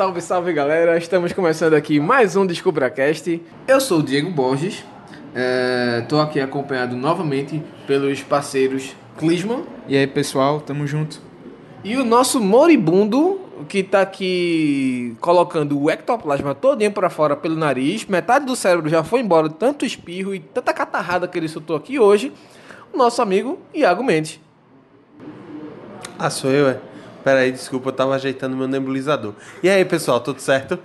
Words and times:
salve, 0.00 0.22
salve 0.22 0.52
galera! 0.54 0.96
Estamos 0.96 1.30
começando 1.34 1.74
aqui 1.74 2.00
mais 2.00 2.34
um 2.34 2.46
DescubraCast. 2.46 3.42
Eu 3.68 3.78
sou 3.82 3.98
o 3.98 4.02
Diego 4.02 4.30
Borges, 4.30 4.82
estou 6.00 6.22
aqui 6.22 6.40
acompanhado 6.40 6.96
novamente 6.96 7.62
pelos 7.86 8.22
parceiros 8.22 8.96
Clisman 9.18 9.62
E 9.86 9.98
aí, 9.98 10.06
pessoal, 10.06 10.58
tamo 10.58 10.86
junto. 10.86 11.20
e 11.84 11.98
o 11.98 12.04
nosso 12.06 12.40
moribundo 12.40 13.42
que 13.68 13.82
tá 13.82 14.00
aqui 14.00 15.14
colocando 15.20 15.78
o 15.78 15.90
ectoplasma 15.90 16.54
todinho 16.54 16.92
para 16.92 17.10
fora 17.10 17.36
pelo 17.36 17.56
nariz, 17.56 18.06
metade 18.06 18.46
do 18.46 18.56
cérebro 18.56 18.88
já 18.88 19.04
foi 19.04 19.20
embora, 19.20 19.50
de 19.50 19.56
tanto 19.56 19.84
espirro 19.84 20.34
e 20.34 20.40
tanta 20.40 20.72
catarrada 20.72 21.28
que 21.28 21.36
ele 21.36 21.46
soltou 21.46 21.76
aqui 21.76 21.98
hoje, 21.98 22.32
o 22.90 22.96
nosso 22.96 23.20
amigo 23.20 23.58
Iago 23.74 24.02
Mendes. 24.02 24.40
Ah, 26.18 26.30
sou 26.30 26.50
eu, 26.50 26.70
é? 26.70 26.89
Peraí, 27.22 27.52
desculpa, 27.52 27.88
eu 27.88 27.92
tava 27.92 28.14
ajeitando 28.14 28.56
meu 28.56 28.66
nebulizador. 28.68 29.34
E 29.62 29.68
aí, 29.68 29.84
pessoal, 29.84 30.20
tudo 30.20 30.40
certo? 30.40 30.78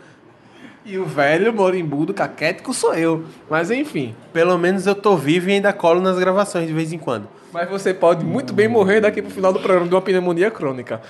E 0.85 0.99
o 0.99 1.05
velho 1.05 1.51
morimbundo 1.51 2.13
caquético 2.13 2.71
sou 2.73 2.93
eu. 2.93 3.23
Mas 3.49 3.71
enfim, 3.71 4.15
Pelo 4.31 4.55
menos 4.57 4.85
eu 4.85 4.93
tô 4.93 5.17
vivo 5.17 5.49
e 5.49 5.53
ainda 5.53 5.73
colo 5.73 5.99
nas 5.99 6.19
gravações 6.19 6.67
de 6.67 6.73
vez 6.73 6.93
em 6.93 6.99
quando. 6.99 7.27
Mas 7.51 7.67
você 7.67 7.93
pode 7.93 8.23
muito 8.23 8.53
bem 8.53 8.67
morrer 8.67 9.01
daqui 9.01 9.21
pro 9.21 9.31
final 9.31 9.51
do 9.51 9.59
programa 9.59 9.87
de 9.87 9.95
uma 9.95 10.01
pneumonia 10.01 10.51
crônica. 10.51 11.01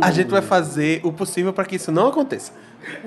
A 0.00 0.10
gente 0.10 0.30
vai 0.30 0.40
fazer 0.40 1.00
o 1.04 1.12
possível 1.12 1.52
para 1.52 1.64
que 1.66 1.76
isso 1.76 1.92
não 1.92 2.08
aconteça. 2.08 2.52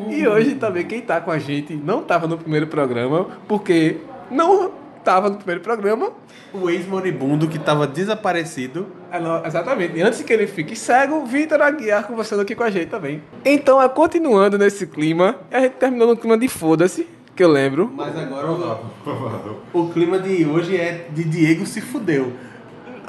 E 0.07 0.26
hoje 0.27 0.55
também 0.55 0.85
quem 0.85 1.02
tá 1.02 1.20
com 1.20 1.31
a 1.31 1.40
gente 1.40 1.76
não 1.76 2.04
tava 2.04 2.27
no 2.27 2.38
primeiro 2.38 2.68
programa, 2.68 3.27
porque 3.48 3.98
não 4.29 4.71
tava 5.03 5.30
no 5.30 5.38
primeiro 5.38 5.62
programa. 5.62 6.12
O 6.53 6.70
ex-moribundo 6.70 7.48
que 7.48 7.59
tava 7.59 7.85
desaparecido. 7.85 8.88
É, 9.12 9.20
não, 9.20 9.45
Exatamente. 9.45 9.98
E 9.98 10.02
antes 10.02 10.21
que 10.21 10.31
ele 10.31 10.48
fique 10.48 10.76
cego, 10.76 11.26
Vitor 11.26 11.62
Aguiar 11.62 12.07
conversando 12.07 12.41
aqui 12.41 12.55
com 12.55 12.63
a 12.63 12.70
gente 12.70 12.88
também. 12.88 13.21
Então, 13.43 13.81
é, 13.81 13.89
continuando 13.89 14.57
nesse 14.57 14.88
clima, 14.88 15.38
a 15.52 15.59
gente 15.59 15.73
terminou 15.73 16.07
no 16.07 16.17
clima 16.17 16.38
de 16.38 16.48
foda-se, 16.48 17.07
que 17.35 17.43
eu 17.43 17.49
lembro. 17.49 17.91
Mas 17.93 18.18
agora 18.18 18.48
o, 18.51 19.81
o 19.81 19.90
clima 19.90 20.20
de 20.20 20.46
hoje 20.46 20.77
é 20.77 21.07
de 21.09 21.24
Diego 21.24 21.65
se 21.65 21.81
fudeu. 21.81 22.34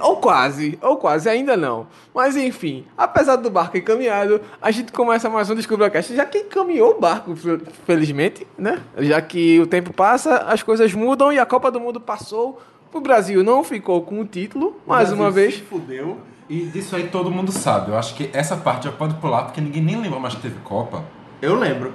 Ou 0.05 0.17
quase, 0.19 0.79
ou 0.83 0.97
quase, 0.99 1.29
ainda 1.31 1.57
não. 1.57 1.87
Mas 2.15 2.37
enfim, 2.37 2.85
apesar 2.97 3.37
do 3.37 3.51
barco 3.51 3.77
encaminhado, 3.79 4.41
a 4.61 4.71
gente 4.71 4.93
começa 4.93 5.31
mais 5.31 5.49
um 5.49 5.55
DescubraCast, 5.55 6.15
já 6.15 6.27
que 6.27 6.39
encaminhou 6.39 6.91
o 6.97 7.01
barco, 7.01 7.35
fel- 7.35 7.61
felizmente, 7.87 8.47
né? 8.59 8.81
Já 8.99 9.21
que 9.23 9.59
o 9.61 9.67
tempo 9.67 9.93
passa, 9.95 10.37
as 10.39 10.63
coisas 10.63 10.93
mudam 10.93 11.33
e 11.33 11.39
a 11.39 11.47
Copa 11.47 11.71
do 11.71 11.81
Mundo 11.81 12.01
passou. 12.01 12.61
O 12.93 13.01
Brasil 13.01 13.43
não 13.43 13.65
ficou 13.65 14.03
com 14.03 14.21
o 14.21 14.25
título, 14.27 14.79
mais 14.87 15.11
O 15.11 15.15
uma 15.15 15.25
Brasil 15.31 15.43
vez. 15.43 15.55
Se 15.55 15.61
fudeu. 15.63 16.19
E 16.51 16.67
disso 16.67 16.95
aí 16.95 17.09
todo 17.09 17.31
mundo 17.31 17.51
sabe. 17.51 17.91
Eu 17.91 17.97
acho 17.97 18.15
que 18.15 18.29
essa 18.35 18.57
parte 18.57 18.85
já 18.85 18.93
pode 18.93 19.15
pular, 19.15 19.45
porque 19.45 19.61
ninguém 19.61 19.83
nem 19.83 19.99
lembra 20.01 20.21
mais 20.21 20.35
que 20.35 20.43
teve 20.43 20.57
Copa. 20.63 21.03
Eu 21.41 21.55
lembro. 21.59 21.93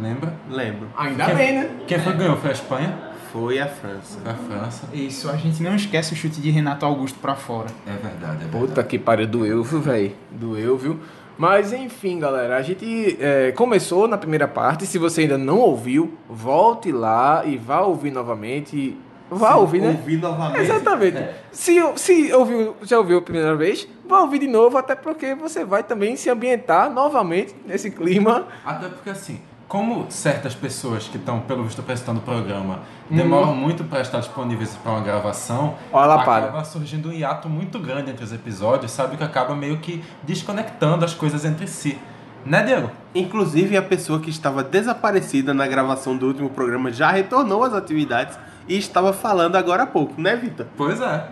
Lembra? 0.00 0.32
Lembro. 0.48 0.88
Ainda 0.96 1.26
Quem- 1.26 1.34
bem, 1.34 1.52
né? 1.52 1.70
Quem 1.86 1.98
foi 1.98 2.12
que 2.12 2.18
ganhou? 2.18 2.36
Foi 2.38 2.48
a 2.48 2.52
Espanha? 2.54 3.11
Foi 3.32 3.58
a 3.58 3.66
França. 3.66 4.18
A 4.26 4.34
França. 4.34 4.88
Isso, 4.92 5.30
a 5.30 5.36
gente 5.36 5.62
não 5.62 5.74
esquece 5.74 6.12
o 6.12 6.16
chute 6.16 6.38
de 6.38 6.50
Renato 6.50 6.84
Augusto 6.84 7.18
pra 7.18 7.34
fora. 7.34 7.68
É 7.86 7.92
verdade, 7.92 8.44
é 8.44 8.46
verdade. 8.46 8.50
Puta 8.50 8.84
que 8.84 8.98
pariu, 8.98 9.26
doeu, 9.26 9.64
viu, 9.64 9.80
velho? 9.80 10.12
Doeu, 10.30 10.76
viu? 10.76 11.00
Mas 11.38 11.72
enfim, 11.72 12.18
galera, 12.18 12.58
a 12.58 12.62
gente 12.62 13.16
é, 13.18 13.50
começou 13.52 14.06
na 14.06 14.18
primeira 14.18 14.46
parte. 14.46 14.84
Se 14.86 14.98
você 14.98 15.22
ainda 15.22 15.38
não 15.38 15.58
ouviu, 15.58 16.12
volte 16.28 16.92
lá 16.92 17.42
e 17.46 17.56
vá 17.56 17.80
ouvir 17.80 18.10
novamente. 18.10 18.98
Vá 19.30 19.56
ouvir, 19.56 19.80
né? 19.80 19.88
Ouvir 19.88 20.18
novamente. 20.18 20.60
Exatamente. 20.60 21.24
Se, 21.50 21.80
se 21.96 22.32
ouviu, 22.34 22.76
já 22.82 22.98
ouviu 22.98 23.16
a 23.16 23.22
primeira 23.22 23.56
vez, 23.56 23.88
vá 24.06 24.20
ouvir 24.20 24.40
de 24.40 24.46
novo, 24.46 24.76
até 24.76 24.94
porque 24.94 25.34
você 25.34 25.64
vai 25.64 25.82
também 25.82 26.16
se 26.16 26.28
ambientar 26.28 26.92
novamente 26.92 27.54
nesse 27.66 27.90
clima. 27.90 28.46
Até 28.62 28.88
porque 28.88 29.08
assim, 29.08 29.40
como 29.68 30.06
certas 30.10 30.54
pessoas 30.54 31.08
que 31.08 31.16
estão, 31.16 31.40
pelo 31.40 31.64
visto, 31.64 31.82
prestando 31.82 32.20
o 32.20 32.22
programa 32.22 32.80
demoram 33.08 33.54
muito 33.54 33.84
para 33.84 34.00
estar 34.00 34.18
disponíveis 34.18 34.76
para 34.82 34.92
uma 34.92 35.00
gravação, 35.00 35.76
Olha 35.92 36.06
lá, 36.06 36.24
para. 36.24 36.44
acaba 36.46 36.64
surgindo 36.64 37.08
um 37.08 37.12
hiato 37.12 37.48
muito 37.48 37.78
grande 37.78 38.10
entre 38.10 38.24
os 38.24 38.32
episódios, 38.32 38.90
sabe? 38.92 39.16
Que 39.16 39.24
acaba 39.24 39.54
meio 39.54 39.78
que 39.78 40.02
desconectando 40.22 41.04
as 41.04 41.14
coisas 41.14 41.44
entre 41.44 41.66
si. 41.66 41.98
Né, 42.44 42.62
Diego? 42.62 42.90
Inclusive, 43.14 43.76
a 43.76 43.82
pessoa 43.82 44.18
que 44.20 44.28
estava 44.28 44.64
desaparecida 44.64 45.54
na 45.54 45.66
gravação 45.66 46.16
do 46.16 46.26
último 46.26 46.50
programa 46.50 46.90
já 46.92 47.10
retornou 47.10 47.62
às 47.62 47.72
atividades 47.72 48.36
e 48.68 48.76
estava 48.76 49.12
falando 49.12 49.56
agora 49.56 49.84
há 49.84 49.86
pouco, 49.86 50.20
né, 50.20 50.34
Vitor? 50.36 50.66
Pois 50.76 51.00
é. 51.00 51.28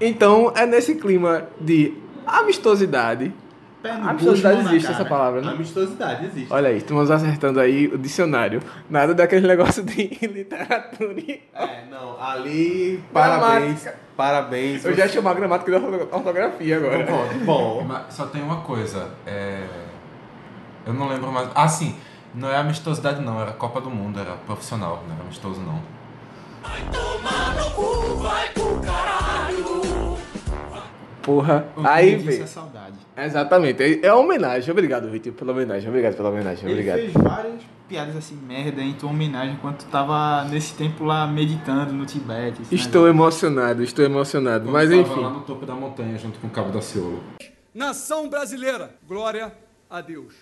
Então 0.00 0.52
é 0.56 0.66
nesse 0.66 0.96
clima 0.96 1.44
de 1.60 1.94
amistosidade. 2.26 3.32
Pé 3.82 3.92
no 3.94 4.08
Amistosidade 4.10 4.56
bucho, 4.62 4.68
existe 4.74 4.92
essa 4.92 5.04
palavra, 5.04 5.40
né? 5.40 5.50
Amistosidade 5.50 6.26
existe. 6.26 6.52
Olha 6.52 6.68
aí, 6.68 6.76
estamos 6.76 7.10
acertando 7.10 7.58
aí 7.60 7.88
o 7.88 7.98
dicionário. 7.98 8.62
Nada 8.88 9.12
daquele 9.14 9.46
negócio 9.46 9.82
de 9.82 10.04
literatura. 10.26 11.14
É, 11.54 11.84
não, 11.90 12.22
ali, 12.22 13.02
parabéns, 13.12 13.88
parabéns. 14.16 14.84
Eu 14.84 14.94
já 14.94 15.08
chamo 15.08 15.28
a 15.28 15.34
gramática 15.34 15.70
da 15.72 15.84
orto- 15.84 16.08
ortografia 16.14 16.76
agora. 16.76 17.04
Bom, 17.04 17.44
bom. 17.44 17.84
Mas 17.86 18.14
só 18.14 18.26
tem 18.26 18.40
uma 18.42 18.60
coisa. 18.60 19.10
É... 19.26 19.66
Eu 20.86 20.94
não 20.94 21.08
lembro 21.08 21.32
mais. 21.32 21.48
Ah, 21.54 21.66
sim. 21.68 21.96
Não 22.34 22.48
é 22.50 22.56
amistosidade, 22.56 23.20
não. 23.20 23.40
Era 23.40 23.52
Copa 23.52 23.80
do 23.80 23.90
Mundo. 23.90 24.18
Era 24.20 24.32
profissional. 24.46 25.02
Não 25.08 25.14
era 25.14 25.24
amistoso, 25.24 25.60
não. 25.60 25.80
Porra. 31.22 31.66
O 31.76 31.86
Aí, 31.86 32.16
vê. 32.16 32.40
é 32.40 32.46
saudade. 32.46 32.96
Exatamente. 33.16 34.00
É 34.04 34.12
uma 34.12 34.22
homenagem. 34.22 34.70
Obrigado, 34.70 35.08
Vitor, 35.10 35.32
pela 35.32 35.52
homenagem. 35.52 35.88
Obrigado 35.88 36.16
pela 36.16 36.28
homenagem. 36.30 36.64
Ele 36.64 36.72
Obrigado. 36.72 36.98
fez 36.98 37.12
várias 37.12 37.54
piadas 37.88 38.16
assim, 38.16 38.36
merda, 38.36 38.80
em 38.82 38.94
tua 38.94 39.10
homenagem, 39.10 39.54
enquanto 39.54 39.84
tava 39.86 40.44
nesse 40.48 40.74
tempo 40.74 41.04
lá 41.04 41.26
meditando 41.26 41.92
no 41.92 42.06
Tibete. 42.06 42.62
Estou 42.70 43.06
negócio. 43.06 43.08
emocionado, 43.08 43.82
estou 43.82 44.04
emocionado. 44.04 44.70
Mas 44.70 44.88
Quando 44.88 45.02
tava 45.02 45.12
enfim. 45.14 45.24
lá 45.24 45.30
no 45.30 45.40
topo 45.40 45.66
da 45.66 45.74
montanha, 45.74 46.16
junto 46.18 46.38
com 46.38 46.46
o 46.46 46.50
Cabo 46.50 46.70
da 46.70 46.80
Ciolo. 46.80 47.22
Nação 47.74 48.28
brasileira, 48.28 48.90
glória 49.08 49.52
a 49.92 50.00
Deus. 50.00 50.32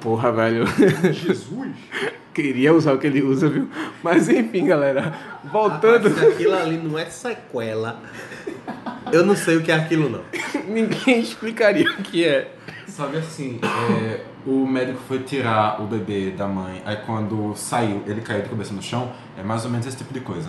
Porra, 0.00 0.32
velho. 0.32 0.64
Jesus. 1.12 1.76
Queria 2.32 2.72
usar 2.72 2.94
o 2.94 2.98
que 2.98 3.06
ele 3.06 3.22
usa, 3.22 3.48
viu? 3.48 3.68
Mas 4.02 4.28
enfim, 4.28 4.66
galera. 4.66 5.14
Voltando. 5.44 6.08
Se 6.10 6.26
aquilo 6.26 6.54
ali 6.54 6.78
não 6.78 6.98
é 6.98 7.04
sequela, 7.06 8.00
eu 9.12 9.24
não 9.24 9.36
sei 9.36 9.58
o 9.58 9.62
que 9.62 9.70
é 9.70 9.74
aquilo, 9.74 10.08
não. 10.08 10.22
Ninguém 10.66 11.20
explicaria 11.20 11.90
o 11.90 11.96
que 12.02 12.24
é. 12.24 12.54
Sabe 12.88 13.18
assim, 13.18 13.60
é, 13.62 14.22
o 14.46 14.66
médico 14.66 15.00
foi 15.06 15.18
tirar 15.18 15.82
o 15.82 15.86
bebê 15.86 16.30
da 16.30 16.46
mãe, 16.46 16.80
aí 16.86 16.96
quando 17.04 17.54
saiu, 17.54 18.02
ele 18.06 18.22
caiu 18.22 18.42
de 18.42 18.48
cabeça 18.48 18.72
no 18.72 18.82
chão, 18.82 19.12
é 19.36 19.42
mais 19.42 19.64
ou 19.66 19.70
menos 19.70 19.86
esse 19.86 19.98
tipo 19.98 20.14
de 20.14 20.20
coisa. 20.20 20.48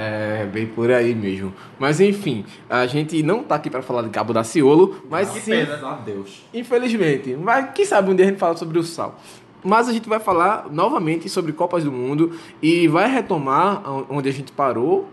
É, 0.00 0.46
bem 0.46 0.66
por 0.66 0.92
aí 0.92 1.12
mesmo. 1.12 1.52
Mas 1.76 2.00
enfim, 2.00 2.44
a 2.70 2.86
gente 2.86 3.20
não 3.20 3.42
tá 3.42 3.56
aqui 3.56 3.68
pra 3.68 3.82
falar 3.82 4.02
de 4.02 4.10
Cabo 4.10 4.32
da 4.32 4.44
Ciolo, 4.44 5.02
mas 5.10 5.28
Que 5.28 5.40
sim, 5.40 5.50
pena, 5.50 5.74
adeus. 5.90 6.46
infelizmente. 6.54 7.34
Mas 7.34 7.72
quem 7.74 7.84
sabe 7.84 8.08
um 8.08 8.14
dia 8.14 8.24
a 8.24 8.28
gente 8.28 8.38
fala 8.38 8.56
sobre 8.56 8.78
o 8.78 8.84
sal. 8.84 9.18
Mas 9.64 9.88
a 9.88 9.92
gente 9.92 10.08
vai 10.08 10.20
falar 10.20 10.68
novamente 10.70 11.28
sobre 11.28 11.52
Copas 11.52 11.82
do 11.82 11.90
Mundo 11.90 12.30
e 12.62 12.86
vai 12.86 13.10
retomar 13.10 13.82
onde 14.08 14.28
a 14.28 14.32
gente 14.32 14.52
parou, 14.52 15.08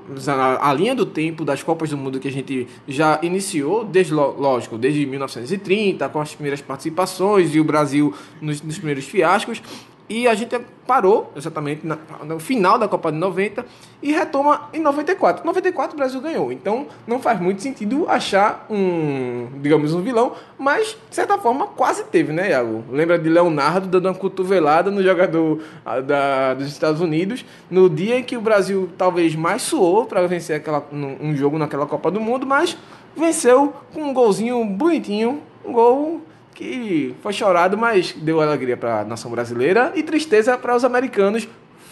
a, 0.61 0.71
linha 0.71 0.93
do 0.93 1.03
tempo 1.03 1.43
das 1.43 1.63
Copas 1.63 1.89
do 1.89 1.97
Mundo 1.97 2.19
que 2.19 2.27
a 2.27 2.31
gente 2.31 2.67
já 2.87 3.19
iniciou, 3.23 3.83
desde, 3.83 4.13
lógico, 4.13 4.77
desde 4.77 5.03
1930, 5.05 6.07
com 6.09 6.21
as 6.21 6.35
primeiras 6.35 6.61
participações 6.61 7.55
e 7.55 7.59
o 7.59 7.63
Brasil 7.63 8.13
nos, 8.39 8.61
nos 8.61 8.77
primeiros 8.77 9.05
fiascos. 9.05 9.63
E 10.07 10.27
a 10.27 10.35
gente 10.35 10.55
parou 10.85 11.31
exatamente 11.35 11.81
no 12.23 12.39
final 12.39 12.77
da 12.77 12.87
Copa 12.87 13.11
de 13.11 13.17
90 13.17 13.65
e 14.03 14.11
retoma 14.11 14.69
em 14.71 14.79
94. 14.79 15.43
94 15.43 15.95
o 15.95 15.97
Brasil 15.97 16.21
ganhou, 16.21 16.51
então 16.51 16.85
não 17.07 17.19
faz 17.19 17.41
muito 17.41 17.61
sentido 17.63 18.05
achar 18.07 18.67
um, 18.69 19.47
digamos, 19.61 19.95
um 19.95 20.01
vilão, 20.01 20.33
mas 20.59 20.95
de 21.09 21.15
certa 21.15 21.39
forma 21.39 21.65
quase 21.67 22.03
teve, 22.03 22.31
né, 22.31 22.51
Iago? 22.51 22.83
Lembra 22.91 23.17
de 23.17 23.27
Leonardo 23.27 23.87
dando 23.87 24.05
uma 24.05 24.13
cotovelada 24.13 24.91
no 24.91 25.01
jogador 25.01 25.59
ah, 25.83 25.99
da, 25.99 26.53
dos 26.53 26.67
Estados 26.67 27.01
Unidos 27.01 27.43
no 27.69 27.89
dia 27.89 28.19
em 28.19 28.23
que 28.23 28.37
o 28.37 28.41
Brasil 28.41 28.89
talvez 28.95 29.35
mais 29.35 29.63
suou 29.63 30.05
para 30.05 30.27
vencer 30.27 30.57
aquela, 30.57 30.85
um 30.91 31.35
jogo 31.35 31.57
naquela 31.57 31.87
Copa 31.87 32.11
do 32.11 32.21
Mundo, 32.21 32.45
mas 32.45 32.77
venceu 33.15 33.73
com 33.91 34.03
um 34.03 34.13
golzinho 34.13 34.63
bonitinho, 34.65 35.41
um 35.65 35.71
gol 35.71 36.21
que 36.55 37.13
foi 37.21 37.33
chorado, 37.33 37.77
mas 37.77 38.13
deu 38.13 38.41
alegria 38.41 38.75
para 38.77 39.01
a 39.01 39.05
nação 39.05 39.29
brasileira 39.29 39.91
e 39.93 40.01
tristeza 40.01 40.57
para 40.57 40.75
os 40.75 40.83
americanos. 40.83 41.47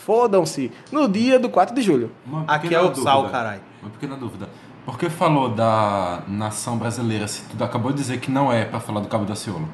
Fodam-se 0.06 0.72
no 0.92 1.08
dia 1.08 1.38
do 1.38 1.50
4 1.50 1.76
de 1.76 1.82
julho. 1.82 2.12
Aqui 2.48 2.74
é 2.74 2.82
o 2.82 2.94
sal, 2.96 3.30
caralho. 3.30 3.62
Uma 3.82 3.92
pequena 3.92 4.16
dúvida. 4.16 4.50
Por 4.86 4.98
que 4.98 5.10
falou 5.10 5.50
da 5.50 6.24
nação 6.28 6.78
brasileira 6.78 7.28
se 7.28 7.44
tu 7.44 7.64
acabou 7.64 7.92
de 7.92 7.98
dizer 8.00 8.20
que 8.20 8.30
não 8.32 8.52
é 8.52 8.66
pra 8.66 8.80
falar 8.80 9.00
do 9.00 9.08
Cabo 9.08 9.24
da 9.26 9.36
Ciolo? 9.36 9.68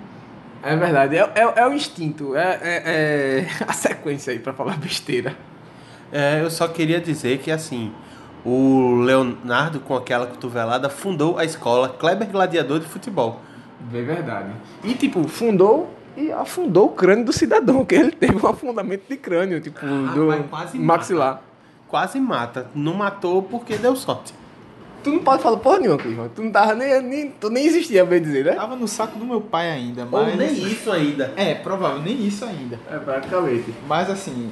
É 0.61 0.75
verdade, 0.75 1.15
é, 1.15 1.21
é, 1.35 1.53
é 1.61 1.67
o 1.67 1.73
instinto, 1.73 2.35
é, 2.35 2.59
é- 2.61 2.83
é 2.85 3.47
a 3.65 3.71
sequência 3.73 4.33
aí 4.33 4.39
para 4.39 4.53
falar 4.53 4.75
besteira. 4.77 5.35
É, 6.11 6.41
eu 6.41 6.49
só 6.51 6.67
queria 6.67 6.99
dizer 6.99 7.39
que 7.39 7.49
assim, 7.49 7.91
o 8.45 8.95
Leonardo, 9.01 9.79
com 9.79 9.95
aquela 9.95 10.27
cotovelada, 10.27 10.89
fundou 10.89 11.39
a 11.39 11.45
escola 11.45 11.89
Kleber 11.89 12.27
Gladiador 12.29 12.79
de 12.79 12.85
Futebol. 12.85 13.41
É 13.93 14.01
verdade. 14.01 14.49
E 14.83 14.93
tipo, 14.93 15.27
fundou 15.27 15.93
e 16.17 16.31
afundou 16.31 16.87
o 16.87 16.89
crânio 16.89 17.25
do 17.25 17.33
cidadão, 17.33 17.83
que 17.85 17.95
ele 17.95 18.11
teve 18.11 18.35
um 18.35 18.49
afundamento 18.49 19.03
de 19.07 19.17
crânio, 19.17 19.61
tipo, 19.61 19.79
Ah, 19.81 20.13
do 20.13 20.43
quase 20.49 20.77
maxilar. 20.77 21.41
Quase 21.87 22.19
mata. 22.19 22.67
Não 22.75 22.93
matou 22.93 23.41
porque 23.41 23.75
deu 23.75 23.95
sorte. 23.95 24.33
Tu 25.03 25.09
não 25.11 25.19
pode 25.19 25.41
falar 25.41 25.57
porra 25.57 25.79
nenhuma, 25.79 25.97
Clisman. 25.97 26.29
Tu 26.35 26.43
não 26.43 26.51
tava 26.51 26.75
nem, 26.75 27.01
nem, 27.01 27.31
tu 27.31 27.49
nem 27.49 27.65
existia, 27.65 28.05
bem 28.05 28.21
dizer, 28.21 28.45
né? 28.45 28.51
Tava 28.51 28.75
no 28.75 28.87
saco 28.87 29.17
do 29.17 29.25
meu 29.25 29.39
pai 29.39 29.71
ainda, 29.71 30.07
Ou 30.11 30.25
mas... 30.25 30.35
nem 30.35 30.51
isso 30.51 30.91
ainda. 30.91 31.33
É, 31.37 31.55
provável, 31.55 32.01
nem 32.01 32.27
isso 32.27 32.43
ainda. 32.43 32.77
É, 32.91 32.97
praticamente. 32.97 33.73
Mas 33.87 34.09
assim, 34.09 34.51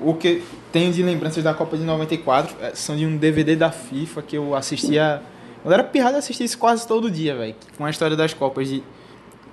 o 0.00 0.14
que 0.14 0.42
tenho 0.72 0.92
de 0.92 1.02
lembranças 1.02 1.44
da 1.44 1.52
Copa 1.52 1.76
de 1.76 1.84
94 1.84 2.56
é, 2.60 2.74
são 2.74 2.96
de 2.96 3.06
um 3.06 3.16
DVD 3.16 3.54
da 3.54 3.70
FIFA 3.70 4.22
que 4.22 4.36
eu 4.36 4.54
assistia. 4.54 5.22
Eu 5.64 5.72
era 5.72 5.84
pirrado, 5.84 6.14
eu 6.14 6.18
assistia 6.18 6.44
isso 6.44 6.58
quase 6.58 6.86
todo 6.86 7.10
dia, 7.10 7.36
velho. 7.36 7.54
Com 7.76 7.84
a 7.84 7.90
história 7.90 8.16
das 8.16 8.34
Copas 8.34 8.68
de. 8.68 8.82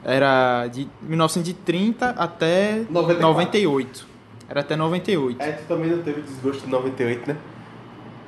Era 0.04 0.68
de 0.68 0.88
1930 1.02 2.12
até 2.12 2.82
94. 2.90 3.22
98. 3.22 4.08
Era 4.50 4.62
até 4.62 4.76
98. 4.76 5.42
É, 5.42 5.52
tu 5.52 5.64
também 5.68 5.92
não 5.92 6.02
teve 6.02 6.22
desgosto 6.22 6.64
de 6.66 6.72
98, 6.72 7.28
né? 7.30 7.38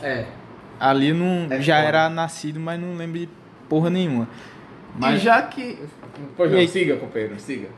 É. 0.01 0.25
Ali 0.79 1.09
eu 1.09 1.15
não, 1.15 1.47
É 1.49 1.61
já 1.61 1.77
foda. 1.77 1.87
era 1.87 2.09
nascido, 2.09 2.59
mas 2.59 2.79
não 2.79 2.95
lembro 2.97 3.19
de 3.19 3.29
porra 3.69 3.89
nenhuma. 3.89 4.27
E 4.97 4.99
Mas 5.01 5.21
já 5.21 5.41
que. 5.43 5.79
Pois 6.35 6.49
E 6.51 6.53
não, 6.53 6.59
aí? 6.59 6.67
siga, 6.67 6.97
companheiro, 6.97 7.39
siga. 7.39 7.69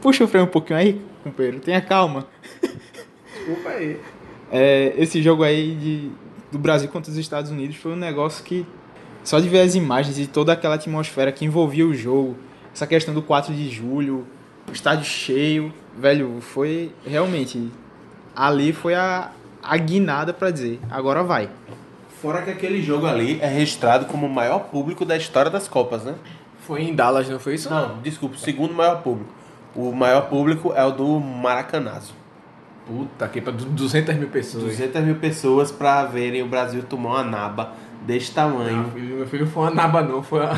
puxa 0.00 0.22
o 0.24 0.28
freio 0.28 0.44
um 0.44 0.48
pouquinho 0.48 0.78
aí, 0.78 1.02
companheiro. 1.24 1.58
Tenha 1.60 1.80
calma. 1.80 2.26
Desculpa 3.34 3.70
aí. 3.70 4.00
É, 4.52 4.94
esse 4.96 5.20
jogo 5.22 5.42
aí 5.42 5.74
de, 5.74 6.10
do 6.52 6.58
Brasil 6.58 6.88
contra 6.88 7.10
os 7.10 7.18
Estados 7.18 7.50
Unidos 7.50 7.76
foi 7.76 7.92
um 7.92 7.96
negócio 7.96 8.44
que 8.44 8.64
só 9.28 9.38
de 9.38 9.46
ver 9.46 9.60
as 9.60 9.74
imagens 9.74 10.18
e 10.18 10.26
toda 10.26 10.54
aquela 10.54 10.76
atmosfera 10.76 11.30
que 11.30 11.44
envolvia 11.44 11.86
o 11.86 11.92
jogo, 11.92 12.34
essa 12.72 12.86
questão 12.86 13.12
do 13.12 13.20
4 13.20 13.52
de 13.52 13.68
julho, 13.68 14.26
o 14.66 14.72
estádio 14.72 15.04
cheio, 15.04 15.70
velho, 15.98 16.38
foi 16.40 16.92
realmente 17.06 17.70
ali 18.34 18.72
foi 18.72 18.94
a, 18.94 19.30
a 19.62 19.76
guinada 19.76 20.32
pra 20.32 20.50
dizer, 20.50 20.80
agora 20.90 21.22
vai. 21.22 21.50
Fora 22.22 22.40
que 22.40 22.50
aquele 22.50 22.80
jogo 22.80 23.04
ali 23.06 23.38
é 23.42 23.46
registrado 23.46 24.06
como 24.06 24.26
o 24.26 24.30
maior 24.30 24.60
público 24.60 25.04
da 25.04 25.14
história 25.14 25.50
das 25.50 25.68
Copas, 25.68 26.04
né? 26.04 26.14
Foi 26.60 26.80
em 26.80 26.94
Dallas, 26.94 27.28
não 27.28 27.38
foi 27.38 27.56
isso? 27.56 27.68
Não, 27.68 27.98
desculpa, 27.98 28.34
o 28.34 28.38
segundo 28.38 28.72
maior 28.72 29.02
público. 29.02 29.30
O 29.76 29.92
maior 29.92 30.22
público 30.30 30.72
é 30.74 30.82
o 30.86 30.90
do 30.90 31.20
Maracanazo. 31.20 32.14
Puta 32.86 33.28
que 33.28 33.42
pariu, 33.42 33.58
200 33.58 34.14
mil 34.14 34.28
pessoas. 34.28 34.64
200 34.64 35.02
mil 35.02 35.16
pessoas 35.16 35.70
pra 35.70 36.06
verem 36.06 36.42
o 36.42 36.46
Brasil 36.46 36.82
tomar 36.82 37.10
uma 37.10 37.24
naba 37.24 37.74
desse 38.08 38.32
tamanho. 38.32 38.90
filho, 38.94 39.16
meu 39.18 39.26
filho 39.26 39.46
foi 39.46 39.62
uma 39.64 39.70
naba 39.70 40.02
não, 40.02 40.22
foi 40.22 40.42
a, 40.44 40.50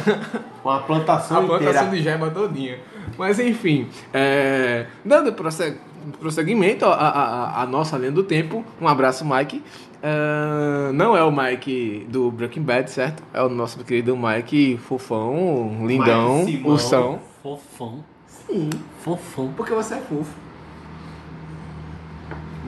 Com 0.62 0.70
a 0.70 0.78
plantação 0.78 1.38
a 1.38 1.42
plantação 1.46 1.86
inteira. 1.88 1.90
de 1.96 2.02
gema 2.02 2.30
todinha. 2.30 2.78
Mas 3.18 3.38
enfim, 3.40 3.88
é, 4.14 4.86
dando 5.04 5.32
prosse- 5.32 5.76
prosseguimento 6.18 6.84
à, 6.86 6.94
à, 6.94 7.08
à- 7.08 7.62
à 7.62 7.66
nossa 7.66 7.98
linha 7.98 8.12
do 8.12 8.22
tempo, 8.22 8.64
um 8.80 8.86
abraço 8.88 9.24
Mike. 9.26 9.62
É, 10.02 10.92
não 10.92 11.14
é 11.16 11.22
o 11.22 11.30
Mike 11.30 12.06
do 12.08 12.30
Breaking 12.30 12.62
Bad, 12.62 12.90
certo? 12.90 13.22
É 13.34 13.42
o 13.42 13.48
nosso 13.50 13.78
querido 13.84 14.16
Mike 14.16 14.78
fofão, 14.78 15.84
lindão, 15.86 16.38
Mike 16.44 16.52
Simão. 16.56 16.72
ursão. 16.72 17.18
Fofão. 17.42 18.04
Sim, 18.26 18.70
Fofão. 19.00 19.52
porque 19.56 19.74
você 19.74 19.94
é 19.94 19.98
fofo. 19.98 20.32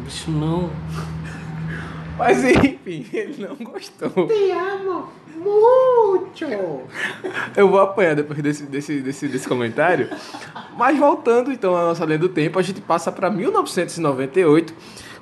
Bicho, 0.05 0.31
não. 0.31 0.69
Mas 2.23 2.45
enfim, 2.45 3.05
ele 3.13 3.47
não 3.49 3.57
gostou. 3.57 4.29
Te 4.29 4.51
amo 4.53 5.09
muito. 5.35 6.45
Eu 7.57 7.69
vou 7.69 7.81
apanhar 7.81 8.15
depois 8.15 8.41
desse, 8.41 8.63
desse, 8.65 9.01
desse, 9.01 9.27
desse 9.27 9.49
comentário. 9.49 10.09
Mas 10.77 10.97
voltando 10.97 11.53
então 11.53 11.77
à 11.77 11.83
nossa 11.83 12.05
linha 12.05 12.19
do 12.19 12.29
tempo, 12.29 12.59
a 12.61 12.63
gente 12.63 12.81
passa 12.81 13.11
para 13.11 13.29
1998, 13.29 14.73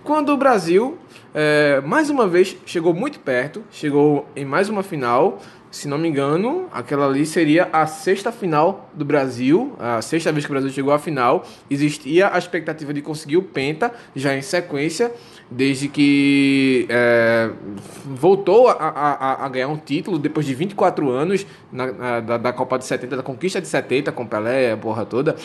quando 0.04 0.30
o 0.30 0.36
Brasil, 0.36 0.98
é, 1.34 1.80
mais 1.82 2.10
uma 2.10 2.26
vez, 2.26 2.56
chegou 2.66 2.92
muito 2.94 3.20
perto, 3.20 3.62
chegou 3.70 4.26
em 4.34 4.44
mais 4.44 4.68
uma 4.68 4.82
final. 4.82 5.38
Se 5.72 5.86
não 5.86 5.96
me 5.98 6.08
engano, 6.08 6.66
aquela 6.72 7.06
ali 7.06 7.24
seria 7.24 7.68
a 7.72 7.86
sexta 7.86 8.32
final 8.32 8.90
do 8.92 9.04
Brasil, 9.04 9.72
a 9.78 10.02
sexta 10.02 10.32
vez 10.32 10.44
que 10.44 10.50
o 10.50 10.54
Brasil 10.54 10.68
chegou 10.70 10.92
à 10.92 10.98
final. 10.98 11.46
Existia 11.70 12.28
a 12.34 12.36
expectativa 12.36 12.92
de 12.92 13.00
conseguir 13.00 13.36
o 13.36 13.42
Penta 13.42 13.92
já 14.16 14.34
em 14.36 14.42
sequência, 14.42 15.12
desde 15.48 15.86
que 15.86 16.86
é, 16.88 17.50
voltou 18.04 18.66
a, 18.66 18.72
a- 18.72 19.44
a- 19.44 19.48
ganhar 19.48 19.68
um 19.68 19.76
título 19.76 20.18
depois 20.18 20.44
de 20.44 20.54
24 20.56 21.08
anos 21.08 21.46
na, 21.70 21.92
na- 21.92 22.20
da, 22.20 22.36
da 22.36 22.52
Copa 22.52 22.76
de 22.76 22.84
70, 22.84 23.18
da 23.18 23.22
conquista 23.22 23.60
de 23.60 23.68
70 23.68 24.10
com 24.10 24.26
Pelé, 24.26 24.72
a 24.72 24.76
porra 24.76 25.06
toda. 25.06 25.36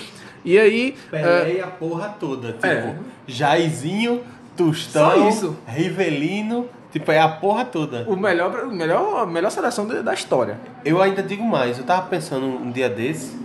E 0.43 0.57
aí. 0.57 0.95
é, 1.11 1.21
Pelé 1.21 1.53
e 1.57 1.61
a 1.61 1.67
porra 1.67 2.09
toda. 2.19 2.53
Tipo, 2.53 2.65
É. 2.65 2.95
Jairzinho, 3.27 4.21
Tostão, 4.56 5.12
Só 5.12 5.30
isso. 5.30 5.57
Rivelino. 5.68 6.68
Tipo, 6.92 7.12
é 7.12 7.19
a 7.19 7.28
porra 7.28 7.66
toda. 7.66 8.06
o 8.07 8.16
melhor, 8.16 8.66
o 8.66 8.72
melhor, 8.72 9.24
a 9.24 9.25
melhor 9.25 9.50
seleção 9.52 9.86
da 9.86 10.13
história. 10.13 10.57
Eu 10.86 11.02
ainda 11.02 11.22
digo 11.22 11.44
mais, 11.44 11.78
eu 11.78 11.84
tava 11.84 12.07
pensando 12.07 12.46
um 12.46 12.72
dia 12.72 12.90
desse, 12.90 13.38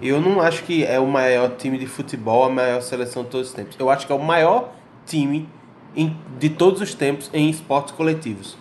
eu 0.00 0.20
não 0.20 0.40
acho 0.40 0.62
que 0.62 0.84
é 0.84 1.00
o 1.00 1.06
maior 1.06 1.50
time 1.58 1.76
de 1.78 1.86
futebol, 1.86 2.44
a 2.44 2.48
maior 2.48 2.80
seleção 2.80 3.24
de 3.24 3.30
todos 3.30 3.48
os 3.48 3.52
tempos. 3.54 3.74
Eu 3.76 3.90
acho 3.90 4.06
que 4.06 4.12
é 4.12 4.14
o 4.14 4.22
maior 4.22 4.70
time 5.04 5.48
em- 5.96 6.16
de 6.38 6.48
todos 6.48 6.80
os 6.80 6.94
tempos 6.94 7.28
em 7.34 7.50
esportes 7.50 7.92
coletivos. 7.92 8.56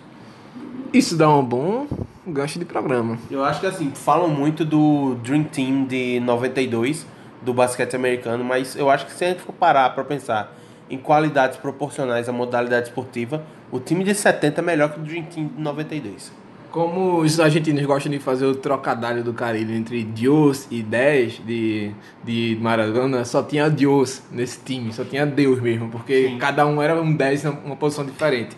Isso 0.91 1.15
dá 1.15 1.29
um 1.29 1.43
bom 1.43 1.85
gancho 2.25 2.57
de 2.57 2.65
programa. 2.65 3.19
Eu 3.29 3.45
acho 3.45 3.59
que 3.59 3.67
assim, 3.67 3.91
falam 3.93 4.27
muito 4.27 4.65
do 4.65 5.15
Dream 5.23 5.43
Team 5.43 5.85
de 5.85 6.19
92, 6.19 7.05
do 7.43 7.53
basquete 7.53 7.95
americano, 7.95 8.43
mas 8.43 8.75
eu 8.75 8.89
acho 8.89 9.05
que 9.05 9.11
se 9.13 9.23
a 9.23 9.29
gente 9.29 9.41
for 9.41 9.53
parar 9.53 9.91
pra 9.93 10.03
pensar 10.03 10.51
em 10.91 10.97
qualidades 10.97 11.57
proporcionais 11.57 12.27
à 12.27 12.31
modalidade 12.31 12.89
esportiva, 12.89 13.43
o 13.71 13.79
time 13.79 14.03
de 14.03 14.13
70 14.13 14.59
é 14.59 14.63
melhor 14.63 14.91
que 14.91 14.99
o 14.99 15.03
Dream 15.03 15.23
Team 15.23 15.47
de 15.47 15.61
92. 15.61 16.31
Como 16.69 17.19
os 17.19 17.39
argentinos 17.39 17.85
gostam 17.85 18.11
de 18.11 18.19
fazer 18.19 18.45
o 18.45 18.55
trocadilho 18.55 19.23
do 19.23 19.33
carilho 19.33 19.73
entre 19.73 20.03
Dios 20.03 20.67
e 20.71 20.81
10 20.81 21.41
de, 21.45 21.91
de 22.23 22.57
Maradona, 22.61 23.25
só 23.25 23.43
tinha 23.43 23.69
Dios 23.69 24.21
nesse 24.31 24.59
time, 24.59 24.93
só 24.93 25.03
tinha 25.03 25.25
Deus 25.25 25.59
mesmo, 25.61 25.89
porque 25.89 26.29
Sim. 26.29 26.37
cada 26.37 26.65
um 26.65 26.81
era 26.81 27.01
um 27.01 27.13
10 27.13 27.45
em 27.45 27.49
uma 27.49 27.75
posição 27.75 28.05
diferente. 28.05 28.55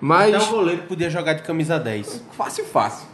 Mas. 0.00 0.34
Até 0.34 0.44
o 0.44 0.50
goleiro 0.50 0.82
podia 0.82 1.10
jogar 1.10 1.34
de 1.34 1.42
camisa 1.42 1.78
10. 1.78 2.24
Fácil, 2.32 2.64
fácil. 2.64 3.06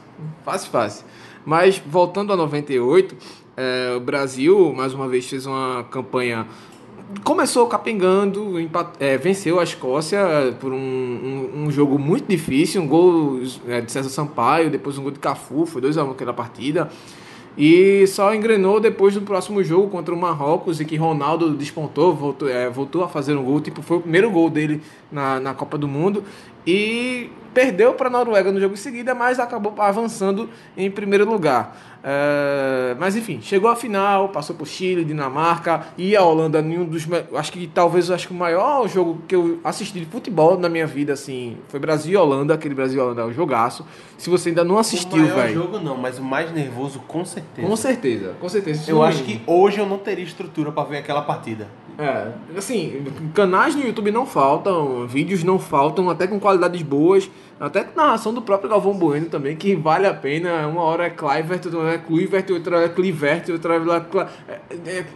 Fácil, 0.45 0.71
fácil. 0.71 1.05
Mas 1.45 1.83
voltando 1.85 2.33
a 2.33 2.37
98, 2.37 3.17
eh, 3.57 3.95
o 3.97 4.01
Brasil, 4.01 4.73
mais 4.73 4.95
uma 4.95 5.09
vez, 5.09 5.29
fez 5.29 5.47
uma 5.47 5.85
campanha. 5.91 6.47
Começou 7.23 7.69
capengando, 7.69 8.57
eh, 8.99 9.17
venceu 9.17 9.61
a 9.61 9.63
Escócia 9.63 10.19
por 10.59 10.73
um, 10.73 10.77
um, 10.77 11.51
um 11.67 11.71
jogo 11.71 12.01
muito 12.01 12.27
difícil, 12.27 12.83
um 12.83 12.89
gol 12.89 13.41
eh, 13.69 13.81
de 13.81 13.93
César 13.93 14.09
Sampaio, 14.09 14.71
depois 14.71 14.99
um 14.99 15.05
gol 15.05 15.13
de 15.13 15.21
Cafu, 15.21 15.67
foi 15.67 15.81
2x1 15.81 16.11
aquela 16.11 16.33
partida. 16.33 16.91
E 17.57 18.05
só 18.09 18.35
engrenou 18.35 18.81
depois 18.81 19.15
do 19.15 19.21
próximo 19.21 19.63
jogo 19.63 19.89
contra 19.89 20.13
o 20.13 20.19
Marrocos, 20.19 20.81
e 20.81 20.85
que 20.85 20.97
Ronaldo 20.97 21.55
despontou, 21.55 22.13
voltou, 22.13 22.49
eh, 22.49 22.69
voltou 22.71 23.05
a 23.05 23.09
fazer 23.09 23.37
um 23.37 23.45
gol, 23.45 23.61
tipo, 23.61 23.83
foi 23.83 23.99
o 23.99 24.01
primeiro 24.01 24.29
gol 24.29 24.51
dele 24.51 24.83
na, 25.11 25.39
na 25.39 25.55
Copa 25.55 25.79
do 25.79 25.87
Mundo. 25.87 26.25
E 26.67 27.31
perdeu 27.55 27.95
para 27.95 28.09
a 28.09 28.11
Noruega 28.11 28.51
no 28.51 28.61
jogo 28.61 28.75
em 28.75 28.77
seguida, 28.77 29.15
mas 29.15 29.39
acabou 29.39 29.73
avançando 29.79 30.51
em 30.77 30.91
primeiro 30.91 31.25
lugar. 31.25 31.96
É, 32.09 32.95
mas 33.01 33.17
enfim, 33.17 33.41
chegou 33.43 33.69
à 33.69 33.75
final, 33.75 34.29
passou 34.29 34.55
por 34.55 34.65
Chile, 34.69 35.05
Dinamarca 35.05 35.89
e 35.99 36.15
a 36.15 36.23
Holanda. 36.23 36.63
Nenhum 36.63 36.85
dos, 36.85 37.05
acho 37.35 37.51
que 37.51 37.67
talvez 37.67 38.13
acho 38.13 38.29
que 38.29 38.33
o 38.33 38.37
maior 38.37 38.87
jogo 38.89 39.23
que 39.27 39.35
eu 39.35 39.59
assisti 39.65 39.99
de 39.99 40.07
futebol 40.07 40.57
na 40.57 40.69
minha 40.69 40.87
vida 40.87 41.13
assim 41.13 41.57
foi 41.67 41.81
Brasil 41.81 42.13
e 42.13 42.17
Holanda, 42.17 42.55
aquele 42.55 42.77
Brasil 42.77 43.01
e 43.01 43.03
Holanda, 43.03 43.23
é 43.23 43.25
um 43.25 43.33
jogaço. 43.33 43.85
Se 44.17 44.31
você 44.31 44.51
ainda 44.51 44.63
não 44.63 44.79
assistiu, 44.79 45.25
o 45.25 45.27
maior 45.27 45.35
velho, 45.35 45.55
jogo 45.55 45.81
não, 45.81 45.97
mas 45.97 46.21
o 46.21 46.23
mais 46.23 46.53
nervoso 46.53 47.01
com 47.09 47.25
certeza. 47.25 47.67
com 47.67 47.77
certeza, 47.77 48.35
com 48.41 48.49
certeza. 48.49 48.89
Eu 48.89 49.03
acho 49.03 49.25
que 49.25 49.41
hoje 49.45 49.81
eu 49.81 49.87
não 49.87 49.99
teria 49.99 50.25
estrutura 50.25 50.71
pra 50.71 50.85
ver 50.85 50.99
aquela 50.99 51.23
partida. 51.23 51.67
É, 51.99 52.33
assim, 52.57 53.05
canais 53.35 53.75
no 53.75 53.83
YouTube 53.83 54.11
não 54.11 54.27
faltam, 54.27 55.07
vídeos 55.07 55.43
não 55.43 55.59
faltam, 55.59 56.11
até 56.11 56.27
com 56.27 56.39
qualidades 56.39 56.83
boas, 56.83 57.31
até 57.59 57.87
narração 57.97 58.35
do 58.35 58.43
próprio 58.43 58.69
Galvão 58.69 58.93
Bueno 58.93 59.27
também, 59.27 59.57
que 59.57 59.75
vale 59.75 60.07
a 60.07 60.13
pena. 60.13 60.67
Uma 60.69 60.83
hora 60.83 61.07
é 61.07 61.11
Clivert, 61.11 61.65
outra 61.65 61.95
é 61.95 61.99
Kluivert, 61.99 62.51
outra 62.51 62.85
é 62.85 62.89
Clivert, 62.91 63.49
outra 63.51 63.77
é... 64.47 64.53
é- 64.71 64.99
é- 64.99 65.07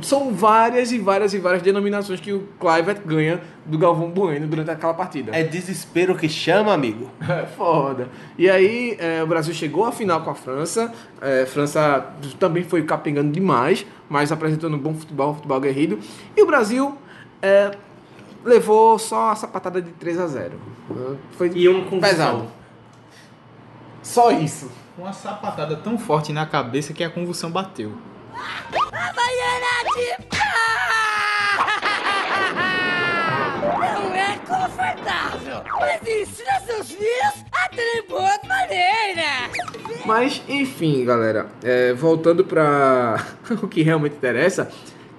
são 0.00 0.32
várias 0.32 0.90
e 0.90 0.98
várias 0.98 1.34
e 1.34 1.38
várias 1.38 1.60
denominações 1.60 2.18
que 2.18 2.32
o 2.32 2.48
Clivert 2.58 3.02
ganha 3.04 3.40
do 3.64 3.78
Galvão 3.78 4.10
Bueno 4.10 4.46
durante 4.46 4.70
aquela 4.70 4.94
partida. 4.94 5.34
É 5.34 5.42
desespero 5.42 6.16
que 6.16 6.28
chama, 6.28 6.72
amigo. 6.72 7.10
É 7.32 7.46
foda. 7.46 8.08
E 8.36 8.48
aí 8.50 8.96
é, 8.98 9.22
o 9.22 9.26
Brasil 9.26 9.54
chegou 9.54 9.84
à 9.84 9.92
final 9.92 10.22
com 10.22 10.30
a 10.30 10.34
França. 10.34 10.92
É, 11.20 11.46
França 11.46 12.06
também 12.38 12.62
foi 12.62 12.82
capengando 12.82 13.32
demais, 13.32 13.86
mas 14.08 14.30
apresentando 14.30 14.74
um 14.76 14.78
bom 14.78 14.94
futebol, 14.94 15.30
um 15.30 15.34
futebol 15.34 15.56
aguerrido. 15.56 15.98
E 16.36 16.42
o 16.42 16.46
Brasil 16.46 16.96
é, 17.40 17.70
levou 18.44 18.98
só 18.98 19.32
essa 19.32 19.48
patada 19.48 19.80
de 19.80 19.90
3 19.92 20.18
a 20.18 20.26
0 20.26 20.52
Foi 21.32 21.50
E 21.54 21.68
um 21.68 21.84
com 21.84 22.00
pesado. 22.00 22.48
Só 24.02 24.30
isso. 24.30 24.70
Uma 24.98 25.12
sapatada 25.12 25.76
tão 25.76 25.96
forte 25.96 26.32
na 26.32 26.44
cabeça 26.44 26.92
que 26.92 27.02
a 27.02 27.08
convulsão 27.08 27.50
bateu. 27.50 27.92
Não 28.72 30.41
mas 35.78 36.00
ensina 36.02 36.60
seus 36.60 36.92
filhos 36.92 37.44
a 37.52 37.68
terem 37.68 38.06
boas 38.08 38.38
maneiras. 38.46 40.04
Mas, 40.04 40.42
enfim, 40.48 41.04
galera, 41.04 41.48
é, 41.62 41.92
voltando 41.92 42.44
pra 42.44 43.24
o 43.62 43.68
que 43.68 43.82
realmente 43.82 44.16
interessa, 44.16 44.70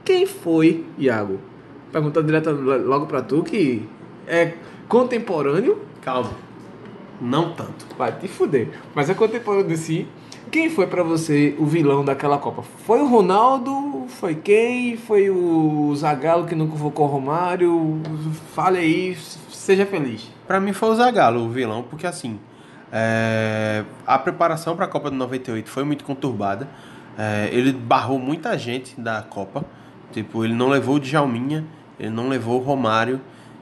quem 0.03 0.25
foi 0.25 0.85
Iago? 0.97 1.39
Pergunta 1.91 2.23
direta 2.23 2.51
logo 2.51 3.05
pra 3.05 3.21
tu, 3.21 3.43
que 3.43 3.87
é 4.27 4.53
contemporâneo, 4.87 5.79
Calma. 6.01 6.31
Não 7.21 7.53
tanto. 7.53 7.85
vai 7.97 8.11
te 8.11 8.27
fuder, 8.27 8.67
mas 8.93 9.09
é 9.09 9.13
contemporâneo 9.13 9.77
sim. 9.77 10.07
Quem 10.51 10.69
foi 10.69 10.85
pra 10.85 11.01
você 11.01 11.55
o 11.57 11.65
vilão 11.65 12.03
daquela 12.03 12.37
Copa? 12.37 12.63
Foi 12.85 12.99
o 12.99 13.07
Ronaldo? 13.07 14.05
Foi 14.07 14.35
quem? 14.35 14.97
Foi 14.97 15.29
o 15.29 15.95
Zagallo 15.95 16.45
que 16.45 16.53
não 16.53 16.67
convocou 16.67 17.07
o 17.07 17.09
Romário? 17.09 18.01
Fale 18.53 18.77
aí, 18.79 19.17
seja 19.63 19.85
feliz. 19.85 20.29
Pra 20.45 20.59
mim 20.59 20.73
foi 20.73 20.89
o 20.89 20.95
Zagallo 20.95 21.45
o 21.45 21.49
vilão, 21.49 21.83
porque 21.83 22.05
assim, 22.05 22.37
é, 22.91 23.83
a 24.05 24.19
preparação 24.19 24.75
para 24.75 24.85
a 24.85 24.87
Copa 24.87 25.09
de 25.09 25.15
98 25.15 25.69
foi 25.69 25.83
muito 25.83 26.03
conturbada. 26.03 26.67
É, 27.17 27.49
ele 27.51 27.71
barrou 27.71 28.19
muita 28.19 28.57
gente 28.57 28.99
da 28.99 29.21
Copa. 29.21 29.63
Tipo, 30.11 30.43
ele 30.43 30.53
não 30.53 30.67
levou 30.67 30.95
o 30.95 30.99
Djalminha, 30.99 31.65
ele 31.99 32.09
não 32.09 32.27
levou 32.27 32.59
o 32.59 32.63
Romário 32.63 33.21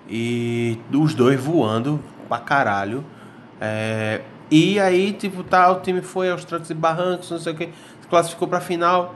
e 0.09 0.77
os 0.91 1.13
dois 1.13 1.39
voando 1.39 2.01
pra 2.27 2.39
caralho. 2.39 3.05
É, 3.59 4.21
e 4.49 4.79
aí, 4.79 5.13
tipo, 5.13 5.43
tá, 5.43 5.71
o 5.71 5.81
time 5.81 6.01
foi 6.01 6.31
aos 6.31 6.43
trancos 6.43 6.69
e 6.71 6.73
barrancos, 6.73 7.29
não 7.29 7.39
sei 7.39 7.53
o 7.53 7.55
que, 7.55 7.69
classificou 8.09 8.47
pra 8.47 8.59
final. 8.59 9.15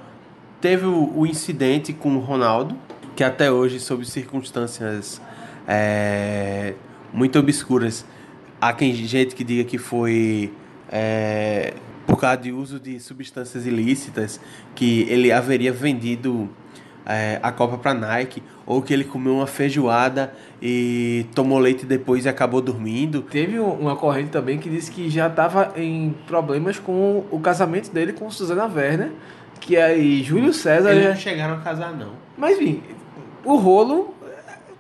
Teve 0.62 0.86
o, 0.86 1.12
o 1.18 1.26
incidente 1.26 1.92
com 1.92 2.16
o 2.16 2.20
Ronaldo, 2.20 2.78
que 3.16 3.24
até 3.24 3.52
hoje, 3.52 3.80
sob 3.80 4.06
circunstâncias 4.06 5.20
é, 5.68 6.74
muito 7.14 7.38
obscuras, 7.40 8.06
há 8.60 8.74
quem, 8.74 8.94
gente 8.94 9.36
que 9.36 9.44
diga 9.44 9.64
que 9.64 9.78
foi 9.78 10.52
é, 10.92 11.74
por 12.06 12.20
causa 12.20 12.38
de 12.38 12.52
uso 12.52 12.80
de 12.80 13.00
substâncias 13.00 13.66
ilícitas, 13.66 14.40
que 14.76 15.02
ele 15.10 15.32
haveria 15.32 15.72
vendido 15.74 16.50
é, 17.06 17.40
a 17.44 17.52
Copa 17.52 17.78
para 17.78 17.94
Nike, 17.94 18.42
ou 18.66 18.82
que 18.82 18.92
ele 18.94 19.04
comeu 19.04 19.36
uma 19.36 19.46
feijoada 19.48 20.34
e 20.60 21.26
tomou 21.36 21.60
leite 21.60 21.86
depois 21.86 22.26
e 22.26 22.30
acabou 22.30 22.62
dormindo. 22.62 23.22
Teve 23.22 23.60
um- 23.60 23.74
uma 23.74 23.96
corrente 23.96 24.30
também 24.30 24.58
que 24.58 24.68
disse 24.70 24.90
que 24.92 25.08
já 25.10 25.28
estava 25.28 25.72
em 25.76 26.16
problemas 26.26 26.80
com 26.80 27.24
o 27.30 27.40
casamento 27.40 27.92
dele 27.92 28.12
com 28.14 28.30
Suzana 28.32 28.66
Werner, 28.66 29.12
que 29.60 29.78
aí 29.78 30.24
Júlio 30.24 30.52
César. 30.54 30.92
Eles 30.92 31.04
já- 31.04 31.10
não 31.10 31.16
chegaram 31.16 31.54
a 31.56 31.58
casar, 31.58 31.96
não. 31.96 32.14
Mas 32.36 32.58
enfim, 32.60 32.82
o 33.44 33.56
rolo 33.56 34.15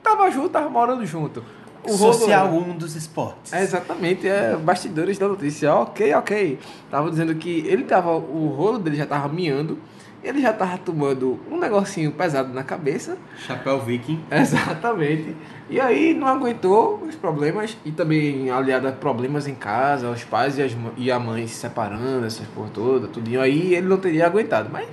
tava 0.05 0.29
junto, 0.31 0.50
tava 0.50 0.69
morando 0.69 1.05
junto. 1.05 1.43
O 1.88 1.95
rolo- 1.95 2.13
Social 2.13 2.47
1 2.51 2.77
dos 2.77 2.95
esportes. 2.95 3.53
É, 3.53 3.62
exatamente, 3.62 4.27
é 4.27 4.55
bastidores 4.55 5.17
da 5.19 5.27
notícia. 5.27 5.74
Ok, 5.74 6.13
ok. 6.15 6.57
Tava 6.89 7.09
dizendo 7.09 7.35
que 7.35 7.63
ele 7.67 7.83
tava. 7.83 8.12
O 8.15 8.47
rolo 8.57 8.79
dele 8.79 8.95
já 8.95 9.05
tava 9.05 9.27
miando. 9.27 9.77
Ele 10.24 10.41
já 10.41 10.51
tava 10.51 10.79
tomando 10.79 11.39
um 11.51 11.59
negocinho 11.59 12.12
pesado 12.12 12.51
na 12.51 12.63
cabeça. 12.63 13.15
Chapéu 13.45 13.79
viking. 13.79 14.19
Exatamente. 14.31 15.35
E 15.69 15.79
aí 15.79 16.15
não 16.15 16.25
aguentou 16.27 17.03
os 17.07 17.13
problemas 17.13 17.77
e 17.85 17.91
também 17.91 18.50
aliado 18.50 18.88
a 18.88 18.91
problemas 18.91 19.47
em 19.47 19.53
casa, 19.53 20.09
os 20.09 20.24
pais 20.24 20.57
e, 20.57 20.63
as, 20.63 20.75
e 20.97 21.12
a 21.12 21.19
mãe 21.19 21.45
se 21.47 21.53
separando, 21.53 22.25
essas 22.25 22.47
por 22.47 22.67
toda, 22.71 23.07
tudinho. 23.07 23.39
Aí 23.39 23.75
ele 23.75 23.88
não 23.88 23.97
teria 23.97 24.25
aguentado. 24.25 24.69
Mas 24.71 24.88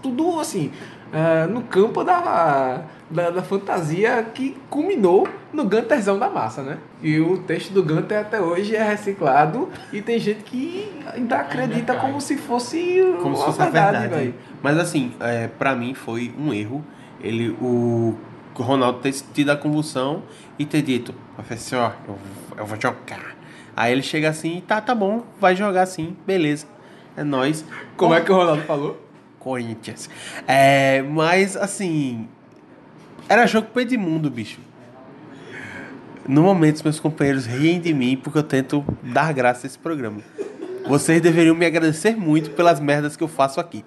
tudo 0.00 0.38
assim, 0.38 0.70
é, 1.12 1.46
no 1.46 1.62
campo 1.62 2.04
da, 2.04 2.82
da, 3.10 3.30
da 3.30 3.42
fantasia 3.42 4.22
que 4.34 4.56
culminou 4.68 5.26
no 5.52 5.64
Gunterzão 5.64 6.18
da 6.18 6.28
massa, 6.28 6.62
né? 6.62 6.78
E 7.02 7.18
o 7.20 7.38
texto 7.38 7.72
do 7.72 7.82
Gunter 7.82 8.18
até 8.20 8.40
hoje 8.40 8.76
é 8.76 8.82
reciclado 8.82 9.68
e 9.92 10.02
tem 10.02 10.18
gente 10.18 10.42
que 10.42 10.92
ainda 11.14 11.36
acredita 11.36 11.94
cai. 11.94 12.02
como 12.02 12.20
se 12.20 12.36
fosse 12.36 13.00
Como 13.22 13.34
se 13.36 13.42
uma 13.42 13.46
fosse 13.46 13.62
a 13.62 13.64
verdade. 13.70 14.08
velho. 14.08 14.34
Mas 14.62 14.78
assim, 14.78 15.12
é, 15.20 15.46
para 15.48 15.74
mim 15.74 15.94
foi 15.94 16.32
um 16.38 16.52
erro. 16.52 16.84
Ele, 17.20 17.50
o 17.60 18.14
Ronaldo 18.54 18.98
ter 19.00 19.12
tido 19.32 19.50
a 19.50 19.56
convulsão 19.56 20.22
e 20.58 20.64
ter 20.66 20.82
dito, 20.82 21.14
professor, 21.34 21.94
eu, 22.06 22.18
eu 22.58 22.66
vou 22.66 22.78
jogar. 22.80 23.36
Aí 23.76 23.92
ele 23.92 24.02
chega 24.02 24.28
assim, 24.28 24.62
tá, 24.66 24.80
tá 24.80 24.94
bom, 24.94 25.22
vai 25.40 25.54
jogar 25.54 25.86
sim, 25.86 26.16
beleza. 26.26 26.66
É 27.16 27.22
nóis. 27.24 27.64
Como 27.96 28.12
é 28.14 28.20
que 28.20 28.30
o 28.30 28.34
Ronaldo 28.36 28.62
falou? 28.62 29.00
Corinthians. 29.52 30.10
É, 30.46 31.02
mas 31.02 31.56
assim. 31.56 32.28
Era 33.28 33.46
jogo 33.46 33.68
pro 33.72 33.80
Edmundo, 33.82 34.30
bicho. 34.30 34.60
No 36.26 36.42
momento, 36.42 36.82
meus 36.84 37.00
companheiros 37.00 37.46
riem 37.46 37.80
de 37.80 37.94
mim 37.94 38.16
porque 38.22 38.38
eu 38.38 38.42
tento 38.42 38.84
dar 39.02 39.32
graça 39.32 39.66
a 39.66 39.68
esse 39.68 39.78
programa. 39.78 40.18
Vocês 40.86 41.20
deveriam 41.22 41.54
me 41.54 41.64
agradecer 41.66 42.14
muito 42.16 42.50
pelas 42.50 42.78
merdas 42.80 43.16
que 43.16 43.22
eu 43.24 43.28
faço 43.28 43.58
aqui. 43.60 43.84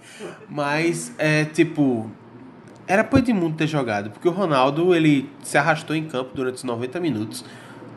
Mas, 0.50 1.12
é 1.18 1.46
tipo. 1.46 2.10
Era 2.88 3.03
pro 3.03 3.20
Edmundo 3.20 3.56
ter 3.56 3.68
jogado, 3.68 4.10
porque 4.10 4.27
o 4.27 4.32
Ronaldo 4.32 4.94
ele 4.94 5.30
se 5.44 5.58
arrastou 5.58 5.96
em 5.96 6.06
campo 6.06 6.32
durante 6.34 6.56
os 6.56 6.63
90 6.63 7.00
minutos. 7.00 7.46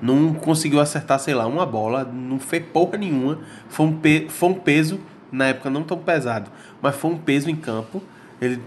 Não 0.00 0.34
conseguiu 0.34 0.78
acertar, 0.80 1.18
sei 1.18 1.34
lá, 1.34 1.46
uma 1.46 1.64
bola, 1.64 2.04
não 2.04 2.38
fez 2.38 2.62
porra 2.72 2.98
nenhuma. 2.98 3.38
Foi 3.68 3.86
um, 3.86 3.92
pe- 3.96 4.26
foi 4.28 4.50
um 4.50 4.54
peso, 4.54 5.00
na 5.32 5.46
época 5.46 5.70
não 5.70 5.82
tão 5.82 5.98
pesado, 5.98 6.50
mas 6.84 6.94
foi 6.94 7.12
um 7.12 7.16
peso 7.16 7.48
em 7.48 7.56
campo. 7.56 8.02
Ele 8.38 8.60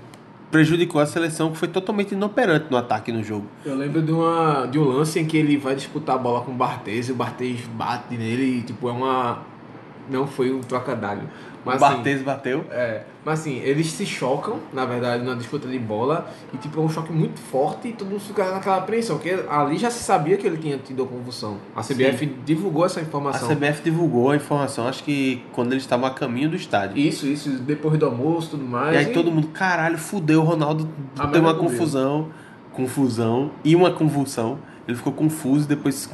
prejudicou 0.49 0.99
a 0.99 1.05
seleção 1.05 1.51
que 1.51 1.57
foi 1.57 1.67
totalmente 1.67 2.13
inoperante 2.13 2.65
no 2.71 2.77
ataque 2.77 3.11
no 3.11 3.23
jogo. 3.23 3.45
Eu 3.63 3.75
lembro 3.75 4.01
de, 4.01 4.11
uma, 4.11 4.65
de 4.65 4.79
um 4.79 4.85
lance 4.85 5.19
em 5.19 5.25
que 5.25 5.37
ele 5.37 5.55
vai 5.55 5.75
disputar 5.75 6.15
a 6.15 6.17
bola 6.17 6.41
com 6.41 6.51
o 6.51 6.55
Barthez 6.55 7.09
e 7.09 7.11
o 7.11 7.15
Barthez 7.15 7.61
bate 7.75 8.17
nele 8.17 8.57
e, 8.57 8.61
tipo, 8.63 8.89
é 8.89 8.91
uma... 8.91 9.43
Não 10.09 10.27
foi 10.27 10.53
um 10.53 10.61
trocadilho. 10.61 11.29
Mas, 11.67 11.81
o 11.81 11.85
assim, 11.85 11.95
Barthez 11.95 12.21
bateu. 12.21 12.65
é, 12.71 13.03
mas 13.25 13.41
assim, 13.41 13.57
eles 13.57 13.87
se 13.91 14.05
chocam, 14.05 14.57
na 14.71 14.85
verdade, 14.85 15.21
na 15.25 15.35
disputa 15.35 15.67
de 15.67 15.77
bola 15.77 16.29
e, 16.53 16.57
tipo, 16.57 16.79
é 16.79 16.83
um 16.83 16.87
choque 16.87 17.11
muito 17.11 17.41
forte 17.41 17.89
e 17.89 17.91
todo 17.91 18.07
mundo 18.07 18.21
fica 18.21 18.49
naquela 18.51 18.77
apreensão, 18.77 19.17
porque 19.17 19.37
ali 19.49 19.77
já 19.77 19.91
se 19.91 20.01
sabia 20.01 20.37
que 20.37 20.47
ele 20.47 20.55
tinha 20.55 20.77
tido 20.77 21.03
a 21.03 21.05
convulsão. 21.05 21.57
A 21.75 21.81
CBF 21.81 22.25
divulgou 22.45 22.85
essa 22.85 23.01
A 23.01 23.03
informação. 23.03 23.49
CBF 23.53 23.83
divulgou 23.83 24.31
a 24.31 24.37
informação, 24.37 24.87
acho 24.87 25.03
que 25.03 25.43
quando 25.51 25.73
eles 25.73 25.83
estavam 25.83 26.07
a 26.07 26.11
caminho 26.11 26.49
do 26.49 26.55
estádio. 26.55 26.97
Isso, 26.97 27.27
isso, 27.27 27.49
depois 27.49 27.99
do 27.99 28.05
almoço 28.05 28.47
e 28.47 28.49
tudo 28.51 28.63
mais. 28.63 28.95
E 28.95 28.97
aí 28.99 29.05
todo 29.07 29.29
mundo, 29.29 29.49
caralho, 29.49 29.97
fudeu, 29.97 30.41
o 30.41 30.45
Ronaldo 30.45 30.87
A 31.19 31.27
teve 31.27 31.39
uma 31.39 31.55
confusão, 31.55 32.29
confusão 32.71 33.51
e 33.65 33.75
uma 33.75 33.91
convulsão. 33.91 34.57
Ele 34.87 34.95
ficou 34.95 35.11
confuso 35.11 35.65
e 35.65 35.67
depois 35.67 36.09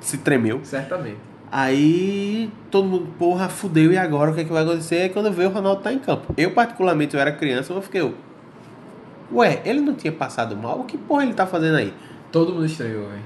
se 0.00 0.18
tremeu. 0.18 0.58
Certamente. 0.64 1.29
Aí 1.52 2.48
todo 2.70 2.86
mundo, 2.86 3.08
porra, 3.18 3.48
fudeu, 3.48 3.92
e 3.92 3.98
agora 3.98 4.30
o 4.30 4.34
que, 4.34 4.42
é 4.42 4.44
que 4.44 4.52
vai 4.52 4.62
acontecer? 4.62 4.96
Aí 5.02 5.08
quando 5.08 5.32
veio 5.32 5.50
o 5.50 5.52
Ronaldo 5.52 5.82
tá 5.82 5.92
em 5.92 5.98
campo. 5.98 6.32
Eu, 6.36 6.52
particularmente, 6.52 7.14
eu 7.14 7.20
era 7.20 7.32
criança, 7.32 7.72
eu 7.72 7.82
fiquei, 7.82 8.02
ué, 9.32 9.60
ele 9.64 9.80
não 9.80 9.94
tinha 9.94 10.12
passado 10.12 10.56
mal? 10.56 10.80
O 10.80 10.84
que 10.84 10.96
porra 10.96 11.24
ele 11.24 11.34
tá 11.34 11.46
fazendo 11.46 11.76
aí? 11.76 11.92
Todo 12.30 12.52
mundo 12.52 12.66
estranhou, 12.66 13.08
velho. 13.08 13.22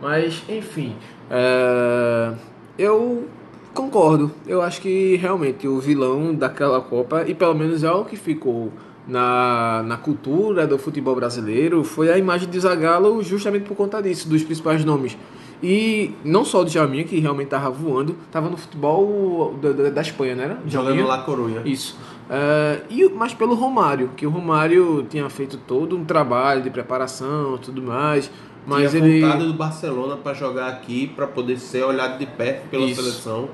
Mas, 0.00 0.42
enfim. 0.48 0.94
é, 1.30 2.32
Eu 2.76 3.26
concordo. 3.74 4.30
Eu 4.46 4.60
acho 4.60 4.80
que 4.80 5.16
realmente 5.16 5.66
o 5.66 5.78
vilão 5.80 6.34
daquela 6.34 6.80
Copa, 6.80 7.24
e 7.26 7.34
pelo 7.34 7.54
menos 7.54 7.82
é 7.82 7.90
o 7.90 8.04
que 8.04 8.16
ficou 8.16 8.70
na, 9.06 9.82
na 9.86 9.96
cultura 9.96 10.66
do 10.66 10.76
futebol 10.78 11.14
brasileiro, 11.14 11.82
foi 11.82 12.12
a 12.12 12.18
imagem 12.18 12.48
de 12.48 12.60
Zagallo 12.60 13.22
justamente 13.22 13.64
por 13.64 13.74
conta 13.76 14.02
disso, 14.02 14.28
dos 14.28 14.42
principais 14.42 14.84
nomes. 14.84 15.16
E 15.62 16.14
não 16.24 16.44
só 16.44 16.62
do 16.62 16.70
Jaminha, 16.70 17.04
que 17.04 17.18
realmente 17.18 17.48
tava 17.48 17.70
voando, 17.70 18.16
tava 18.30 18.48
no 18.48 18.56
futebol 18.56 19.54
da, 19.60 19.72
da, 19.72 19.90
da 19.90 20.00
Espanha, 20.00 20.34
né? 20.34 20.44
era? 20.44 20.54
Jogando 20.66 20.94
Djalminha? 20.94 21.06
lá 21.06 21.22
Corunha. 21.22 21.62
Isso. 21.64 21.98
É, 22.30 22.82
e, 22.90 23.08
mas 23.08 23.34
pelo 23.34 23.54
Romário, 23.54 24.10
que 24.16 24.26
o 24.26 24.30
Romário 24.30 25.06
tinha 25.08 25.28
feito 25.30 25.56
todo 25.56 25.96
um 25.96 26.04
trabalho 26.04 26.62
de 26.62 26.70
preparação 26.70 27.56
e 27.56 27.58
tudo 27.58 27.82
mais. 27.82 28.30
Mas 28.66 28.90
Tinha 28.90 29.02
ele. 29.02 29.20
voltado 29.22 29.46
do 29.46 29.54
Barcelona 29.54 30.16
pra 30.16 30.34
jogar 30.34 30.68
aqui, 30.68 31.06
pra 31.16 31.26
poder 31.26 31.58
ser 31.58 31.84
olhado 31.84 32.18
de 32.18 32.26
perto 32.26 32.68
pela 32.68 32.84
Isso. 32.84 33.00
seleção. 33.00 33.48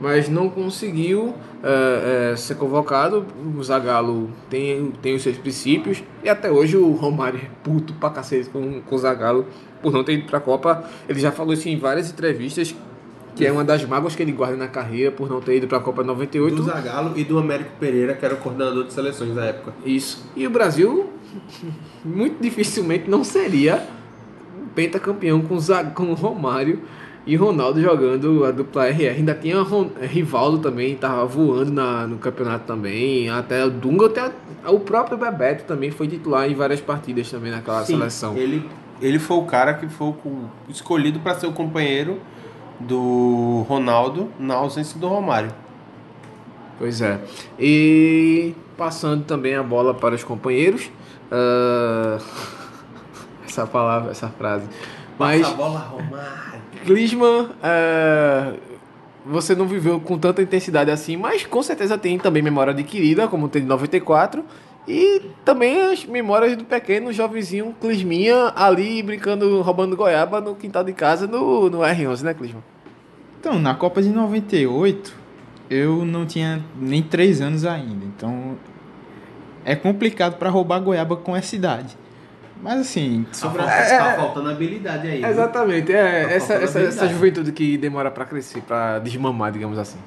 Mas 0.00 0.28
não 0.28 0.50
conseguiu 0.50 1.34
é, 1.62 2.32
é, 2.32 2.36
ser 2.36 2.56
convocado. 2.56 3.24
O 3.56 3.62
Zagallo 3.62 4.28
tem, 4.50 4.92
tem 5.00 5.14
os 5.14 5.22
seus 5.22 5.38
princípios. 5.38 6.02
E 6.22 6.28
até 6.28 6.50
hoje 6.50 6.76
o 6.76 6.92
Romário 6.92 7.40
é 7.42 7.48
puto 7.62 7.94
pra 7.94 8.10
cacete 8.10 8.50
com, 8.50 8.80
com 8.82 8.94
o 8.94 8.98
Zagallo 8.98 9.46
por 9.86 9.92
não 9.92 10.02
ter 10.02 10.14
ido 10.14 10.26
pra 10.26 10.40
Copa. 10.40 10.84
Ele 11.08 11.20
já 11.20 11.30
falou 11.30 11.52
isso 11.54 11.68
em 11.68 11.78
várias 11.78 12.10
entrevistas. 12.10 12.74
Que 13.36 13.46
é 13.46 13.52
uma 13.52 13.62
das 13.62 13.84
mágoas 13.84 14.16
que 14.16 14.22
ele 14.22 14.32
guarda 14.32 14.56
na 14.56 14.66
carreira 14.66 15.12
por 15.12 15.28
não 15.28 15.40
ter 15.42 15.58
ido 15.58 15.68
pra 15.68 15.78
Copa 15.78 16.02
98. 16.02 16.56
Do 16.56 16.62
Zagallo 16.64 17.12
e 17.16 17.22
do 17.22 17.38
Américo 17.38 17.70
Pereira, 17.78 18.14
que 18.14 18.24
era 18.24 18.34
o 18.34 18.38
coordenador 18.38 18.84
de 18.84 18.92
seleções 18.94 19.34
na 19.34 19.44
época. 19.44 19.74
Isso. 19.84 20.24
E 20.34 20.46
o 20.46 20.50
Brasil, 20.50 21.10
muito 22.04 22.40
dificilmente, 22.42 23.08
não 23.10 23.22
seria 23.22 23.86
pentacampeão 24.74 25.40
com, 25.42 25.58
Zag- 25.60 25.92
com 25.94 26.04
o 26.04 26.14
Romário 26.14 26.80
E 27.26 27.36
Ronaldo 27.36 27.78
jogando 27.80 28.42
a 28.44 28.50
dupla 28.50 28.86
RR. 28.88 29.16
Ainda 29.18 29.34
tinha 29.34 29.60
Ron- 29.60 29.90
Rivaldo 30.00 30.58
também, 30.58 30.94
tava 30.94 31.26
voando 31.26 31.72
na, 31.72 32.06
no 32.06 32.16
campeonato 32.18 32.64
também. 32.66 33.28
Até 33.28 33.64
o 33.66 33.70
Dunga, 33.70 34.06
até 34.06 34.30
o 34.66 34.80
próprio 34.80 35.18
Bebeto 35.18 35.64
também 35.64 35.90
foi 35.90 36.08
titular 36.08 36.50
em 36.50 36.54
várias 36.54 36.80
partidas 36.80 37.30
também 37.30 37.50
naquela 37.50 37.84
Sim, 37.84 37.98
seleção. 37.98 38.34
Ele, 38.36 38.64
ele 39.00 39.18
foi 39.18 39.36
o 39.36 39.44
cara 39.44 39.74
que 39.74 39.88
foi 39.88 40.14
escolhido 40.68 41.20
para 41.20 41.34
ser 41.34 41.46
o 41.46 41.52
companheiro 41.52 42.20
do 42.78 43.64
Ronaldo 43.68 44.30
na 44.38 44.54
ausência 44.54 44.98
do 44.98 45.08
Romário. 45.08 45.52
Pois 46.78 47.00
é. 47.00 47.20
E 47.58 48.54
passando 48.76 49.24
também 49.24 49.54
a 49.54 49.62
bola 49.62 49.94
para 49.94 50.14
os 50.14 50.24
companheiros. 50.24 50.90
ah, 51.30 52.18
essa 53.46 53.66
palavra, 53.66 54.10
essa 54.10 54.28
frase. 54.28 54.66
Mas 55.18 55.40
Passa 55.40 55.54
a 55.54 55.56
bola, 55.56 55.78
Romário. 55.78 56.60
Klinsmann, 56.84 57.50
é, 57.62 58.54
você 59.24 59.54
não 59.54 59.66
viveu 59.66 59.98
com 59.98 60.18
tanta 60.18 60.42
intensidade 60.42 60.90
assim, 60.90 61.16
mas 61.16 61.44
com 61.44 61.62
certeza 61.62 61.96
tem 61.98 62.18
também 62.18 62.42
memória 62.42 62.72
adquirida, 62.72 63.26
como 63.26 63.48
tem 63.48 63.62
de 63.62 63.68
94. 63.68 64.44
E 64.88 65.20
também 65.44 65.80
as 65.92 66.04
memórias 66.04 66.56
do 66.56 66.64
pequeno 66.64 67.12
jovenzinho 67.12 67.74
Clisminha 67.80 68.52
ali 68.54 69.02
brincando, 69.02 69.60
roubando 69.62 69.96
goiaba 69.96 70.40
no 70.40 70.54
quintal 70.54 70.84
de 70.84 70.92
casa 70.92 71.26
no, 71.26 71.68
no 71.68 71.78
R11, 71.78 72.22
né, 72.22 72.34
Clisman? 72.34 72.62
Então, 73.40 73.58
na 73.58 73.74
Copa 73.74 74.00
de 74.00 74.08
98, 74.10 75.12
eu 75.68 76.04
não 76.04 76.24
tinha 76.24 76.62
nem 76.80 77.02
3 77.02 77.40
anos 77.40 77.64
ainda. 77.64 78.04
Então, 78.04 78.56
é 79.64 79.74
complicado 79.74 80.36
para 80.36 80.48
roubar 80.50 80.78
goiaba 80.80 81.16
com 81.16 81.34
essa 81.36 81.56
idade. 81.56 81.96
Mas 82.62 82.80
assim, 82.80 83.26
sobre 83.32 83.60
a- 83.62 83.66
Tá 83.66 84.14
faltando 84.16 84.48
habilidade 84.50 85.08
aí. 85.08 85.22
Exatamente, 85.24 85.92
é 85.92 86.24
Tá 86.26 86.30
essa, 86.32 86.54
essa, 86.54 86.80
essa 86.80 87.08
juventude 87.08 87.52
que 87.52 87.76
demora 87.76 88.10
pra 88.10 88.24
crescer, 88.24 88.62
pra 88.62 88.98
desmamar, 88.98 89.52
digamos 89.52 89.78
assim. 89.78 89.98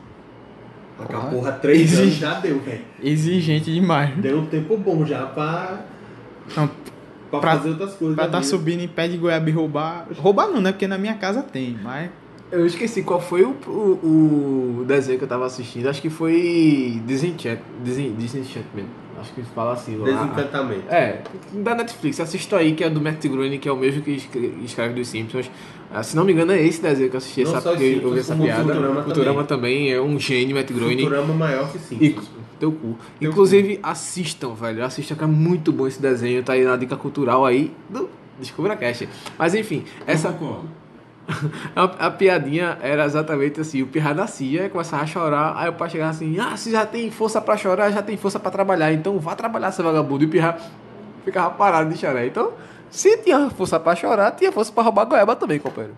Aquela 1.03 1.25
porra, 1.25 1.51
três 1.53 1.82
Exige. 1.94 2.01
anos 2.01 2.13
já 2.15 2.34
deu, 2.39 2.60
velho. 2.60 2.82
exigente 3.01 3.72
demais. 3.74 4.15
Deu 4.18 4.39
um 4.39 4.46
tempo 4.46 4.77
bom 4.77 5.06
já 5.06 5.25
pra, 5.25 5.79
Então, 6.51 6.70
pra, 7.29 7.39
Pra- 7.39 7.51
fazer 7.58 7.70
outras 7.70 7.94
coisas. 7.94 8.15
pra 8.15 8.27
tá 8.27 8.39
vida. 8.39 8.50
subindo 8.50 8.82
em 8.82 8.88
pé 8.88 9.08
de 9.08 9.18
goiaba 9.18 9.50
e 9.50 9.53
roubar. 9.53 10.08
Roubar 10.18 10.48
não, 10.48 10.60
né? 10.62 10.72
Porque 10.72 10.88
na 10.88 10.98
minha 10.98 11.13
casa 11.15 11.41
tem, 11.41 11.77
mas. 11.82 12.10
Eu 12.51 12.65
esqueci 12.65 13.03
qual 13.03 13.22
foi 13.22 13.44
o, 13.44 13.56
o, 13.68 14.79
o 14.82 14.86
desenho 14.88 15.20
que 15.20 15.24
eu 15.24 15.27
tava 15.27 15.46
assistindo, 15.46 15.88
acho 15.88 16.01
que 16.01 16.10
foi 16.10 17.00
Disenchant, 17.06 17.60
Desen, 17.84 18.15
Disenchantment, 18.18 18.86
acho 19.22 19.32
que 19.34 19.44
fala 19.44 19.74
assim. 19.74 19.96
lá. 19.98 20.06
Desencantamento. 20.06 20.84
É, 20.89 21.22
da 21.53 21.75
Netflix, 21.75 22.20
assista 22.20 22.58
aí, 22.58 22.74
que 22.74 22.84
é 22.84 22.89
do 22.89 23.00
Matt 23.00 23.24
Groening, 23.27 23.60
que 23.60 23.70
é 23.70 23.72
o 23.72 23.77
mesmo 23.77 24.01
que 24.01 24.12
escre- 24.12 24.56
escreve 24.63 24.96
dos 24.96 25.08
Simpsons. 25.08 25.50
Ah, 25.91 26.03
se 26.03 26.15
não 26.15 26.24
me 26.24 26.34
engano, 26.34 26.51
é 26.51 26.62
esse 26.62 26.81
desenho 26.81 27.10
que 27.10 27.15
eu 27.15 27.17
assisti, 27.17 27.43
Não 27.43 27.55
essa, 27.58 27.69
eu 27.69 28.05
ouvi 28.05 28.19
essa 28.19 28.36
piada. 28.36 28.63
Futurama 28.63 29.03
Futurama 29.03 29.43
também 29.43 29.91
é 29.91 30.00
um 30.00 30.19
gênio, 30.19 30.55
Matt 30.55 30.72
Groening. 30.72 31.03
Futurama 31.03 31.34
maior 31.34 31.72
que 31.72 31.77
E 31.77 31.81
Simpsons. 31.81 32.29
teu 32.60 32.72
cu. 32.72 32.96
Inclusive, 33.19 33.79
assistam, 33.81 34.53
velho. 34.53 34.86
Assistam 34.86 35.15
que 35.15 35.24
é 35.24 35.27
muito 35.27 35.72
bom 35.72 35.88
esse 35.88 36.00
desenho. 36.00 36.43
Tá 36.43 36.53
aí 36.53 36.63
na 36.63 36.75
dica 36.75 36.96
cultural 36.96 37.43
aí 37.43 37.74
do 37.89 38.08
Descubra 38.39 38.75
Cast. 38.75 39.10
Mas 39.38 39.55
enfim, 39.55 39.84
essa. 40.05 40.29
A, 41.75 41.84
a 42.08 42.12
piadinha 42.12 42.77
era 42.81 43.05
exatamente 43.05 43.62
assim: 43.62 43.84
o 43.84 43.88
pirra 43.88 44.15
nascia, 44.15 44.67
começava 44.69 45.03
a 45.03 45.05
chorar. 45.05 45.53
Aí 45.58 45.69
o 45.69 45.74
pai 45.74 45.89
chegava 45.89 46.10
assim: 46.10 46.39
Ah, 46.39 46.58
se 46.58 46.72
já 46.72 46.86
tem 46.88 47.12
força 47.12 47.39
pra 47.39 47.55
chorar, 47.55 47.91
já 47.91 48.01
tem 48.01 48.17
força 48.17 48.39
pra 48.39 48.50
trabalhar. 48.50 48.91
Então 48.93 49.19
vá 49.19 49.36
trabalhar, 49.36 49.72
seu 49.72 49.86
vagabundo. 49.86 50.24
E 50.24 50.27
o 50.27 50.29
pirra 50.29 50.58
ficava 51.24 51.51
parado 51.51 51.91
de 51.91 52.00
chorar. 52.00 52.25
Então, 52.25 52.51
se 52.89 53.17
tinha 53.17 53.50
força 53.50 53.79
pra 53.79 53.96
chorar, 53.96 54.31
tinha 54.31 54.51
força 54.51 54.72
pra 54.72 54.84
roubar 54.84 55.05
goiaba 55.05 55.36
também, 55.36 55.60
companheiro. 55.60 55.96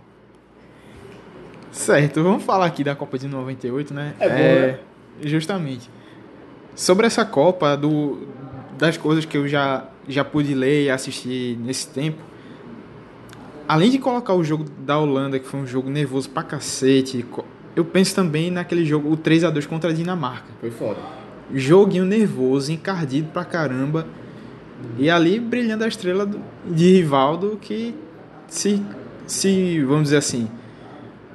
Certo, 1.72 2.22
vamos 2.22 2.44
falar 2.44 2.66
aqui 2.66 2.84
da 2.84 2.96
Copa 2.96 3.18
de 3.18 3.28
98, 3.28 3.94
né? 3.94 4.14
É 4.20 4.30
né? 4.30 4.80
Justamente. 5.22 5.90
Sobre 6.76 7.08
essa 7.08 7.24
Copa, 7.24 7.78
do, 7.78 8.28
das 8.78 8.98
coisas 8.98 9.24
que 9.24 9.38
eu 9.38 9.48
já, 9.48 9.86
já 10.08 10.24
pude 10.24 10.54
ler 10.54 10.86
e 10.86 10.90
assistir 10.90 11.58
nesse 11.58 11.88
tempo, 11.88 12.22
além 13.68 13.90
de 13.90 14.00
colocar 14.00 14.34
o 14.34 14.44
jogo 14.44 14.66
da 14.80 14.98
Holanda, 15.00 15.40
que 15.40 15.48
foi 15.48 15.62
um 15.62 15.68
jogo 15.68 15.90
nervoso 15.90 16.30
pra 16.30 16.44
cacete, 16.44 17.26
eu 17.76 17.86
penso 17.86 18.14
também 18.14 18.52
naquele 18.52 18.86
jogo, 18.86 19.10
o 19.10 19.16
3 19.16 19.46
a 19.46 19.50
2 19.50 19.66
contra 19.66 19.92
a 19.92 19.94
Dinamarca. 19.94 20.52
Foi 20.60 20.72
foda. 20.72 21.00
Joguinho 21.54 22.06
nervoso, 22.06 22.72
encardido 22.72 23.30
pra 23.32 23.46
caramba. 23.46 24.06
E 24.98 25.10
ali 25.10 25.40
brilhando 25.40 25.84
a 25.84 25.88
estrela 25.88 26.30
de 26.66 26.94
Rivaldo 26.94 27.58
que 27.62 27.96
se, 28.48 28.82
se, 29.26 29.84
vamos 29.84 30.04
dizer 30.04 30.18
assim, 30.18 30.50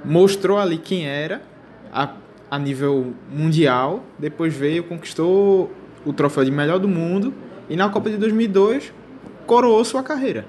mostrou 0.04 0.58
ali 0.58 0.78
quem 0.78 1.06
era 1.06 1.42
a, 1.92 2.10
a 2.50 2.58
nível 2.58 3.14
mundial. 3.30 4.04
Depois 4.18 4.54
veio, 4.54 4.84
conquistou 4.84 5.72
o 6.04 6.12
troféu 6.12 6.44
de 6.44 6.50
melhor 6.50 6.78
do 6.78 6.88
mundo. 6.88 7.34
E 7.68 7.76
na 7.76 7.88
Copa 7.88 8.10
de 8.10 8.16
2002 8.16 8.92
coroou 9.46 9.84
sua 9.84 10.02
carreira. 10.02 10.46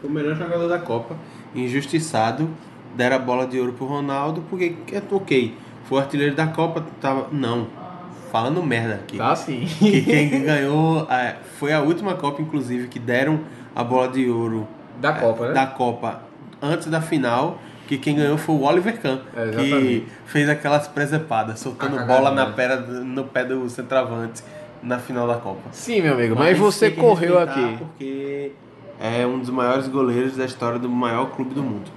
Foi 0.00 0.08
o 0.08 0.12
melhor 0.12 0.36
jogador 0.36 0.68
da 0.68 0.78
Copa. 0.78 1.16
Injustiçado. 1.54 2.48
Deram 2.94 3.16
a 3.16 3.18
bola 3.18 3.46
de 3.46 3.58
ouro 3.58 3.72
pro 3.72 3.86
Ronaldo, 3.86 4.44
porque, 4.50 4.76
é, 4.92 5.02
ok, 5.10 5.54
foi 5.84 5.98
artilheiro 5.98 6.34
da 6.34 6.46
Copa, 6.46 6.84
tava... 7.00 7.28
Não, 7.32 7.66
falando 8.32 8.62
merda 8.62 8.94
aqui. 8.94 9.18
Tá 9.18 9.36
sim. 9.36 9.66
Que 9.78 10.02
quem 10.02 10.30
ganhou 10.42 11.06
é, 11.10 11.36
foi 11.58 11.72
a 11.72 11.80
última 11.80 12.14
Copa, 12.14 12.40
inclusive, 12.40 12.88
que 12.88 12.98
deram 12.98 13.40
a 13.76 13.84
bola 13.84 14.08
de 14.08 14.28
ouro 14.28 14.66
Da 14.98 15.12
Copa, 15.12 15.48
né? 15.48 15.52
da 15.52 15.66
Copa 15.66 16.22
antes 16.60 16.88
da 16.88 17.02
final. 17.02 17.58
Que 17.86 17.98
quem 17.98 18.16
ganhou 18.16 18.38
foi 18.38 18.54
o 18.54 18.62
Oliver 18.62 18.98
Kahn, 18.98 19.18
É, 19.36 19.50
que 19.50 20.06
fez 20.24 20.48
aquelas 20.48 20.88
presepadas, 20.88 21.60
soltando 21.60 21.98
A 21.98 22.04
bola 22.04 22.30
na 22.30 22.46
pera, 22.46 22.80
no 22.80 23.24
pé 23.24 23.44
do 23.44 23.68
centroavante 23.68 24.42
na 24.82 24.98
final 24.98 25.26
da 25.26 25.34
Copa. 25.34 25.68
Sim, 25.72 26.00
meu 26.00 26.14
amigo. 26.14 26.34
Mas, 26.34 26.56
você 26.56 26.86
tem 26.86 26.94
que 26.94 27.00
correu 27.00 27.38
aqui. 27.38 27.76
Porque 27.78 28.52
é 28.98 29.26
um 29.26 29.38
dos 29.40 29.50
maiores 29.50 29.88
goleiros 29.88 30.36
da 30.36 30.44
história 30.46 30.78
do 30.78 30.88
maior 30.88 31.26
clube 31.32 31.54
do 31.54 31.62
mundo. 31.62 31.90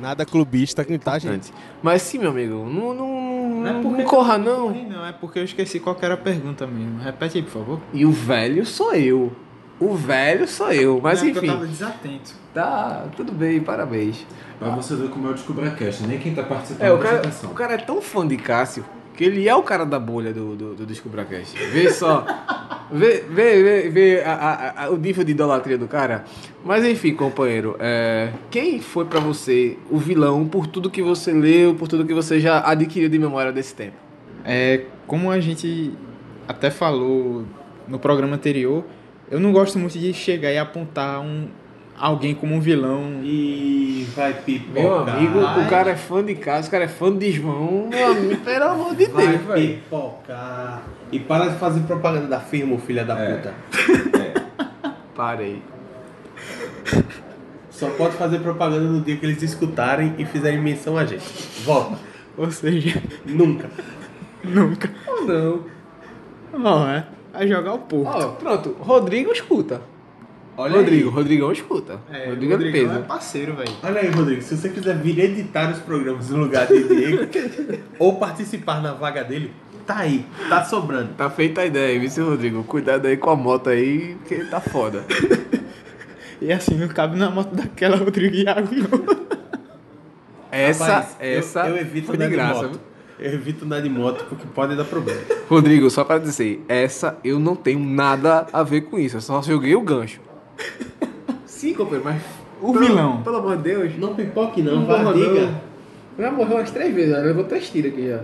Nada 0.00 0.24
clubista 0.24 0.84
que 0.84 0.98
tá, 0.98 1.18
gente? 1.18 1.52
Mas 1.82 2.02
sim, 2.02 2.18
meu 2.18 2.30
amigo. 2.30 2.54
Não, 2.68 2.94
não, 2.94 3.50
Não 3.60 3.66
é 3.66 3.72
não, 3.72 4.04
corra, 4.04 4.34
eu 4.34 4.38
não. 4.38 4.66
corri, 4.68 4.84
Não, 4.86 5.04
é 5.06 5.12
porque 5.12 5.38
eu 5.38 5.44
esqueci 5.44 5.78
qual 5.78 5.96
era 6.00 6.14
a 6.14 6.16
pergunta 6.16 6.66
mesmo. 6.66 6.98
Repete 7.00 7.38
aí, 7.38 7.42
por 7.44 7.50
favor. 7.52 7.80
E 7.92 8.04
o 8.06 8.10
velho 8.10 8.64
sou 8.64 8.94
eu. 8.94 9.32
O 9.78 9.94
velho 9.94 10.46
sou 10.48 10.72
eu. 10.72 11.00
Mas 11.02 11.22
Não, 11.22 11.28
é 11.28 11.32
porque 11.32 11.46
enfim. 11.46 11.54
Eu 11.54 11.60
tava 11.60 11.66
desatento. 11.70 12.32
Tá, 12.54 13.06
tudo 13.16 13.32
bem, 13.32 13.60
parabéns. 13.60 14.26
Pra 14.58 14.68
você 14.70 14.94
ver 14.94 15.08
como 15.08 15.26
é 15.28 15.30
o 15.30 15.34
Descubra 15.34 15.70
Cast, 15.70 16.02
nem 16.06 16.18
quem 16.18 16.34
tá 16.34 16.42
participando 16.42 16.86
É, 16.86 16.92
o 16.92 16.98
cara, 16.98 17.16
atenção. 17.16 17.50
o 17.50 17.54
cara 17.54 17.74
é 17.74 17.78
tão 17.78 18.02
fã 18.02 18.26
de 18.26 18.36
Cássio 18.36 18.84
que 19.14 19.24
ele 19.24 19.48
é 19.48 19.54
o 19.54 19.62
cara 19.62 19.84
da 19.86 19.98
bolha 19.98 20.32
do, 20.32 20.54
do, 20.56 20.74
do 20.74 20.86
DescubraCast. 20.86 21.56
Vê 21.68 21.90
só. 21.90 22.26
vê, 22.92 23.24
vê, 23.28 23.62
vê, 23.62 23.88
vê 23.90 24.22
a- 24.24 24.32
a- 24.34 24.84
a- 24.84 24.90
o 24.90 24.96
nível 24.96 25.24
de 25.24 25.32
idolatria 25.32 25.78
do 25.78 25.86
cara. 25.88 26.24
Mas 26.64 26.84
enfim, 26.84 27.14
companheiro, 27.14 27.76
é, 27.78 28.30
quem 28.50 28.80
foi 28.80 29.04
pra 29.04 29.20
você 29.20 29.76
o 29.90 29.96
vilão 29.98 30.46
por 30.46 30.66
tudo 30.66 30.90
que 30.90 31.02
você 31.02 31.32
leu, 31.32 31.74
por 31.74 31.88
tudo 31.88 32.04
que 32.04 32.12
você 32.14 32.38
já 32.40 32.62
adquiriu 32.68 33.08
de 33.08 33.18
memória 33.18 33.50
desse 33.52 33.74
tempo? 33.74 33.96
É, 34.44 34.82
como 35.06 35.30
a 35.30 35.38
gente 35.40 35.92
até 36.48 36.70
falou 36.70 37.44
no 37.88 37.98
programa 37.98 38.34
anterior, 38.36 38.84
eu 39.30 39.38
não 39.40 39.52
gosto 39.52 39.78
muito 39.78 39.98
de 39.98 40.12
chegar 40.12 40.50
e 40.52 40.58
apontar 40.58 41.20
um, 41.20 41.46
alguém 41.98 42.34
como 42.34 42.54
um 42.54 42.60
vilão. 42.60 43.20
E 43.22 44.06
vai 44.16 44.32
pipocar. 44.32 44.82
Meu 44.82 44.94
amigo, 44.98 45.40
Vai. 45.40 45.64
o 45.66 45.68
cara 45.70 45.90
é 45.90 45.96
fã 45.96 46.24
de 46.24 46.34
Cássio, 46.34 46.68
o 46.68 46.70
cara 46.72 46.84
é 46.84 46.88
fã 46.88 47.14
de 47.16 47.30
João. 47.30 47.88
Meu 47.90 48.08
amigo, 48.12 48.36
pelo 48.42 48.64
amor 48.64 48.94
de 48.96 49.06
Vai 49.06 49.28
Deus, 49.28 49.42
velho. 49.44 49.68
pipocar. 49.76 50.82
E 51.12 51.18
para 51.18 51.48
de 51.48 51.58
fazer 51.58 51.80
propaganda 51.80 52.26
da 52.26 52.40
firma, 52.40 52.78
filha 52.78 53.04
da 53.04 53.18
É. 53.18 53.34
puta. 53.36 53.54
Parei. 55.14 55.62
Só 57.70 57.88
pode 57.90 58.14
fazer 58.16 58.40
propaganda 58.40 58.84
no 58.84 59.00
dia 59.00 59.16
que 59.16 59.24
eles 59.26 59.42
escutarem 59.42 60.14
e 60.18 60.24
fizerem 60.24 60.60
menção 60.60 60.96
a 60.98 61.04
gente. 61.04 61.24
Volta. 61.64 61.98
Ou 62.36 62.50
seja, 62.50 63.02
Nunca. 63.24 63.70
nunca. 64.44 64.90
Ou 65.06 65.24
não. 65.26 65.64
Não, 66.52 66.88
é. 66.88 67.06
Vai 67.32 67.46
jogar 67.48 67.74
o 67.74 67.78
porco. 67.78 68.10
Ó, 68.18 68.28
pronto, 68.32 68.76
Rodrigo 68.80 69.32
escuta. 69.32 69.80
Olha 70.56 70.76
Rodrigo, 70.76 71.08
aí. 71.08 71.14
Rodrigão 71.14 71.52
escuta. 71.52 72.00
Rodrigo 72.28 72.52
é 72.54 72.56
de 72.58 72.64
Rodrigão 72.64 72.88
peso. 72.88 72.98
é 73.00 73.02
parceiro, 73.02 73.54
velho. 73.54 73.72
Olha 73.82 74.00
aí, 74.00 74.10
Rodrigo. 74.10 74.42
Se 74.42 74.56
você 74.56 74.68
quiser 74.68 74.96
vir 74.98 75.18
editar 75.18 75.70
os 75.70 75.78
programas 75.78 76.28
no 76.30 76.38
lugar 76.38 76.66
de 76.66 76.82
Diego 76.86 77.26
ou 77.98 78.16
participar 78.16 78.82
na 78.82 78.92
vaga 78.92 79.22
dele, 79.24 79.52
tá 79.92 79.98
aí. 79.98 80.24
Tá 80.48 80.64
sobrando. 80.64 81.10
Tá 81.16 81.28
feita 81.28 81.62
a 81.62 81.66
ideia, 81.66 81.98
viu, 81.98 82.08
seu 82.10 82.28
Rodrigo? 82.28 82.62
Cuidado 82.64 83.06
aí 83.06 83.16
com 83.16 83.30
a 83.30 83.36
moto 83.36 83.68
aí, 83.70 84.16
que 84.26 84.44
tá 84.44 84.60
foda. 84.60 85.04
E 86.42 86.50
assim, 86.50 86.74
não 86.74 86.88
cabe 86.88 87.18
na 87.18 87.28
moto 87.30 87.54
daquela 87.54 87.96
Rodrigo 87.98 88.34
Iago, 88.34 88.70
não. 88.74 89.16
Essa, 90.50 90.84
Rapaz, 90.86 91.16
eu- 91.20 91.38
essa 91.38 91.68
eu, 91.68 91.76
evito 91.76 92.06
foi 92.06 92.16
de 92.16 92.28
graça. 92.28 92.62
moto. 92.62 92.80
Eu 93.18 93.34
evito 93.34 93.66
andar 93.66 93.82
de 93.82 93.90
moto 93.90 94.24
porque 94.26 94.46
pode 94.54 94.74
dar 94.74 94.86
problema. 94.86 95.20
Rodrigo, 95.50 95.90
só 95.90 96.02
pra 96.02 96.16
dizer, 96.16 96.64
essa 96.66 97.18
eu 97.22 97.38
não 97.38 97.54
tenho 97.54 97.78
nada 97.78 98.46
a 98.54 98.62
ver 98.62 98.80
com 98.80 98.98
isso. 98.98 99.18
Eu 99.18 99.20
só 99.20 99.42
joguei 99.42 99.74
o 99.76 99.82
gancho. 99.82 100.18
Sim, 101.44 101.74
companheiro, 101.74 102.04
mas. 102.06 102.22
O 102.62 102.72
vilão. 102.72 103.22
Pelo 103.22 103.36
amor 103.36 103.58
de 103.58 103.62
Deus. 103.64 103.98
Não 103.98 104.14
pipoque 104.14 104.62
não, 104.62 104.80
Não 104.80 105.02
não. 105.12 105.54
Já 106.18 106.30
morreu 106.30 106.56
umas 106.56 106.70
três 106.70 106.94
vezes, 106.94 107.10
já 107.10 107.18
levou 107.18 107.44
três 107.44 107.68
tiros 107.68 107.92
aqui 107.92 108.08
já. 108.08 108.20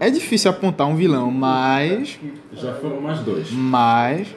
É 0.00 0.10
difícil 0.10 0.50
apontar 0.50 0.86
um 0.86 0.94
vilão, 0.94 1.30
mas. 1.30 2.18
Já 2.52 2.74
foram 2.74 3.00
mais 3.00 3.20
dois. 3.20 3.50
Mas. 3.50 4.28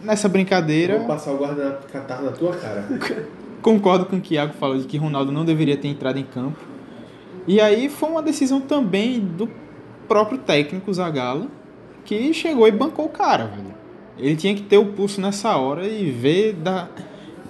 Nessa 0.00 0.28
brincadeira. 0.28 0.98
Vou 0.98 1.06
passar 1.06 1.32
o 1.32 1.38
guardanapo 1.38 1.86
catar 1.90 2.22
na 2.22 2.30
tua 2.30 2.54
cara. 2.54 2.86
Concordo 3.62 4.06
com 4.06 4.16
o 4.16 4.20
que 4.20 4.34
o 4.34 4.36
Iago 4.36 4.52
falou 4.54 4.78
de 4.78 4.84
que 4.84 4.98
Ronaldo 4.98 5.32
não 5.32 5.44
deveria 5.44 5.76
ter 5.76 5.88
entrado 5.88 6.18
em 6.18 6.24
campo. 6.24 6.58
E 7.46 7.60
aí 7.60 7.88
foi 7.88 8.10
uma 8.10 8.22
decisão 8.22 8.60
também 8.60 9.18
do 9.18 9.48
próprio 10.06 10.38
técnico 10.38 10.92
Zagallo, 10.92 11.50
que 12.04 12.32
chegou 12.34 12.68
e 12.68 12.70
bancou 12.70 13.06
o 13.06 13.08
cara, 13.08 13.46
velho. 13.46 13.74
Ele 14.18 14.36
tinha 14.36 14.54
que 14.54 14.62
ter 14.62 14.78
o 14.78 14.86
pulso 14.86 15.20
nessa 15.20 15.56
hora 15.56 15.86
e 15.86 16.10
ver 16.10 16.52
da, 16.52 16.88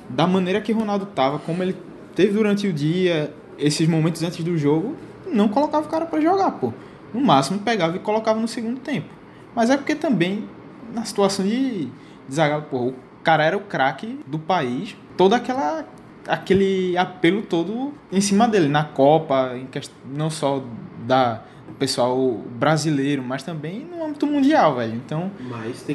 da 0.09 0.27
maneira 0.27 0.61
que 0.61 0.73
Ronaldo 0.73 1.07
tava, 1.07 1.39
como 1.39 1.63
ele 1.63 1.77
teve 2.15 2.33
durante 2.33 2.67
o 2.67 2.73
dia, 2.73 3.33
esses 3.59 3.87
momentos 3.87 4.23
antes 4.23 4.45
do 4.45 4.57
jogo, 4.57 4.97
não 5.31 5.49
colocava 5.49 5.87
o 5.87 5.89
cara 5.89 6.07
pra 6.07 6.21
jogar, 6.21 6.53
pô. 6.53 6.73
No 7.13 7.21
máximo 7.21 7.61
pegava 7.61 7.97
e 7.97 7.99
colocava 7.99 8.39
no 8.41 8.49
segundo 8.49 8.81
tempo. 8.81 9.09
Mas 9.55 9.71
é 9.71 9.77
porque 9.77 9.95
também, 9.95 10.49
na 10.93 11.05
situação 11.05 11.45
de, 11.45 11.87
de 11.87 12.35
Zagallo, 12.35 12.65
pô, 12.71 12.89
o 12.89 12.95
cara 13.23 13.45
era 13.45 13.57
o 13.57 13.61
craque 13.61 14.21
do 14.27 14.39
país, 14.39 14.97
toda 15.17 15.37
aquela 15.37 15.85
aquele 16.29 16.97
apelo 16.99 17.43
todo 17.43 17.95
em 18.11 18.21
cima 18.21 18.49
dele 18.49 18.69
na 18.69 18.85
Copa, 18.85 19.53
quest... 19.71 19.93
não 20.05 20.29
só 20.29 20.63
da 21.07 21.43
do 21.67 21.75
pessoal 21.75 22.33
brasileiro, 22.59 23.23
mas 23.23 23.43
também 23.43 23.85
no 23.85 24.05
âmbito 24.05 24.27
mundial, 24.27 24.77
velho. 24.77 24.95
Então, 24.95 25.31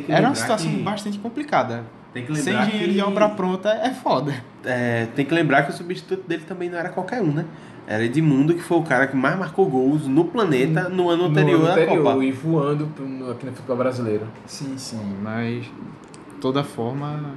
era 0.09 0.27
uma 0.27 0.35
situação 0.35 0.69
que, 0.69 0.77
bastante 0.77 1.17
complicada. 1.17 1.85
Tem 2.13 2.25
que 2.25 2.35
Sem 2.35 2.53
lembrar 2.53 2.67
engenheiro 2.67 2.91
que, 2.91 2.97
de 2.97 3.01
obra 3.03 3.29
pronta 3.29 3.69
é 3.69 3.91
foda. 3.91 4.33
é, 4.65 5.07
tem 5.15 5.25
que 5.25 5.33
lembrar 5.33 5.63
que 5.63 5.71
o 5.71 5.73
substituto 5.73 6.27
dele 6.27 6.43
também 6.47 6.69
não 6.69 6.77
era 6.77 6.89
qualquer 6.89 7.21
um, 7.21 7.31
né? 7.31 7.45
Era 7.87 8.03
Edmundo, 8.05 8.53
que 8.53 8.61
foi 8.61 8.77
o 8.77 8.83
cara 8.83 9.07
que 9.07 9.15
mais 9.15 9.37
marcou 9.37 9.65
gols 9.67 10.07
no 10.07 10.25
planeta 10.25 10.87
no 10.87 11.09
ano 11.09 11.25
anterior 11.25 11.59
no 11.59 11.65
ano 11.65 11.67
à 11.67 11.71
anterior, 11.73 12.03
Copa. 12.03 12.23
e 12.23 12.31
voando 12.31 12.89
aqui 13.31 13.45
no 13.45 13.51
futebol 13.53 13.77
brasileiro. 13.77 14.27
Sim, 14.45 14.73
sim, 14.77 14.99
mas 15.21 15.63
de 15.63 16.37
toda 16.39 16.63
forma 16.63 17.33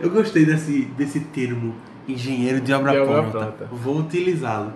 Eu 0.00 0.10
gostei 0.10 0.44
desse, 0.44 0.82
desse 0.96 1.20
termo, 1.20 1.74
engenheiro 2.08 2.60
de 2.60 2.72
obra, 2.72 2.92
De 2.92 2.98
obra 2.98 3.22
pronta. 3.22 3.38
pronta. 3.46 3.68
Vou 3.72 3.98
utilizá-lo. 4.00 4.72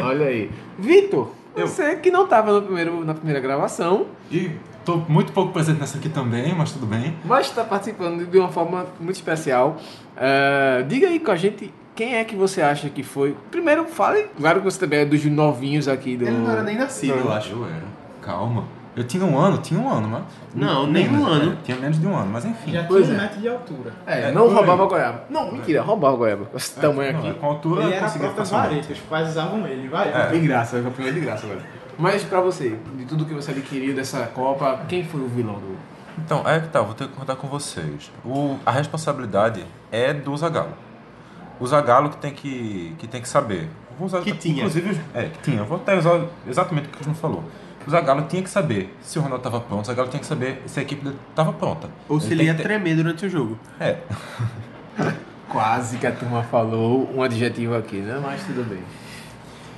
Olha 0.00 0.26
aí. 0.26 0.50
Vitor, 0.78 1.32
você 1.62 1.96
que 1.96 2.10
não 2.10 2.26
tava 2.26 2.52
no 2.52 2.62
primeiro, 2.62 3.04
na 3.04 3.14
primeira 3.14 3.40
gravação, 3.40 4.06
E 4.30 4.50
tô 4.84 4.98
muito 5.08 5.32
pouco 5.32 5.52
presente 5.52 5.80
nessa 5.80 5.98
aqui 5.98 6.08
também, 6.08 6.54
mas 6.54 6.72
tudo 6.72 6.86
bem. 6.86 7.16
mas 7.24 7.46
está 7.46 7.64
participando 7.64 8.26
de 8.26 8.38
uma 8.38 8.48
forma 8.48 8.86
muito 9.00 9.16
especial. 9.16 9.76
É, 10.16 10.84
diga 10.88 11.08
aí 11.08 11.18
com 11.18 11.30
a 11.30 11.36
gente 11.36 11.72
quem 11.94 12.16
é 12.16 12.24
que 12.24 12.36
você 12.36 12.60
acha 12.60 12.90
que 12.90 13.02
foi. 13.02 13.34
Primeiro, 13.50 13.84
fale. 13.86 14.28
Claro 14.36 14.60
que 14.60 14.64
você 14.64 14.78
também 14.78 15.00
é 15.00 15.04
dos 15.04 15.24
novinhos 15.24 15.88
aqui 15.88 16.16
do. 16.16 16.26
Ele 16.26 16.36
não 16.36 16.50
era 16.50 16.62
nem 16.62 16.76
nascido, 16.76 17.14
eu 17.14 17.32
acho. 17.32 17.52
Eu 17.52 17.64
era. 17.64 17.84
Calma. 18.20 18.64
Eu 18.96 19.04
tinha 19.04 19.22
um 19.26 19.38
ano, 19.38 19.58
tinha 19.58 19.78
um 19.78 19.88
ano, 19.92 20.08
mas. 20.08 20.22
Não, 20.54 20.86
nem 20.86 21.04
menos, 21.06 21.20
um 21.20 21.30
ano. 21.30 21.52
é, 21.52 21.56
tinha 21.62 21.76
menos 21.76 22.00
de 22.00 22.06
um 22.06 22.16
ano, 22.16 22.30
mas 22.32 22.46
enfim. 22.46 22.72
Pois 22.88 23.08
é. 23.10 23.12
metro 23.12 23.40
de 23.40 23.46
altura. 23.48 23.92
É, 24.06 24.22
É, 24.22 24.32
não 24.32 24.48
roubava 24.48 24.86
goiaba. 24.86 25.24
Não, 25.28 25.52
mentira, 25.52 25.82
roubava 25.82 26.16
goiaba. 26.16 26.46
Com 26.46 26.56
esse 26.56 26.74
tamanho 26.80 27.12
Não, 27.12 27.20
aqui. 27.28 27.38
Com 27.38 27.46
a 27.46 27.48
altura 27.50 27.82
Ele 27.82 27.90
eu 27.92 27.96
era 27.98 28.08
facilmente. 28.08 28.50
vareta, 28.50 28.92
os 28.94 28.98
pais 29.00 29.28
usavam 29.28 29.66
ele, 29.66 29.86
vai. 29.88 30.08
É. 30.10 30.28
De 30.30 30.38
graça, 30.40 30.76
eu 30.76 30.88
aprendi 30.88 31.12
de 31.12 31.20
graça, 31.20 31.46
velho. 31.46 31.60
Mas 31.98 32.24
pra 32.24 32.40
você, 32.40 32.78
de 32.96 33.04
tudo 33.04 33.26
que 33.26 33.34
você 33.34 33.50
adquiriu 33.50 33.94
dessa 33.94 34.20
Copa, 34.28 34.80
quem 34.88 35.04
foi 35.04 35.20
o 35.20 35.28
vilão 35.28 35.54
do. 35.56 35.76
Então, 36.18 36.42
é 36.48 36.58
que 36.60 36.68
tá, 36.68 36.80
vou 36.80 36.94
ter 36.94 37.04
que 37.04 37.10
concordar 37.10 37.36
com 37.36 37.46
vocês. 37.48 38.10
O, 38.24 38.56
a 38.64 38.70
responsabilidade 38.70 39.66
é 39.92 40.14
do 40.14 40.34
Zagallo. 40.34 40.72
O 41.60 41.66
Zagallo 41.66 42.08
que 42.08 42.16
tem 42.16 42.32
que, 42.32 42.94
que, 42.98 43.06
tem 43.06 43.20
que 43.20 43.28
saber. 43.28 43.68
Vou 43.98 44.06
usar, 44.06 44.20
Que 44.20 44.32
tinha. 44.32 44.56
Inclusive, 44.58 44.90
os- 44.90 44.98
é, 45.14 45.24
que 45.24 45.38
tinha. 45.50 45.62
Vou 45.64 45.76
até 45.76 45.96
usar 45.98 46.22
exatamente 46.48 46.86
o 46.88 46.90
que 46.90 46.96
o 46.96 47.00
Bruno 47.00 47.14
falou. 47.16 47.44
O 47.86 47.90
Zagallo 47.90 48.22
tinha 48.28 48.42
que 48.42 48.50
saber 48.50 48.94
se 49.00 49.18
o 49.18 49.22
Ronaldo 49.22 49.46
estava 49.46 49.60
pronto, 49.60 49.82
o 49.82 49.86
Zagallo 49.86 50.10
tinha 50.10 50.20
que 50.20 50.26
saber 50.26 50.62
se 50.66 50.80
a 50.80 50.82
equipe 50.82 51.08
estava 51.30 51.52
pronta. 51.52 51.88
Ou 52.08 52.18
se 52.20 52.32
ele 52.32 52.44
ia 52.44 52.54
ter- 52.54 52.64
tremer 52.64 52.96
durante 52.96 53.26
o 53.26 53.28
jogo. 53.30 53.58
É, 53.78 53.98
Quase 55.48 55.96
que 55.98 56.06
a 56.06 56.12
turma 56.12 56.42
falou 56.42 57.08
um 57.14 57.22
adjetivo 57.22 57.76
aqui, 57.76 57.96
né? 57.98 58.18
Mas 58.22 58.44
tudo 58.44 58.64
bem. 58.68 58.80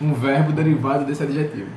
Um 0.00 0.14
verbo 0.14 0.52
derivado 0.52 1.04
desse 1.04 1.22
adjetivo. 1.22 1.68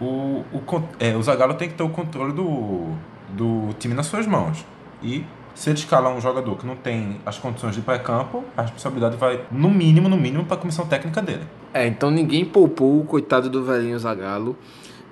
o, 0.00 0.44
o, 0.52 0.82
é, 0.98 1.14
o 1.16 1.22
Zagallo 1.22 1.54
tem 1.54 1.68
que 1.68 1.74
ter 1.74 1.82
o 1.82 1.88
controle 1.90 2.32
do, 2.32 2.86
do 3.30 3.74
time 3.78 3.94
nas 3.94 4.06
suas 4.06 4.26
mãos. 4.26 4.64
E 5.02 5.24
se 5.54 5.68
ele 5.70 5.78
escalar 5.78 6.12
um 6.14 6.20
jogador 6.20 6.56
que 6.56 6.66
não 6.66 6.76
tem 6.76 7.18
as 7.26 7.38
condições 7.38 7.74
de 7.74 7.82
pré-campo, 7.82 8.42
a 8.56 8.62
responsabilidade 8.62 9.16
vai, 9.16 9.42
no 9.50 9.70
mínimo, 9.70 10.08
no 10.08 10.16
mínimo, 10.16 10.44
para 10.44 10.56
a 10.56 10.60
comissão 10.60 10.86
técnica 10.86 11.20
dele. 11.20 11.44
É, 11.74 11.86
então 11.86 12.10
ninguém 12.10 12.44
poupou 12.44 13.00
o 13.00 13.04
coitado 13.04 13.50
do 13.50 13.64
velhinho 13.64 13.98
Zagallo. 13.98 14.56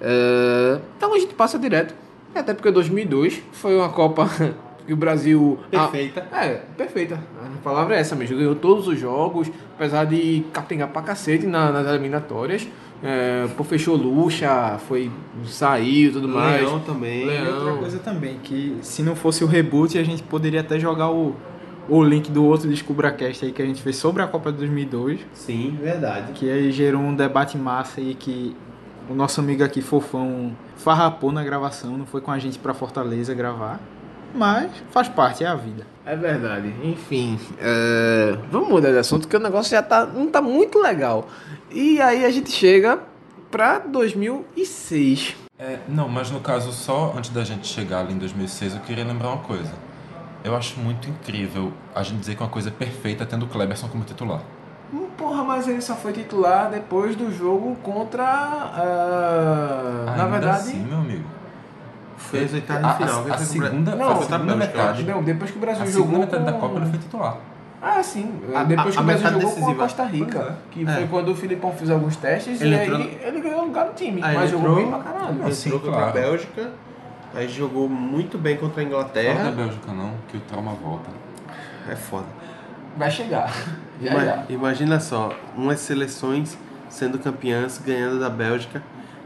É, 0.06 0.78
então 0.96 1.14
a 1.14 1.18
gente 1.18 1.34
passa 1.34 1.58
direto. 1.58 1.94
Até 2.34 2.52
porque 2.52 2.70
2002 2.70 3.42
foi 3.52 3.76
uma 3.76 3.88
Copa 3.88 4.28
que 4.86 4.92
o 4.92 4.96
Brasil. 4.96 5.58
Perfeita. 5.70 6.26
Ah, 6.30 6.44
é, 6.44 6.62
perfeita. 6.76 7.18
A 7.42 7.58
palavra 7.64 7.96
é 7.96 8.00
essa 8.00 8.14
mesmo. 8.14 8.36
Ganhou 8.36 8.54
todos 8.54 8.86
os 8.86 8.98
jogos, 8.98 9.50
apesar 9.76 10.04
de 10.04 10.44
capengar 10.52 10.88
pra 10.88 11.00
cacete 11.00 11.46
na- 11.46 11.70
nas 11.72 11.86
eliminatórias. 11.86 12.68
É, 13.02 13.46
pô, 13.56 13.64
fechou 13.64 13.96
luxa, 13.96 14.78
foi, 14.88 15.10
saiu 15.46 16.08
e 16.08 16.12
tudo 16.12 16.28
mais. 16.28 16.62
Leão 16.62 16.80
também. 16.80 17.24
Leão. 17.26 17.44
E 17.44 17.48
outra 17.52 17.72
coisa 17.74 17.98
também, 17.98 18.38
que 18.42 18.76
se 18.82 19.02
não 19.02 19.14
fosse 19.14 19.44
o 19.44 19.46
reboot, 19.46 19.96
a 19.98 20.02
gente 20.02 20.22
poderia 20.22 20.60
até 20.60 20.78
jogar 20.78 21.10
o, 21.10 21.34
o 21.88 22.02
link 22.02 22.30
do 22.30 22.44
outro 22.44 22.68
DescubraCast 22.68 23.44
aí 23.44 23.52
que 23.52 23.60
a 23.60 23.66
gente 23.66 23.82
fez 23.82 23.96
sobre 23.96 24.22
a 24.22 24.26
Copa 24.26 24.50
de 24.50 24.58
2002, 24.58 25.20
Sim, 25.34 25.78
verdade. 25.82 26.32
que 26.32 26.50
aí 26.50 26.72
gerou 26.72 27.00
um 27.02 27.14
debate 27.14 27.58
massa 27.58 28.00
aí 28.00 28.14
que 28.14 28.56
o 29.08 29.14
nosso 29.14 29.40
amigo 29.40 29.62
aqui, 29.62 29.82
Fofão, 29.82 30.56
farrapou 30.76 31.32
na 31.32 31.42
gravação, 31.42 31.96
não 31.96 32.06
foi 32.06 32.20
com 32.20 32.30
a 32.30 32.38
gente 32.38 32.58
pra 32.58 32.74
Fortaleza 32.74 33.34
gravar, 33.34 33.80
mas 34.34 34.70
faz 34.90 35.08
parte, 35.08 35.44
é 35.44 35.46
a 35.46 35.54
vida. 35.54 35.86
É 36.04 36.16
verdade. 36.16 36.74
Enfim, 36.82 37.38
é, 37.58 38.36
vamos 38.50 38.68
mudar 38.68 38.90
de 38.90 38.98
assunto, 38.98 39.22
porque 39.22 39.36
o 39.36 39.40
negócio 39.40 39.70
já 39.70 39.82
tá, 39.82 40.04
não 40.04 40.28
tá 40.28 40.42
muito 40.42 40.78
legal. 40.80 41.28
E 41.70 42.00
aí 42.00 42.24
a 42.24 42.30
gente 42.30 42.50
chega 42.50 42.98
pra 43.50 43.78
2006. 43.78 45.36
É, 45.58 45.78
não, 45.88 46.08
mas 46.08 46.30
no 46.30 46.40
caso, 46.40 46.72
só 46.72 47.14
antes 47.16 47.30
da 47.30 47.44
gente 47.44 47.66
chegar 47.66 48.00
ali 48.00 48.12
em 48.12 48.18
2006, 48.18 48.74
eu 48.74 48.80
queria 48.80 49.04
lembrar 49.04 49.28
uma 49.28 49.42
coisa. 49.42 49.72
Eu 50.42 50.54
acho 50.56 50.78
muito 50.80 51.08
incrível 51.08 51.72
a 51.94 52.02
gente 52.02 52.18
dizer 52.18 52.34
que 52.34 52.42
uma 52.42 52.50
coisa 52.50 52.68
é 52.68 52.72
perfeita 52.72 53.24
tendo 53.24 53.44
o 53.44 53.48
Kleberson 53.48 53.88
como 53.88 54.04
titular. 54.04 54.42
Hum, 54.92 55.06
Porra, 55.16 55.42
mas 55.44 55.66
ele 55.68 55.80
só 55.80 55.94
foi 55.94 56.12
titular 56.12 56.70
depois 56.70 57.16
do 57.16 57.30
jogo 57.36 57.76
contra. 57.82 58.24
ah, 58.24 60.14
na 60.16 60.26
verdade. 60.26 60.56
assim, 60.58 60.84
meu 60.84 60.98
amigo. 60.98 61.24
Fez 62.16 62.52
A, 62.52 62.56
oitava 62.56 62.80
de 62.80 62.86
a- 62.86 62.94
final. 62.94 63.14
a 63.18 63.22
foi 63.22 63.32
pro 63.32 63.44
segunda, 63.44 63.94
Não, 63.96 64.10
a 64.10 64.16
foi 64.16 64.26
segunda 64.26 64.56
metade, 64.56 65.02
Não, 65.04 65.22
depois 65.22 65.50
que 65.50 65.56
o 65.56 65.60
Brasil 65.60 65.82
a 65.82 65.86
jogou. 65.86 66.04
segunda 66.06 66.26
metade 66.26 66.44
da 66.44 66.52
com- 66.52 66.60
Copa 66.60 66.76
ele 66.80 66.86
foi 66.90 66.98
titular. 66.98 67.36
Ah, 67.82 68.02
sim. 68.02 68.40
A- 68.54 68.64
depois 68.64 68.88
a- 68.88 68.90
que 68.92 68.96
o 68.96 69.00
a 69.00 69.02
Brasil 69.04 69.26
jogou 69.28 69.40
com 69.42 69.46
a 69.46 69.50
decisiva. 69.54 69.82
Costa 69.82 70.04
Rica. 70.04 70.38
É. 70.38 70.52
Que 70.70 70.82
É. 70.82 70.86
foi 70.94 71.06
quando 71.08 71.28
o 71.30 71.34
Filipão 71.34 71.72
fez 71.72 71.90
alguns 71.90 72.16
testes 72.16 72.60
Ele 72.60 72.74
e 72.74 72.78
entrou 72.82 72.96
aí 72.98 73.18
ele 73.22 73.40
ganhou 73.40 73.64
lugar 73.66 73.86
do 73.86 73.94
time. 73.94 74.22
Aí 74.22 74.34
mas 74.36 74.50
jogou 74.50 74.70
entrou- 74.80 74.90
bem 74.92 75.02
pra 75.02 75.12
caralho. 75.12 75.42
Ele 75.44 75.54
Sim, 75.54 75.68
entrou 75.68 75.80
contra 75.82 75.96
claro. 75.96 76.18
a 76.18 76.22
Bélgica. 76.22 76.70
Aí 77.34 77.48
jogou 77.48 77.88
muito 77.88 78.38
bem 78.38 78.56
contra 78.56 78.80
a 78.82 78.86
Fala 78.86 79.02
da 79.04 79.20
Inglaterra. 79.20 79.50
Bélgica 79.50 79.92
não, 79.92 80.12
que 80.28 80.36
o 80.36 80.40
trauma 80.40 80.72
volta. 80.72 81.10
É 81.90 81.94
foda. 81.96 82.26
Vai 82.96 83.10
chegar. 83.10 83.52
Já, 84.02 84.10
Ima- 84.10 84.24
já. 84.24 84.44
Imagina 84.48 84.98
só, 84.98 85.32
umas 85.56 85.78
seleções 85.78 86.58
sendo 86.88 87.16
campeãs, 87.16 87.78
ganhando 87.78 88.18
da 88.18 88.28
Bélgica, 88.28 88.82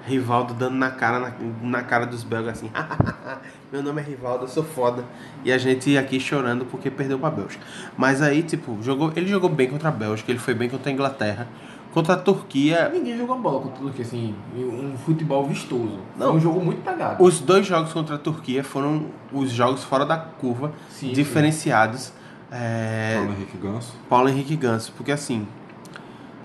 Rivaldo 0.07 0.53
dando 0.53 0.77
na 0.77 0.91
cara, 0.91 1.19
na, 1.19 1.33
na 1.63 1.83
cara 1.83 2.05
dos 2.07 2.23
belgas 2.23 2.59
assim, 2.59 2.71
meu 3.73 3.83
nome 3.83 4.03
é 4.03 4.05
Rivaldo, 4.05 4.45
eu 4.45 4.49
sou 4.49 4.63
foda. 4.63 5.05
E 5.43 5.51
a 5.51 5.57
gente 5.57 5.97
aqui 5.97 6.21
chorando 6.21 6.67
porque 6.67 6.91
perdeu 6.91 7.19
pra 7.19 7.31
Bélgica. 7.31 7.65
Mas 7.97 8.21
aí, 8.21 8.43
tipo, 8.43 8.77
jogou, 8.83 9.11
ele 9.17 9.27
jogou 9.27 9.49
bem 9.49 9.69
contra 9.71 9.89
a 9.89 9.93
Bélgica, 9.93 10.31
ele 10.31 10.39
foi 10.39 10.53
bem 10.55 10.69
contra 10.69 10.91
a 10.91 10.93
Inglaterra. 10.93 11.49
Contra 11.93 12.13
a 12.13 12.17
Turquia, 12.19 12.91
Ninguém 12.93 13.17
jogou 13.17 13.39
bola 13.39 13.61
com 13.63 13.69
tudo 13.71 13.91
que 13.91 14.03
assim, 14.03 14.35
um 14.55 14.97
futebol 14.99 15.47
vistoso. 15.47 15.99
Não. 16.17 16.27
Foi 16.29 16.37
um 16.37 16.41
jogo 16.41 16.61
muito 16.63 16.83
pegado. 16.85 17.25
os 17.25 17.41
dois 17.41 17.67
jogos 17.67 17.91
contra 17.95 18.17
a 18.17 18.19
Turquia 18.19 18.63
foram 18.63 19.07
os 19.33 19.51
jogos 19.51 19.83
fora 19.83 20.05
da 20.05 20.19
curva, 20.19 20.73
Sim, 20.91 21.13
diferenciados. 21.13 22.13
É, 22.51 23.15
Paulo 23.17 23.33
Henrique 23.33 23.57
Ganso. 23.59 23.95
Paulo 24.09 24.29
Henrique 24.29 24.57
Ganso, 24.57 24.93
porque 24.97 25.13
assim, 25.13 25.47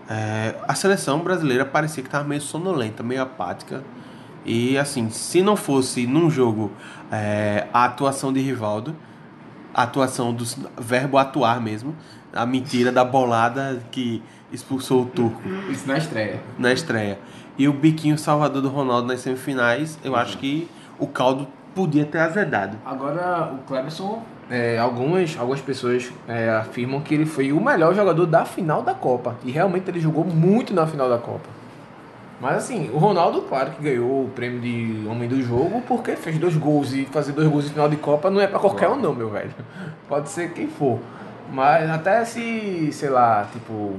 é, 0.10 0.56
a 0.68 0.76
seleção 0.76 1.20
brasileira 1.20 1.66
parecia 1.66 2.04
que 2.04 2.08
estava 2.08 2.24
meio 2.28 2.42
sonolenta, 2.42 3.02
meio 3.04 3.22
apática. 3.22 3.84
E 4.46 4.78
assim, 4.78 5.10
se 5.10 5.42
não 5.42 5.56
fosse 5.56 6.06
num 6.06 6.30
jogo 6.30 6.72
é, 7.12 7.68
a 7.74 7.86
atuação 7.86 8.34
de 8.34 8.42
Rivaldo, 8.42 8.94
a 9.74 9.84
atuação 9.84 10.34
do 10.34 10.44
verbo 10.78 11.18
atuar 11.18 11.62
mesmo, 11.62 11.96
a 12.34 12.46
mentira 12.46 12.92
da 12.92 13.06
bolada 13.06 13.82
que 13.90 14.22
expulsou 14.52 15.04
o 15.04 15.06
turco 15.06 15.42
Isso 15.70 15.88
na 15.88 15.98
estreia. 15.98 16.42
na 16.60 16.74
estreia, 16.74 17.20
e 17.58 17.68
o 17.68 17.74
biquinho 17.74 18.18
salvador 18.18 18.62
do 18.62 18.70
Ronaldo 18.70 19.08
nas 19.08 19.22
semifinais, 19.22 19.98
eu 20.04 20.16
acho 20.16 20.38
que 20.38 20.68
o 21.00 21.08
caldo 21.08 21.48
podia 21.76 22.06
ter 22.06 22.20
azedado. 22.20 22.78
Agora, 22.86 23.52
o 23.54 23.58
Cleberson, 23.68 24.22
é, 24.50 24.78
algumas, 24.78 25.36
algumas 25.40 25.62
pessoas 25.62 26.12
é, 26.28 26.50
afirmam 26.50 27.02
que 27.02 27.14
ele 27.14 27.26
foi 27.26 27.52
o 27.52 27.60
melhor 27.64 27.94
jogador 27.96 28.26
da 28.26 28.46
final 28.46 28.82
da 28.82 28.94
Copa. 28.94 29.36
E 29.44 29.52
realmente 29.52 29.90
ele 29.90 30.00
jogou 30.00 30.24
muito 30.26 30.74
na 30.74 30.86
final 30.86 31.10
da 31.10 31.18
Copa. 31.18 31.50
Mas 32.42 32.58
assim, 32.58 32.90
o 32.94 32.98
Ronaldo, 32.98 33.42
claro 33.44 33.72
que 33.72 33.82
ganhou 33.82 34.26
o 34.26 34.30
prêmio 34.36 34.60
de 34.60 35.08
homem 35.08 35.30
do 35.30 35.42
jogo 35.42 35.82
porque 35.88 36.16
fez 36.18 36.38
dois 36.38 36.58
gols 36.58 36.92
e 36.94 37.06
fazer 37.06 37.32
dois 37.32 37.48
gols 37.48 37.66
em 37.68 37.70
final 37.70 37.88
de 37.88 37.96
Copa 37.96 38.30
não 38.30 38.42
é 38.42 38.48
pra 38.48 38.60
qualquer 38.60 38.90
um 38.90 38.98
não, 38.98 39.14
meu 39.14 39.30
velho. 39.30 39.52
Pode 40.10 40.30
ser 40.30 40.52
quem 40.52 40.68
for. 40.68 41.00
Mas 41.52 41.90
até 41.90 42.26
se, 42.26 42.90
sei 42.92 43.10
lá, 43.10 43.48
tipo, 43.54 43.94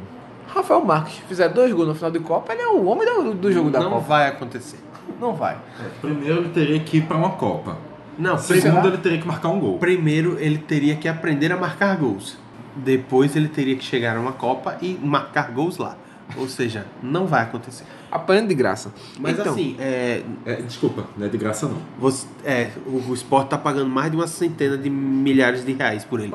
Rafael 0.48 0.84
Marques 0.84 1.18
fizer 1.28 1.48
dois 1.48 1.72
gols 1.72 1.88
no 1.88 1.94
final 1.94 2.10
de 2.10 2.18
Copa, 2.20 2.52
ele 2.52 2.62
é 2.62 2.68
o 2.68 2.84
homem 2.84 3.06
do, 3.06 3.34
do 3.34 3.52
jogo 3.52 3.70
da 3.70 3.80
Não 3.80 3.90
Copa. 3.90 4.00
vai 4.02 4.28
acontecer. 4.28 4.78
Não 5.20 5.34
vai. 5.34 5.54
É, 5.80 5.88
Primeiro 6.00 6.40
ele 6.40 6.48
teria 6.50 6.80
que 6.80 6.98
ir 6.98 7.02
pra 7.02 7.16
uma 7.16 7.30
Copa. 7.30 7.78
Não, 8.18 8.38
Segundo, 8.38 8.62
primeiro, 8.62 8.88
ele 8.88 8.98
teria 8.98 9.18
que 9.20 9.26
marcar 9.26 9.48
um 9.48 9.58
gol. 9.58 9.78
primeiro 9.78 10.36
ele 10.38 10.58
teria 10.58 10.94
que 10.96 11.08
aprender 11.08 11.50
a 11.52 11.56
marcar 11.56 11.96
gols. 11.96 12.36
Depois 12.76 13.34
ele 13.36 13.48
teria 13.48 13.76
que 13.76 13.84
chegar 13.84 14.16
a 14.16 14.20
uma 14.20 14.32
Copa 14.32 14.76
e 14.80 14.98
marcar 15.02 15.50
gols 15.52 15.78
lá. 15.78 15.96
Ou 16.36 16.48
seja, 16.48 16.86
não 17.02 17.26
vai 17.26 17.42
acontecer. 17.42 17.84
Apanhando 18.10 18.48
de 18.48 18.54
graça. 18.54 18.92
Mas 19.18 19.38
Então, 19.38 19.52
assim, 19.52 19.76
é, 19.78 20.22
É, 20.46 20.54
desculpa, 20.62 21.04
não 21.18 21.26
é 21.26 21.28
de 21.28 21.36
graça 21.36 21.68
não. 21.68 21.76
você, 21.98 22.26
é, 22.44 22.70
o, 22.86 23.10
o 23.10 23.14
esporte 23.14 23.48
tá 23.50 23.58
pagando 23.58 23.90
mais 23.90 24.10
de 24.10 24.16
uma 24.16 24.26
centena 24.26 24.78
de 24.78 24.88
milhares 24.88 25.64
de 25.66 25.72
reais 25.72 26.04
por 26.04 26.20
ele. 26.20 26.32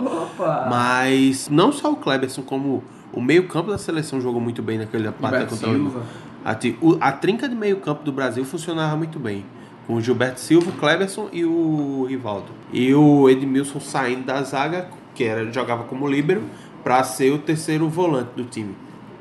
Mas 0.70 1.50
não 1.50 1.72
só 1.72 1.92
o 1.92 1.96
Kleberson, 1.96 2.42
como 2.44 2.84
o 3.12 3.22
meio-campo 3.22 3.72
da 3.72 3.78
seleção 3.78 4.22
jogou 4.22 4.40
muito 4.42 4.62
bem 4.62 4.78
naquele 4.78 5.10
partida 5.12 5.48
Gilberto 5.50 5.56
contra 5.56 6.00
o. 6.00 6.04
a, 6.44 7.12
trinca 7.12 7.48
de 7.48 7.56
meio-campo 7.56 8.04
do 8.04 8.12
Brasil 8.12 8.44
funcionava 8.46 8.96
muito 8.96 9.20
bem. 9.20 9.46
Com 9.86 9.96
o 9.96 10.02
Gilberto 10.02 10.40
Silva, 10.40 10.70
o 10.70 10.74
Kleberson 10.74 11.30
e 11.34 11.44
o 11.44 12.06
Rivaldo. 12.08 12.48
E 12.72 12.94
o 12.94 13.28
Edmilson 13.30 13.80
saindo 13.80 14.24
da 14.24 14.42
zaga, 14.44 14.88
que 15.16 15.24
era, 15.24 15.52
jogava 15.52 15.84
como 15.84 16.08
líbero, 16.08 16.44
para 16.84 17.04
ser 17.04 17.32
o 17.32 17.40
terceiro 17.40 17.90
volante 17.90 18.30
do 18.36 18.44
time. 18.44 18.76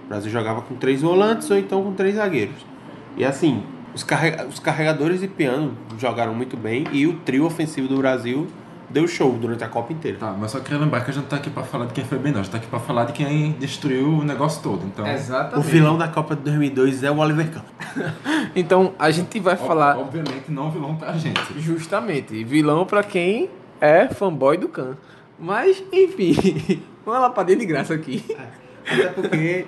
O 0.04 0.08
Brasil 0.08 0.30
jogava 0.30 0.60
com 0.62 0.74
três 0.74 1.02
volantes 1.02 1.50
ou 1.50 1.58
então 1.58 1.82
com 1.82 1.92
três 1.92 2.16
zagueiros. 2.16 2.64
E 3.16 3.24
assim, 3.24 3.62
os, 3.94 4.02
carrega- 4.02 4.46
os 4.46 4.58
carregadores 4.58 5.20
de 5.20 5.28
piano 5.28 5.72
jogaram 5.98 6.34
muito 6.34 6.56
bem 6.56 6.84
e 6.92 7.06
o 7.06 7.14
trio 7.14 7.44
ofensivo 7.44 7.88
do 7.88 7.96
Brasil 7.96 8.46
deu 8.90 9.06
show 9.08 9.32
durante 9.32 9.62
a 9.64 9.68
Copa 9.68 9.92
inteira. 9.92 10.18
Tá, 10.18 10.34
mas 10.38 10.50
só 10.50 10.60
queria 10.60 10.78
lembrar 10.78 11.00
que 11.04 11.10
a 11.10 11.14
gente 11.14 11.22
não 11.24 11.28
tá 11.30 11.36
aqui 11.36 11.50
pra 11.50 11.62
falar 11.62 11.86
de 11.86 11.92
quem 11.92 12.04
foi 12.04 12.18
bem, 12.18 12.32
não. 12.32 12.40
A 12.40 12.42
gente 12.42 12.52
tá 12.52 12.58
aqui 12.58 12.66
pra 12.66 12.80
falar 12.80 13.04
de 13.04 13.12
quem 13.12 13.52
destruiu 13.52 14.08
o 14.08 14.24
negócio 14.24 14.62
todo. 14.62 14.84
Então, 14.86 15.04
O 15.04 15.08
Exatamente. 15.08 15.68
vilão 15.70 15.98
da 15.98 16.08
Copa 16.08 16.34
de 16.36 16.42
2002 16.42 17.02
é 17.04 17.10
o 17.10 17.18
Oliver 17.18 17.50
Kahn. 17.50 17.62
Então 18.56 18.94
a 18.98 19.10
gente 19.10 19.38
vai 19.40 19.54
ob- 19.54 19.66
falar 19.66 19.98
obviamente 19.98 20.50
não 20.50 20.70
vilão 20.70 20.96
pra 20.96 21.12
gente. 21.12 21.40
justamente 21.60 22.42
vilão 22.44 22.84
pra 22.86 23.02
quem 23.02 23.50
é 23.80 24.08
fanboy 24.08 24.56
do 24.56 24.68
Khan. 24.68 24.96
Mas, 25.38 25.82
enfim, 25.92 26.82
vamos 27.06 27.20
lá 27.22 27.30
pra 27.30 27.42
dentro 27.44 27.60
de 27.60 27.66
graça 27.66 27.94
aqui. 27.94 28.24
Até 28.90 29.08
porque 29.08 29.66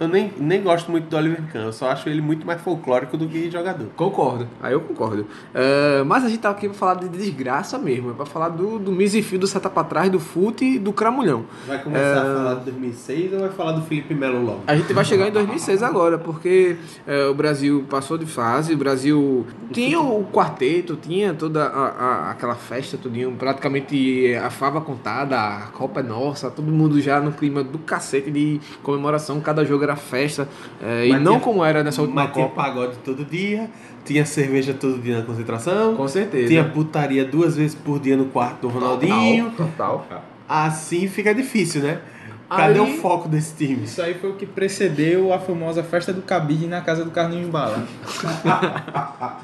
eu 0.00 0.08
nem, 0.08 0.32
nem 0.38 0.62
gosto 0.62 0.90
muito 0.90 1.08
do 1.08 1.16
Oliver 1.16 1.42
Kahn, 1.52 1.66
eu 1.66 1.72
só 1.72 1.90
acho 1.90 2.08
ele 2.08 2.20
muito 2.20 2.46
mais 2.46 2.60
folclórico 2.60 3.16
do 3.16 3.28
que 3.28 3.50
jogador. 3.50 3.86
Concordo, 3.94 4.48
aí 4.62 4.72
eu 4.72 4.80
concordo. 4.80 5.26
É, 5.54 6.02
mas 6.04 6.24
a 6.24 6.28
gente 6.28 6.40
tá 6.40 6.50
aqui 6.50 6.68
pra 6.68 6.76
falar 6.76 6.94
de 6.94 7.08
desgraça 7.08 7.78
mesmo, 7.78 8.10
é 8.10 8.14
pra 8.14 8.24
falar 8.26 8.48
do, 8.48 8.78
do 8.78 8.90
misifio 8.90 9.38
do 9.38 9.46
seta 9.46 9.68
pra 9.70 9.84
trás, 9.84 10.10
do 10.10 10.18
fute 10.18 10.64
e 10.64 10.78
do 10.78 10.92
cramulhão. 10.92 11.44
Vai 11.66 11.82
começar 11.82 12.20
a 12.22 12.34
falar 12.36 12.54
de 12.54 12.64
2006 12.70 13.32
ou 13.34 13.40
vai 13.40 13.50
falar 13.50 13.72
do 13.72 13.82
Felipe 13.82 14.14
Melo 14.14 14.42
logo? 14.44 14.60
A 14.66 14.74
gente 14.74 14.92
vai 14.92 15.04
chegar 15.04 15.28
em 15.28 15.32
2006 15.32 15.82
agora, 15.82 16.18
porque 16.18 16.76
é, 17.06 17.26
o 17.26 17.34
Brasil 17.34 17.84
passou 17.88 18.16
de 18.16 18.26
fase, 18.26 18.72
o 18.72 18.76
Brasil 18.78 19.46
tinha 19.72 20.00
o 20.00 20.24
quarteto, 20.32 20.96
tinha 20.96 21.34
toda 21.34 21.64
a, 21.64 21.86
a- 21.88 22.30
aquela 22.30 22.54
festa, 22.54 22.96
tudinho, 22.96 23.32
praticamente 23.32 24.34
a 24.34 24.50
fava 24.50 24.80
contada, 24.80 25.36
a 25.38 25.60
Copa 25.72 26.00
é 26.00 26.02
nossa, 26.02 26.50
todo 26.50 26.72
mundo 26.72 27.00
já 27.00 27.20
no 27.20 27.32
clima 27.32 27.62
do 27.62 27.78
cacete 27.78 28.30
de 28.30 28.60
comemoração, 28.82 29.40
cada 29.40 29.64
jogo 29.64 29.84
era 29.84 29.89
festa, 29.96 30.48
é, 30.82 31.06
e 31.08 31.12
não 31.18 31.32
tinha- 31.32 31.40
como 31.40 31.64
era 31.64 31.82
nessa 31.84 32.00
última 32.02 32.24
Mas 32.24 32.32
tinha 32.32 32.46
Copa. 32.48 32.62
pagode 32.62 32.96
todo 33.04 33.24
dia, 33.24 33.68
tinha 34.04 34.24
cerveja 34.24 34.72
todo 34.74 34.98
dia 34.98 35.18
na 35.18 35.24
concentração, 35.24 35.94
Com 35.96 36.08
certeza. 36.08 36.48
tinha 36.48 36.64
putaria 36.64 37.24
duas 37.24 37.56
vezes 37.56 37.74
por 37.74 37.98
dia 38.00 38.16
no 38.16 38.26
quarto 38.26 38.62
do 38.62 38.68
Ronaldinho. 38.68 39.50
Total. 39.56 40.06
Assim 40.48 41.06
fica 41.08 41.34
difícil, 41.34 41.82
né? 41.82 42.00
Cadê 42.48 42.80
Aí- 42.80 42.96
o 42.96 42.96
foco 43.00 43.28
desse 43.28 43.54
time? 43.54 43.84
Isso 43.84 44.02
aí 44.02 44.14
foi 44.14 44.30
o 44.30 44.34
que 44.34 44.44
precedeu 44.44 45.32
a 45.32 45.38
famosa 45.38 45.84
festa 45.84 46.12
do 46.12 46.20
cabide 46.20 46.66
na 46.66 46.80
casa 46.80 47.04
do 47.04 47.10
Carlinhos 47.12 47.48
Bala. 47.48 47.86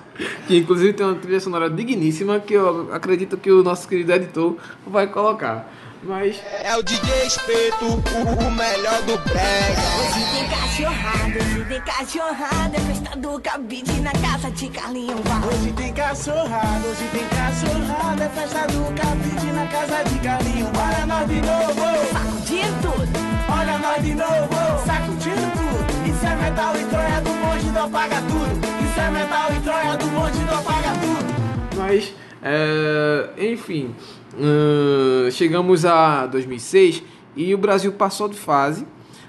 Que 0.47 0.57
inclusive 0.59 0.93
tem 0.93 1.05
uma 1.05 1.15
trilha 1.15 1.39
sonora 1.41 1.69
digníssima 1.69 2.41
que 2.41 2.55
eu 2.55 2.89
acredito 2.93 3.37
que 3.37 3.51
o 3.51 3.63
nosso 3.63 3.87
querido 3.87 4.13
editor 4.13 4.57
vai 4.87 5.07
colocar. 5.09 5.71
Mas 6.03 6.41
É 6.63 6.77
o 6.77 6.83
DJ 6.83 7.27
Espeto, 7.27 7.85
o, 7.85 8.47
o 8.47 8.51
melhor 8.51 9.03
do 9.03 9.19
brega. 9.19 9.83
Hoje 9.99 10.25
tem 10.33 10.49
cachorrada, 10.49 11.39
hoje 11.39 11.65
tem 11.69 11.81
cachorrada. 11.81 12.79
Festa 12.81 13.17
do 13.19 13.41
cabide 13.41 14.01
na 14.01 14.13
casa 14.13 14.51
de 14.51 14.69
Carlinhos 14.69 15.21
Val. 15.25 15.49
Hoje 15.49 15.73
tem 15.73 15.93
cachorrada, 15.93 16.87
hoje 16.87 17.09
tem 17.13 17.27
cachorrada. 17.29 18.25
É 18.25 18.29
festa 18.29 18.67
do 18.69 18.95
cabide 18.95 19.53
na 19.53 19.67
casa 19.67 20.05
de 20.05 20.19
Galinho. 20.19 20.67
Olha 20.77 21.07
nós 21.07 21.27
de 21.29 21.41
novo, 21.41 22.13
Sacudindo 22.13 22.83
tudo. 22.83 23.19
olha 23.59 23.79
nós 23.79 24.03
de 24.05 24.15
novo, 24.15 24.87
sacudindo 24.87 25.51
tudo. 25.53 26.09
Isso 26.09 26.27
é 26.27 26.37
metal 26.37 26.77
e 26.77 26.85
Troia 26.85 27.21
do 27.21 27.31
monte 27.31 27.67
não 27.67 27.91
paga 27.91 28.17
tudo. 28.23 28.67
Isso 28.85 29.01
é 29.01 29.11
metal 29.11 29.49
e 29.57 29.61
Troia 29.61 29.97
do 29.97 30.07
monte 30.07 30.39
não 30.39 30.63
paga 30.63 30.91
tudo. 31.01 31.77
Mas, 31.77 32.13
é, 32.43 33.31
enfim, 33.53 33.95
hum, 34.39 35.31
chegamos 35.31 35.85
a 35.85 36.27
2006 36.27 37.03
e 37.37 37.55
o 37.55 37.59
Brasil 37.59 37.93
passou 37.93 38.29
de 38.29 38.37
fase. 38.37 38.87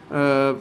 Uh, 0.09 0.57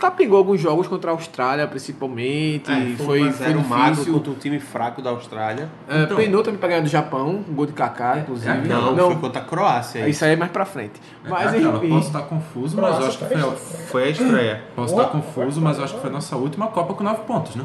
capengou 0.00 0.38
alguns 0.38 0.58
jogos 0.60 0.88
contra 0.88 1.10
a 1.10 1.14
Austrália, 1.14 1.66
principalmente. 1.68 2.72
É, 2.72 2.94
foi, 2.96 3.30
foi, 3.30 3.54
magro 3.54 3.90
difícil. 3.92 4.14
contra 4.14 4.32
um 4.32 4.34
time 4.34 4.58
fraco 4.58 5.02
da 5.02 5.10
Austrália. 5.10 5.68
É, 5.86 6.04
Então- 6.04 6.16
Penou 6.16 6.42
também 6.42 6.58
pra 6.58 6.68
ganhar 6.70 6.80
do 6.80 6.88
Japão, 6.88 7.44
um 7.46 7.54
gol 7.54 7.66
de 7.66 7.74
Kaká, 7.74 8.18
inclusive. 8.18 8.66
Não, 8.66 8.96
foi 8.96 9.16
contra 9.16 9.42
a 9.42 9.44
Croácia. 9.44 10.08
isso 10.08 10.24
aí 10.24 10.32
é 10.32 10.36
mais 10.36 10.50
pra 10.50 10.64
frente. 10.64 11.00
Mas, 11.28 11.52
é 11.54 11.60
enfim. 11.60 11.88
posso 11.90 12.06
estar 12.06 12.22
confuso, 12.22 12.80
mas 12.80 12.98
eu 12.98 13.06
acho 13.06 13.18
que 13.18 13.24
foi. 13.26 13.56
Foi 13.56 14.04
a 14.04 14.08
estreia. 14.08 14.64
Posso 14.74 14.94
estar 14.94 15.08
confuso, 15.10 15.60
mas 15.60 15.76
eu 15.78 15.84
acho 15.84 15.94
que 15.94 16.00
foi 16.00 16.10
a 16.10 16.12
nossa 16.12 16.34
última 16.36 16.68
Copa 16.68 16.94
com 16.94 17.04
9 17.04 17.22
pontos, 17.24 17.56
né? 17.56 17.64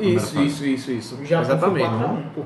Isso, 0.00 0.38
isso, 0.40 0.66
isso, 0.66 0.90
isso. 0.90 1.18
Já 1.24 1.40
Exatamente. 1.40 1.88
Foi 1.88 1.98
4 1.98 2.06
a 2.06 2.12
1, 2.12 2.22
pô. 2.34 2.42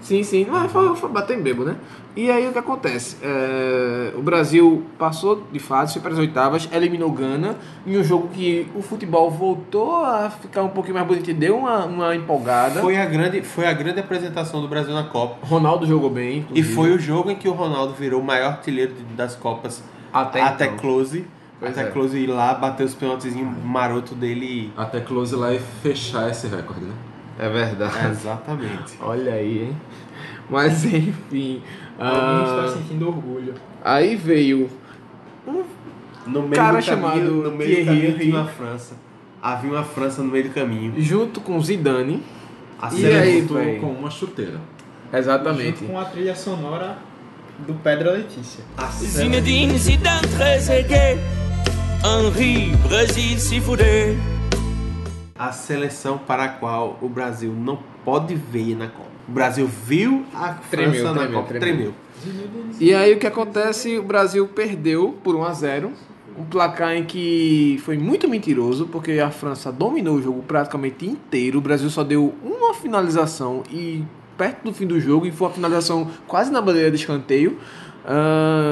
Sim, 0.00 0.22
sim. 0.22 0.46
Mas 0.50 0.70
foi, 0.72 0.96
foi 0.96 1.10
bater 1.10 1.38
em 1.38 1.42
bebo, 1.42 1.64
né? 1.64 1.76
E 2.16 2.30
aí 2.30 2.48
o 2.48 2.52
que 2.52 2.58
acontece? 2.58 3.16
É, 3.22 4.12
o 4.16 4.22
Brasil 4.22 4.84
passou 4.98 5.44
de 5.52 5.58
fase, 5.60 5.92
foi 5.92 6.02
para 6.02 6.12
as 6.12 6.18
oitavas, 6.18 6.68
eliminou 6.72 7.10
Gana 7.12 7.56
em 7.86 7.96
um 7.96 8.02
jogo 8.02 8.28
que 8.28 8.66
o 8.74 8.82
futebol 8.82 9.30
voltou 9.30 10.04
a 10.04 10.28
ficar 10.28 10.62
um 10.62 10.70
pouquinho 10.70 10.94
mais 10.94 11.06
bonito 11.06 11.30
e 11.30 11.34
deu 11.34 11.56
uma, 11.58 11.84
uma 11.84 12.16
empolgada. 12.16 12.80
Foi 12.80 12.96
a, 12.96 13.06
grande, 13.06 13.42
foi 13.42 13.66
a 13.66 13.72
grande 13.72 14.00
apresentação 14.00 14.60
do 14.60 14.66
Brasil 14.66 14.92
na 14.92 15.04
Copa. 15.04 15.46
Ronaldo 15.46 15.86
jogou 15.86 16.10
bem. 16.10 16.30
E 16.30 16.38
inclusive. 16.38 16.74
foi 16.74 16.90
o 16.90 16.98
jogo 16.98 17.30
em 17.30 17.36
que 17.36 17.48
o 17.48 17.52
Ronaldo 17.52 17.94
virou 17.94 18.20
o 18.20 18.24
maior 18.24 18.48
artilheiro 18.48 18.92
das 19.16 19.36
Copas 19.36 19.82
Até 20.12 20.40
até 20.40 20.66
então. 20.66 20.78
close. 20.78 21.24
Pois 21.60 21.72
até 21.72 21.88
é. 21.88 21.90
close 21.92 22.18
ir 22.18 22.26
lá, 22.26 22.54
bater 22.54 22.84
os 22.84 22.94
pênaltis 22.94 23.34
maroto 23.62 24.14
dele. 24.14 24.72
Até 24.76 24.98
close 25.00 25.36
lá 25.36 25.52
e 25.52 25.60
fechar 25.82 26.28
esse 26.30 26.46
recorde, 26.48 26.86
né? 26.86 26.94
É 27.40 27.48
verdade. 27.48 28.08
Exatamente. 28.10 28.98
Olha 29.00 29.32
aí, 29.32 29.62
hein? 29.62 29.76
Mas 30.50 30.84
enfim. 30.84 31.62
Alguém 31.98 32.18
ah, 32.18 32.54
está 32.66 32.78
sentindo 32.78 33.08
orgulho. 33.08 33.54
aí 33.82 34.14
veio 34.14 34.68
No 36.26 36.42
meio 36.42 36.54
Cara 36.54 36.80
do 36.80 36.84
caminho, 36.84 36.84
chamado 36.84 37.30
no 37.30 37.50
meio 37.52 37.70
do 37.70 37.74
Thierry 37.74 37.84
caminho 37.86 38.18
tinha 38.18 38.36
uma 38.36 38.46
França. 38.46 38.94
Havia 39.42 39.70
uma 39.70 39.82
França 39.82 40.22
no 40.22 40.30
meio 40.30 40.44
do 40.44 40.50
caminho. 40.50 40.94
junto 40.98 41.40
com 41.40 41.58
Zidane. 41.62 42.22
A 42.80 42.88
E 42.88 42.90
seleção- 43.00 43.56
aí, 43.56 43.78
com 43.78 43.86
uma 43.86 44.10
chuteira. 44.10 44.60
Exatamente. 45.12 45.80
Junto 45.80 45.92
com 45.92 45.98
a 45.98 46.04
trilha 46.04 46.34
sonora 46.34 46.98
do 47.66 47.74
Pedra 47.74 48.12
Letícia. 48.12 48.62
Zinedine 48.92 49.78
Zidane 49.78 50.28
très. 50.28 50.68
Henri, 52.02 52.74
Brasil 52.88 53.38
se 53.38 53.60
fuder. 53.60 54.16
A 55.40 55.52
seleção 55.52 56.18
para 56.18 56.44
a 56.44 56.48
qual 56.48 56.98
o 57.00 57.08
Brasil 57.08 57.50
não 57.56 57.78
pode 58.04 58.34
ver 58.34 58.76
na 58.76 58.88
Copa. 58.88 59.08
O 59.26 59.32
Brasil 59.32 59.66
viu 59.66 60.24
a 60.34 60.52
França 60.54 60.90
Tremeu, 60.90 61.04
na 61.04 61.20
tremeu, 61.20 61.40
Copa, 61.40 61.54
tremeu. 61.54 61.94
tremeu. 62.20 62.64
E 62.78 62.94
aí 62.94 63.14
o 63.14 63.18
que 63.18 63.26
acontece? 63.26 63.96
O 63.98 64.02
Brasil 64.02 64.46
perdeu 64.48 65.16
por 65.24 65.34
1 65.34 65.44
a 65.44 65.52
0 65.52 65.92
um 66.38 66.44
placar 66.44 66.94
em 66.94 67.04
que 67.04 67.80
foi 67.84 67.96
muito 67.98 68.28
mentiroso, 68.28 68.86
porque 68.86 69.12
a 69.18 69.30
França 69.30 69.70
dominou 69.72 70.16
o 70.16 70.22
jogo 70.22 70.42
praticamente 70.46 71.06
inteiro. 71.06 71.58
O 71.58 71.60
Brasil 71.60 71.88
só 71.90 72.04
deu 72.04 72.34
uma 72.42 72.72
finalização 72.74 73.62
e 73.70 74.04
perto 74.38 74.64
do 74.64 74.72
fim 74.74 74.86
do 74.86 74.98
jogo, 75.00 75.26
e 75.26 75.30
foi 75.32 75.48
uma 75.48 75.54
finalização 75.54 76.08
quase 76.26 76.50
na 76.52 76.60
bandeira 76.62 76.90
de 76.90 76.96
escanteio. 76.96 77.58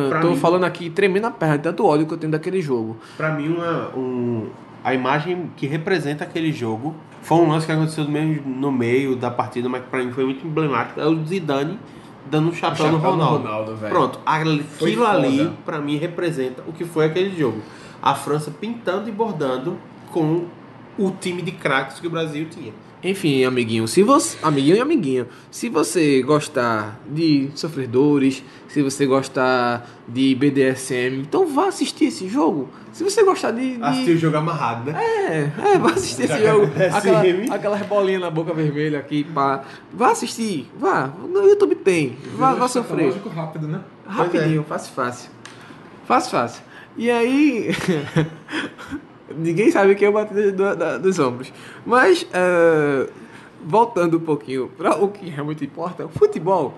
Pra 0.09 0.20
tô 0.20 0.31
mim- 0.31 0.37
falando 0.37 0.64
aqui 0.64 0.88
tremendo 0.90 1.26
a 1.26 1.31
perna, 1.31 1.57
de 1.59 1.62
tanto 1.64 1.85
ódio 1.85 2.07
que 2.07 2.14
eu 2.14 2.18
tenho 2.18 2.33
daquele 2.33 2.61
jogo. 2.62 2.96
Pra 3.16 3.31
mim, 3.35 3.48
uma, 3.48 3.88
um, 3.96 4.46
a 4.84 4.94
imagem 4.94 5.50
que 5.56 5.66
representa 5.66 6.24
aquele 6.24 6.52
jogo 6.52 6.94
foi 7.22 7.38
um 7.38 7.48
lance 7.48 7.66
que 7.66 7.72
aconteceu 7.72 8.04
no 8.04 8.10
meio, 8.10 8.42
no 8.46 8.72
meio 8.72 9.16
da 9.16 9.30
partida, 9.30 9.68
mas 9.68 9.82
que 9.82 9.88
pra 9.88 10.02
mim 10.02 10.12
foi 10.12 10.24
muito 10.24 10.46
emblemático. 10.46 11.00
É 11.00 11.06
o 11.06 11.24
Zidane 11.26 11.78
dando 12.30 12.48
um 12.50 12.52
chapéu, 12.52 12.86
chapéu 12.86 12.92
no 12.92 12.98
no 12.98 13.04
Ronaldo. 13.10 13.44
Ronaldo. 13.44 13.76
Pronto, 13.88 14.20
Foi 14.78 14.90
aquilo 14.90 15.06
ali, 15.06 15.38
foda. 15.38 15.52
pra 15.64 15.78
mim, 15.80 15.96
representa 15.96 16.62
o 16.66 16.72
que 16.72 16.84
foi 16.84 17.06
aquele 17.06 17.36
jogo. 17.36 17.60
A 18.02 18.14
França 18.14 18.50
pintando 18.50 19.08
e 19.08 19.12
bordando 19.12 19.76
com 20.12 20.46
o 20.98 21.10
time 21.10 21.42
de 21.42 21.52
craques 21.52 21.98
que 22.00 22.06
o 22.06 22.10
Brasil 22.10 22.46
tinha. 22.50 22.72
Enfim, 23.02 23.44
amiguinho, 23.44 23.87
se 23.87 24.02
você. 24.02 24.37
Amiguinho 24.42 24.76
e 24.76 24.80
amiguinha. 24.80 25.26
Se 25.50 25.68
você 25.68 26.20
gostar 26.22 27.00
de 27.08 27.48
sofredores, 27.54 28.42
se 28.68 28.82
você 28.82 29.06
gostar 29.06 29.88
de 30.08 30.34
BDSM, 30.34 31.20
então 31.20 31.46
vá 31.46 31.68
assistir 31.68 32.06
esse 32.06 32.28
jogo. 32.28 32.68
Se 32.92 33.04
você 33.04 33.22
gostar 33.22 33.52
de. 33.52 33.76
de- 33.76 33.82
Assistir 33.82 34.11
o 34.16 34.18
jogo 34.18 34.37
amarrado, 34.38 34.90
né? 34.90 34.98
É, 35.00 35.50
é, 35.74 35.78
vá 35.78 35.90
assistir 35.90 36.24
esse 36.24 36.44
jogo. 36.44 36.66
que 36.74 36.82
é 36.82 36.88
Aquela, 36.90 37.54
aquelas 37.54 37.82
bolinhas 37.87 38.20
na 38.20 38.30
boca 38.30 38.52
vermelha 38.52 38.98
aqui, 38.98 39.22
pá. 39.22 39.62
Vá 39.92 40.11
assistir, 40.11 40.68
vá. 40.78 41.06
No 41.28 41.42
YouTube 41.48 41.76
tem. 41.76 42.16
Vá, 42.37 42.54
vá 42.54 42.66
sofrer. 42.66 43.06
Lógico 43.06 43.28
rápido, 43.28 43.68
né? 43.68 43.80
Rapidinho, 44.06 44.64
fácil, 44.68 44.92
fácil. 44.92 45.30
Fácil, 46.04 46.30
fácil. 46.32 46.62
E 46.96 47.08
aí. 47.11 47.70
Ninguém 49.38 49.70
sabe 49.70 49.94
quem 49.94 50.07
eu 50.07 50.12
bati 50.12 50.51
do- 50.53 50.77
da- 50.77 50.98
dos 50.98 51.18
ombros. 51.18 51.53
Mas, 51.87 52.27
é, 52.33 53.09
voltando 53.64 54.16
um 54.18 54.20
pouquinho 54.20 54.68
para 54.77 54.96
o 54.96 55.09
que 55.09 55.29
realmente 55.29 55.64
importa, 55.64 56.05
o 56.07 56.09
futebol 56.09 56.74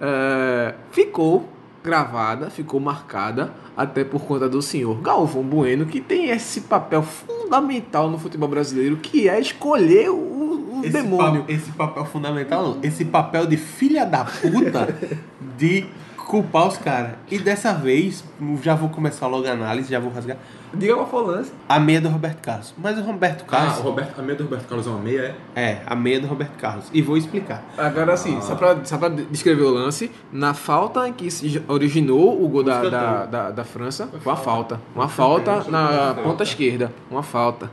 é, 0.00 0.74
ficou 0.90 1.48
gravada, 1.82 2.50
ficou 2.50 2.80
marcada, 2.80 3.52
até 3.76 4.02
por 4.04 4.20
conta 4.24 4.48
do 4.48 4.60
senhor 4.60 5.00
Galvão 5.00 5.42
Bueno, 5.42 5.86
que 5.86 6.00
tem 6.00 6.30
esse 6.30 6.62
papel 6.62 7.02
fundamental 7.02 8.10
no 8.10 8.18
futebol 8.18 8.48
brasileiro, 8.48 8.96
que 8.96 9.28
é 9.28 9.38
escolher 9.40 10.10
o, 10.10 10.16
o 10.16 10.80
Esse, 10.82 10.90
demônio. 10.90 11.44
pa- 11.44 11.52
esse 11.52 11.70
papel 11.72 12.04
fundamental, 12.04 12.76
esse 12.82 13.04
papel 13.04 13.46
de 13.46 13.56
filha 13.56 14.04
da 14.04 14.24
puta 14.24 14.94
de 15.56 15.86
culpar 16.26 16.66
os 16.66 16.76
caras. 16.76 17.12
E 17.30 17.38
dessa 17.38 17.72
vez, 17.72 18.24
já 18.60 18.74
vou 18.74 18.88
começar 18.88 19.26
logo 19.28 19.46
a 19.46 19.52
análise, 19.52 19.88
já 19.90 20.00
vou 20.00 20.10
rasgar. 20.12 20.36
Diga 20.74 20.94
qual 20.94 21.06
foi 21.06 21.22
o 21.22 21.26
lance. 21.26 21.52
A 21.68 21.78
meia 21.78 22.00
do 22.00 22.08
Roberto 22.08 22.40
Carlos. 22.40 22.74
Mas 22.76 22.98
o 22.98 23.02
Roberto 23.02 23.44
Ah, 23.46 23.50
Carlos. 23.50 23.78
o 23.78 23.82
Roberto, 23.82 24.18
a 24.18 24.22
meia 24.22 24.36
do 24.36 24.44
Roberto 24.44 24.66
Carlos 24.68 24.86
é 24.86 24.90
uma 24.90 24.98
meia, 24.98 25.34
é? 25.54 25.60
É, 25.62 25.82
a 25.86 25.94
meia 25.94 26.20
do 26.20 26.26
Roberto 26.26 26.56
Carlos. 26.58 26.90
E 26.92 27.00
vou 27.00 27.16
explicar. 27.16 27.64
Agora 27.78 28.16
sim, 28.16 28.40
só, 28.42 28.56
pra, 28.56 28.76
só 28.84 28.98
pra 28.98 29.08
descrever 29.08 29.62
o 29.62 29.70
lance, 29.70 30.10
na 30.32 30.52
falta 30.52 31.08
em 31.08 31.12
que 31.12 31.30
se 31.30 31.62
originou 31.68 32.44
o 32.44 32.48
gol 32.48 32.64
da, 32.64 32.82
da, 32.88 33.26
da, 33.26 33.50
da 33.52 33.64
França, 33.64 34.08
foi 34.20 34.32
uma 34.32 34.36
falta. 34.36 34.80
Uma 34.94 35.08
falta 35.08 35.64
na 35.70 36.14
ponta 36.22 36.42
esquerda. 36.42 36.92
Uma 37.10 37.22
falta. 37.22 37.70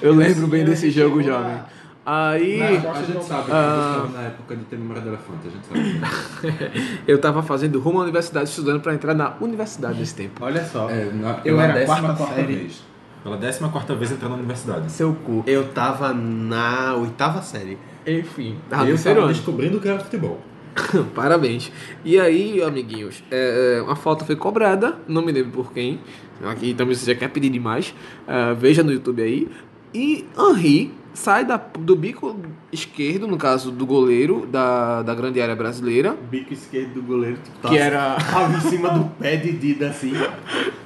Eu 0.00 0.14
lembro 0.14 0.46
bem 0.46 0.64
desse 0.64 0.90
jogo, 0.90 1.20
jovem. 1.22 1.56
Aí 2.04 2.60
A 2.62 3.02
gente 3.02 3.24
sabe 3.24 3.44
que 3.46 3.52
Ah. 3.52 3.94
eu 3.98 4.04
estava 4.06 4.18
na 4.18 4.26
época 4.28 4.56
de 4.56 4.64
ter 4.64 4.76
memória 4.76 5.02
de 5.02 5.08
elefante, 5.08 5.46
a 5.46 5.50
gente 5.50 5.66
sabe. 5.66 6.70
eu 7.06 7.18
tava 7.20 7.42
fazendo 7.42 7.78
rumo 7.78 7.98
à 8.00 8.02
universidade, 8.02 8.48
estudando 8.48 8.80
pra 8.80 8.94
entrar 8.94 9.14
na 9.14 9.34
universidade 9.40 9.98
nesse 9.98 10.14
tempo. 10.14 10.42
Olha 10.44 10.64
só. 10.64 10.88
É, 10.88 11.10
na, 11.12 11.32
Eu 11.38 11.42
pela 11.42 11.64
era 11.64 11.72
décima 11.74 11.98
quarta 12.00 12.16
quarta 12.16 12.34
série. 12.34 12.54
vez. 12.56 12.82
Pela 13.22 13.36
décima 13.36 13.68
quarta 13.68 13.94
vez 13.94 14.10
entrando 14.12 14.30
na 14.32 14.38
universidade. 14.38 14.90
Seu 14.90 15.12
cu. 15.14 15.44
Eu 15.46 15.68
tava 15.68 16.14
na 16.14 16.94
oitava 16.96 17.42
série. 17.42 17.76
Enfim, 18.06 18.56
tava 18.70 18.84
no 18.84 18.90
eu 18.90 18.94
estava 18.94 19.28
descobrindo 19.28 19.76
o 19.76 19.80
que 19.80 19.88
era 19.88 19.98
futebol. 20.00 20.40
Parabéns. 21.14 21.70
E 22.02 22.18
aí, 22.18 22.62
amiguinhos, 22.62 23.22
é, 23.30 23.82
uma 23.84 23.94
falta 23.96 24.24
foi 24.24 24.36
cobrada, 24.36 24.96
não 25.06 25.20
me 25.22 25.32
lembro 25.32 25.50
por 25.50 25.72
quem. 25.72 26.00
Aqui 26.44 26.72
também 26.72 26.94
você 26.94 27.12
já 27.12 27.18
quer 27.18 27.28
pedir 27.28 27.50
demais. 27.50 27.94
É, 28.26 28.54
veja 28.54 28.82
no 28.82 28.90
YouTube 28.90 29.20
aí. 29.22 29.50
E 29.92 30.24
Henri 30.38 30.94
sai 31.14 31.44
da, 31.44 31.56
do 31.78 31.94
bico 31.96 32.36
esquerdo, 32.72 33.26
no 33.26 33.36
caso 33.36 33.70
do 33.70 33.84
goleiro 33.86 34.46
da, 34.46 35.02
da 35.02 35.14
grande 35.14 35.40
área 35.40 35.54
brasileira. 35.56 36.16
Bico 36.30 36.52
esquerdo 36.52 36.94
do 36.94 37.02
goleiro. 37.02 37.36
Tipo, 37.44 37.68
Que 37.68 37.78
era- 37.78 38.16
em 38.56 38.60
cima 38.68 38.90
do 38.90 39.04
pé 39.18 39.36
de 39.36 39.52
Dida, 39.52 39.88
assim. 39.90 40.12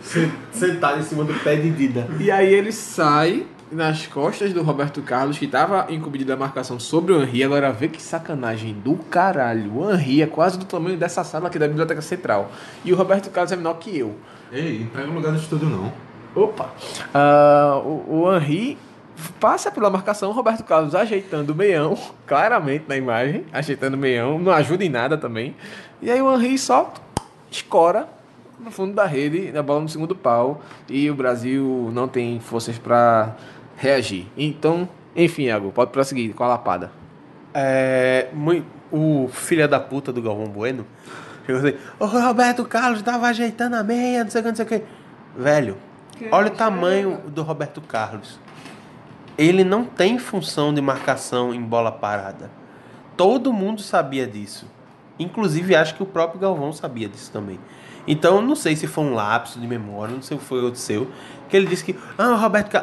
se- 0.01 0.31
Sentado 0.53 1.01
em 1.01 1.03
cima 1.03 1.25
do 1.25 1.35
pé 1.35 1.57
de 1.57 1.71
Dida. 1.71 2.09
E 2.21 2.31
aí 2.31 2.53
ele 2.53 2.73
sai 2.73 3.47
nas 3.73 4.07
costas 4.07 4.53
do 4.53 4.63
Roberto 4.63 5.03
Carlos, 5.03 5.37
que 5.37 5.47
estava 5.47 5.87
incumbido 5.91 6.25
da 6.25 6.37
marcação 6.37 6.79
sobre 6.79 7.13
o 7.13 7.23
Henri. 7.23 7.43
Agora 7.43 7.73
vê 7.73 7.89
que 7.89 8.01
sacanagem 8.01 8.73
do 8.73 8.95
caralho. 8.95 9.79
O 9.79 9.91
Henri 9.93 10.23
é 10.23 10.27
quase 10.27 10.59
do 10.59 10.65
tamanho 10.65 10.97
dessa 10.97 11.25
sala 11.25 11.49
aqui 11.49 11.59
da 11.59 11.67
Biblioteca 11.67 12.01
Central. 12.01 12.53
E 12.85 12.93
o 12.93 12.97
Roberto 12.97 13.31
Carlos 13.31 13.51
é 13.53 13.57
menor 13.57 13.75
que 13.75 13.99
eu. 13.99 14.15
Ei, 14.53 14.81
não 14.81 14.87
pega 14.89 15.11
lugar 15.13 15.33
do 15.33 15.39
estúdio 15.39 15.69
não. 15.69 15.93
Opa! 16.37 16.73
Ah, 17.13 17.81
o, 17.85 18.23
o 18.23 18.37
Henri 18.37 18.79
passa 19.33 19.71
pela 19.71 19.91
marcação, 19.91 20.31
o 20.31 20.33
Roberto 20.33 20.65
Carlos 20.65 20.95
ajeitando 20.95 21.53
o 21.53 21.55
meião, 21.57 21.97
claramente 22.27 22.85
na 22.89 22.97
imagem, 22.97 23.45
ajeitando 23.53 23.97
o 23.97 23.99
meião, 24.01 24.39
não 24.39 24.53
ajuda 24.53 24.85
em 24.85 24.89
nada 24.89 25.17
também. 25.19 25.55
E 26.03 26.11
aí 26.11 26.21
o 26.21 26.35
Henri 26.35 26.59
só 26.59 26.93
escora 27.51 28.09
no 28.59 28.71
fundo 28.71 28.95
da 28.95 29.05
rede, 29.05 29.51
na 29.53 29.63
bola 29.63 29.81
no 29.81 29.89
segundo 29.89 30.15
pau, 30.15 30.63
e 30.89 31.11
o 31.11 31.15
Brasil 31.15 31.91
não 31.93 32.07
tem 32.09 32.41
forças 32.41 32.79
para 32.79 33.35
reagir. 33.77 34.27
Então, 34.37 34.89
enfim, 35.15 35.45
Iago, 35.45 35.71
pode 35.73 35.91
prosseguir 35.91 36.35
com 36.35 36.45
a 36.45 36.49
lapada. 36.49 36.91
É, 37.53 38.29
mui- 38.33 38.65
o 38.91 39.29
filho 39.33 39.69
da 39.69 39.79
puta 39.81 40.13
do 40.13 40.23
Galvão 40.23 40.47
Bueno 40.47 40.87
chegou 41.47 41.61
assim: 41.61 41.77
O 41.99 42.07
Roberto 42.07 42.65
Carlos 42.65 43.03
tava 43.03 43.27
ajeitando 43.27 43.77
a 43.77 43.83
meia, 43.83 44.25
não 44.25 44.31
sei 44.31 44.41
o 44.41 44.45
que, 44.45 44.49
não 44.51 44.57
sei 44.57 44.65
o 44.65 44.69
que. 44.69 44.83
Velho, 45.37 45.77
olha 46.31 46.47
o 46.49 46.51
tamanho 46.51 47.19
do 47.29 47.43
Roberto 47.43 47.81
Carlos. 47.81 48.39
Ele 49.37 49.65
não 49.65 49.85
tem 49.85 50.19
função 50.19 50.73
de 50.73 50.81
marcação 50.81 51.53
em 51.53 51.61
bola 51.61 51.91
parada. 51.91 52.51
Todo 53.17 53.53
mundo 53.53 53.81
sabia 53.83 54.27
disso. 54.27 54.67
Inclusive, 55.19 55.75
acho 55.77 55.95
que 55.95 56.03
o 56.03 56.07
próprio 56.07 56.41
Galvão 56.41 56.73
sabia 56.73 57.09
disso 57.09 57.31
também. 57.33 57.59
Então, 58.07 58.43
não 58.43 58.55
sei 58.55 58.77
se 58.77 58.87
foi 58.87 59.05
um 59.05 59.15
lapso 59.15 59.59
de 59.59 59.67
memória, 59.67 60.15
não 60.15 60.23
sei 60.23 60.39
se 60.39 60.45
foi 60.45 60.63
outro 60.63 60.79
seu, 60.81 61.11
que 61.49 61.57
ele 61.57 61.67
disse 61.67 61.85
que, 61.85 61.97
ah, 62.19 62.35
Roberto 62.35 62.77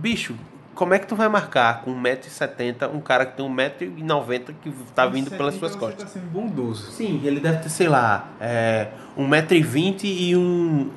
bicho, 0.00 0.34
como 0.74 0.94
é 0.94 0.98
que 0.98 1.08
tu 1.08 1.16
vai 1.16 1.28
marcar 1.28 1.82
com 1.82 1.92
1,70m 1.92 2.94
um 2.94 3.00
cara 3.00 3.26
que 3.26 3.36
tem 3.36 3.44
1,90m 3.44 4.54
que 4.62 4.70
tá 4.94 5.06
vindo 5.06 5.30
pelas 5.30 5.56
suas 5.56 5.72
Você 5.72 5.78
costas? 5.78 6.04
tá 6.04 6.08
sendo 6.08 6.30
bondoso. 6.30 6.92
Sim, 6.92 7.20
ele 7.24 7.40
deve 7.40 7.58
ter, 7.58 7.68
sei 7.68 7.88
lá, 7.88 8.28
é, 8.40 8.88
1,20m 9.18 10.04
e 10.04 10.36
um, 10.36 10.90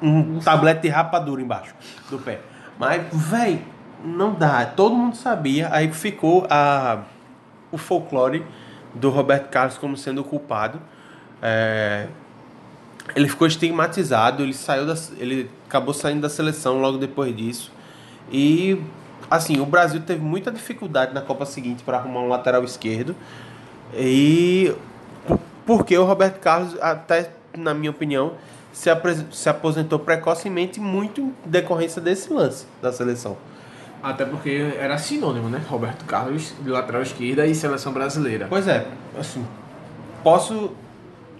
um, 0.00 0.36
um 0.36 0.38
tablete 0.38 0.82
de 0.82 0.88
rapadura 0.88 1.42
embaixo 1.42 1.74
do 2.08 2.18
pé. 2.18 2.40
Mas, 2.78 3.02
véi, 3.12 3.62
não 4.04 4.34
dá. 4.34 4.64
Todo 4.66 4.94
mundo 4.94 5.16
sabia. 5.16 5.68
Aí 5.72 5.92
ficou 5.92 6.46
a, 6.50 7.02
o 7.70 7.78
folclore 7.78 8.44
do 8.94 9.10
Roberto 9.10 9.48
Carlos 9.50 9.78
como 9.78 9.96
sendo 9.96 10.20
o 10.20 10.24
culpado. 10.24 10.80
É, 11.40 12.06
ele 13.16 13.28
ficou 13.28 13.46
estigmatizado, 13.46 14.42
ele 14.42 14.54
saiu 14.54 14.86
da, 14.86 14.94
ele 15.18 15.50
acabou 15.66 15.92
saindo 15.92 16.20
da 16.20 16.28
seleção 16.28 16.80
logo 16.80 16.98
depois 16.98 17.34
disso. 17.36 17.72
E 18.30 18.80
assim, 19.30 19.60
o 19.60 19.66
Brasil 19.66 20.00
teve 20.00 20.20
muita 20.20 20.50
dificuldade 20.50 21.12
na 21.12 21.20
Copa 21.20 21.44
seguinte 21.44 21.82
para 21.82 21.98
arrumar 21.98 22.20
um 22.20 22.28
lateral 22.28 22.62
esquerdo. 22.64 23.16
E 23.94 24.72
por- 25.26 25.40
porque 25.66 25.96
o 25.96 26.04
Roberto 26.04 26.38
Carlos, 26.38 26.76
até 26.80 27.30
na 27.56 27.74
minha 27.74 27.90
opinião, 27.90 28.34
se, 28.72 28.88
se 29.32 29.48
aposentou 29.48 29.98
precocemente 29.98 30.80
muito 30.80 31.20
em 31.20 31.34
decorrência 31.44 32.00
desse 32.00 32.32
lance 32.32 32.66
da 32.80 32.92
seleção. 32.92 33.36
Até 34.02 34.24
porque 34.24 34.72
era 34.78 34.98
sinônimo, 34.98 35.48
né? 35.48 35.62
Roberto 35.68 36.04
Carlos, 36.04 36.54
de 36.60 36.68
lateral 36.68 37.02
esquerda 37.02 37.46
e 37.46 37.54
seleção 37.54 37.92
brasileira. 37.92 38.46
Pois 38.48 38.66
é, 38.66 38.86
assim, 39.18 39.44
posso. 40.22 40.72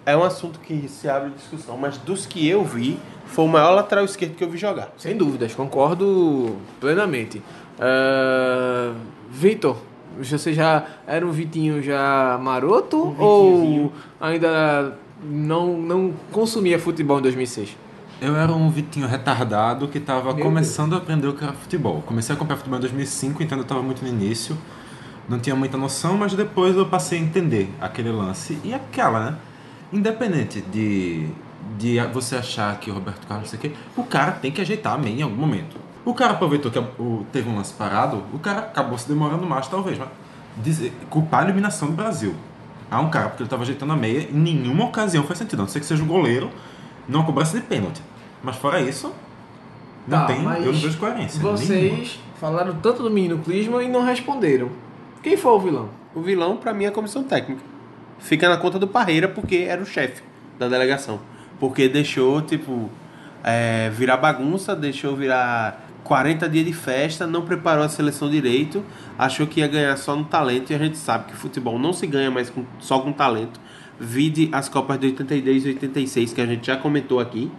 É 0.05 0.15
um 0.17 0.23
assunto 0.23 0.59
que 0.59 0.87
se 0.89 1.07
abre 1.07 1.29
discussão, 1.31 1.77
mas 1.77 1.97
dos 1.97 2.25
que 2.25 2.47
eu 2.47 2.63
vi, 2.63 2.99
foi 3.25 3.45
o 3.45 3.47
maior 3.47 3.71
lateral 3.71 4.03
esquerdo 4.03 4.35
que 4.35 4.43
eu 4.43 4.49
vi 4.49 4.57
jogar. 4.57 4.91
Sem 4.97 5.15
dúvidas, 5.15 5.53
concordo 5.55 6.57
plenamente. 6.79 7.41
Ah, 7.79 8.93
Vitor, 9.29 9.77
você 10.17 10.53
já 10.53 10.85
era 11.07 11.25
um 11.25 11.31
Vitinho 11.31 11.81
já 11.81 12.37
maroto 12.41 13.15
ou 13.17 13.55
Vitinhozinho. 13.55 13.93
ainda 14.21 14.97
não, 15.23 15.77
não 15.77 16.13
consumia 16.31 16.77
futebol 16.77 17.19
em 17.19 17.23
2006? 17.23 17.75
Eu 18.21 18.35
era 18.35 18.51
um 18.53 18.69
Vitinho 18.69 19.07
retardado 19.07 19.87
que 19.87 19.97
estava 19.97 20.33
começando 20.33 20.93
a 20.93 20.97
aprender 20.97 21.27
o 21.27 21.33
que 21.33 21.43
era 21.43 21.53
futebol. 21.53 22.01
Comecei 22.05 22.33
a 22.33 22.35
acompanhar 22.35 22.57
futebol 22.57 22.77
em 22.77 22.81
2005, 22.81 23.43
então 23.43 23.57
eu 23.57 23.63
estava 23.63 23.81
muito 23.81 24.01
no 24.01 24.07
início. 24.07 24.57
Não 25.27 25.39
tinha 25.39 25.55
muita 25.55 25.77
noção, 25.77 26.17
mas 26.17 26.33
depois 26.33 26.75
eu 26.75 26.85
passei 26.85 27.19
a 27.19 27.21
entender 27.21 27.69
aquele 27.81 28.11
lance. 28.11 28.57
E 28.63 28.73
aquela, 28.73 29.31
né? 29.31 29.37
Independente 29.91 30.61
de, 30.61 31.27
de 31.77 31.99
você 32.13 32.37
achar 32.37 32.77
que 32.79 32.89
o 32.89 32.93
Roberto 32.93 33.27
Carlos 33.27 33.51
não 33.51 33.59
sei 33.59 33.69
o 33.69 33.73
quê, 33.73 33.77
o 33.97 34.03
cara 34.03 34.31
tem 34.31 34.51
que 34.51 34.61
ajeitar 34.61 34.93
a 34.93 34.97
meia 34.97 35.19
em 35.19 35.21
algum 35.21 35.35
momento. 35.35 35.75
O 36.05 36.13
cara 36.13 36.31
aproveitou 36.33 36.71
que 36.71 36.79
o- 36.79 37.25
teve 37.31 37.49
um 37.49 37.55
lance 37.57 37.73
parado, 37.73 38.23
o 38.33 38.39
cara 38.39 38.59
acabou 38.59 38.97
se 38.97 39.07
demorando 39.07 39.45
mais, 39.45 39.67
talvez, 39.67 39.97
mas 39.97 40.09
dizer, 40.57 40.93
culpar 41.09 41.41
a 41.41 41.43
eliminação 41.45 41.89
do 41.89 41.93
Brasil 41.93 42.35
a 42.91 42.99
um 42.99 43.09
cara 43.09 43.29
porque 43.29 43.41
ele 43.43 43.47
estava 43.47 43.63
ajeitando 43.63 43.93
a 43.93 43.95
meia, 43.95 44.27
em 44.29 44.33
nenhuma 44.33 44.85
ocasião 44.85 45.23
faz 45.23 45.39
sentido, 45.39 45.59
a 45.59 45.63
não 45.63 45.69
ser 45.69 45.79
que 45.79 45.85
seja 45.85 46.03
um 46.03 46.07
goleiro, 46.07 46.49
não 47.07 47.23
cobrança 47.23 47.57
de 47.59 47.63
pênalti. 47.65 48.01
Mas 48.43 48.55
fora 48.57 48.81
isso, 48.81 49.13
não 50.07 50.19
Tá, 50.19 50.25
tem, 50.27 50.37
eu 50.43 50.73
não 50.73 50.73
vejo 50.73 50.97
coerência. 50.97 51.39
Vocês 51.41 51.69
nenhuma. 51.69 52.05
falaram 52.39 52.75
tanto 52.81 53.03
do 53.03 53.09
menino 53.09 53.37
Clisman 53.39 53.85
e 53.85 53.89
não 53.89 54.03
responderam. 54.03 54.69
Quem 55.21 55.37
foi 55.37 55.51
o 55.51 55.59
vilão? 55.59 55.89
O 56.13 56.21
vilão, 56.21 56.57
pra 56.57 56.73
mim, 56.73 56.83
é 56.83 56.87
a 56.87 56.91
comissão 56.91 57.23
técnica. 57.23 57.61
Fica 58.19 58.47
na 58.49 58.57
conta 58.57 58.77
do 58.77 58.87
Parreira 58.87 59.27
porque 59.27 59.65
era 59.67 59.81
o 59.81 59.85
chefe 59.85 60.21
da 60.59 60.67
delegação. 60.67 61.19
Porque 61.59 61.87
deixou, 61.87 62.41
tipo, 62.41 62.89
é, 63.43 63.89
virar 63.91 64.17
bagunça, 64.17 64.75
deixou 64.75 65.15
virar 65.15 65.81
40 66.03 66.49
dias 66.49 66.65
de 66.65 66.73
festa, 66.73 67.25
não 67.25 67.43
preparou 67.43 67.83
a 67.85 67.89
seleção 67.89 68.29
direito, 68.29 68.83
achou 69.17 69.47
que 69.47 69.61
ia 69.61 69.67
ganhar 69.67 69.95
só 69.97 70.15
no 70.15 70.25
talento 70.25 70.71
e 70.71 70.75
a 70.75 70.77
gente 70.77 70.97
sabe 70.97 71.25
que 71.31 71.33
futebol 71.35 71.79
não 71.79 71.93
se 71.93 72.05
ganha 72.05 72.29
mais 72.29 72.49
com- 72.49 72.65
só 72.79 72.99
com 72.99 73.13
talento. 73.13 73.59
Vide 74.03 74.49
as 74.51 74.67
Copas 74.69 74.99
de 74.99 75.07
82 75.07 75.65
e 75.65 75.69
86 75.69 76.33
que 76.33 76.41
a 76.41 76.45
gente 76.45 76.67
já 76.67 76.77
comentou 76.77 77.19
aqui. 77.19 77.51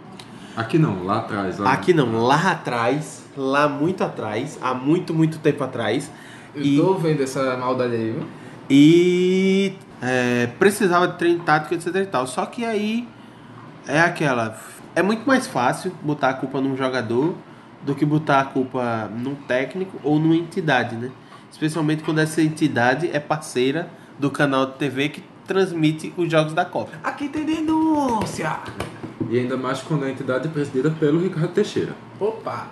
Aqui 0.55 0.77
não, 0.77 1.03
lá 1.03 1.17
atrás. 1.19 1.57
Lá. 1.57 1.73
Aqui 1.73 1.93
não, 1.93 2.23
lá 2.23 2.51
atrás, 2.51 3.25
lá 3.35 3.67
muito 3.67 4.03
atrás, 4.03 4.57
há 4.61 4.73
muito, 4.73 5.13
muito 5.13 5.39
tempo 5.39 5.63
atrás. 5.63 6.09
Eu 6.53 6.63
E- 6.63 6.77
tô 6.77 6.93
vendo 6.93 7.21
essa 7.23 7.57
maldade 7.57 7.93
aí, 7.95 8.11
viu? 8.11 8.23
E 8.69 9.73
é, 10.01 10.47
precisava 10.59 11.07
de 11.07 11.17
treino 11.17 11.39
tático, 11.43 11.73
etc 11.73 11.93
e 11.95 12.05
tal. 12.05 12.25
Só 12.27 12.45
que 12.45 12.63
aí 12.63 13.07
é 13.87 13.99
aquela. 13.99 14.57
É 14.95 15.01
muito 15.01 15.25
mais 15.27 15.45
fácil 15.47 15.91
botar 16.01 16.29
a 16.29 16.33
culpa 16.33 16.61
num 16.61 16.77
jogador 16.77 17.35
do 17.83 17.93
que 17.93 18.05
botar 18.05 18.39
a 18.39 18.45
culpa 18.45 19.09
num 19.15 19.35
técnico 19.35 19.99
ou 20.03 20.17
numa 20.19 20.35
entidade, 20.35 20.95
né? 20.95 21.11
Especialmente 21.51 22.03
quando 22.03 22.19
essa 22.19 22.41
entidade 22.41 23.09
é 23.13 23.19
parceira 23.19 23.89
do 24.17 24.31
canal 24.31 24.65
de 24.67 24.73
TV 24.73 25.09
que 25.09 25.23
transmite 25.47 26.13
os 26.17 26.31
jogos 26.31 26.53
da 26.53 26.65
Copa. 26.65 26.91
Aqui 27.03 27.29
tem 27.29 27.45
denúncia! 27.45 28.59
E 29.29 29.39
ainda 29.39 29.57
mais 29.57 29.81
quando 29.81 30.03
a 30.05 30.09
entidade 30.09 30.47
é 30.47 30.51
presidida 30.51 30.91
pelo 30.91 31.19
Ricardo 31.21 31.49
Teixeira. 31.49 31.93
Opa! 32.19 32.67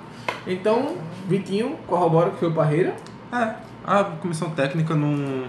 Então, 0.45 0.95
Vitinho 1.27 1.77
corrobora 1.87 2.31
que 2.31 2.37
foi 2.37 2.49
o 2.49 2.53
Parreira. 2.53 2.95
É, 3.31 3.53
a 3.85 4.03
comissão 4.03 4.49
técnica 4.51 4.93
não. 4.93 5.45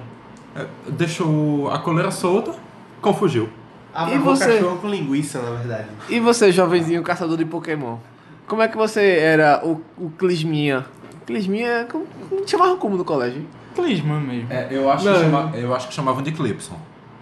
é, 0.57 0.67
deixou 0.89 1.71
a 1.71 1.79
coleira 1.79 2.11
solta, 2.11 2.55
confugiu. 3.03 3.49
Amarrou 3.93 4.21
você? 4.35 4.55
cachorro 4.57 4.79
com 4.79 4.89
linguiça, 4.89 5.41
na 5.41 5.51
verdade. 5.51 5.89
E 6.09 6.19
você, 6.19 6.51
jovenzinho 6.51 7.03
caçador 7.03 7.37
de 7.37 7.45
Pokémon? 7.45 7.99
Como 8.47 8.61
é 8.63 8.69
que 8.69 8.77
você 8.77 9.19
era 9.19 9.63
o, 9.65 9.81
o 9.97 10.11
Clisminha? 10.11 10.85
Clisminha, 11.27 11.87
como, 11.91 12.07
como 12.29 12.43
te 12.45 12.51
chamavam 12.51 12.77
como 12.77 12.97
no 12.97 13.05
colégio? 13.05 13.41
hein? 13.41 13.49
Clisman 13.75 14.21
mesmo. 14.21 14.53
É, 14.53 14.69
eu, 14.71 14.91
acho 14.91 15.05
Não. 15.05 15.15
chama- 15.15 15.51
eu 15.55 15.75
acho 15.75 15.89
que 15.89 15.95
chamavam 15.95 16.23
de 16.23 16.33
Clipson. 16.33 16.77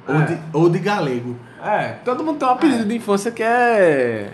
Ou, 0.07 0.23
de, 0.23 0.39
ou 0.53 0.69
de 0.69 0.79
galego. 0.79 1.37
É, 1.63 1.97
todo 2.05 2.25
mundo 2.25 2.39
tem 2.39 2.49
um 2.49 2.53
apelido 2.53 2.85
de 2.85 2.97
infância 2.97 3.31
que 3.31 3.43
é. 3.43 4.33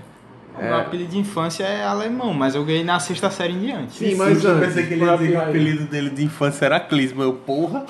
O 0.59 0.63
meu 0.63 0.77
apelido 0.77 1.11
de 1.11 1.19
infância 1.19 1.63
é 1.63 1.85
alemão, 1.85 2.35
mas 2.35 2.55
eu 2.55 2.65
ganhei 2.65 2.83
na 2.83 2.99
sexta 2.99 3.31
série 3.31 3.53
em 3.53 3.61
diante. 3.61 3.93
Sim, 3.93 4.17
mas 4.17 4.43
eu 4.43 4.51
antes, 4.51 4.67
pensei 4.67 4.87
que 4.87 4.95
ele 4.95 5.05
ia 5.05 5.17
dizer 5.17 5.31
que 5.31 5.37
o 5.37 5.41
apelido 5.41 5.85
dele 5.85 6.11
de 6.11 6.25
infância 6.25 6.65
era 6.65 6.81
Clisma. 6.81 7.23
Eu, 7.23 7.35
porra. 7.35 7.85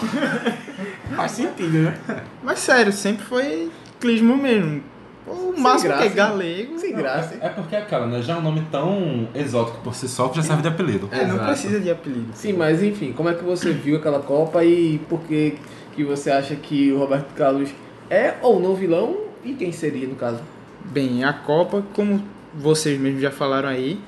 Faz 1.16 1.32
sentido, 1.32 1.78
né? 1.78 1.94
Mas 2.42 2.58
sério, 2.58 2.92
sempre 2.92 3.24
foi 3.24 3.70
Clisman 3.98 4.36
mesmo. 4.36 4.82
O 5.26 5.58
máximo 5.58 5.94
que 5.94 6.04
é 6.04 6.08
graça. 6.08 6.14
galego. 6.14 6.78
Sem 6.78 6.94
graça. 6.94 7.38
É 7.40 7.48
porque 7.48 7.76
é 7.76 7.78
aquela, 7.80 8.06
né? 8.06 8.22
Já 8.22 8.34
é 8.34 8.36
um 8.36 8.42
nome 8.42 8.66
tão 8.70 9.28
exótico 9.34 9.78
por 9.78 9.94
si 9.94 10.08
só 10.08 10.28
que 10.28 10.36
já 10.36 10.42
serve 10.42 10.62
de 10.62 10.68
apelido. 10.68 11.08
É, 11.12 11.24
não 11.24 11.34
Exato. 11.34 11.44
precisa 11.44 11.80
de 11.80 11.90
apelido. 11.90 12.28
Sim, 12.34 12.54
mas 12.54 12.82
enfim, 12.82 13.12
como 13.12 13.28
é 13.28 13.34
que 13.34 13.44
você 13.44 13.72
viu 13.72 13.96
aquela 13.96 14.20
Copa 14.20 14.64
e 14.64 14.98
por 15.08 15.20
que, 15.20 15.56
que 15.98 16.04
você 16.04 16.30
acha 16.30 16.54
que 16.54 16.92
o 16.92 16.98
Roberto 16.98 17.34
Carlos 17.34 17.70
é 18.08 18.34
ou 18.40 18.60
não 18.60 18.76
vilão 18.76 19.16
e 19.44 19.52
quem 19.52 19.72
seria 19.72 20.06
no 20.06 20.14
caso? 20.14 20.40
Bem, 20.84 21.24
a 21.24 21.32
Copa, 21.32 21.84
como 21.92 22.22
vocês 22.54 22.98
mesmos 23.00 23.20
já 23.20 23.32
falaram 23.32 23.68
aí, 23.68 23.98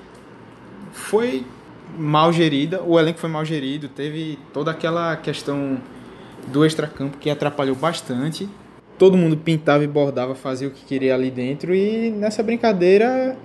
foi 0.93 1.45
mal 1.99 2.33
gerida, 2.33 2.81
o 2.81 2.97
elenco 2.97 3.19
foi 3.19 3.29
mal 3.29 3.45
gerido, 3.45 3.89
teve 3.89 4.39
toda 4.53 4.71
aquela 4.71 5.17
questão 5.17 5.79
do 6.47 6.65
extracampo 6.65 7.19
que 7.19 7.29
atrapalhou 7.29 7.75
bastante. 7.75 8.49
Todo 8.97 9.17
mundo 9.17 9.37
pintava 9.37 9.83
e 9.83 9.89
bordava, 9.89 10.37
fazia 10.37 10.69
o 10.69 10.71
que 10.71 10.85
queria 10.85 11.17
ali 11.17 11.31
dentro 11.31 11.75
e 11.75 12.11
nessa 12.11 12.41
brincadeira 12.41 13.37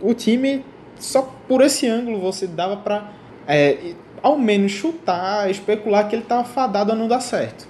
o 0.00 0.14
time 0.14 0.64
só 0.98 1.22
por 1.46 1.60
esse 1.60 1.86
ângulo 1.86 2.20
você 2.20 2.46
dava 2.46 2.78
pra 2.78 3.12
é, 3.46 3.94
ao 4.26 4.36
menos 4.36 4.72
chutar, 4.72 5.48
especular 5.48 6.08
que 6.08 6.16
ele 6.16 6.22
estava 6.22 6.42
fadado 6.42 6.90
a 6.90 6.96
não 6.96 7.06
dar 7.06 7.20
certo. 7.20 7.68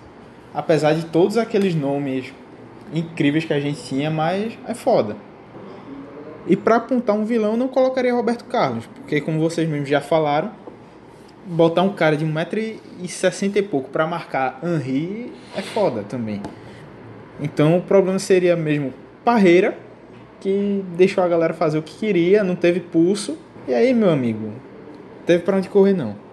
Apesar 0.54 0.94
de 0.94 1.04
todos 1.04 1.36
aqueles 1.36 1.74
nomes 1.74 2.32
incríveis 2.94 3.44
que 3.44 3.52
a 3.52 3.60
gente 3.60 3.82
tinha, 3.82 4.10
mas 4.10 4.58
é 4.66 4.72
foda. 4.72 5.16
E 6.46 6.56
pra 6.56 6.76
apontar 6.76 7.14
um 7.14 7.26
vilão, 7.26 7.50
eu 7.52 7.56
não 7.58 7.68
colocaria 7.68 8.14
Roberto 8.14 8.46
Carlos, 8.46 8.86
porque 8.86 9.20
como 9.20 9.38
vocês 9.38 9.68
mesmos 9.68 9.86
já 9.86 10.00
falaram, 10.00 10.50
botar 11.44 11.82
um 11.82 11.92
cara 11.92 12.16
de 12.16 12.24
1,60m 12.24 13.56
e 13.56 13.62
pouco 13.62 13.90
pra 13.90 14.06
marcar 14.06 14.58
Henry 14.64 15.30
é 15.54 15.60
foda 15.60 16.04
também. 16.04 16.40
Então 17.38 17.76
o 17.76 17.82
problema 17.82 18.18
seria 18.18 18.56
mesmo 18.56 18.94
Parreira, 19.22 19.76
que 20.40 20.82
deixou 20.96 21.22
a 21.22 21.28
galera 21.28 21.52
fazer 21.52 21.76
o 21.76 21.82
que 21.82 21.98
queria, 21.98 22.42
não 22.42 22.56
teve 22.56 22.80
pulso. 22.80 23.36
E 23.68 23.74
aí, 23.74 23.92
meu 23.92 24.08
amigo, 24.08 24.52
teve 25.26 25.42
pra 25.42 25.58
onde 25.58 25.68
correr 25.68 25.92
não. 25.92 26.24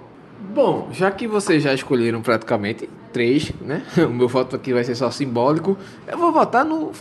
Bom, 0.54 0.90
já 0.92 1.10
que 1.10 1.28
vocês 1.28 1.64
já 1.64 1.74
escolheram 1.74 2.22
praticamente 2.22 2.88
três, 3.12 3.52
né? 3.62 3.84
O 4.06 4.14
meu 4.14 4.28
voto 4.28 4.56
aqui 4.56 4.72
vai 4.72 4.84
ser 4.84 4.96
só 4.96 5.10
simbólico. 5.10 5.78
Eu 6.08 6.18
vou 6.18 6.32
votar 6.32 6.64
no 6.64 6.92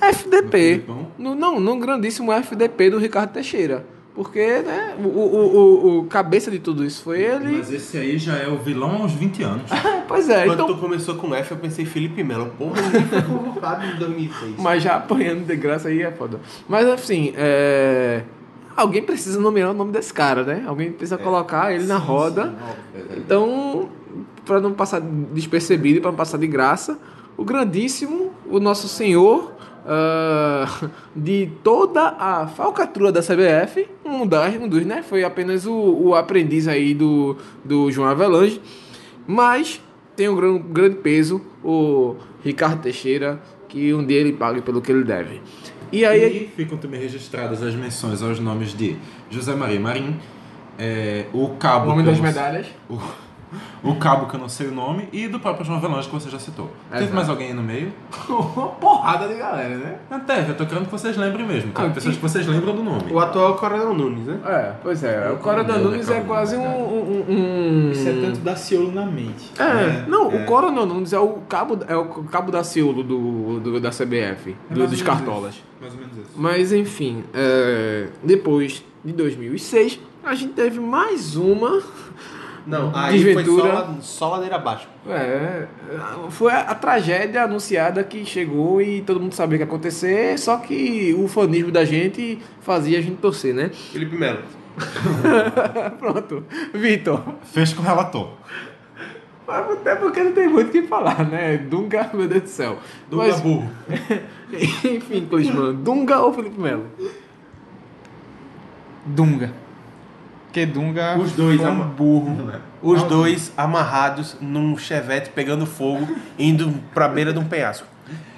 FDP. 0.00 0.84
No, 1.18 1.34
não, 1.34 1.58
no 1.58 1.78
grandíssimo 1.78 2.32
FDP 2.32 2.90
do 2.90 2.98
Ricardo 2.98 3.32
Teixeira. 3.32 3.84
Porque, 4.14 4.60
né, 4.60 4.94
o, 5.02 5.08
o, 5.08 5.56
o, 5.56 5.98
o 6.00 6.04
cabeça 6.04 6.50
de 6.50 6.58
tudo 6.58 6.84
isso 6.84 7.02
foi 7.02 7.22
ele. 7.22 7.56
Mas 7.56 7.72
esse 7.72 7.96
aí 7.96 8.18
já 8.18 8.36
é 8.36 8.46
o 8.46 8.58
vilão 8.58 9.02
aos 9.02 9.12
20 9.12 9.42
anos. 9.42 9.70
Pois 10.06 10.28
é, 10.28 10.44
Quando 10.44 10.64
então. 10.64 10.66
tu 10.66 10.76
começou 10.76 11.14
com 11.14 11.34
F, 11.34 11.52
eu 11.52 11.56
pensei 11.56 11.86
Felipe 11.86 12.22
Melo. 12.22 12.52
Porra, 12.58 12.78
ele 12.92 13.06
foi 13.06 13.22
convocado 13.22 13.86
em 13.86 13.96
2006. 13.96 14.56
Mas 14.60 14.82
já 14.82 14.96
apanhando 14.96 15.46
de 15.46 15.56
graça 15.56 15.88
aí 15.88 16.02
é 16.02 16.10
foda. 16.10 16.38
Mas 16.68 16.86
assim, 16.86 17.32
é. 17.34 18.22
Alguém 18.76 19.02
precisa 19.02 19.38
nomear 19.40 19.70
o 19.70 19.74
nome 19.74 19.92
desse 19.92 20.12
cara, 20.12 20.42
né? 20.44 20.64
Alguém 20.66 20.90
precisa 20.92 21.18
colocar 21.18 21.72
ele 21.74 21.84
na 21.84 21.96
roda. 21.96 22.54
Então, 23.16 23.88
para 24.44 24.60
não 24.60 24.72
passar 24.72 25.00
despercebido 25.00 25.98
e 25.98 26.00
para 26.00 26.10
não 26.10 26.16
passar 26.16 26.38
de 26.38 26.46
graça, 26.46 26.98
o 27.36 27.44
grandíssimo, 27.44 28.32
o 28.50 28.58
nosso 28.60 28.88
senhor 28.88 29.52
ah, 29.86 30.66
de 31.14 31.50
toda 31.62 32.00
a 32.18 32.46
falcatrua 32.46 33.10
da 33.12 33.20
CBF, 33.20 33.88
um, 34.04 34.26
das, 34.26 34.54
um 34.56 34.68
dos, 34.68 34.84
né? 34.86 35.02
Foi 35.02 35.24
apenas 35.24 35.66
o, 35.66 35.72
o 35.74 36.14
aprendiz 36.14 36.68
aí 36.68 36.94
do, 36.94 37.36
do 37.64 37.90
João 37.90 38.08
Avelange, 38.08 38.60
mas 39.26 39.80
tem 40.16 40.28
um 40.28 40.36
gran- 40.36 40.58
grande 40.58 40.96
peso 40.96 41.40
o 41.64 42.16
Ricardo 42.44 42.82
Teixeira, 42.82 43.40
que 43.68 43.94
um 43.94 44.04
dia 44.04 44.18
ele 44.18 44.32
pague 44.32 44.60
pelo 44.60 44.80
que 44.82 44.92
ele 44.92 45.04
deve. 45.04 45.40
E 45.92 46.04
aí, 46.04 46.50
E 46.50 46.56
ficam 46.56 46.78
também 46.78 47.00
registradas 47.00 47.62
as 47.62 47.74
menções 47.74 48.22
aos 48.22 48.40
nomes 48.40 48.76
de 48.76 48.96
José 49.30 49.54
Maria 49.54 49.78
Marim, 49.78 50.16
é, 50.78 51.26
o 51.32 51.50
Cabo. 51.50 51.88
o 51.88 51.92
homem 51.92 52.04
das 52.04 52.18
medalhas. 52.18 52.66
O, 52.88 52.98
o 53.82 53.94
Cabo, 53.96 54.26
que 54.26 54.34
eu 54.36 54.40
não 54.40 54.48
sei 54.48 54.68
o 54.68 54.72
nome, 54.72 55.08
e 55.12 55.28
do 55.28 55.38
próprio 55.40 55.64
João 55.64 55.78
Avelange, 55.78 56.08
que 56.08 56.14
você 56.14 56.30
já 56.30 56.38
citou. 56.38 56.70
Teve 56.90 57.02
Exato. 57.04 57.14
mais 57.16 57.28
alguém 57.28 57.48
aí 57.48 57.54
no 57.54 57.62
meio? 57.62 57.92
Uma 58.28 58.68
porrada 58.68 59.28
de 59.28 59.34
galera, 59.34 59.76
né? 59.76 59.98
Não 60.10 60.20
teve, 60.20 60.50
eu 60.52 60.56
tô 60.56 60.66
querendo 60.66 60.84
que 60.86 60.90
vocês 60.92 61.16
lembrem 61.16 61.46
mesmo. 61.46 61.72
Tem 61.72 61.86
Ah, 61.86 61.90
pessoas 61.90 62.14
e- 62.14 62.16
que 62.18 62.22
vocês 62.22 62.46
lembram 62.46 62.74
do 62.76 62.82
nome. 62.82 63.12
O 63.12 63.18
atual 63.18 63.48
é 63.48 63.50
o 63.50 63.54
Coronel 63.54 63.94
Nunes, 63.94 64.26
né? 64.26 64.38
É, 64.46 64.72
pois 64.82 65.02
é. 65.04 65.30
O 65.30 65.36
Coronel 65.38 65.78
Nunes 65.78 66.08
né, 66.08 66.18
é 66.18 66.20
quase 66.22 66.56
um. 66.56 66.62
um, 66.62 67.24
um- 67.28 67.90
Isso 67.92 68.08
é 68.08 68.12
tanto 68.20 68.40
Daciolo 68.40 68.92
na 68.92 69.04
mente. 69.06 69.50
É, 69.58 70.04
não, 70.08 70.28
o 70.28 70.44
Coronel 70.44 70.86
Nunes 70.86 71.12
é 71.12 71.18
o 71.18 71.28
cabo, 71.48 71.78
é 71.88 71.96
o 71.96 72.06
cabo 72.24 72.50
da 72.52 72.62
Ciolo 72.64 73.02
do, 73.02 73.60
do- 73.60 73.80
da 73.80 73.90
CBF, 73.90 74.56
É 74.70 74.74
do- 74.74 74.86
dos 74.86 75.02
Cartolas. 75.02 75.54
isso. 75.54 75.62
Mais 75.80 75.94
ou 75.94 76.00
menos 76.00 76.16
isso. 76.16 76.30
Mas 76.36 76.72
enfim, 76.72 77.24
é, 77.34 78.08
depois 78.22 78.84
de 79.04 79.12
2006, 79.12 79.98
a 80.24 80.34
gente 80.34 80.52
teve 80.52 80.78
mais 80.78 81.34
uma. 81.36 81.82
Não, 82.66 82.92
aí 82.94 83.20
foi 83.22 83.34
Desventura. 83.42 83.62
só, 83.62 83.72
la- 83.74 83.94
só 84.00 84.28
ladeira 84.30 84.56
abaixo. 84.56 84.86
É, 85.08 85.66
foi 86.30 86.52
a, 86.52 86.60
a 86.60 86.74
tragédia 86.74 87.42
anunciada 87.42 88.04
que 88.04 88.24
chegou 88.24 88.80
e 88.80 89.02
todo 89.02 89.18
mundo 89.18 89.34
sabia 89.34 89.56
o 89.56 89.58
que 89.58 89.62
ia 89.64 89.66
acontecer, 89.66 90.38
só 90.38 90.56
que 90.58 91.12
o 91.18 91.26
fanismo 91.26 91.72
da 91.72 91.84
gente 91.84 92.38
fazia 92.60 92.98
a 92.98 93.02
gente 93.02 93.16
torcer, 93.16 93.52
né? 93.52 93.70
Felipe 93.92 94.16
Melo. 94.16 94.38
Pronto, 95.98 96.44
Vitor. 96.72 97.22
Fez 97.52 97.72
com 97.72 97.82
o 97.82 97.84
relator. 97.84 98.28
Mas 99.46 99.70
Até 99.72 99.96
porque 99.96 100.22
não 100.22 100.32
tem 100.32 100.48
muito 100.48 100.68
o 100.68 100.70
que 100.70 100.82
falar, 100.82 101.28
né? 101.28 101.58
Dunga, 101.58 102.10
meu 102.14 102.28
Deus 102.28 102.42
do 102.44 102.48
céu. 102.48 102.78
Dunga 103.10 103.24
Mas- 103.26 103.40
burro. 103.40 103.68
Enfim, 104.54 105.26
Clisman, 105.28 105.74
Dunga 105.74 106.20
ou 106.20 106.32
Felipe 106.32 106.60
Melo? 106.60 106.86
Dunga. 109.04 109.52
Porque 110.52 110.66
Dunga 110.66 111.16
Os 111.18 111.32
dois, 111.32 111.58
foi 111.58 111.70
um 111.70 111.88
burro. 111.88 112.52
Os 112.82 113.02
dois 113.04 113.50
amarrados 113.56 114.36
num 114.38 114.76
chevette 114.76 115.30
pegando 115.30 115.64
fogo, 115.64 116.06
indo 116.38 116.74
pra 116.92 117.08
beira 117.08 117.32
de 117.32 117.38
um 117.38 117.44
penhasco. 117.44 117.86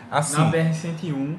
Assim, 0.09 0.37
Na 0.39 0.51
BR-101, 0.53 1.35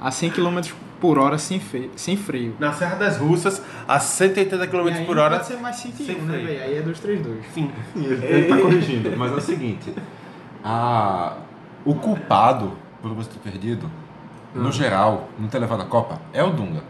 a 0.00 0.10
100 0.10 0.30
km 0.30 0.60
por 1.00 1.16
hora 1.18 1.38
sem, 1.38 1.60
fe- 1.60 1.90
sem 1.94 2.16
freio. 2.16 2.56
Na 2.58 2.72
Serra 2.72 2.96
das 2.96 3.18
Russas, 3.18 3.62
a 3.86 4.00
180 4.00 4.66
km 4.66 4.88
E 4.88 4.92
aí 4.94 5.04
por 5.06 5.14
não 5.14 5.22
hora. 5.22 5.36
Pode 5.36 5.46
ser 5.46 5.58
mais 5.58 5.76
101, 5.76 6.06
sem 6.06 6.14
né, 6.16 6.26
freio. 6.26 6.46
velho? 6.48 6.62
Aí 6.64 6.76
é 6.78 6.82
232. 6.82 7.44
Sim. 7.54 7.70
ele 7.94 8.48
tá 8.48 8.56
corrigindo, 8.58 9.16
mas 9.16 9.30
é 9.30 9.34
o 9.36 9.40
seguinte: 9.40 9.94
a, 10.64 11.34
o 11.84 11.94
culpado 11.94 12.72
pelo 13.00 13.14
Brasil 13.14 13.32
ter 13.32 13.50
perdido, 13.50 13.88
no 14.54 14.72
geral, 14.72 15.28
não 15.38 15.46
ter 15.46 15.58
levado 15.60 15.82
a 15.82 15.86
Copa, 15.86 16.20
é 16.32 16.42
o 16.42 16.50
Dunga. 16.50 16.82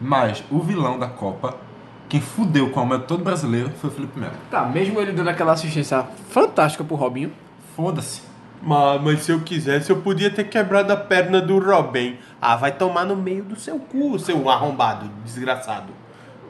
Mas 0.00 0.42
o 0.50 0.60
vilão 0.60 0.98
da 0.98 1.08
Copa 1.08 1.56
Quem 2.08 2.20
fudeu 2.20 2.70
com 2.70 2.78
a 2.78 2.82
alma 2.82 2.98
todo 2.98 3.24
brasileiro 3.24 3.70
foi 3.80 3.90
o 3.90 3.92
Felipe 3.92 4.18
Melo. 4.18 4.34
Tá, 4.50 4.64
mesmo 4.64 5.00
ele 5.00 5.12
dando 5.12 5.28
aquela 5.28 5.52
assistência 5.52 6.06
fantástica 6.30 6.84
pro 6.84 6.94
Robinho. 6.96 7.32
Foda-se. 7.74 8.22
Mas, 8.62 9.02
mas 9.02 9.22
se 9.22 9.32
eu 9.32 9.40
quisesse, 9.40 9.90
eu 9.90 9.96
podia 9.96 10.30
ter 10.30 10.44
quebrado 10.44 10.92
a 10.92 10.96
perna 10.96 11.40
do 11.40 11.58
Robin. 11.58 12.16
Ah, 12.40 12.56
vai 12.56 12.72
tomar 12.72 13.04
no 13.04 13.16
meio 13.16 13.44
do 13.44 13.56
seu 13.58 13.78
cu, 13.78 14.18
seu 14.18 14.48
arrombado, 14.48 15.10
desgraçado. 15.24 15.92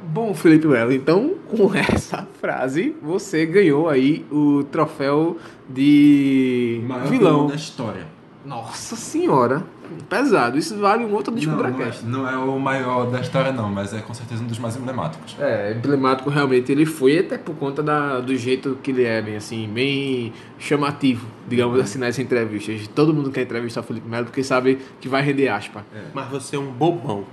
Bom, 0.02 0.32
Felipe 0.34 0.66
Melo, 0.66 0.92
então 0.92 1.34
com 1.48 1.74
essa 1.74 2.26
frase 2.40 2.94
você 3.02 3.44
ganhou 3.44 3.88
aí 3.88 4.24
o 4.30 4.62
troféu 4.64 5.36
de 5.68 6.80
vilão. 7.08 7.48
da 7.48 7.54
história. 7.54 8.06
Nossa 8.44 8.94
senhora, 8.94 9.64
pesado. 10.08 10.58
Isso 10.58 10.76
vale 10.78 11.04
um 11.04 11.12
outro 11.12 11.34
disco 11.34 11.50
Não, 11.52 11.62
não, 11.62 11.82
é, 11.82 11.92
não 12.04 12.28
é 12.28 12.36
o 12.36 12.58
maior 12.58 13.10
da 13.10 13.20
história 13.20 13.52
não, 13.52 13.68
mas 13.68 13.92
é 13.92 14.00
com 14.00 14.12
certeza 14.14 14.42
um 14.42 14.46
dos 14.46 14.58
mais 14.58 14.76
emblemáticos. 14.76 15.36
É, 15.38 15.72
emblemático 15.72 16.30
realmente 16.30 16.70
ele 16.70 16.86
foi, 16.86 17.18
até 17.18 17.38
por 17.38 17.54
conta 17.56 17.82
da, 17.82 18.20
do 18.20 18.36
jeito 18.36 18.78
que 18.82 18.90
ele 18.90 19.04
é, 19.04 19.20
bem 19.22 19.36
assim, 19.36 19.68
bem 19.68 20.32
chamativo, 20.58 21.26
digamos 21.48 21.78
assim, 21.80 21.98
nas 21.98 22.18
entrevistas. 22.18 22.88
Todo 22.88 23.12
mundo 23.12 23.30
quer 23.30 23.42
entrevistar 23.42 23.80
o 23.80 23.84
Felipe 23.84 24.08
Melo 24.08 24.26
porque 24.26 24.42
sabe 24.42 24.78
que 25.00 25.08
vai 25.08 25.22
render 25.22 25.48
aspa. 25.48 25.84
Mas 26.14 26.28
você 26.28 26.56
é 26.56 26.58
um 26.58 26.70
bobão. 26.70 27.24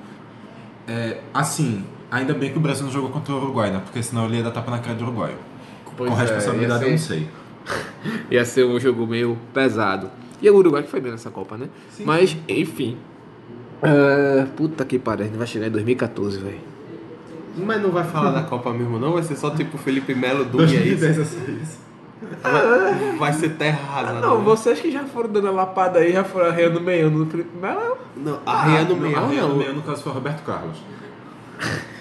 É, 0.87 1.19
assim, 1.33 1.83
ainda 2.11 2.33
bem 2.33 2.51
que 2.51 2.57
o 2.57 2.61
Brasil 2.61 2.85
não 2.85 2.91
jogou 2.91 3.09
contra 3.09 3.33
o 3.33 3.37
Uruguai, 3.37 3.71
né? 3.71 3.81
Porque 3.83 4.03
senão 4.03 4.25
ele 4.25 4.37
ia 4.37 4.43
dar 4.43 4.51
tapa 4.51 4.69
na 4.71 4.79
cara 4.79 4.95
do 4.95 5.03
Uruguai. 5.05 5.33
Pois 5.95 6.09
com 6.09 6.17
é, 6.17 6.21
responsabilidade 6.21 6.85
ia 6.85 6.91
eu 6.91 6.97
ser- 6.97 7.13
não 7.13 7.19
sei. 7.19 7.29
Ia 8.29 8.43
ser 8.43 8.65
um 8.65 8.77
jogo 8.77 9.07
meio 9.07 9.37
pesado. 9.53 10.09
E 10.43 10.49
o 10.49 10.55
Uruguai 10.57 10.83
que 10.83 10.89
foi 10.89 10.99
bem 10.99 11.13
nessa 11.13 11.31
Copa, 11.31 11.57
né? 11.57 11.69
Mas, 12.01 12.35
enfim. 12.49 12.97
Ah, 13.81 14.45
puta 14.57 14.83
que 14.83 14.99
pariu, 14.99 15.23
a 15.23 15.27
gente 15.27 15.37
vai 15.37 15.47
chegar 15.47 15.67
em 15.67 15.71
2014, 15.71 16.37
velho. 16.39 16.59
Mas 17.55 17.81
não 17.81 17.91
vai 17.91 18.03
falar 18.03 18.31
da 18.31 18.43
Copa 18.43 18.73
mesmo, 18.73 18.99
não? 18.99 19.13
Vai 19.13 19.23
ser 19.23 19.37
só 19.37 19.51
tipo 19.51 19.77
Felipe 19.77 20.13
Melo, 20.13 20.43
Dunga 20.43 20.65
e 20.65 20.75
é 20.75 20.87
isso? 20.87 21.37
Vai, 22.41 23.17
vai 23.17 23.33
ser 23.33 23.49
terra 23.51 23.79
arrasada. 23.87 24.19
Não, 24.19 24.39
né? 24.39 24.43
vocês 24.43 24.81
que 24.81 24.91
já 24.91 25.05
foram 25.05 25.31
dando 25.31 25.47
a 25.47 25.51
lapada 25.51 25.99
aí, 25.99 26.11
já 26.11 26.25
foram 26.25 26.47
arreando 26.47 26.81
meiando 26.81 27.19
no 27.19 27.25
Felipe 27.25 27.55
Melo. 27.55 27.97
Não, 28.17 28.39
arreando 28.45 28.97
meio, 28.97 29.17
Arreando 29.17 29.55
meio, 29.55 29.73
no 29.73 29.81
caso 29.81 30.03
foi 30.03 30.11
o 30.11 30.15
Roberto 30.15 30.43
Carlos. 30.43 30.77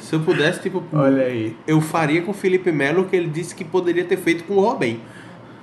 Se 0.00 0.14
eu 0.14 0.20
pudesse, 0.20 0.62
tipo, 0.62 0.82
Olha 0.92 1.24
aí. 1.24 1.54
eu 1.66 1.80
faria 1.80 2.22
com 2.22 2.30
o 2.30 2.34
Felipe 2.34 2.72
Melo 2.72 3.02
o 3.02 3.04
que 3.04 3.14
ele 3.14 3.28
disse 3.28 3.54
que 3.54 3.64
poderia 3.64 4.04
ter 4.04 4.16
feito 4.16 4.44
com 4.44 4.54
o 4.54 4.60
Robin. 4.60 5.00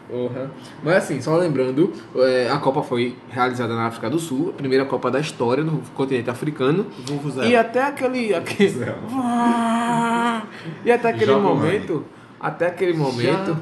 Porra. 0.09 0.51
Mas 0.83 0.97
assim, 0.97 1.19
só 1.19 1.35
lembrando, 1.35 1.91
é, 2.15 2.49
a 2.49 2.57
Copa 2.57 2.83
foi 2.83 3.15
realizada 3.29 3.75
na 3.75 3.87
África 3.87 4.09
do 4.09 4.19
Sul, 4.19 4.49
a 4.49 4.53
primeira 4.53 4.85
Copa 4.85 5.09
da 5.09 5.19
história 5.19 5.63
no 5.63 5.79
continente 5.95 6.29
africano. 6.29 6.85
Vuvuzela. 7.05 7.47
E 7.47 7.55
até 7.55 7.83
aquele. 7.83 8.33
aquele... 8.33 8.85
e 10.85 10.91
até 10.91 11.09
aquele 11.09 11.35
momento. 11.35 12.05
Até 12.39 12.67
aquele 12.67 12.93
momento. 12.93 13.57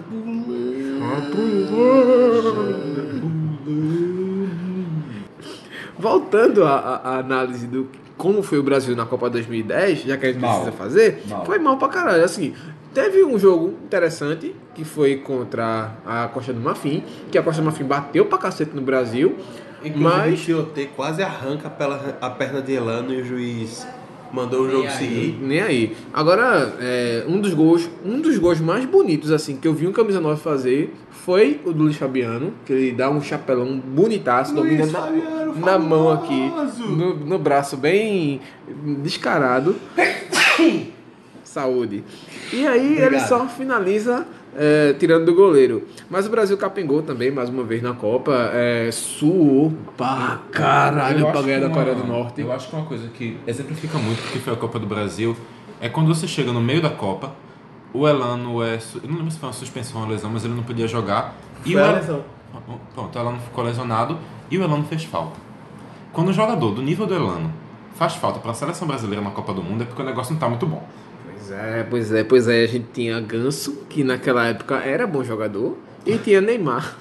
Voltando 5.98 6.66
à 6.66 7.20
análise 7.20 7.68
do 7.68 7.88
como 8.18 8.44
foi 8.44 8.60
o 8.60 8.64
Brasil 8.64 8.96
na 8.96 9.06
Copa 9.06 9.30
2010, 9.30 10.04
já 10.04 10.18
que 10.18 10.26
a 10.26 10.32
gente 10.32 10.42
Mal. 10.42 10.62
precisa 10.62 10.72
fazer, 10.72 11.24
Mal. 11.28 11.46
foi 11.46 11.60
mal 11.60 11.78
pra 11.78 11.88
caralho. 11.88 12.24
Assim, 12.24 12.54
teve 12.94 13.24
um 13.24 13.38
jogo 13.40 13.74
interessante 13.86 14.56
que 14.74 14.84
foi 14.84 15.18
contra 15.18 15.92
a 16.06 16.28
Costa 16.28 16.54
do 16.54 16.60
Marfim, 16.60 17.04
que 17.32 17.38
a 17.38 17.44
Costa 17.44 17.62
do 17.62 17.66
Marfim 17.66 17.84
bateu 17.84 18.26
pra 18.26 18.38
cacete 18.38 18.76
no 18.76 18.82
Brasil, 18.82 19.38
Inclusive, 19.84 20.00
mas 20.00 20.40
o 20.40 20.44
Tiote 20.44 20.90
quase 20.96 21.22
arranca 21.22 21.70
pela, 21.70 22.18
a 22.22 22.30
perna 22.30 22.62
de 22.62 22.74
Elano 22.74 23.14
e 23.14 23.22
o 23.22 23.26
juiz 23.26 23.86
mandou 24.32 24.62
o 24.62 24.72
jogo 24.72 24.90
seguir. 24.90 25.38
Nem 25.40 25.62
aí. 25.62 25.96
Agora, 26.12 26.74
é, 26.80 27.24
um 27.28 27.40
dos 27.40 27.54
gols, 27.54 27.90
um 28.04 28.20
dos 28.20 28.38
gols 28.38 28.60
mais 28.60 28.86
bonitos 28.86 29.32
assim 29.32 29.58
que 29.58 29.68
eu 29.68 29.74
vi 29.74 29.88
um 29.88 29.92
camisa 29.92 30.20
9 30.20 30.42
fazer 30.42 30.94
foi 31.12 31.62
o 31.64 31.72
do 31.72 31.84
Luiz 31.84 31.98
Fabiano, 31.98 32.54
que 32.66 32.74
ele 32.74 32.92
dá 32.94 33.10
um 33.10 33.22
chapelão 33.22 33.78
bonitaço, 33.78 34.56
domina 34.56 34.86
na, 34.86 35.02
Fabiano, 35.02 35.60
na 35.60 35.78
mão 35.78 36.12
aqui, 36.12 36.52
no, 36.80 37.16
no 37.16 37.38
braço 37.38 37.78
bem 37.78 38.42
descarado. 39.04 39.76
Saúde. 41.44 42.04
E 42.52 42.66
aí 42.66 42.94
ele 42.94 43.04
Obrigado. 43.04 43.28
só 43.28 43.48
finaliza 43.48 44.26
é, 44.56 44.94
tirando 44.94 45.26
do 45.26 45.34
goleiro. 45.34 45.84
Mas 46.10 46.26
o 46.28 46.30
Brasil 46.30 46.58
capengou 46.58 47.02
também, 47.02 47.32
mais 47.32 47.50
uma 47.50 47.64
vez 47.64 47.82
na 47.82 47.94
Copa. 47.94 48.32
É, 48.54 48.90
suou 48.92 49.74
pra 49.98 50.40
caralho 50.52 51.22
pra 51.22 51.32
acho 51.40 51.44
ganhar 51.44 51.62
que 51.62 51.68
da 51.68 51.74
Coreia 51.74 51.96
uma- 51.96 52.02
do 52.06 52.08
Norte. 52.08 52.42
Eu 52.42 52.52
acho 52.52 52.70
que 52.70 52.76
uma 52.76 52.86
coisa 52.86 53.08
que 53.10 53.38
exemplifica 53.48 53.98
muito 53.98 54.20
o 54.20 54.32
que 54.32 54.40
foi 54.40 54.54
a 54.54 54.56
Copa 54.56 54.80
do 54.80 54.86
Brasil 54.86 55.36
é 55.82 55.90
quando 55.90 56.08
você 56.14 56.28
chega 56.28 56.52
no 56.52 56.62
meio 56.62 56.82
da 56.82 56.90
Copa, 56.90 57.32
o 57.94 58.08
Elano 58.08 58.64
é. 58.64 58.80
Eu 59.04 59.10
não 59.10 59.18
lembro 59.18 59.32
se 59.32 59.40
foi 59.40 59.48
uma 59.50 59.54
suspensão 59.54 60.00
ou 60.02 60.06
uma 60.08 60.12
lesão, 60.14 60.30
mas 60.32 60.44
ele 60.46 60.54
não 60.54 60.64
podia 60.64 60.88
jogar. 60.88 61.36
E 61.66 61.72
Foi 61.74 61.76
o 61.76 61.80
Elano- 61.84 61.96
lesão. 61.98 62.24
Pronto, 62.94 63.16
o 63.16 63.20
Elano 63.22 63.40
ficou 63.40 63.64
lesionado 63.64 64.18
e 64.50 64.58
o 64.58 64.64
Elano 64.64 64.84
fez 64.86 65.04
falta. 65.04 65.40
Quando 66.12 66.30
um 66.30 66.34
jogador 66.34 66.72
do 66.72 66.82
nível 66.82 67.06
do 67.08 67.14
Elano 67.16 67.52
faz 67.96 68.14
falta 68.16 68.40
para 68.40 68.52
a 68.52 68.54
seleção 68.54 68.88
brasileira 68.88 69.24
na 69.24 69.32
Copa 69.32 69.54
do 69.54 69.64
Mundo 69.64 69.82
é 69.82 69.86
porque 69.86 70.02
o 70.02 70.06
negócio 70.06 70.34
não 70.34 70.40
tá 70.40 70.48
muito 70.48 70.66
bom. 70.66 70.84
Pois 71.44 71.52
é, 71.52 71.84
pois 71.84 72.12
é, 72.12 72.24
pois 72.24 72.48
é. 72.48 72.64
A 72.64 72.68
gente 72.68 72.88
tinha 72.94 73.20
Ganso, 73.20 73.86
que 73.90 74.04
naquela 74.04 74.48
época 74.48 74.76
era 74.76 75.06
bom 75.06 75.24
jogador, 75.24 75.78
e 76.06 76.18
tinha 76.18 76.40
Neymar, 76.40 76.96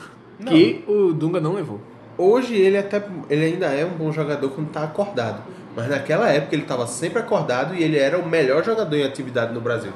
que 0.45 0.83
o 0.89 1.13
Dunga 1.13 1.41
não 1.41 1.55
levou. 1.55 1.81
Hoje 2.19 2.55
ele 2.55 2.77
até 2.77 3.03
ele 3.31 3.45
ainda 3.45 3.67
é 3.67 3.85
um 3.85 3.91
bom 3.91 4.11
jogador 4.13 4.49
quando 4.51 4.71
tá 4.71 4.83
acordado. 4.83 5.43
Mas 5.75 5.89
naquela 5.89 6.29
época 6.29 6.55
ele 6.55 6.63
estava 6.63 6.87
sempre 6.87 7.19
acordado 7.19 7.75
e 7.75 7.83
ele 7.83 7.97
era 7.97 8.19
o 8.19 8.29
melhor 8.29 8.63
jogador 8.63 8.95
em 8.95 9.05
atividade 9.05 9.55
no 9.55 9.61
Brasil. 9.61 9.91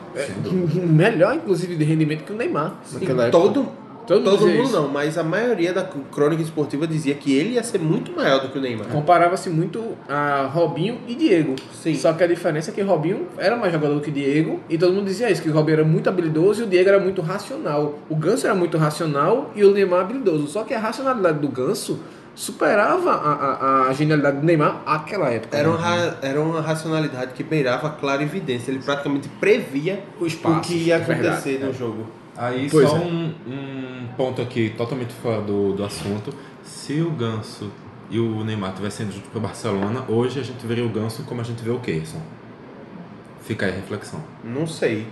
Melhor, 0.75 1.35
inclusive, 1.35 1.77
de 1.77 1.85
rendimento 1.85 2.25
que 2.25 2.33
o 2.33 2.37
Neymar 2.37 2.77
naquela 2.93 3.27
época. 3.27 3.39
Todo, 3.39 3.69
Todo 4.07 4.23
todo, 4.25 4.47
mundo 4.47 4.63
isso. 4.63 4.73
não, 4.73 4.89
mas 4.89 5.19
a 5.19 5.25
maioria 5.25 5.73
da 5.73 5.83
crônica 5.83 6.41
esportiva 6.43 6.87
dizia 6.87 7.15
que 7.15 7.35
ele 7.37 7.55
ia 7.55 7.63
ser 7.65 7.79
muito 7.81 8.13
maior 8.13 8.41
do 8.41 8.49
que 8.49 8.59
o 8.59 8.61
Neymar. 8.61 8.87
Comparava-se 8.89 9.51
muito 9.51 9.83
a 10.09 10.43
Robinho 10.53 10.99
e 11.09 11.15
Diego. 11.15 11.57
Sim. 11.73 11.95
Só 11.97 12.13
que 12.13 12.23
a 12.23 12.27
diferença 12.27 12.71
é 12.71 12.75
que 12.75 12.81
Robinho 12.83 13.27
era 13.37 13.57
mais 13.57 13.73
jogador 13.73 14.01
que 14.01 14.11
Diego, 14.11 14.61
e 14.69 14.79
todo 14.79 14.93
mundo 14.93 15.07
dizia 15.07 15.31
isso, 15.31 15.43
que 15.43 15.51
o 15.51 15.53
Robinho 15.53 15.79
era 15.81 15.85
muito 15.85 16.09
habilidoso 16.09 16.63
e 16.63 16.65
o 16.65 16.67
Diego 16.69 16.89
era 16.89 17.01
muito 17.01 17.21
racional. 17.21 17.99
O 18.09 18.15
Ganso 18.15 18.47
era 18.47 18.55
muito 18.55 18.79
racional 18.79 19.51
e 19.57 19.65
o 19.65 19.73
Neymar 19.73 20.01
habilidoso. 20.03 20.47
Só 20.47 20.63
que 20.63 20.73
a 20.73 20.79
racionalidade 20.79 21.41
do 21.41 21.49
Ganso 21.49 21.99
superava 22.37 23.11
a, 23.13 23.33
a, 23.33 23.89
a 23.89 23.93
genialidade 23.93 24.37
do 24.39 24.47
Neymar 24.47 24.83
naquela 24.87 25.31
época. 25.31 25.57
Era 25.57 25.69
uma, 25.69 25.79
ra- 25.79 26.17
era 26.23 26.41
uma 26.41 26.61
racionalidade 26.61 27.33
que 27.33 27.43
beirava 27.43 27.89
a 27.89 27.91
clara 27.91 28.23
evidência. 28.23 28.71
Ele 28.71 28.79
praticamente 28.81 29.29
previa 29.41 30.05
O 30.21 30.27
espaço, 30.27 30.59
o 30.59 30.61
que 30.61 30.75
ia 30.75 30.97
é 30.97 30.99
verdade, 30.99 31.29
acontecer 31.29 31.59
no 31.65 31.73
jogo. 31.73 32.07
Aí 32.37 32.69
Pois 32.71 32.89
só 32.89 32.97
é. 32.97 33.01
um, 33.01 33.35
um 33.47 34.09
ponto 34.17 34.43
aqui 34.43 34.71
totalmente 34.77 35.13
fora 35.15 35.41
do, 35.41 35.73
do 35.73 35.85
assunto. 35.85 36.33
Se 36.63 37.01
o 37.01 37.11
Ganso 37.11 37.71
e 38.11 38.19
o 38.19 38.45
Neymar 38.45 38.75
tivessem 38.75 39.07
ido 39.07 39.15
junto 39.15 39.29
para 39.31 39.41
Barcelona, 39.41 40.05
hoje 40.09 40.39
a 40.41 40.43
gente 40.43 40.65
veria 40.67 40.85
o 40.85 40.89
Ganso 40.89 41.23
como 41.25 41.41
a 41.41 41.45
gente 41.45 41.63
vê 41.63 41.71
o 41.71 41.79
Keyson. 41.79 42.21
Fica 43.41 43.67
aí 43.67 43.73
a 43.73 43.77
reflexão. 43.77 44.21
Não 44.45 44.67
sei. 44.67 45.07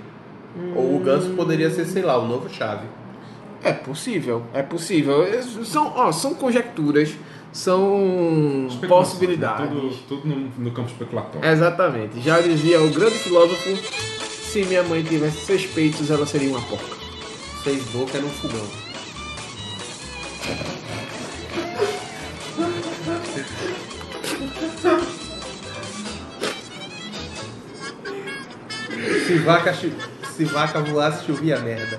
Ou 0.77 0.97
o 0.97 1.01
Ganso 1.01 1.31
poderia 1.31 1.71
ser, 1.71 1.85
sei 1.85 2.03
lá, 2.03 2.19
o 2.19 2.27
novo 2.27 2.49
chave. 2.49 2.87
É 3.63 3.73
possível, 3.73 4.43
é 4.53 4.63
possível. 4.63 5.25
É, 5.25 5.41
São, 5.43 5.93
ó, 5.97 6.13
são 6.13 6.35
conjecturas, 6.35 7.17
são 7.51 8.69
possibilidades. 8.87 9.71
Tudo, 9.71 9.91
tudo 10.07 10.29
no, 10.29 10.51
no 10.59 10.71
campo 10.71 10.91
especulatório. 10.91 11.49
Exatamente. 11.49 12.21
Já 12.21 12.41
dizia 12.41 12.83
o 12.83 12.91
grande 12.91 13.15
filósofo: 13.19 13.75
se 13.77 14.65
minha 14.67 14.83
mãe 14.83 15.03
tivesse 15.03 15.47
seis 15.47 15.65
peitos, 15.67 16.11
ela 16.11 16.27
seria 16.27 16.51
uma 16.51 16.61
porca. 16.61 17.04
Fez 17.65 17.83
boca 17.85 18.21
no 18.21 18.29
fogão. 18.29 18.67
Se 29.27 29.39
vaca, 29.39 29.75
se 29.75 30.45
vaca 30.45 30.81
voasse, 30.81 31.25
chovia 31.25 31.59
merda. 31.61 31.99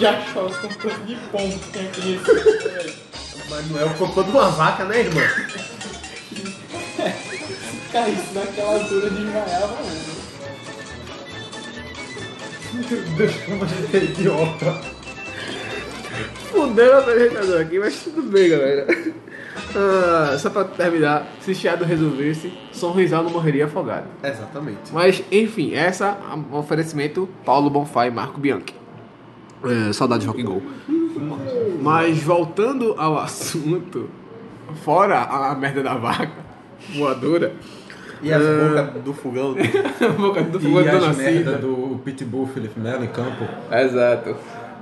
Já 0.00 0.20
chove 0.32 0.54
com 0.62 0.68
tanto 0.68 1.04
de 1.06 1.14
ponto 1.14 1.56
que 1.60 1.70
tem 1.70 1.86
aqui. 1.86 2.20
Mas 3.48 3.70
não 3.70 3.80
é 3.80 3.84
o 3.84 3.94
cocô 3.94 4.24
de 4.24 4.30
uma 4.30 4.50
vaca, 4.50 4.84
né, 4.84 4.98
irmão? 4.98 5.22
Cara, 7.92 8.08
isso 8.08 8.34
naquela 8.34 8.74
altura 8.74 9.10
desmaiava 9.10 9.82
mesmo. 9.84 10.17
Meu 12.72 13.02
Deus, 13.16 13.36
como 13.44 13.64
a 13.64 13.66
gente 13.66 13.96
é 13.96 14.04
idiota. 14.04 14.80
Fudendo 16.50 16.92
a 16.92 16.98
apresentador 16.98 17.60
aqui, 17.60 17.78
mas 17.78 18.02
tudo 18.02 18.22
bem, 18.22 18.48
galera. 18.48 18.86
Ah, 19.74 20.36
só 20.38 20.50
pra 20.50 20.64
terminar, 20.64 21.26
se 21.40 21.54
Chiado 21.54 21.84
resolvesse, 21.84 22.52
Sorrisal 22.72 23.22
não 23.22 23.30
morreria 23.30 23.66
afogado. 23.66 24.06
Exatamente. 24.22 24.92
Mas, 24.92 25.22
enfim, 25.30 25.74
essa 25.74 26.18
é 26.30 26.34
um 26.34 26.56
oferecimento 26.56 27.28
Paulo 27.44 27.68
Bonfá 27.68 28.06
e 28.06 28.10
Marco 28.10 28.40
Bianchi. 28.40 28.74
É, 29.64 29.92
saudade 29.92 30.22
de 30.22 30.26
rock 30.28 30.42
and 30.42 30.48
roll. 30.48 30.62
Mas 31.82 32.22
voltando 32.22 32.94
ao 32.96 33.18
assunto, 33.18 34.08
fora 34.84 35.18
a, 35.18 35.52
a 35.52 35.54
merda 35.54 35.82
da 35.82 35.94
vaca 35.94 36.32
voadora, 36.96 37.54
E 38.22 38.32
as 38.32 38.42
Ah, 38.42 38.82
bocas 38.84 39.02
do 39.02 39.12
fogão. 39.14 39.54
boca 40.18 40.42
do 40.42 40.58
E 40.58 40.62
fogão 40.62 40.78
as 40.96 41.00
Dona 41.00 41.12
merda 41.14 41.38
Cida. 41.38 41.52
do 41.58 42.00
Pitbull 42.04 42.46
Felipe 42.46 42.78
Melo 42.80 43.04
em 43.04 43.08
campo. 43.08 43.44
Exato. 43.70 44.34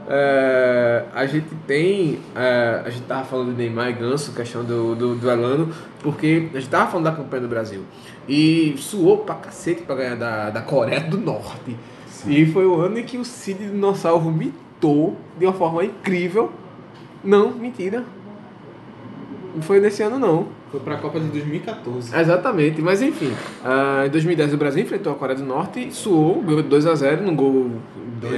É, 0.08 1.04
a 1.14 1.26
gente 1.26 1.48
tem. 1.66 2.20
é, 2.34 2.82
a 2.84 2.90
gente 2.90 3.02
tava 3.04 3.24
falando 3.24 3.50
de 3.50 3.56
Neymar 3.56 3.90
e 3.90 3.92
Ganso, 3.94 4.32
questão 4.32 4.62
do, 4.64 4.94
do, 4.94 5.14
do 5.16 5.30
Elano, 5.30 5.72
porque 6.00 6.48
a 6.54 6.60
gente 6.60 6.70
tava 6.70 6.88
falando 6.90 7.04
da 7.06 7.12
campanha 7.12 7.42
do 7.42 7.48
Brasil. 7.48 7.82
E 8.28 8.74
suou 8.78 9.18
pra 9.18 9.34
cacete 9.34 9.82
pra 9.82 9.96
ganhar 9.96 10.14
da, 10.16 10.50
da 10.50 10.62
Coreia 10.62 11.00
do 11.00 11.18
Norte. 11.18 11.76
E 12.26 12.46
foi 12.46 12.66
o 12.66 12.80
ano 12.80 12.98
em 12.98 13.04
que 13.04 13.18
o 13.18 13.24
Cid 13.24 13.58
Dinossauro 13.68 14.30
mitou 14.30 15.16
de 15.38 15.44
uma 15.46 15.52
forma 15.52 15.84
incrível. 15.84 16.50
Não, 17.22 17.50
mentira. 17.52 18.04
Não 19.54 19.62
foi 19.62 19.80
nesse 19.80 20.02
ano, 20.02 20.18
não. 20.18 20.48
Foi 20.70 20.80
pra 20.80 20.96
Copa 20.96 21.20
de 21.20 21.26
2014. 21.28 22.14
Exatamente, 22.18 22.82
mas 22.82 23.00
enfim. 23.00 23.32
ah, 23.64 24.04
em 24.06 24.10
2010 24.10 24.54
o 24.54 24.56
Brasil 24.56 24.82
enfrentou 24.82 25.12
a 25.12 25.16
Coreia 25.16 25.38
do 25.38 25.44
Norte, 25.44 25.92
suou, 25.94 26.42
ganhou 26.42 26.62
2x0 26.64 27.20
num 27.20 27.36
gol. 27.36 27.70
2 28.20 28.32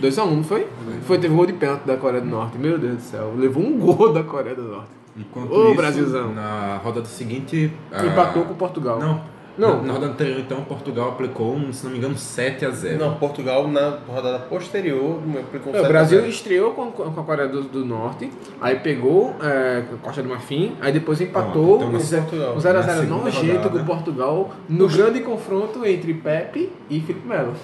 2 0.00 0.16
a 0.18 0.24
1. 0.24 0.26
2x1, 0.26 0.30
não 0.36 0.44
foi? 0.44 0.66
Foi, 1.06 1.18
teve 1.18 1.34
gol 1.34 1.46
de 1.46 1.54
pênalti 1.54 1.82
da 1.84 1.96
Coreia 1.96 2.22
do 2.22 2.28
Norte. 2.28 2.56
Meu 2.58 2.78
Deus 2.78 2.96
do 2.96 3.00
céu, 3.02 3.32
levou 3.36 3.62
um 3.64 3.78
gol 3.78 4.12
da 4.12 4.22
Coreia 4.22 4.54
do 4.54 4.62
Norte. 4.62 4.90
Enquanto 5.18 5.50
Ô, 5.50 5.66
isso, 5.68 5.74
Brasilzão. 5.76 6.34
na 6.34 6.76
rodada 6.84 7.06
seguinte... 7.06 7.72
a- 7.90 8.04
Empatou 8.04 8.44
com 8.44 8.54
Portugal. 8.54 9.00
Não. 9.00 9.20
Não. 9.58 9.76
Na, 9.78 9.82
na 9.82 9.92
rodada 9.94 10.12
anterior, 10.12 10.38
então, 10.40 10.62
Portugal 10.62 11.10
aplicou, 11.10 11.54
um, 11.54 11.72
se 11.72 11.84
não 11.84 11.92
me 11.92 11.98
engano, 11.98 12.16
7 12.16 12.64
a 12.66 12.70
0 12.70 12.98
Não, 12.98 13.14
Portugal 13.16 13.66
na 13.68 13.98
rodada 14.06 14.38
posterior 14.40 15.20
aplicou 15.40 15.74
É, 15.74 15.80
o 15.80 15.88
Brasil 15.88 16.26
estreou 16.26 16.72
com, 16.72 16.90
com 16.90 17.20
a 17.20 17.24
Coreia 17.24 17.48
do, 17.48 17.62
do 17.62 17.84
Norte, 17.84 18.30
aí 18.60 18.76
pegou 18.80 19.34
é, 19.42 19.84
Costa 20.02 20.22
do 20.22 20.28
Marfim, 20.28 20.74
aí 20.80 20.92
depois 20.92 21.20
empatou 21.20 21.76
então 21.76 21.90
Portugal. 21.90 22.54
um 22.54 22.58
0x0 22.58 22.72
na 22.72 22.82
segunda 22.82 23.24
nojento 23.24 23.70
com 23.70 23.84
Portugal 23.84 24.50
no 24.68 24.88
grande 24.88 25.20
confronto 25.20 25.84
entre 25.86 26.14
Pepe 26.14 26.70
e 26.90 27.00
Felipe 27.00 27.26
Melo. 27.26 27.54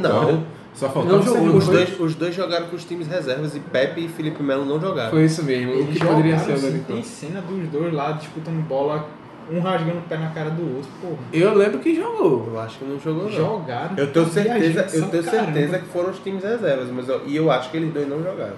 Não. 0.00 0.44
Só 0.74 0.86
Não 1.02 1.20
jogou, 1.20 1.56
Os 1.56 1.64
foi? 1.64 1.74
dois, 1.74 2.00
os 2.00 2.14
dois 2.14 2.34
jogaram 2.34 2.68
com 2.68 2.76
os 2.76 2.84
times 2.84 3.08
reservas 3.08 3.56
e 3.56 3.58
Pepe 3.58 4.04
e 4.04 4.08
Felipe 4.08 4.40
Melo 4.44 4.64
não 4.64 4.80
jogaram. 4.80 5.10
Foi 5.10 5.24
isso 5.24 5.42
mesmo, 5.42 5.72
o 5.72 5.86
que 5.88 5.98
poderia 5.98 6.38
ser 6.38 6.52
o 6.52 6.84
Tem 6.84 7.02
cena 7.02 7.40
dos 7.40 7.68
dois 7.68 7.92
lá 7.92 8.12
disputando 8.12 8.64
bola, 8.68 9.04
um 9.50 9.60
rasgando 9.60 9.98
o 9.98 10.02
pé 10.02 10.18
na 10.18 10.30
cara 10.30 10.50
do 10.50 10.76
outro, 10.76 10.90
porra. 11.00 11.18
Eu 11.32 11.54
lembro 11.54 11.78
que 11.78 11.94
jogou. 11.94 12.48
Eu 12.52 12.60
acho 12.60 12.78
que 12.78 12.84
não 12.84 12.98
jogou 12.98 13.24
não. 13.24 13.32
Jogaram. 13.32 13.96
Eu 13.96 14.12
tenho 14.12 14.26
certeza, 14.26 14.96
eu 14.96 15.08
tenho 15.08 15.24
caramba. 15.24 15.52
certeza 15.52 15.78
que 15.78 15.86
foram 15.86 16.10
os 16.10 16.18
times 16.18 16.42
reservas, 16.42 16.90
mas 16.90 17.08
eu, 17.08 17.26
e 17.26 17.36
eu 17.36 17.50
acho 17.50 17.70
que 17.70 17.76
eles 17.76 17.92
dois 17.92 18.08
não 18.08 18.22
jogaram. 18.22 18.56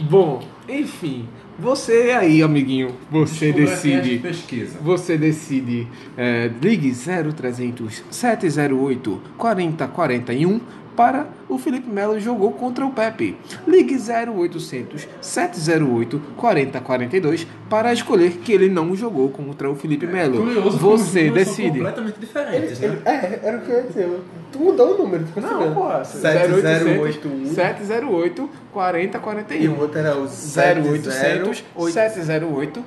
Bom, 0.00 0.42
enfim, 0.68 1.28
você 1.58 2.12
aí, 2.18 2.42
amiguinho, 2.42 2.96
você 3.10 3.50
é 3.50 3.52
decide. 3.52 4.16
de 4.16 4.18
pesquisa. 4.18 4.78
Você 4.80 5.16
decide. 5.18 5.86
É, 6.16 6.50
ligue 6.60 6.92
0300 6.92 8.02
708 8.10 9.20
4041 9.36 10.60
para 10.96 11.26
o 11.48 11.58
Felipe 11.58 11.88
Melo 11.88 12.18
jogou 12.20 12.52
contra 12.52 12.84
o 12.86 12.90
Pepe. 12.92 13.36
Ligue 13.66 13.96
0800 13.96 15.06
708 15.20 16.20
4042 16.36 17.46
para 17.68 17.92
escolher 17.92 18.32
que 18.38 18.52
ele 18.52 18.68
não 18.68 18.94
jogou 18.94 19.28
contra 19.30 19.70
o 19.70 19.74
Felipe 19.74 20.06
Melo. 20.06 20.38
Curioso 20.38 20.78
como 20.78 20.94
os 20.94 21.00
Você 21.02 21.30
decide. 21.30 21.78
completamente 21.78 22.20
diferentes, 22.20 22.78
né? 22.80 22.98
É, 23.04 23.40
era 23.42 23.56
o 23.58 23.60
que 23.62 23.70
eu 23.70 23.76
ia 23.76 23.82
dizer. 23.84 24.20
Tu 24.52 24.58
mudou 24.58 24.94
o 24.94 24.98
número, 24.98 25.24
tu 25.32 25.40
Não, 25.40 25.72
porra. 25.72 26.04
7081. 26.04 27.46
708 27.54 28.42
E 28.42 28.44
o 28.44 28.48
4041. 28.72 29.78
outro 29.80 29.98
era 29.98 30.14
o 30.16 30.22
0800 30.24 31.12
708. 31.12 31.92
708 31.92 32.84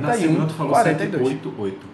Na 0.00 0.14
segunda 0.14 0.44
41 0.44 0.46
tu 0.46 0.54
falou 0.54 0.72
42. 0.72 1.28
788. 1.28 1.91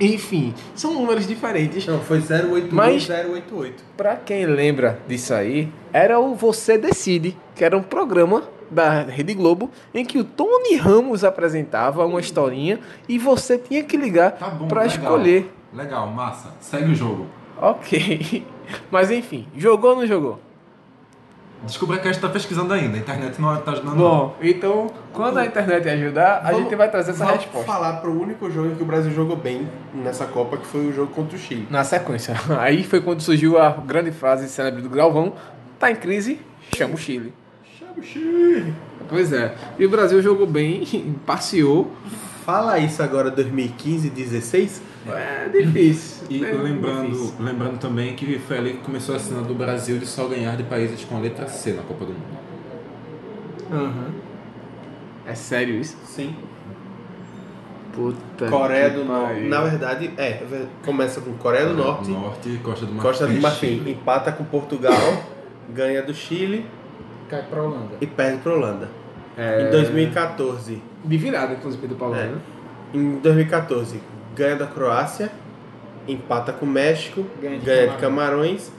Enfim, 0.00 0.54
são 0.74 0.94
números 0.94 1.26
diferentes. 1.26 1.86
Não, 1.86 1.98
foi 2.00 2.18
081 2.20 2.68
Mas- 2.72 3.08
088. 3.08 3.82
Pra 3.96 4.16
quem 4.16 4.46
lembra 4.46 5.00
disso 5.08 5.34
aí, 5.34 5.68
era 5.92 6.18
o 6.20 6.34
Você 6.34 6.78
Decide, 6.78 7.36
que 7.54 7.64
era 7.64 7.76
um 7.76 7.82
programa 7.82 8.44
da 8.70 9.02
Rede 9.02 9.34
Globo 9.34 9.70
em 9.94 10.04
que 10.04 10.18
o 10.18 10.24
Tony 10.24 10.76
Ramos 10.76 11.24
apresentava 11.24 12.04
uma 12.06 12.20
historinha 12.20 12.78
e 13.08 13.18
você 13.18 13.56
tinha 13.58 13.82
que 13.82 13.96
ligar 13.96 14.32
Tá 14.32 14.48
bom, 14.50 14.68
pra 14.68 14.82
legal. 14.82 14.96
escolher. 14.96 15.50
Legal, 15.74 16.06
massa. 16.08 16.52
Segue 16.60 16.92
o 16.92 16.94
jogo. 16.94 17.26
Ok. 17.60 18.44
Mas 18.90 19.10
enfim, 19.10 19.46
jogou 19.56 19.90
ou 19.90 19.96
não 19.96 20.06
jogou? 20.06 20.38
Descubra 21.64 21.98
que 21.98 22.06
a 22.08 22.12
gente 22.12 22.20
tá 22.22 22.28
pesquisando 22.28 22.72
ainda. 22.72 22.96
A 22.96 23.00
internet 23.00 23.40
não 23.40 23.56
tá 23.60 23.72
ajudando. 23.72 23.96
Bom, 23.96 24.36
então, 24.40 24.86
quando 25.12 25.38
a 25.38 25.44
internet 25.44 25.88
ajudar, 25.88 26.36
a 26.38 26.40
Vamos- 26.52 26.60
gente 26.62 26.74
vai 26.76 26.88
trazer 26.90 27.10
essa 27.10 27.24
Vamos 27.24 27.42
resposta. 27.42 27.66
falar 27.66 27.94
pro 27.94 28.12
único 28.12 28.48
jogo 28.50 28.76
que 28.76 28.82
o 28.82 28.86
Brasil 28.86 29.10
jogou 29.12 29.36
bem 29.36 29.68
nessa 29.92 30.24
Copa, 30.26 30.56
que 30.56 30.66
foi 30.66 30.86
o 30.86 30.92
jogo 30.92 31.12
contra 31.12 31.36
o 31.36 31.38
Chile. 31.38 31.66
Na 31.68 31.82
sequência. 31.82 32.34
Aí 32.60 32.84
foi 32.84 33.00
quando 33.00 33.20
surgiu 33.20 33.58
a 33.60 33.70
grande 33.70 34.12
frase 34.12 34.48
célebre 34.48 34.82
do 34.82 34.88
Galvão: 34.88 35.32
tá 35.78 35.90
em 35.90 35.96
crise, 35.96 36.40
chama 36.76 36.94
o 36.94 36.98
Chile. 36.98 37.34
Chama 37.78 37.92
o 37.98 38.02
Chile. 38.02 38.72
Pois 39.08 39.32
é. 39.32 39.54
E 39.78 39.84
o 39.84 39.90
Brasil 39.90 40.22
jogou 40.22 40.46
bem, 40.46 40.84
passeou. 41.26 41.90
Fala 42.48 42.78
isso 42.78 43.02
agora 43.02 43.30
2015, 43.30 44.08
16. 44.08 44.80
É 45.06 45.50
difícil. 45.50 46.26
E 46.30 46.42
é 46.42 46.50
lembrando, 46.50 47.10
difícil. 47.10 47.34
lembrando 47.38 47.78
também 47.78 48.16
que 48.16 48.38
foi 48.38 48.56
ali 48.56 48.72
que 48.72 48.78
começou 48.78 49.14
a 49.14 49.18
cena 49.18 49.42
do 49.42 49.54
Brasil 49.54 49.98
de 49.98 50.06
só 50.06 50.26
ganhar 50.26 50.56
de 50.56 50.62
países 50.62 51.04
com 51.04 51.18
a 51.18 51.20
letra 51.20 51.46
C 51.46 51.74
na 51.74 51.82
Copa 51.82 52.06
do 52.06 52.14
Mundo. 52.14 52.38
Aham. 53.70 54.14
É 55.26 55.34
sério 55.34 55.78
isso? 55.78 55.98
Sim. 56.06 56.34
Puta. 57.92 58.48
Coreia 58.48 58.88
do 58.88 59.04
Norte. 59.04 59.40
Na 59.42 59.60
verdade, 59.60 60.10
é. 60.16 60.42
Começa 60.82 61.20
com 61.20 61.34
Coreia 61.34 61.66
do 61.66 61.74
Norte, 61.74 62.10
Norte 62.10 62.48
e 62.48 62.56
Costa 62.56 62.86
do 62.86 62.92
Marfim. 62.92 63.08
Costa 63.08 63.26
do 63.26 63.40
Marfim. 63.42 63.90
Empata 63.90 64.32
com 64.32 64.44
Portugal, 64.44 65.22
ganha 65.74 66.02
do 66.02 66.14
Chile 66.14 66.64
Cai 67.28 67.42
pra 67.42 67.62
Holanda. 67.62 67.98
e 68.00 68.06
perde 68.06 68.38
pra 68.38 68.54
Holanda. 68.54 68.88
É... 69.38 69.68
Em 69.68 69.70
2014. 69.70 70.82
De 71.04 71.16
virada, 71.16 71.54
inclusive, 71.54 71.86
do 71.86 71.94
Paulo. 71.94 72.16
É. 72.16 72.24
né? 72.26 72.38
Em 72.92 73.18
2014, 73.18 74.00
ganha 74.34 74.56
da 74.56 74.66
Croácia, 74.66 75.30
empata 76.08 76.52
com 76.52 76.66
o 76.66 76.68
México, 76.68 77.24
Ganha 77.40 77.58
de 77.58 77.64
ganha 77.64 77.88
de 77.88 77.96
Camarões, 77.98 78.72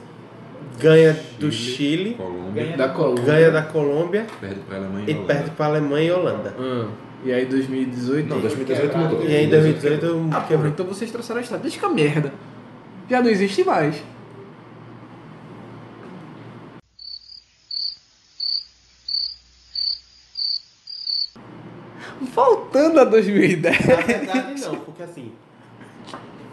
ganha 0.78 1.16
do 1.38 1.50
Chile, 1.50 2.14
Colômbia, 2.14 2.64
Ganha 2.64 2.76
Da 2.76 2.88
Colômbia. 2.88 3.24
ganha 3.24 3.50
da 3.50 3.62
Colômbia 3.62 4.26
perde 4.40 4.60
pra 4.68 4.76
Alemanha 4.78 5.04
e 5.06 5.10
e 5.10 5.14
Holanda. 5.14 5.34
perde 5.34 5.50
para 5.52 5.66
Alemanha 5.66 6.08
e 6.08 6.12
Holanda. 6.12 6.54
Ah, 6.58 6.86
e 7.24 7.32
aí 7.32 7.46
2018. 7.46 8.28
Não, 8.28 8.40
2018 8.40 8.98
mudou. 8.98 9.22
E 9.24 9.34
aí 9.36 9.44
em 9.44 9.48
2018 9.48 10.06
Ah, 10.06 10.34
porra, 10.34 10.46
quebrou. 10.48 10.68
então 10.68 10.86
vocês 10.86 11.10
trouxeram 11.10 11.38
a 11.40 11.42
estatística 11.42 11.88
merda. 11.88 12.32
Já 13.08 13.22
não 13.22 13.30
existe 13.30 13.62
mais. 13.64 14.02
Voltando 22.34 23.00
a 23.00 23.04
2010. 23.04 23.86
Na 23.86 23.96
verdade 23.96 24.60
não, 24.60 24.76
porque 24.76 25.02
assim, 25.02 25.32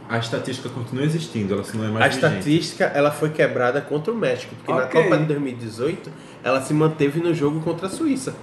A 0.10 0.18
estatística 0.18 0.70
continua 0.70 1.04
existindo, 1.06 1.54
ela 1.54 1.64
não 1.74 1.84
é 1.86 1.88
mais 1.90 2.06
a 2.06 2.08
vigente. 2.08 2.26
estatística 2.38 2.84
ela 2.86 3.12
foi 3.12 3.30
quebrada 3.30 3.82
contra 3.82 4.12
o 4.14 4.16
México, 4.16 4.56
porque 4.56 4.72
na 4.72 4.86
Ok. 4.86 5.04
Copa 5.04 5.18
de 5.18 5.26
2018 5.26 6.10
ela 6.44 6.62
se 6.62 6.74
manteve 6.74 7.20
no 7.20 7.34
jogo 7.34 7.60
contra 7.60 7.88
a 7.88 7.90
Suíça 7.90 8.34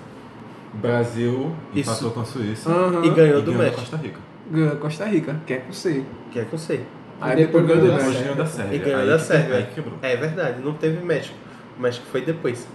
Brasil 0.75 1.55
Isso. 1.75 1.89
empatou 1.91 2.11
com 2.11 2.21
a 2.21 2.25
Suíça 2.25 2.69
Aham. 2.71 3.05
e 3.05 3.11
ganhou 3.11 3.39
e 3.39 3.43
do 3.43 3.53
ganhou 3.53 3.53
da 3.53 3.53
México, 3.65 3.81
Costa 3.81 3.97
Rica. 3.97 4.19
Ganhou 4.51 4.77
Costa 4.77 5.05
Rica, 5.07 5.37
que 5.47 5.53
é 5.55 5.57
com 5.59 5.73
C. 5.73 6.03
que 6.33 6.39
é 6.41 6.45
com 6.45 6.59
C. 6.59 6.81
Aí 7.21 7.37
depois 7.37 7.65
depois 7.67 7.81
ganhou 7.81 7.97
do 7.97 8.03
México. 8.43 8.47
Sérvia. 8.57 8.77
E 8.77 8.79
ganhou 8.81 9.01
Aí 9.01 9.07
da 9.07 9.17
que- 9.17 9.23
Sérvia. 9.23 9.69
É 10.03 10.17
verdade, 10.17 10.61
não 10.63 10.75
teve 10.75 11.03
México. 11.05 11.37
O 11.79 11.81
México 11.81 12.05
foi 12.11 12.21
depois. 12.23 12.67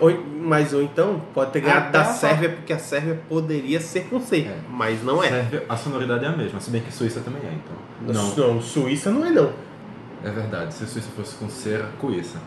Ou, 0.00 0.12
mas 0.42 0.72
ou 0.72 0.82
então 0.82 1.20
pode 1.34 1.50
ter 1.52 1.60
ganhado 1.60 1.88
Até 1.88 1.98
da 1.98 2.02
a 2.02 2.04
Sérvia, 2.12 2.48
porque 2.50 2.72
a 2.72 2.78
Sérvia 2.78 3.20
poderia 3.28 3.80
ser 3.80 4.04
com 4.04 4.20
C, 4.20 4.38
É. 4.38 4.56
mas 4.70 5.02
não 5.02 5.22
é. 5.22 5.28
Sérvia, 5.28 5.64
a 5.68 5.76
sonoridade 5.76 6.24
é 6.24 6.28
a 6.28 6.36
mesma, 6.36 6.60
se 6.60 6.70
bem 6.70 6.80
que 6.82 6.92
Suíça 6.92 7.20
também 7.20 7.42
é, 7.44 7.52
então. 7.54 8.14
Não, 8.14 8.54
Não, 8.54 8.62
Suíça 8.62 9.10
não 9.10 9.24
é 9.26 9.30
não. 9.30 9.52
é 10.24 10.30
verdade. 10.30 10.72
Se 10.74 10.84
a 10.84 10.86
Suíça 10.86 11.08
fosse 11.16 11.34
com 11.36 11.48
C, 11.48 11.70
era 11.70 11.88
Cuíça. 11.98 12.38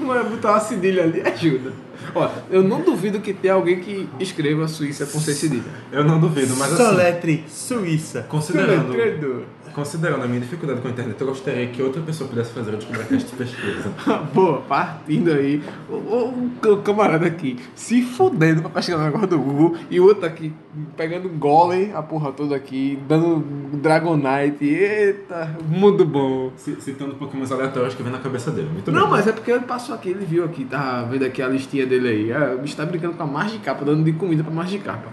Mas 0.00 0.26
botar 0.28 0.50
uma 0.52 0.60
cedilha 0.60 1.04
ali 1.04 1.20
ajuda. 1.22 1.72
Ó, 2.14 2.28
eu 2.50 2.62
não 2.62 2.82
duvido 2.82 3.20
que 3.20 3.32
tenha 3.32 3.54
alguém 3.54 3.80
que 3.80 4.08
escreva 4.18 4.66
Suíça 4.68 5.06
com 5.06 5.20
C 5.20 5.32
cedilha. 5.34 5.62
Eu 5.92 6.04
não 6.04 6.18
duvido, 6.18 6.54
mas 6.56 6.72
assim, 6.72 6.82
Soletre 6.84 7.44
Suíça. 7.48 8.26
considerando. 8.28 9.44
Considerando 9.76 10.24
a 10.24 10.26
minha 10.26 10.40
dificuldade 10.40 10.80
com 10.80 10.88
a 10.88 10.90
internet, 10.90 11.20
eu 11.20 11.26
gostaria 11.26 11.66
que 11.68 11.82
outra 11.82 12.00
pessoa 12.02 12.28
pudesse 12.28 12.50
fazer 12.52 12.72
o 12.72 12.76
Descobracast 12.78 13.28
de 13.30 13.36
pesquisa. 13.36 13.92
Boa, 14.34 14.62
partindo 14.62 15.30
aí. 15.30 15.62
O, 15.88 15.92
o- 15.94 16.50
o 16.66 16.76
camarada 16.78 17.26
aqui 17.26 17.58
se 17.74 18.00
fodendo 18.02 18.62
pra 18.62 18.70
pesquisar 18.70 18.98
o 18.98 19.04
negócio 19.04 19.26
do 19.28 19.38
Google 19.38 19.76
e 19.90 20.00
o 20.00 20.04
outro 20.06 20.24
aqui 20.26 20.52
pegando 20.96 21.28
golem, 21.28 21.92
a 21.94 22.02
porra 22.02 22.32
toda 22.32 22.56
aqui, 22.56 22.98
dando 23.06 23.44
Dragonite. 23.76 24.64
Eita, 24.64 25.54
mundo 25.68 26.04
bom. 26.06 26.50
Citando 26.56 27.14
pokémons 27.16 27.52
aleatórios 27.52 27.94
que 27.94 28.02
vem 28.02 28.10
na 28.10 28.18
cabeça 28.18 28.50
dele. 28.50 28.70
Muito 28.72 28.90
Não, 28.90 29.02
bem. 29.02 29.10
mas 29.10 29.26
é 29.26 29.32
porque 29.32 29.50
ele 29.50 29.60
passou 29.64 29.94
aqui, 29.94 30.08
ele 30.08 30.24
viu 30.24 30.44
aqui, 30.44 30.64
tá 30.64 31.02
vendo 31.02 31.24
aqui 31.26 31.42
a 31.42 31.48
listinha 31.48 31.86
dele 31.86 32.08
aí. 32.08 32.30
É, 32.30 32.54
o 32.54 32.58
bicho 32.58 32.74
tá 32.76 32.84
brincando 32.86 33.14
com 33.14 33.22
a 33.22 33.26
margem 33.26 33.58
de 33.58 33.64
capa, 33.64 33.84
dando 33.84 34.02
de 34.02 34.12
comida 34.12 34.42
pra 34.42 34.52
margem 34.52 34.78
de 34.78 34.84
capa. 34.84 35.08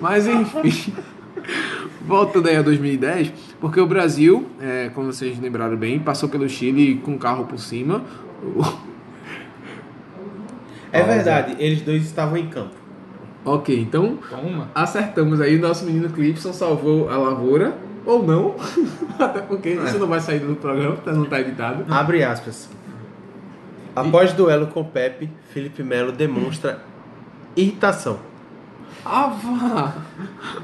Mas 0.00 0.26
enfim. 0.26 0.92
voltando 2.06 2.48
aí 2.48 2.56
a 2.56 2.62
2010, 2.62 3.32
porque 3.62 3.80
o 3.80 3.86
Brasil, 3.86 4.48
é, 4.60 4.90
como 4.92 5.12
vocês 5.12 5.38
lembraram 5.38 5.76
bem, 5.76 6.00
passou 6.00 6.28
pelo 6.28 6.48
Chile 6.48 6.96
com 6.96 7.14
o 7.14 7.18
carro 7.18 7.44
por 7.46 7.60
cima. 7.60 8.02
É 10.90 11.00
verdade, 11.04 11.54
eles 11.60 11.80
dois 11.80 12.02
estavam 12.04 12.36
em 12.36 12.48
campo. 12.48 12.74
Ok, 13.44 13.78
então 13.80 14.18
Toma. 14.28 14.68
acertamos 14.74 15.40
aí. 15.40 15.56
O 15.56 15.60
nosso 15.60 15.84
menino 15.84 16.08
Clipson 16.10 16.52
salvou 16.52 17.08
a 17.08 17.16
lavoura, 17.16 17.76
ou 18.04 18.26
não, 18.26 18.56
até 19.16 19.40
porque 19.42 19.70
isso 19.70 19.96
não 20.00 20.08
vai 20.08 20.18
sair 20.18 20.40
do 20.40 20.56
programa, 20.56 20.96
tá- 20.96 21.12
não 21.12 21.24
tá 21.24 21.40
editado. 21.40 21.84
Abre 21.88 22.24
aspas. 22.24 22.68
Após 23.94 24.32
duelo 24.32 24.66
com 24.66 24.82
Pepe, 24.82 25.30
Felipe 25.50 25.84
Melo 25.84 26.10
demonstra 26.10 26.82
irritação. 27.54 28.18
Vá! 29.04 29.94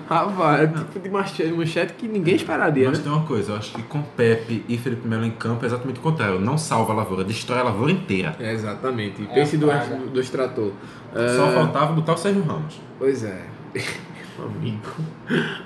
Ah, 0.08 0.24
vá! 0.24 0.58
É 0.58 0.66
tipo 0.66 1.00
de 1.00 1.10
manchete, 1.10 1.92
que 1.94 2.06
ninguém 2.06 2.36
esperaria, 2.36 2.88
Mas 2.88 2.98
né? 2.98 3.04
tem 3.04 3.12
uma 3.12 3.24
coisa, 3.26 3.52
eu 3.52 3.56
acho 3.56 3.72
que 3.72 3.82
com 3.82 4.00
Pepe 4.02 4.64
e 4.68 4.78
Felipe 4.78 5.06
Melo 5.08 5.24
em 5.24 5.30
campo 5.30 5.64
é 5.64 5.66
exatamente 5.66 5.98
o 5.98 6.02
contrário. 6.02 6.38
Não 6.40 6.56
salva 6.56 6.92
a 6.92 6.96
lavoura, 6.96 7.24
destrói 7.24 7.60
a 7.60 7.64
lavoura 7.64 7.90
inteira. 7.92 8.36
É, 8.38 8.52
exatamente. 8.52 9.22
Pense 9.34 9.56
do, 9.56 9.66
do 10.12 10.20
extrator. 10.20 10.72
Só 11.12 11.48
É, 11.48 11.54
faltava 11.54 11.92
botar 11.92 12.12
o 12.14 12.16
Sérgio 12.16 12.42
Ramos. 12.42 12.80
Pois 12.98 13.24
é. 13.24 13.42
Amigo. 14.38 14.78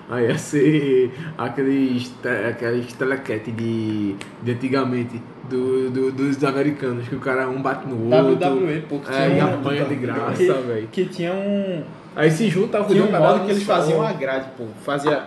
Aí 0.09 0.29
ia 0.29 0.39
ser 0.39 1.13
aqueles, 1.37 2.09
te- 2.23 2.29
aqueles 2.49 2.91
telequete 2.95 3.51
de, 3.53 4.17
de 4.43 4.51
antigamente, 4.53 5.21
do, 5.51 5.91
do- 5.91 6.11
dos 6.13 6.43
americanos, 6.43 7.07
que 7.07 7.15
o 7.15 7.21
cara 7.21 7.47
um 7.51 7.61
bate 7.61 7.87
no 7.87 8.03
outro. 8.05 8.51
WWE, 8.51 8.81
pô, 8.89 8.99
que 9.01 9.13
É, 9.13 9.37
e 9.37 9.41
apanha 9.41 9.85
de 9.85 9.95
graça, 9.97 10.55
velho. 10.63 10.89
que 10.91 11.05
tinha 11.05 11.35
um. 11.35 11.83
Aí 12.15 12.31
se 12.31 12.49
junta 12.49 12.81
o 12.81 12.85
Tinha 12.85 13.05
um 13.05 13.11
modo 13.11 13.45
que 13.45 13.51
eles 13.53 13.63
faziam 13.63 14.03
a 14.03 14.13
grade, 14.13 14.47
pô. 14.57 14.65
Fazia. 14.85 15.23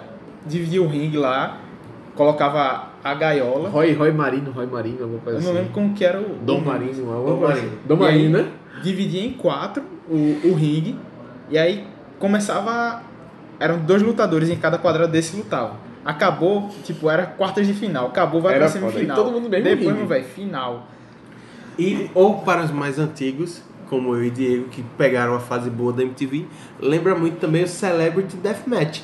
Dividia 0.46 0.82
o 0.82 0.88
ringue 0.88 1.18
lá, 1.18 1.58
colocava 2.16 2.90
a 3.04 3.14
gaiola. 3.16 3.70
Roy, 3.70 3.94
Roy 3.94 4.12
Marino, 4.12 4.52
Roy 4.52 4.68
Marino, 4.68 5.02
alguma 5.04 5.20
coisa 5.20 5.38
Eu 5.38 5.40
assim. 5.40 5.48
não 5.48 5.56
lembro 5.56 5.74
como 5.74 5.94
que 5.94 6.06
era 6.06 6.20
o. 6.20 6.36
Dom 6.44 6.60
o- 6.60 6.66
Marino, 6.66 7.12
alguma 7.12 7.32
Dom 7.32 7.38
coisa 7.40 7.54
Marino. 7.56 7.68
assim. 7.74 7.88
Dom 7.88 7.96
Marino, 7.96 8.38
né? 8.38 8.50
Dividia 8.84 9.26
em 9.26 9.32
quatro 9.34 9.84
o, 10.08 10.40
o 10.44 10.54
ringue. 10.54 10.96
E 11.50 11.58
aí 11.58 11.88
começava. 12.20 13.02
Eram 13.60 13.80
dois 13.80 14.02
lutadores 14.02 14.50
em 14.50 14.56
cada 14.56 14.78
quadrado 14.78 15.12
desse 15.12 15.36
lutavam. 15.36 15.78
Acabou, 16.04 16.70
tipo, 16.84 17.10
era 17.10 17.26
quartas 17.26 17.66
de 17.66 17.74
final. 17.74 18.08
Acabou, 18.08 18.40
vai 18.42 18.54
Era 18.54 18.66
pra 18.66 18.70
semifinal. 18.74 19.18
E 19.18 19.20
todo 19.20 19.32
mundo 19.32 19.50
mesmo 19.50 19.64
Depois, 19.64 19.96
ringue. 19.96 20.08
velho, 20.08 20.26
final. 20.26 20.88
E, 21.80 22.10
ou 22.14 22.36
para 22.40 22.64
os 22.64 22.72
mais 22.72 23.00
antigos, 23.00 23.62
como 23.90 24.16
eu 24.16 24.24
e 24.26 24.30
Diego, 24.30 24.66
que 24.70 24.84
pegaram 24.98 25.36
a 25.36 25.40
fase 25.40 25.70
boa 25.70 25.94
da 25.94 26.04
MTV, 26.04 26.46
lembra 26.80 27.16
muito 27.16 27.38
também 27.40 27.64
o 27.64 27.68
Celebrity 27.68 28.36
Deathmatch. 28.38 29.02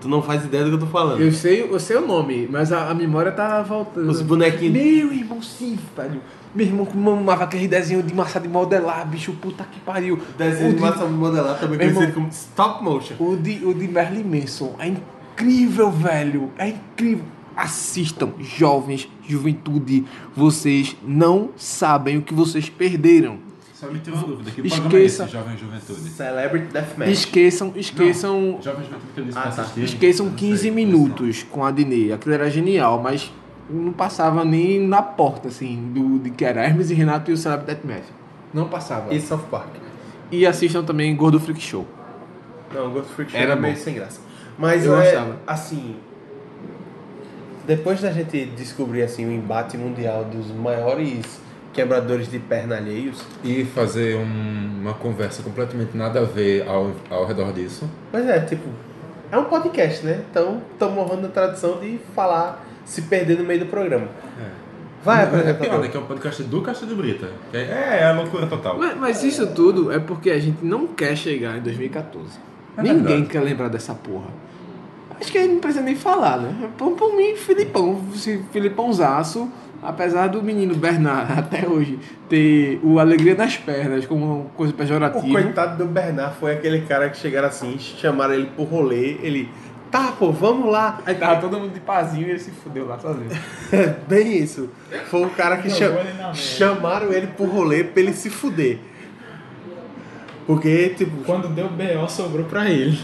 Tu 0.00 0.08
não 0.08 0.22
faz 0.22 0.44
ideia 0.44 0.64
do 0.64 0.70
que 0.70 0.76
eu 0.76 0.80
tô 0.80 0.86
falando. 0.86 1.20
Eu 1.20 1.30
sei, 1.30 1.62
eu 1.62 1.78
sei 1.78 1.96
o 1.96 2.06
nome, 2.06 2.48
mas 2.50 2.72
a, 2.72 2.88
a 2.90 2.94
memória 2.94 3.30
tá 3.32 3.60
voltando. 3.62 4.08
Os 4.08 4.22
bonequinhos. 4.22 4.72
Meu 4.72 5.12
irmão, 5.12 5.42
sim, 5.42 5.78
velho. 5.94 6.22
Meu 6.54 6.66
irmão 6.66 6.88
mamava 6.94 7.44
aquele 7.44 7.68
desenho 7.68 8.02
de 8.02 8.14
massa 8.14 8.40
de 8.40 8.48
modelar, 8.48 9.06
bicho, 9.06 9.32
puta 9.34 9.62
que 9.64 9.78
pariu. 9.80 10.18
Desenho 10.38 10.70
o 10.70 10.74
de 10.74 10.80
massa 10.80 11.04
modelar, 11.04 11.58
também 11.60 11.78
conhecido 11.78 12.02
irmão- 12.02 12.14
como 12.14 12.28
stop 12.28 12.82
motion. 12.82 13.14
O 13.20 13.36
de, 13.36 13.64
o 13.64 13.74
de 13.74 13.86
Merlin 13.86 14.24
Manson 14.24 14.74
é 14.78 14.88
incrível, 14.88 15.90
velho. 15.90 16.50
É 16.56 16.68
incrível. 16.68 17.24
Assistam, 17.62 18.32
jovens, 18.40 19.06
juventude. 19.28 20.04
Vocês 20.34 20.96
não 21.06 21.50
sabem 21.56 22.16
o 22.16 22.22
que 22.22 22.32
vocês 22.32 22.68
perderam. 22.70 23.38
Só 23.74 23.86
me 23.90 23.98
tira 23.98 24.16
uma 24.16 24.26
dúvida, 24.26 24.50
que 24.50 24.60
Esqueça. 24.60 24.80
programa 24.80 24.98
é 25.02 25.06
esse, 25.06 25.28
Jovem 25.28 25.56
Juventude? 25.56 26.10
Celebrity 26.10 26.66
Deathmatch. 26.72 27.10
Esqueçam, 27.10 27.72
esqueçam, 27.76 28.58
Jovem 28.62 28.84
Juventude 28.84 29.12
que 29.14 29.20
eu 29.20 29.24
disse 29.24 29.38
Ah, 29.38 29.42
pra 29.42 29.50
tá. 29.52 29.62
assistir. 29.62 29.84
esqueçam 29.84 30.26
Não 30.26 30.38
sei, 30.38 30.48
15 30.48 30.68
não. 30.68 30.74
minutos 30.74 31.42
com 31.50 31.64
a 31.64 31.70
Dinei. 31.70 32.12
Aquilo 32.12 32.34
era 32.34 32.50
genial, 32.50 33.00
mas 33.02 33.32
não 33.70 33.92
passava 33.92 34.44
nem 34.44 34.80
na 34.86 35.00
porta, 35.02 35.48
assim, 35.48 35.92
do, 35.94 36.18
de 36.18 36.30
que 36.30 36.44
era 36.44 36.62
Hermes 36.64 36.90
e 36.90 36.94
Renato 36.94 37.30
e 37.30 37.34
o 37.34 37.36
Celebrity 37.36 37.72
Deathmatch. 37.74 38.08
Não 38.52 38.68
passava. 38.68 39.12
E 39.14 39.16
E, 39.16 39.20
South 39.20 39.44
Park. 39.50 39.68
assistam 40.48 40.82
também 40.82 41.14
Gordo 41.16 41.38
Freak 41.40 41.60
Show. 41.62 41.86
Não, 42.74 42.86
o 42.88 42.90
Ghost 42.90 43.12
Freak 43.14 43.30
Show 43.32 43.40
Era 43.40 43.52
era 43.52 43.60
meio 43.60 43.76
sem 43.76 43.94
graça. 43.94 44.20
Mas 44.58 44.84
Eu 44.84 44.94
é, 45.00 45.04
gostava. 45.04 45.40
assim, 45.46 45.96
depois 47.66 48.00
da 48.00 48.10
gente 48.10 48.46
descobrir 48.56 49.02
assim 49.02 49.26
o 49.26 49.32
embate 49.32 49.76
mundial 49.76 50.24
dos 50.24 50.50
maiores 50.54 51.40
quebradores 51.72 52.28
de 52.30 52.38
perna 52.38 52.76
alheios, 52.76 53.22
E 53.44 53.64
fazer 53.64 54.16
um- 54.16 54.80
uma 54.80 54.94
conversa 54.94 55.42
completamente 55.42 55.96
nada 55.96 56.20
a 56.20 56.24
ver 56.24 56.66
ao, 56.68 56.90
ao 57.08 57.24
redor 57.26 57.52
disso. 57.52 57.88
mas 58.12 58.28
é 58.28 58.40
tipo, 58.40 58.68
é 59.30 59.38
um 59.38 59.44
podcast, 59.44 60.04
né? 60.04 60.20
Então 60.30 60.60
estamos 60.72 60.98
honrando 60.98 61.26
a 61.28 61.30
tradição 61.30 61.78
de 61.78 61.98
falar, 62.14 62.64
se 62.84 63.02
perder 63.02 63.38
no 63.38 63.44
meio 63.44 63.60
do 63.60 63.66
programa. 63.66 64.08
Vai, 65.02 65.20
é 65.22 65.24
apresentador. 65.28 65.60
pior, 65.68 65.80
né? 65.80 65.88
Que 65.88 65.96
é 65.96 66.00
um 66.00 66.04
podcast 66.04 66.42
do 66.42 66.60
Caixa 66.60 66.84
de 66.84 66.94
Brita. 66.94 67.28
Que 67.50 67.56
É, 67.56 68.00
é 68.02 68.04
a 68.04 68.12
loucura 68.12 68.46
total. 68.46 68.76
Mas, 68.76 68.96
mas 68.98 69.22
isso 69.22 69.46
tudo 69.54 69.90
é 69.90 69.98
porque 69.98 70.28
a 70.30 70.38
gente 70.38 70.62
não 70.62 70.86
quer 70.88 71.16
chegar 71.16 71.56
em 71.56 71.60
2014. 71.62 72.38
É 72.76 72.82
Ninguém 72.82 73.02
verdade. 73.04 73.26
quer 73.30 73.40
lembrar 73.40 73.68
dessa 73.68 73.94
porra. 73.94 74.26
Acho 75.20 75.30
que 75.30 75.38
aí 75.38 75.46
não 75.48 75.58
precisa 75.60 75.84
nem 75.84 75.94
falar, 75.94 76.38
né? 76.38 76.70
Por, 76.78 76.92
por 76.92 77.14
mim, 77.16 77.36
Filipão, 77.36 78.00
Filipãozaço, 78.52 79.50
apesar 79.82 80.28
do 80.28 80.42
menino 80.42 80.74
Bernard 80.74 81.32
até 81.38 81.68
hoje 81.68 81.98
ter 82.28 82.80
o 82.82 82.98
alegria 82.98 83.34
nas 83.34 83.56
pernas 83.56 84.06
como 84.06 84.24
uma 84.24 84.44
coisa 84.50 84.72
O 84.72 84.76
pejorativa. 84.76 85.42
coitado 85.42 85.76
do 85.76 85.84
Bernard 85.90 86.36
foi 86.40 86.52
aquele 86.54 86.80
cara 86.82 87.10
que 87.10 87.18
chegaram 87.18 87.48
assim, 87.48 87.78
chamaram 87.78 88.32
ele 88.34 88.46
pro 88.46 88.64
rolê, 88.64 89.16
ele, 89.22 89.48
tá, 89.90 90.12
pô, 90.18 90.32
vamos 90.32 90.70
lá. 90.72 91.00
Aí 91.04 91.14
tava 91.14 91.40
todo 91.40 91.58
mundo 91.58 91.74
de 91.74 91.80
pazinho 91.80 92.26
e 92.26 92.30
ele 92.30 92.38
se 92.38 92.50
fudeu 92.50 92.86
lá 92.86 92.98
sozinho. 92.98 93.28
Bem 94.08 94.38
isso. 94.38 94.70
Foi 95.10 95.22
o 95.24 95.30
cara 95.30 95.58
que 95.58 95.68
Jogou 95.68 95.98
cha- 95.98 96.00
ele 96.00 96.34
chamaram 96.34 97.12
ele 97.12 97.26
pro 97.26 97.44
rolê 97.44 97.84
pra 97.84 98.00
ele 98.02 98.12
se 98.14 98.30
fuder. 98.30 98.78
Porque, 100.46 100.88
tipo, 100.96 101.18
Quando 101.24 101.48
deu 101.48 101.68
BO, 101.68 102.08
sobrou 102.08 102.44
pra 102.46 102.68
ele. 102.68 102.98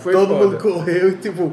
Foi 0.00 0.12
todo 0.12 0.28
foda. 0.34 0.44
mundo 0.44 0.58
correu 0.58 1.10
e, 1.10 1.16
tipo, 1.16 1.52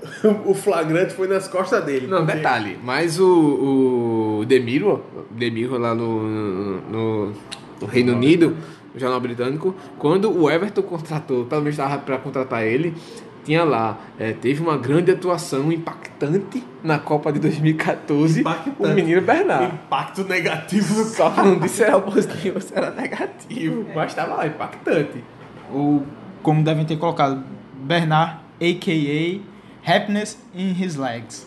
o 0.46 0.54
flagrante 0.54 1.12
foi 1.14 1.28
nas 1.28 1.48
costas 1.48 1.84
dele. 1.84 2.06
Não, 2.06 2.18
porque- 2.24 2.34
detalhe, 2.38 2.78
mas 2.82 3.18
o, 3.20 4.40
o 4.40 4.44
Demiro, 4.46 5.02
Demiro 5.30 5.76
lá 5.78 5.94
no, 5.94 6.22
no, 6.80 7.32
no 7.80 7.86
Reino 7.86 8.12
Unido, 8.12 8.56
o 8.94 8.98
jornal 8.98 9.20
britânico, 9.20 9.74
quando 9.98 10.30
o 10.36 10.50
Everton 10.50 10.82
contratou, 10.82 11.44
pelo 11.44 11.62
menos 11.62 11.78
estava 11.78 11.98
para 11.98 12.18
contratar 12.18 12.64
ele, 12.64 12.94
tinha 13.44 13.64
lá, 13.64 13.98
é, 14.18 14.32
teve 14.32 14.60
uma 14.62 14.76
grande 14.76 15.10
atuação 15.10 15.72
impactante 15.72 16.62
na 16.82 16.98
Copa 16.98 17.32
de 17.32 17.38
2014, 17.38 18.40
Impactante. 18.40 18.76
o 18.78 18.94
menino 18.94 19.22
Bernard. 19.22 19.74
Impacto 19.74 20.24
negativo 20.24 20.94
no 20.94 21.04
Só 21.08 21.30
não 21.30 21.58
disse 21.58 21.76
se 21.76 21.82
era 21.84 21.98
positivo 22.00 22.56
ou 22.56 22.60
se 22.60 22.74
era 22.76 22.90
negativo, 22.90 23.86
mas 23.94 24.10
estava 24.12 24.34
lá, 24.34 24.46
impactante. 24.46 25.24
Ou, 25.72 26.04
como 26.42 26.62
devem 26.62 26.84
ter 26.84 26.98
colocado, 26.98 27.42
Bernard, 27.80 28.38
a.k.a. 28.60 29.40
Happiness 29.90 30.38
in 30.54 30.74
his 30.78 30.96
legs. 30.96 31.46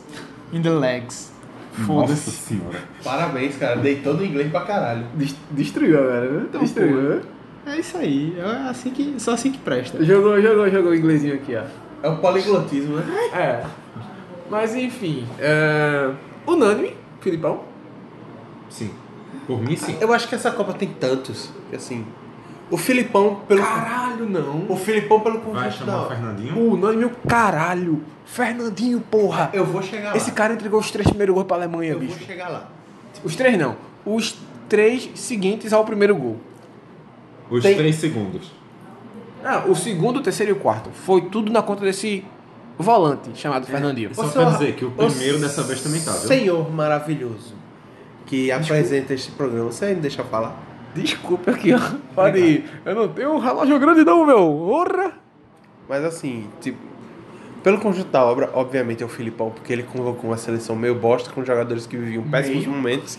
In 0.51 0.61
the 0.61 0.69
legs. 0.71 1.31
Nossa 1.77 1.85
Foda-se. 1.87 2.31
senhora. 2.31 2.79
Parabéns, 3.03 3.55
cara. 3.57 3.77
Deitou 3.77 4.13
no 4.15 4.23
inglês 4.25 4.51
pra 4.51 4.61
caralho. 4.61 5.05
Des- 5.15 5.35
Destruiu 5.51 5.99
agora, 5.99 6.29
né? 6.29 6.45
Destruiu? 6.59 7.21
É 7.65 7.79
isso 7.79 7.97
aí. 7.97 8.35
É 8.37 8.69
assim 8.69 8.91
que, 8.91 9.15
só 9.19 9.33
assim 9.33 9.51
que 9.51 9.57
presta. 9.59 10.03
Jogou, 10.03 10.39
jogou, 10.41 10.69
jogou 10.69 10.91
o 10.91 10.95
inglesinho 10.95 11.35
aqui, 11.35 11.55
ó. 11.55 11.63
É 12.03 12.09
o 12.09 12.17
poliglotismo, 12.17 12.97
né? 12.97 13.05
É. 13.33 13.63
Mas 14.49 14.75
enfim. 14.75 15.25
É... 15.39 16.11
Unânime, 16.45 16.95
Filipão. 17.21 17.63
Sim. 18.69 18.91
Por 19.47 19.61
mim, 19.61 19.75
sim. 19.75 19.97
Eu 20.01 20.13
acho 20.13 20.27
que 20.27 20.35
essa 20.35 20.51
Copa 20.51 20.73
tem 20.73 20.89
tantos. 20.89 21.49
que, 21.69 21.75
assim, 21.75 22.05
o 22.71 22.77
Filipão 22.77 23.41
pelo. 23.47 23.61
Caralho, 23.61 24.27
não. 24.29 24.65
O 24.69 24.75
Filipão 24.75 25.19
pelo 25.19 25.39
Vai 25.39 25.45
conjunto 25.65 25.73
chamar 25.85 25.97
o 25.97 26.01
da- 26.03 26.15
Fernandinho? 26.15 26.57
O 26.57 26.73
unânime, 26.73 27.05
o 27.05 27.09
caralho. 27.27 28.01
Fernandinho, 28.25 28.99
porra. 29.01 29.49
Eu 29.53 29.65
vou 29.65 29.81
chegar 29.83 30.11
lá. 30.11 30.17
Esse 30.17 30.31
cara 30.31 30.53
entregou 30.53 30.79
os 30.79 30.89
três 30.89 31.07
primeiros 31.07 31.33
gols 31.35 31.45
pra 31.47 31.57
Alemanha, 31.57 31.91
Eu 31.91 31.99
bicho. 31.99 32.17
vou 32.17 32.25
chegar 32.27 32.49
lá. 32.49 32.69
Os 33.23 33.35
três 33.35 33.57
não. 33.57 33.75
Os 34.05 34.37
três 34.69 35.09
seguintes 35.15 35.71
ao 35.73 35.83
primeiro 35.85 36.15
gol. 36.15 36.37
Os 37.49 37.61
Tem- 37.61 37.75
três 37.75 37.95
segundos. 37.97 38.51
Ah, 39.43 39.63
o 39.67 39.75
segundo, 39.75 40.17
o 40.17 40.23
terceiro 40.23 40.53
e 40.53 40.53
o 40.53 40.59
quarto. 40.59 40.89
Foi 40.91 41.21
tudo 41.23 41.51
na 41.51 41.61
conta 41.61 41.83
desse 41.83 42.23
volante 42.79 43.29
chamado 43.35 43.67
Fernandinho. 43.67 44.15
Só 44.15 44.21
Ô, 44.21 44.23
pra 44.23 44.33
senhor- 44.33 44.51
dizer 44.53 44.73
que 44.75 44.85
o 44.85 44.91
primeiro 44.91 45.37
dessa 45.39 45.61
vez 45.63 45.81
também 45.81 46.01
tá, 46.01 46.11
viu? 46.11 46.21
Senhor 46.27 46.71
maravilhoso 46.71 47.53
que 48.25 48.51
apresenta 48.51 49.13
este 49.13 49.31
programa. 49.33 49.71
Você 49.71 49.85
aí 49.85 49.95
me 49.95 50.01
deixa 50.01 50.23
falar? 50.23 50.57
Desculpa 50.95 51.51
aqui, 51.51 51.73
ó. 51.73 51.79
Pode 52.13 52.39
ir. 52.39 52.65
Eu 52.85 52.95
não 52.95 53.07
tenho 53.07 53.33
um 53.33 53.39
relógio 53.39 53.79
grande 53.79 54.03
não, 54.03 54.25
meu. 54.25 54.39
Orra. 54.39 55.13
Mas 55.89 56.03
assim, 56.03 56.47
tipo, 56.61 56.77
pelo 57.63 57.79
conjunto 57.79 58.09
da 58.09 58.23
obra, 58.23 58.49
obviamente 58.53 59.01
é 59.03 59.05
o 59.05 59.09
Filipão, 59.09 59.49
porque 59.49 59.71
ele 59.71 59.83
convocou 59.83 60.29
uma 60.29 60.37
seleção 60.37 60.75
meio 60.75 60.95
bosta 60.95 61.31
com 61.31 61.43
jogadores 61.45 61.87
que 61.87 61.95
viviam 61.95 62.23
péssimos 62.23 62.65
momentos. 62.65 63.17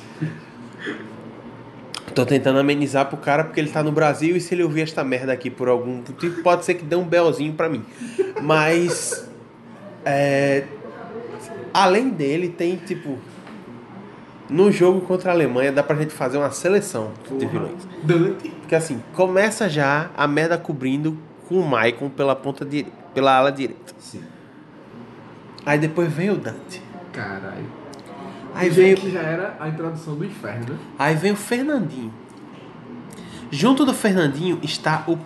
Tô 2.15 2.25
tentando 2.25 2.59
amenizar 2.59 3.07
pro 3.07 3.17
cara 3.17 3.43
porque 3.43 3.59
ele 3.59 3.71
tá 3.71 3.83
no 3.83 3.91
Brasil 3.91 4.37
e 4.37 4.41
se 4.41 4.55
ele 4.55 4.63
ouvir 4.63 4.83
esta 4.83 5.03
merda 5.03 5.33
aqui 5.33 5.51
por 5.51 5.69
algum 5.69 5.97
motivo, 5.97 6.43
pode 6.43 6.65
ser 6.65 6.75
que 6.75 6.85
dê 6.85 6.95
um 6.95 7.05
belzinho 7.05 7.55
pra 7.55 7.69
mim. 7.69 7.85
Mas. 8.43 9.29
é, 10.05 10.65
além 11.73 12.11
dele, 12.11 12.51
tem 12.51 12.77
tipo. 12.77 13.19
No 14.55 14.71
jogo 14.71 15.01
contra 15.01 15.33
a 15.33 15.35
Alemanha 15.35 15.73
dá 15.73 15.83
pra 15.83 15.97
gente 15.97 16.15
fazer 16.15 16.39
uma 16.39 16.53
seleção 16.53 17.11
de 17.29 17.45
vilões. 17.45 17.89
Dante. 18.05 18.51
Porque 18.51 18.77
assim, 18.77 19.03
começa 19.13 19.69
já 19.69 20.11
a 20.17 20.29
merda 20.29 20.57
cobrindo 20.57 21.19
com 21.49 21.59
o 21.59 21.69
Maicon 21.69 22.09
pela 22.09 22.37
ponta 22.37 22.65
de, 22.65 22.87
pela 23.13 23.37
ala 23.37 23.51
direita. 23.51 23.93
Sim. 23.99 24.23
Aí 25.67 25.77
depois 25.77 26.13
vem 26.13 26.31
o 26.31 26.37
Dante. 26.37 26.81
Caralho. 27.13 27.67
Aí 28.55 28.71
vem, 28.71 28.95
que 28.95 29.11
já 29.11 29.23
era 29.23 29.57
a 29.59 29.69
introdução 29.69 30.15
do 30.15 30.25
inferno, 30.25 30.75
né? 30.75 30.79
aí 31.01 31.17
vem 31.17 31.33
o 31.33 31.37
Fernandinho. 31.37 32.15
Junto 33.51 33.85
do 33.85 33.93
Fernandinho 33.93 34.61
está 34.63 35.03
o 35.09 35.19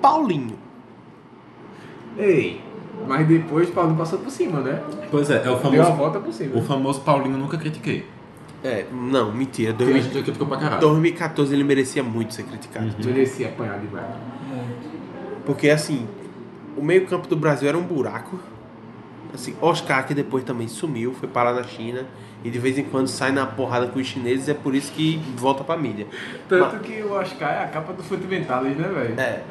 Paulinho. 0.00 0.58
Ei, 2.18 2.60
mas 3.06 3.28
depois 3.28 3.68
o 3.68 3.72
Paulinho 3.72 3.96
passou 3.96 4.18
por 4.18 4.30
cima, 4.32 4.58
né? 4.58 4.82
Pois 5.08 5.30
é, 5.30 5.36
é 5.36 5.38
o 5.38 5.42
Deu 5.42 5.54
a 5.54 5.58
famoso, 5.58 5.92
volta 5.92 6.18
por 6.18 6.32
cima. 6.32 6.58
o 6.58 6.62
famoso 6.62 7.00
Paulinho 7.02 7.38
nunca 7.38 7.56
critiquei. 7.56 8.04
É, 8.64 8.86
não, 8.92 9.32
mentira. 9.32 9.72
Porque 9.72 9.82
a 9.84 9.86
2000 9.86 10.02
gente 10.02 10.14
já 10.14 10.22
criticou 10.22 10.46
pra 10.46 10.56
caralho. 10.58 10.80
2014 10.80 11.52
ele 11.54 11.64
merecia 11.64 12.02
muito 12.02 12.32
ser 12.34 12.44
criticado. 12.44 12.94
Merecia 13.04 13.48
apanhar 13.48 13.78
demais. 13.78 14.06
Porque 15.44 15.68
assim, 15.70 16.06
o 16.76 16.82
meio-campo 16.82 17.26
do 17.26 17.36
Brasil 17.36 17.68
era 17.68 17.76
um 17.76 17.82
buraco. 17.82 18.38
Assim, 19.34 19.54
Oscar 19.62 20.06
que 20.06 20.12
depois 20.14 20.44
também 20.44 20.68
sumiu, 20.68 21.14
foi 21.14 21.26
parar 21.28 21.54
na 21.54 21.62
China 21.62 22.04
e 22.44 22.50
de 22.50 22.58
vez 22.58 22.76
em 22.76 22.84
quando 22.84 23.06
sai 23.06 23.32
na 23.32 23.46
porrada 23.46 23.86
com 23.86 23.98
os 23.98 24.06
chineses, 24.06 24.46
é 24.48 24.52
por 24.52 24.74
isso 24.74 24.92
que 24.92 25.16
volta 25.36 25.64
pra 25.64 25.74
mídia. 25.76 26.06
Tanto 26.48 26.78
que 26.80 27.00
o 27.02 27.12
Oscar 27.12 27.50
é 27.50 27.64
a 27.64 27.68
capa 27.68 27.92
do 27.94 28.02
Fundamentalis, 28.02 28.76
né, 28.76 28.88
velho? 28.88 29.18
É. 29.18 29.42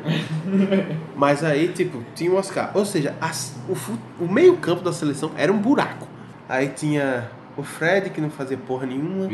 Mas 1.15 1.43
aí, 1.43 1.69
tipo, 1.69 2.03
tinha 2.13 2.31
o 2.31 2.35
Oscar. 2.35 2.69
Ou 2.75 2.85
seja, 2.85 3.15
as- 3.19 3.55
o, 3.67 4.23
o 4.23 4.31
meio-campo 4.31 4.83
da 4.83 4.93
seleção 4.93 5.31
era 5.35 5.51
um 5.51 5.57
buraco. 5.57 6.07
Aí 6.47 6.67
tinha 6.69 7.31
o 7.61 7.63
Fred, 7.63 8.09
que 8.09 8.19
não 8.19 8.29
fazia 8.29 8.57
porra 8.57 8.85
nenhuma. 8.85 9.29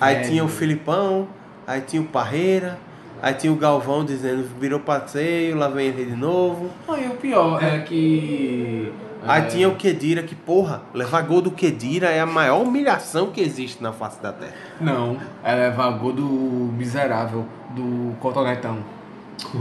Aí 0.00 0.22
tinha 0.22 0.44
o 0.44 0.48
Filipão, 0.48 1.28
aí 1.66 1.80
tinha 1.80 2.00
o 2.00 2.06
Parreira, 2.06 2.78
aí 3.20 3.34
tinha 3.34 3.52
o 3.52 3.56
Galvão 3.56 4.04
dizendo 4.04 4.48
virou 4.58 4.80
passeio, 4.80 5.56
lá 5.56 5.68
vem 5.68 5.88
ele 5.88 6.06
de 6.06 6.16
novo. 6.16 6.70
Aí 6.88 7.08
o 7.08 7.16
pior 7.16 7.62
é 7.62 7.80
que. 7.80 8.92
Aí 9.26 9.42
é, 9.42 9.44
tinha 9.46 9.68
o 9.68 9.76
Kedira, 9.76 10.22
que 10.22 10.34
porra, 10.34 10.82
levar 10.94 11.20
gol 11.22 11.42
do 11.42 11.50
Kedira 11.50 12.08
é 12.08 12.20
a 12.20 12.26
maior 12.26 12.62
humilhação 12.62 13.30
que 13.30 13.40
existe 13.42 13.82
na 13.82 13.92
face 13.92 14.22
da 14.22 14.32
terra. 14.32 14.54
Não, 14.80 15.18
é 15.44 15.54
levar 15.54 15.90
gol 15.98 16.12
do 16.12 16.24
miserável, 16.24 17.44
do 17.70 18.14
cotonetão. 18.18 18.78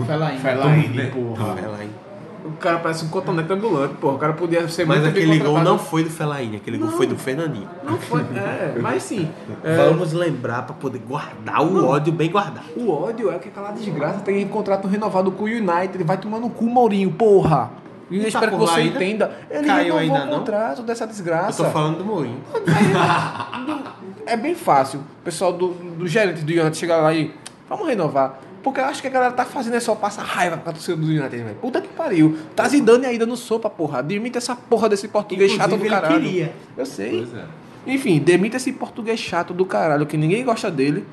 Felaine. 0.06 0.40
Felaine, 0.40 1.12
porra. 1.12 1.56
Felaine. 1.56 2.09
O 2.46 2.52
cara 2.54 2.80
parece 2.80 3.06
um 3.06 3.10
cotonete 3.10 3.52
ambulante, 3.52 3.96
porra. 3.96 4.16
O 4.16 4.18
cara 4.18 4.34
podia 4.34 4.68
ser 4.68 4.86
Mas 4.86 5.00
muito 5.02 5.14
bem 5.14 5.24
aquele 5.24 5.40
gol 5.40 5.60
não 5.62 5.78
foi 5.78 6.04
do 6.04 6.10
Felaine, 6.10 6.58
aquele 6.58 6.78
gol 6.78 6.90
foi 6.92 7.06
do 7.08 7.18
Fernandinho. 7.18 7.68
Não 7.84 7.98
foi, 7.98 8.22
é, 8.22 8.76
mas 8.80 9.04
sim. 9.04 9.30
é, 9.64 9.76
Vamos 9.76 10.14
lembrar 10.14 10.64
pra 10.64 10.74
poder 10.74 11.00
guardar 11.00 11.62
o 11.62 11.86
ódio 11.86 12.14
bem 12.14 12.30
guardado. 12.32 12.66
O 12.76 12.90
ódio 12.92 13.32
é 13.32 13.38
que 13.40 13.50
aquela 13.50 13.72
desgraça 13.72 14.20
tem 14.22 14.48
contrato 14.48 14.88
renovado 14.88 15.32
com 15.32 15.44
o 15.44 15.48
United. 15.48 15.92
Ele 15.96 16.04
vai 16.04 16.18
tomar 16.18 16.40
no 16.40 16.50
cu, 16.50 16.70
Maurinho, 16.70 17.12
porra. 17.12 17.72
E 18.10 18.16
eu 18.18 18.22
tá 18.24 18.28
espero 18.30 18.52
que 18.54 18.58
você 18.58 18.80
ainda? 18.80 18.96
entenda. 18.96 19.32
Ele 19.52 19.68
Caiu 19.68 19.96
renovou 19.96 20.00
ainda 20.00 20.24
o 20.24 20.26
não? 20.32 20.40
contrato 20.40 20.82
dessa 20.82 21.04
Eu 21.04 21.08
desgraça. 21.10 21.64
tô 21.64 21.70
falando 21.70 21.98
do 22.00 22.06
Mourinho. 22.06 22.40
É 24.26 24.38
bem 24.38 24.54
fácil. 24.54 25.00
O 25.00 25.24
pessoal 25.24 25.52
do, 25.52 25.70
do 25.70 26.08
gerente 26.08 26.42
do 26.44 26.52
United 26.52 26.78
chegar 26.78 26.98
lá 26.98 27.12
e. 27.14 27.34
Vamos 27.68 27.88
renovar. 27.88 28.40
Porque 28.64 28.80
eu 28.80 28.86
acho 28.86 29.02
que 29.02 29.08
a 29.08 29.12
galera 29.12 29.32
tá 29.32 29.46
fazendo 29.46 29.76
é 29.76 29.80
só 29.80 29.96
passar 29.96 30.24
raiva 30.24 30.58
com 30.58 30.70
a 30.70 30.74
torcida 30.74 30.98
do 30.98 31.06
United, 31.08 31.38
velho. 31.44 31.56
Puta 31.62 31.80
que 31.82 31.88
pariu. 31.88 32.38
Tá 32.56 32.68
Zidane 32.68 33.06
ainda 33.06 33.26
no 33.26 33.38
sopa, 33.38 33.70
porra. 33.70 34.04
Demita 34.04 34.38
essa 34.38 34.56
porra 34.56 34.90
desse 34.90 35.08
português 35.08 35.52
chato 35.52 35.70
do 35.70 35.76
Inclusive, 35.76 35.96
ele 35.96 36.02
caralho. 36.02 36.22
queria. 36.22 36.54
Eu 36.78 36.86
sei. 36.86 37.26
Pois 37.26 37.34
é. 37.42 37.46
Enfim, 37.88 38.20
demita 38.20 38.58
esse 38.58 38.74
português 38.74 39.20
chato 39.20 39.54
do 39.54 39.66
caralho, 39.66 40.06
que 40.06 40.18
ninguém 40.18 40.44
gosta 40.44 40.70
dele. 40.70 41.06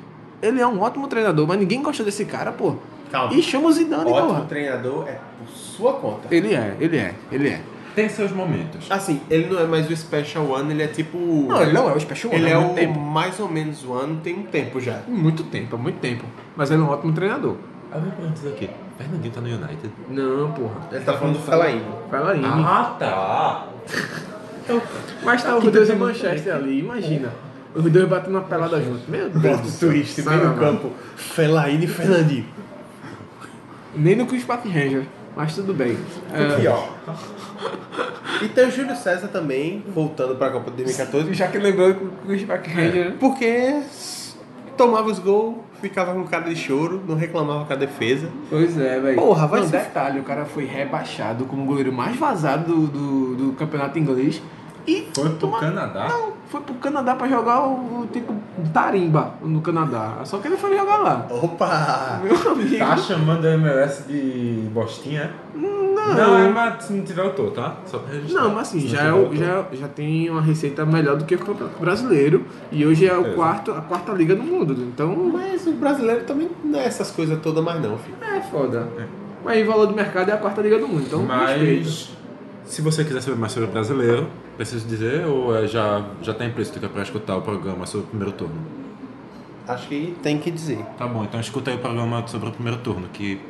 Ele 0.43 0.61
é 0.61 0.67
um 0.67 0.81
ótimo 0.81 1.07
treinador, 1.07 1.47
mas 1.47 1.59
ninguém 1.59 1.81
gosta 1.83 2.03
desse 2.03 2.25
cara, 2.25 2.51
pô. 2.53 2.75
Calma. 3.11 3.33
E 3.35 3.41
chama 3.43 3.69
o 3.69 3.73
Zidane, 3.73 4.11
Ótimo 4.11 4.27
porra. 4.29 4.41
treinador 4.47 5.09
é 5.09 5.13
por 5.39 5.49
sua 5.55 5.93
conta. 5.95 6.27
Ele 6.35 6.53
é, 6.55 6.77
ele 6.81 6.97
é, 6.99 7.15
ele 7.31 7.49
é. 7.49 7.61
Tem 7.97 8.09
seus 8.11 8.31
momentos. 8.31 8.87
Assim, 8.91 9.21
ele 9.31 9.53
não 9.53 9.59
é 9.59 9.65
mais 9.67 9.91
o 9.91 9.97
Special 9.97 10.49
One, 10.49 10.71
ele 10.73 10.83
é 10.83 10.87
tipo. 10.87 11.17
Não, 11.19 11.63
ele 11.63 11.73
não 11.73 11.89
é 11.89 11.95
o 11.95 11.99
Special 12.01 12.33
One, 12.33 12.43
Ele 12.43 12.53
é 12.53 12.57
muito 12.59 12.73
o 12.73 12.75
tempo. 12.75 13.01
mais 13.01 13.41
ou 13.41 13.49
menos 13.49 13.85
One 13.85 14.19
tem 14.23 14.35
um 14.39 14.43
tempo 14.43 14.79
já. 14.79 15.01
Muito 15.09 15.43
tempo, 15.45 15.75
há 15.75 15.79
muito 15.79 15.99
tempo. 15.99 16.25
Mas 16.55 16.71
ele 16.71 16.83
é 16.83 16.85
um 16.85 16.91
ótimo 16.91 17.13
treinador. 17.15 17.57
Aí 17.91 18.03
eu 18.05 18.11
pergunto 18.13 18.49
aqui, 18.49 18.69
Fernandinho 18.99 19.33
tá 19.33 19.41
no 19.41 19.49
United? 19.49 19.91
Não, 20.11 20.53
porra. 20.53 20.75
Ele 20.93 21.05
tá 21.05 21.15
falando 21.15 21.39
do 21.39 21.43
Felaine. 21.43 21.83
Aí. 22.13 22.43
Ah, 22.45 22.97
tá. 22.99 23.67
Mas 25.25 25.43
tá 25.43 25.57
os 25.57 25.65
dois 25.65 25.89
em 25.89 25.97
Manchester 25.97 26.55
ali, 26.55 26.81
imagina. 26.81 27.31
Os 27.75 27.91
dois 27.91 28.09
batendo 28.09 28.33
uma 28.37 28.43
pelada 28.43 28.81
junto. 28.83 29.11
Meu 29.11 29.31
Deus. 29.31 29.61
Plot 29.61 29.79
twist, 29.79 30.23
meio 30.23 30.55
campo. 30.55 30.93
Felaine 31.17 31.85
e 31.85 31.89
Fernandinho. 31.89 32.45
Nem 33.95 34.17
no 34.17 34.27
Chris 34.27 34.45
Park 34.45 34.67
Ranger, 34.67 35.07
mas 35.37 35.55
tudo 35.55 35.73
bem. 35.75 35.97
É, 36.33 36.57
Pior. 36.57 36.89
E 38.43 38.49
tem 38.49 38.67
o 38.67 38.71
Júlio 38.71 38.97
César 38.97 39.29
também, 39.29 39.85
voltando 39.95 40.35
pra 40.37 40.51
Copa 40.51 40.71
de 40.71 40.79
2014. 40.85 41.33
já 41.35 41.47
que 41.49 41.59
lembrou 41.59 41.95
que 41.95 42.05
o 42.05 42.11
Chris 42.27 42.45
Park 42.45 42.67
Ranger. 42.67 43.15
Porque 43.19 43.81
tomava 44.77 45.09
os 45.11 45.19
gols, 45.19 45.57
ficava 45.81 46.13
com 46.13 46.25
cara 46.25 46.45
de 46.45 46.57
choro, 46.57 47.03
não 47.07 47.15
reclamava 47.17 47.65
com 47.65 47.73
a 47.73 47.77
defesa. 47.77 48.29
Pois 48.51 48.77
é, 48.79 49.01
velho. 49.01 49.17
Porra, 49.17 49.47
vai 49.47 49.61
Não, 49.61 49.69
ser- 49.69 49.79
detalhe, 49.79 50.21
o 50.21 50.23
cara 50.23 50.45
foi 50.45 50.65
rebaixado 50.65 51.45
como 51.47 51.63
o 51.63 51.67
goleiro 51.67 51.93
mais 51.93 52.17
vazado 52.17 52.73
do, 52.73 52.87
do, 52.87 53.35
do 53.37 53.53
campeonato 53.55 53.99
inglês. 53.99 54.43
E 54.87 55.09
Foi 55.15 55.31
pro 55.31 55.39
toma- 55.39 55.59
Canadá? 55.61 56.09
Não, 56.09 56.33
foi 56.49 56.61
pro 56.61 56.75
Canadá 56.77 57.15
pra 57.15 57.27
jogar 57.29 57.61
o, 57.67 58.03
o 58.03 58.07
tipo 58.13 58.35
tarimba 58.73 59.33
no 59.43 59.61
Canadá. 59.61 60.19
Só 60.25 60.39
que 60.39 60.49
ele 60.49 60.57
foi 60.57 60.77
jogar 60.77 60.97
lá. 60.99 61.27
Opa! 61.31 62.21
Meu 62.23 62.53
amigo. 62.53 62.79
Tá 62.79 62.97
chamando 62.97 63.45
a 63.47 63.55
MLS 63.55 64.03
de 64.05 64.69
bostinha? 64.73 65.33
Não, 65.55 66.15
Não, 66.15 66.39
é, 66.39 66.49
mas 66.49 66.85
se 66.85 66.93
não 66.93 67.05
tiver 67.05 67.25
eu 67.25 67.35
tô, 67.35 67.51
tá? 67.51 67.77
Só 67.87 67.99
pra 67.99 68.15
registrar. 68.15 68.43
Não, 68.43 68.51
mas 68.55 68.69
assim, 68.69 68.81
já, 68.87 69.05
não 69.11 69.21
é 69.27 69.29
tiver, 69.29 69.47
o- 69.47 69.55
eu 69.55 69.65
tô. 69.65 69.75
já, 69.75 69.83
já 69.83 69.89
tem 69.89 70.31
uma 70.31 70.41
receita 70.43 70.87
melhor 70.87 71.17
do 71.17 71.25
que 71.25 71.35
o 71.35 71.39
Campeonato 71.39 71.79
Brasileiro. 71.81 72.45
E 72.71 72.87
hoje 72.87 73.07
é 73.07 73.17
o 73.17 73.27
É. 73.27 73.35
quarto, 73.35 73.73
a 73.73 73.81
quarta 73.81 74.13
liga 74.13 74.37
do 74.37 74.43
mundo. 74.43 74.73
Então, 74.75 75.15
Mas 75.33 75.67
o 75.67 75.73
brasileiro 75.73 76.25
também 76.25 76.49
não 76.65 76.79
é 76.79 76.85
essas 76.87 77.11
coisas 77.11 77.39
todas 77.41 77.63
mais 77.65 77.81
não, 77.83 77.99
filho. 77.99 78.17
é 78.23 78.41
foda. 78.43 78.87
Mas 79.45 79.63
o 79.67 79.71
valor 79.71 79.87
do 79.87 79.95
mercado 79.95 80.29
é 80.31 80.33
a 80.35 80.37
quarta 80.37 80.61
liga 80.61 80.79
do 80.79 80.87
mundo. 80.87 81.03
Então, 81.07 81.27
respeita. 81.27 81.85
Mas 81.85 82.11
se 82.67 82.83
você 82.83 83.05
quiser 83.05 83.21
saber 83.23 83.37
mais 83.37 83.53
sobre 83.53 83.69
o 83.69 83.73
brasileiro, 83.73 84.29
preciso 84.57 84.87
dizer 84.87 85.25
ou 85.27 85.57
é 85.57 85.67
já, 85.67 86.05
já 86.23 86.35
tá 86.35 86.45
implícito 86.45 86.81
para 86.89 87.03
escutar 87.03 87.37
o 87.37 87.43
programa 87.43 87.87
sobre 87.87 88.07
o 88.07 88.09
primeiro 88.09 88.33
turno? 88.33 88.57
Acho 89.69 89.89
que 89.89 90.17
tem 90.23 90.39
que 90.39 90.51
dizer. 90.51 90.79
Tá 90.99 91.07
bom, 91.07 91.25
então 91.25 91.41
escuta 91.41 91.71
aí 91.71 91.77
o 91.77 91.81
programa 91.81 92.27
sobre 92.27 92.49
o 92.49 92.53
primeiro 92.53 92.79
turno, 92.81 93.09
que 93.13 93.41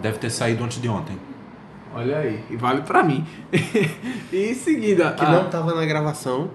deve 0.00 0.18
ter 0.18 0.30
saído 0.30 0.62
antes 0.64 0.80
de 0.80 0.88
ontem. 0.88 1.16
Olha 1.94 2.18
aí, 2.18 2.44
e 2.50 2.56
vale 2.56 2.82
pra 2.82 3.02
mim. 3.02 3.24
e 4.32 4.50
em 4.50 4.54
seguida, 4.54 5.12
Que 5.12 5.24
ah, 5.24 5.30
não 5.30 5.44
tava 5.48 5.74
na 5.74 5.86
gravação, 5.86 6.50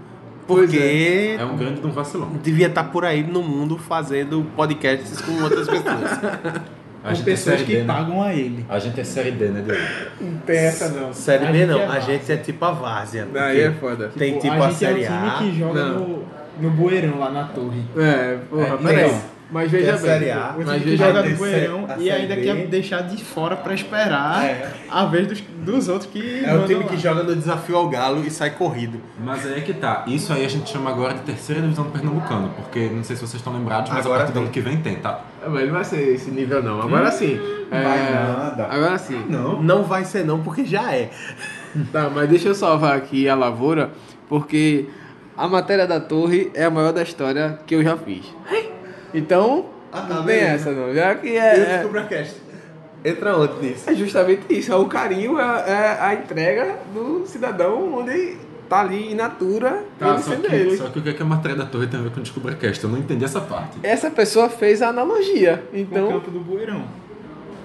porque 0.48 1.38
É 1.40 1.44
um 1.44 1.58
grande 1.58 1.82
de 1.82 1.88
um 1.88 1.92
vacilão. 1.92 2.30
devia 2.44 2.68
estar 2.68 2.84
por 2.86 3.04
aí 3.04 3.24
no 3.24 3.42
mundo 3.42 3.78
fazendo 3.78 4.46
podcasts 4.56 5.22
com 5.22 5.42
outras 5.44 5.68
pessoas. 5.68 6.20
A 7.04 7.12
Com 7.14 7.20
é 7.20 7.24
pessoas 7.24 7.56
série 7.60 7.66
que 7.66 7.76
D, 7.76 7.84
né? 7.84 7.94
pagam 7.94 8.24
a 8.24 8.34
ele. 8.34 8.66
A 8.70 8.80
gente 8.80 9.00
é 9.02 9.04
série 9.04 9.32
D, 9.32 9.50
né, 9.50 9.62
Diego? 9.66 9.82
não 10.22 10.38
tem 10.40 10.58
essa 10.58 10.88
não. 10.90 11.14
Série 11.14 11.46
A 11.46 11.52
B 11.52 11.66
não, 11.66 11.80
é 11.80 11.86
a 11.86 12.00
gente 12.00 12.32
é 12.32 12.38
tipo 12.38 12.64
a 12.64 12.72
várzea. 12.72 13.28
Aí 13.36 13.60
é 13.62 13.72
foda. 13.72 14.10
Tem 14.18 14.40
tipo 14.40 14.54
a 14.54 14.66
a, 14.68 14.70
gente 14.70 14.78
Série 14.80 15.04
é 15.04 15.10
o 15.10 15.14
A. 15.14 15.32
time 15.38 15.52
que 15.52 15.60
joga 15.60 15.84
Não. 15.86 16.00
no, 16.00 16.24
no 16.62 16.70
bueirão 16.72 17.20
lá 17.20 17.30
na 17.30 17.44
torre. 17.46 17.82
É, 17.98 18.38
porra, 18.50 18.68
É, 18.68 18.78
peraí. 18.78 19.16
Mas 19.52 19.70
veja 19.70 19.90
a 19.90 19.94
bem. 19.94 20.02
Série 20.02 20.32
A, 20.32 20.50
O 20.50 20.54
time 20.54 20.66
Mas 20.66 20.82
que 20.84 20.90
veja 20.90 21.06
joga 21.08 21.22
no 21.24 21.92
a 21.92 21.98
e 22.00 22.10
ainda 22.12 22.36
B. 22.36 22.42
quer 22.42 22.68
deixar 22.68 23.02
de 23.02 23.24
fora 23.24 23.56
pra 23.56 23.74
esperar 23.74 24.44
É. 24.46 24.72
a 24.90 25.06
vez 25.06 25.28
dos, 25.28 25.42
dos 25.42 25.88
outros 25.90 26.10
que. 26.12 26.44
É 26.44 26.56
o 26.56 26.66
time 26.66 26.84
lá. 26.84 26.90
que 26.90 26.98
joga 26.98 27.24
no 27.24 27.36
desafio 27.36 27.76
ao 27.78 27.88
galo 27.90 28.24
e 28.26 28.32
sai 28.32 28.52
corrido. 28.52 29.00
Mas 29.24 29.46
aí 29.46 29.60
é 29.60 29.62
que 29.62 29.74
tá. 29.74 30.04
Isso 30.08 30.34
aí 30.34 30.44
a 30.46 30.50
gente 30.50 30.70
chama 30.70 30.90
agora 30.90 31.14
de 31.14 31.22
terceira 31.22 31.62
divisão 31.62 31.84
do 31.86 31.92
Pernambucano, 31.92 32.50
porque 32.56 32.90
não 32.90 33.04
sei 33.04 33.16
se 33.16 33.22
vocês 33.22 33.36
estão 33.36 33.54
lembrados, 33.54 33.92
mas 33.92 34.00
Agora 34.06 34.16
a 34.16 34.24
partir 34.26 34.34
do 34.34 34.40
ano 34.42 34.50
que 34.50 34.62
vem 34.62 34.78
tem, 34.78 34.96
tá? 34.96 35.22
Mas 35.48 35.66
não 35.66 35.74
vai 35.74 35.84
ser 35.84 36.14
esse 36.16 36.32
nível 36.32 36.64
não. 36.64 36.82
Agora 36.82 37.12
sim. 37.12 37.40
É, 37.70 37.82
vai 37.84 38.12
nada. 38.14 38.68
Agora 38.70 38.98
sim. 38.98 39.24
Não. 39.30 39.62
Não 39.62 39.84
vai 39.84 40.04
ser 40.06 40.26
não, 40.26 40.42
porque 40.42 40.66
já 40.66 40.94
é. 40.96 41.10
Tá, 41.92 42.08
mas 42.14 42.30
deixa 42.30 42.50
eu 42.50 42.54
salvar 42.56 42.96
aqui 42.96 43.28
a 43.28 43.34
lavoura, 43.34 43.90
porque 44.30 44.86
a 45.36 45.48
matéria 45.48 45.88
da 45.88 46.00
torre 46.00 46.52
é 46.54 46.66
a 46.66 46.70
maior 46.70 46.94
da 46.94 47.02
história 47.02 47.60
que 47.66 47.74
eu 47.74 47.84
já 47.84 47.98
fiz. 47.98 48.24
Então, 49.14 49.66
Ah, 49.92 50.02
tá, 50.02 50.14
não 50.16 50.26
tem 50.26 50.40
essa 50.40 50.72
não. 50.72 50.94
Já 50.94 51.16
que 51.16 51.28
Eu 51.28 51.42
é, 51.42 51.60
é, 51.60 51.78
descubro 51.78 52.00
a 52.00 52.04
cast. 52.04 52.36
Entra 53.06 53.38
onde 53.38 53.54
nisso? 53.68 53.90
é 53.90 53.94
justamente 53.96 54.42
isso. 54.50 54.72
É 54.72 54.76
o 54.76 54.86
carinho, 54.86 55.40
é, 55.40 55.44
é 55.44 55.98
a 56.00 56.14
entrega 56.14 56.78
do 56.94 57.26
cidadão 57.28 57.94
onde 58.00 58.38
tá 58.70 58.80
ali 58.80 59.12
in 59.12 59.16
natura 59.16 59.84
Tá, 60.00 60.18
só 60.18 60.36
que, 60.38 60.78
só 60.78 60.86
que 60.90 61.00
o 61.00 61.02
que 61.02 61.10
é 61.10 61.14
que 61.14 61.22
a 61.22 61.26
matéria 61.26 61.58
da 61.58 61.66
torre 61.66 61.86
tem 61.88 62.00
a 62.00 62.04
ver 62.04 62.12
com 62.12 62.20
o 62.20 62.24
DescubraCast? 62.24 62.82
Eu 62.84 62.90
não 62.90 62.98
entendi 62.98 63.26
essa 63.26 63.42
parte. 63.42 63.78
Essa 63.84 64.10
pessoa 64.10 64.50
fez 64.50 64.82
a 64.82 64.88
analogia. 64.88 65.64
Com 65.70 65.78
o 65.78 65.80
Então, 65.82 66.08
campo 66.08 66.32
do 66.32 66.40
Bueirão. 66.40 66.84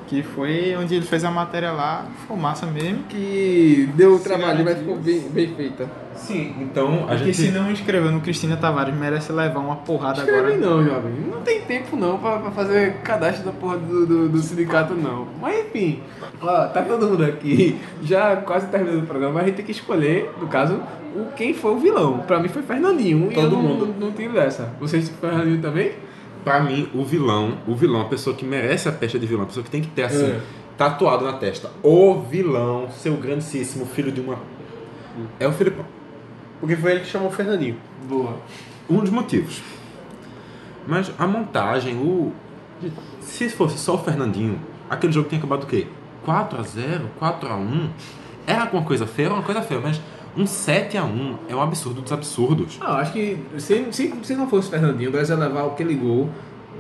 Que 0.09 0.23
foi 0.23 0.75
onde 0.75 0.95
ele 0.95 1.05
fez 1.05 1.23
a 1.23 1.31
matéria 1.31 1.71
lá, 1.71 2.07
foi 2.27 2.37
massa 2.37 2.65
mesmo. 2.65 3.03
que 3.11 3.91
deu 3.95 4.15
o 4.15 4.19
trabalho, 4.19 4.65
mas 4.65 4.79
ficou 4.79 4.97
bem, 4.97 5.21
bem 5.29 5.55
feita. 5.55 5.87
Sim, 6.15 6.55
então 6.61 7.05
a 7.05 7.09
Porque 7.09 7.27
gente... 7.27 7.37
se 7.37 7.51
não 7.51 7.71
inscreveu 7.71 8.11
no 8.11 8.21
Cristina 8.21 8.57
Tavares, 8.57 8.95
merece 8.95 9.31
levar 9.33 9.61
uma 9.61 9.77
porrada 9.77 10.21
Escreve 10.21 10.55
agora. 10.55 10.57
não, 10.57 10.85
jovem. 10.85 11.13
Não 11.31 11.43
tem 11.43 11.61
tempo 11.61 11.95
não 11.97 12.19
pra, 12.19 12.39
pra 12.39 12.51
fazer 12.51 12.95
cadastro 13.05 13.45
da 13.45 13.53
porra 13.53 13.77
do, 13.77 14.07
do, 14.07 14.29
do 14.31 14.39
sindicato, 14.39 14.95
não. 14.95 15.29
Mas 15.41 15.67
enfim, 15.67 16.01
ó, 16.41 16.67
tá 16.69 16.83
todo 16.83 17.07
mundo 17.07 17.25
aqui, 17.25 17.79
já 18.03 18.35
quase 18.37 18.67
terminando 18.69 19.05
o 19.05 19.07
programa, 19.07 19.35
mas 19.35 19.43
a 19.45 19.47
gente 19.47 19.57
tem 19.57 19.65
que 19.67 19.73
escolher, 19.73 20.33
no 20.41 20.49
caso, 20.49 20.81
o, 21.15 21.27
quem 21.37 21.53
foi 21.55 21.73
o 21.73 21.79
vilão. 21.79 22.21
Pra 22.21 22.41
mim 22.41 22.49
foi 22.49 22.63
Fernandinho. 22.63 23.31
e 23.31 23.35
Todo 23.35 23.45
eu 23.45 23.51
não, 23.51 23.63
mundo. 23.63 23.87
Não, 23.87 24.07
não 24.07 24.13
tive 24.13 24.33
dessa. 24.33 24.71
Vocês 24.81 25.09
Fernandinho 25.21 25.61
também? 25.61 25.93
Pra 26.45 26.61
mim, 26.61 26.89
o 26.95 27.05
vilão, 27.05 27.59
o 27.66 27.74
vilão, 27.74 28.01
a 28.03 28.05
pessoa 28.07 28.34
que 28.34 28.45
merece 28.45 28.89
a 28.89 28.93
pecha 28.93 29.18
de 29.18 29.26
vilão, 29.26 29.43
a 29.45 29.47
pessoa 29.47 29.64
que 29.64 29.70
tem 29.70 29.80
que 29.82 29.89
ter 29.89 30.05
assim, 30.05 30.24
É. 30.30 30.41
tatuado 30.76 31.24
na 31.24 31.32
testa, 31.34 31.70
o 31.82 32.20
vilão, 32.22 32.89
seu 32.91 33.16
grandíssimo 33.16 33.84
filho 33.86 34.11
de 34.12 34.20
uma. 34.20 34.39
É 35.41 35.47
o 35.47 35.53
Filipão. 35.53 35.84
Porque 36.61 36.76
foi 36.76 36.93
ele 36.93 37.01
que 37.01 37.07
chamou 37.07 37.28
o 37.28 37.32
Fernandinho. 37.32 37.76
Boa. 38.09 38.36
Um 38.89 39.01
dos 39.01 39.11
motivos. 39.11 39.62
Mas 40.86 41.12
a 41.18 41.26
montagem, 41.26 41.97
o. 41.97 42.32
Se 43.20 43.49
fosse 43.51 43.76
só 43.78 43.97
o 43.97 43.99
Fernandinho, 43.99 44.59
aquele 44.89 45.12
jogo 45.12 45.28
tinha 45.28 45.39
acabado 45.39 45.64
o 45.64 45.66
quê? 45.66 45.86
4x0, 46.24 47.03
4x1? 47.20 47.89
Era 48.47 48.62
alguma 48.62 48.82
coisa 48.84 49.07
feia? 49.07 49.26
Era 49.26 49.34
uma 49.34 49.43
coisa 49.43 49.61
feia, 49.61 49.80
mas 49.80 50.01
um 50.37 50.45
7x1 50.45 51.35
é 51.49 51.55
um 51.55 51.61
absurdo 51.62 52.01
dos 52.03 52.12
absurdos. 52.12 52.79
Ah, 52.81 52.97
acho 52.99 53.12
que 53.12 53.39
se, 53.59 53.87
se, 53.91 54.14
se 54.22 54.35
não 54.35 54.49
fosse 54.49 54.68
o 54.68 54.70
Fernandinho, 54.70 55.09
o 55.11 55.12
Brasil 55.12 55.37
ia 55.37 55.45
levar 55.45 55.66
aquele 55.66 55.95
gol, 55.95 56.29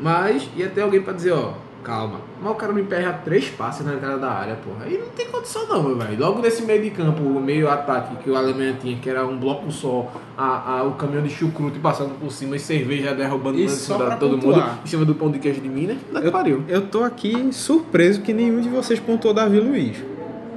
mas 0.00 0.48
ia 0.56 0.68
ter 0.68 0.82
alguém 0.82 1.02
pra 1.02 1.12
dizer, 1.12 1.32
ó, 1.32 1.52
calma. 1.82 2.20
Mas 2.40 2.52
o 2.52 2.54
cara 2.54 2.72
me 2.72 2.82
emperra 2.82 3.20
três 3.24 3.48
passes 3.48 3.84
na 3.84 3.94
entrada 3.94 4.18
da 4.18 4.30
área, 4.30 4.54
porra. 4.56 4.84
Aí 4.84 4.98
não 4.98 5.08
tem 5.08 5.26
condição 5.26 5.66
não, 5.66 5.82
meu 5.82 5.96
velho. 5.96 6.18
Logo 6.20 6.40
nesse 6.40 6.62
meio 6.62 6.82
de 6.82 6.90
campo, 6.90 7.22
o 7.22 7.40
meio 7.40 7.68
ataque 7.68 8.16
que 8.22 8.30
o 8.30 8.36
Alemanha 8.36 8.76
tinha, 8.80 8.96
que 8.98 9.08
era 9.08 9.26
um 9.26 9.38
bloco 9.38 9.70
só, 9.72 10.12
a, 10.36 10.78
a- 10.78 10.82
o 10.84 10.92
caminhão 10.92 11.22
de 11.22 11.30
chucrute 11.30 11.78
passando 11.78 12.18
por 12.20 12.30
cima 12.30 12.54
e 12.56 12.58
cerveja 12.60 13.14
derrubando 13.14 13.58
E 13.58 13.64
em 13.64 13.68
só 13.68 13.96
de 14.10 14.16
todo 14.18 14.38
pontuar. 14.38 14.68
mundo, 14.68 14.78
em 14.84 14.86
cima 14.86 15.04
do 15.04 15.14
pão 15.14 15.30
de 15.30 15.38
queijo 15.38 15.60
de 15.60 15.68
Minas, 15.68 15.96
que 16.12 16.16
Eu, 16.26 16.30
pariu. 16.32 16.62
eu 16.68 16.82
tô 16.86 17.02
aqui 17.02 17.48
surpreso 17.52 18.20
que 18.20 18.32
nenhum 18.32 18.60
de 18.60 18.68
vocês 18.68 19.00
pontuou 19.00 19.32
Davi 19.34 19.58
Luiz. 19.58 19.96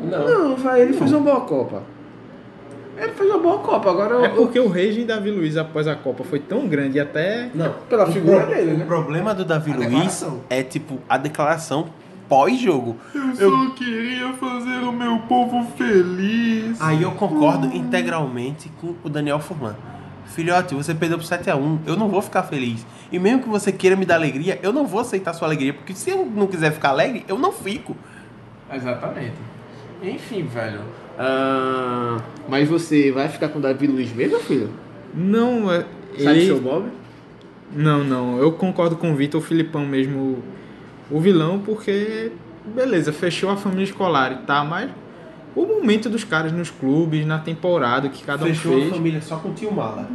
Não, 0.03 0.55
velho, 0.55 0.77
ele 0.83 0.93
fez 0.93 1.11
uma 1.11 1.21
boa 1.21 1.41
Copa. 1.41 1.83
Ele 3.01 3.11
fez 3.13 3.29
uma 3.29 3.39
boa 3.39 3.57
Copa, 3.59 3.89
agora 3.89 4.13
eu- 4.15 4.25
É 4.25 4.29
porque 4.29 4.59
o 4.59 4.67
rage 4.67 4.93
de 4.93 5.05
Davi 5.05 5.31
Luiz 5.31 5.57
após 5.57 5.87
a 5.87 5.95
Copa 5.95 6.23
foi 6.23 6.39
tão 6.39 6.67
grande 6.67 6.97
e 6.97 7.01
até. 7.01 7.49
Não. 7.53 7.73
Pela 7.89 8.07
O 8.07 8.11
figura 8.11 8.41
pro- 8.45 8.55
dele, 8.55 8.73
né? 8.73 8.83
O 8.83 8.87
problema 8.87 9.33
do 9.33 9.43
Davi 9.43 9.71
A 9.71 9.75
Luiz 9.75 9.87
declaração. 9.89 10.41
é 10.49 10.61
tipo 10.63 10.99
a 11.09 11.17
declaração 11.17 11.87
pós-jogo. 12.29 12.95
Eu 13.15 13.35
só 13.51 13.69
queria 13.71 14.31
fazer 14.33 14.77
o 14.85 14.91
meu 14.91 15.17
povo 15.27 15.65
feliz. 15.77 16.79
Aí 16.81 17.01
eu 17.03 17.11
concordo 17.11 17.67
integralmente 17.75 18.69
com 18.79 18.95
o 19.03 19.09
Daniel 19.09 19.39
Furlan. 19.39 19.75
Filhote, 20.27 20.73
você 20.73 20.93
perdeu 20.95 21.17
pro 21.17 21.27
7x1, 21.27 21.79
eu 21.85 21.97
não 21.97 22.07
vou 22.07 22.21
ficar 22.21 22.43
feliz. 22.43 22.85
E 23.11 23.19
mesmo 23.19 23.41
que 23.43 23.49
você 23.49 23.69
queira 23.71 23.97
me 23.97 24.05
dar 24.05 24.15
alegria, 24.15 24.57
eu 24.63 24.71
não 24.71 24.85
vou 24.87 25.01
aceitar 25.01 25.33
sua 25.33 25.45
alegria, 25.47 25.73
porque 25.73 25.93
se 25.93 26.09
eu 26.09 26.25
não 26.25 26.47
quiser 26.47 26.71
ficar 26.71 26.89
alegre, 26.89 27.25
eu 27.27 27.37
não 27.37 27.51
fico. 27.51 27.97
Exatamente. 28.73 29.33
Enfim, 30.01 30.43
velho. 30.43 30.81
Ah, 31.17 32.19
mas 32.47 32.67
você 32.67 33.11
vai 33.11 33.29
ficar 33.29 33.49
com 33.49 33.59
o 33.59 33.61
Davi 33.61 33.87
Luiz 33.87 34.13
mesmo, 34.13 34.39
filho? 34.39 34.69
Não, 35.13 35.71
é. 35.71 35.85
Sai 36.17 36.37
Ele... 36.37 36.45
seu 36.45 36.59
Bob? 36.59 36.85
Não, 37.73 38.03
não. 38.03 38.37
Eu 38.37 38.51
concordo 38.51 38.95
com 38.97 39.11
o 39.11 39.15
Vitor, 39.15 39.39
o 39.39 39.43
Filipão 39.43 39.85
mesmo, 39.85 40.43
o 41.09 41.19
vilão, 41.19 41.59
porque. 41.59 42.31
Beleza, 42.75 43.11
fechou 43.11 43.49
a 43.49 43.57
família 43.57 43.85
escolar 43.85 44.31
e 44.31 44.35
tá, 44.45 44.63
mas. 44.63 44.89
O 45.55 45.65
momento 45.65 46.09
dos 46.09 46.23
caras 46.23 46.51
nos 46.53 46.69
clubes, 46.69 47.25
na 47.25 47.37
temporada 47.37 48.07
que 48.07 48.23
cada 48.23 48.45
Fechou 48.45 48.71
um 48.71 48.77
a 48.77 48.79
fez. 48.79 48.93
família 48.93 49.21
só 49.21 49.35
com 49.35 49.49
o 49.49 49.53
tio 49.53 49.71
Mala. 49.71 50.09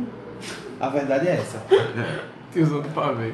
A 0.80 0.88
verdade 0.88 1.28
é 1.28 1.32
essa. 1.32 1.62
Tiozão 2.52 2.80
do 2.80 2.88
pavê. 2.88 3.32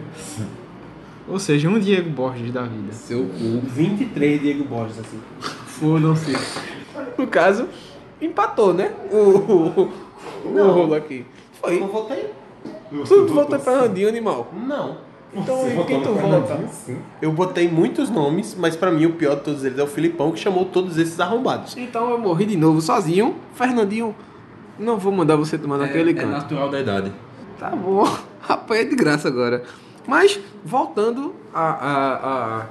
Ou 1.28 1.38
seja, 1.38 1.68
um 1.68 1.78
Diego 1.78 2.10
Borges 2.10 2.52
da 2.52 2.62
vida. 2.62 2.92
Seu 2.92 3.24
cu. 3.26 3.62
23 3.64 4.40
Diego 4.40 4.64
Borges, 4.64 4.98
assim. 4.98 5.20
Fodam-se. 5.66 6.32
No 7.22 7.28
caso, 7.28 7.68
empatou, 8.20 8.74
né? 8.74 8.92
O, 9.12 9.16
o, 9.16 9.92
o 10.44 10.50
Não. 10.52 10.72
rolo 10.72 10.94
aqui. 10.94 11.24
Foi. 11.60 11.76
Eu 11.76 11.80
não 11.80 11.88
votei? 11.88 12.30
Tu 12.90 13.26
votou 13.28 13.56
em 13.56 13.60
Fernandinho, 13.60 14.08
animal. 14.08 14.48
Não. 14.52 14.98
Então, 15.34 15.66
em 15.66 15.82
quem 15.84 16.02
tu 16.02 16.12
vota? 16.12 16.60
Eu 17.22 17.32
botei 17.32 17.68
muitos 17.68 18.10
nomes, 18.10 18.54
mas 18.58 18.76
pra 18.76 18.90
mim 18.90 19.06
o 19.06 19.12
pior 19.12 19.36
de 19.36 19.42
todos 19.42 19.64
eles 19.64 19.78
é 19.78 19.82
o 19.82 19.86
Filipão, 19.86 20.32
que 20.32 20.38
chamou 20.40 20.64
todos 20.66 20.98
esses 20.98 21.18
arrombados. 21.20 21.76
Então 21.76 22.10
eu 22.10 22.18
morri 22.18 22.44
de 22.44 22.56
novo 22.56 22.80
sozinho. 22.82 23.36
Fernandinho, 23.54 24.14
não 24.78 24.98
vou 24.98 25.12
mandar 25.12 25.36
você 25.36 25.56
tomar 25.56 25.78
naquele 25.78 26.10
é 26.10 26.14
canto. 26.14 26.28
natural 26.28 26.68
da 26.68 26.80
idade. 26.80 27.12
Tá 27.58 27.70
bom, 27.70 28.04
apanha 28.46 28.84
de 28.84 28.96
graça 28.96 29.28
agora. 29.28 29.62
Mas, 30.06 30.38
voltando 30.64 31.32
à 31.54 31.60
a, 31.70 32.14
a, 32.16 32.66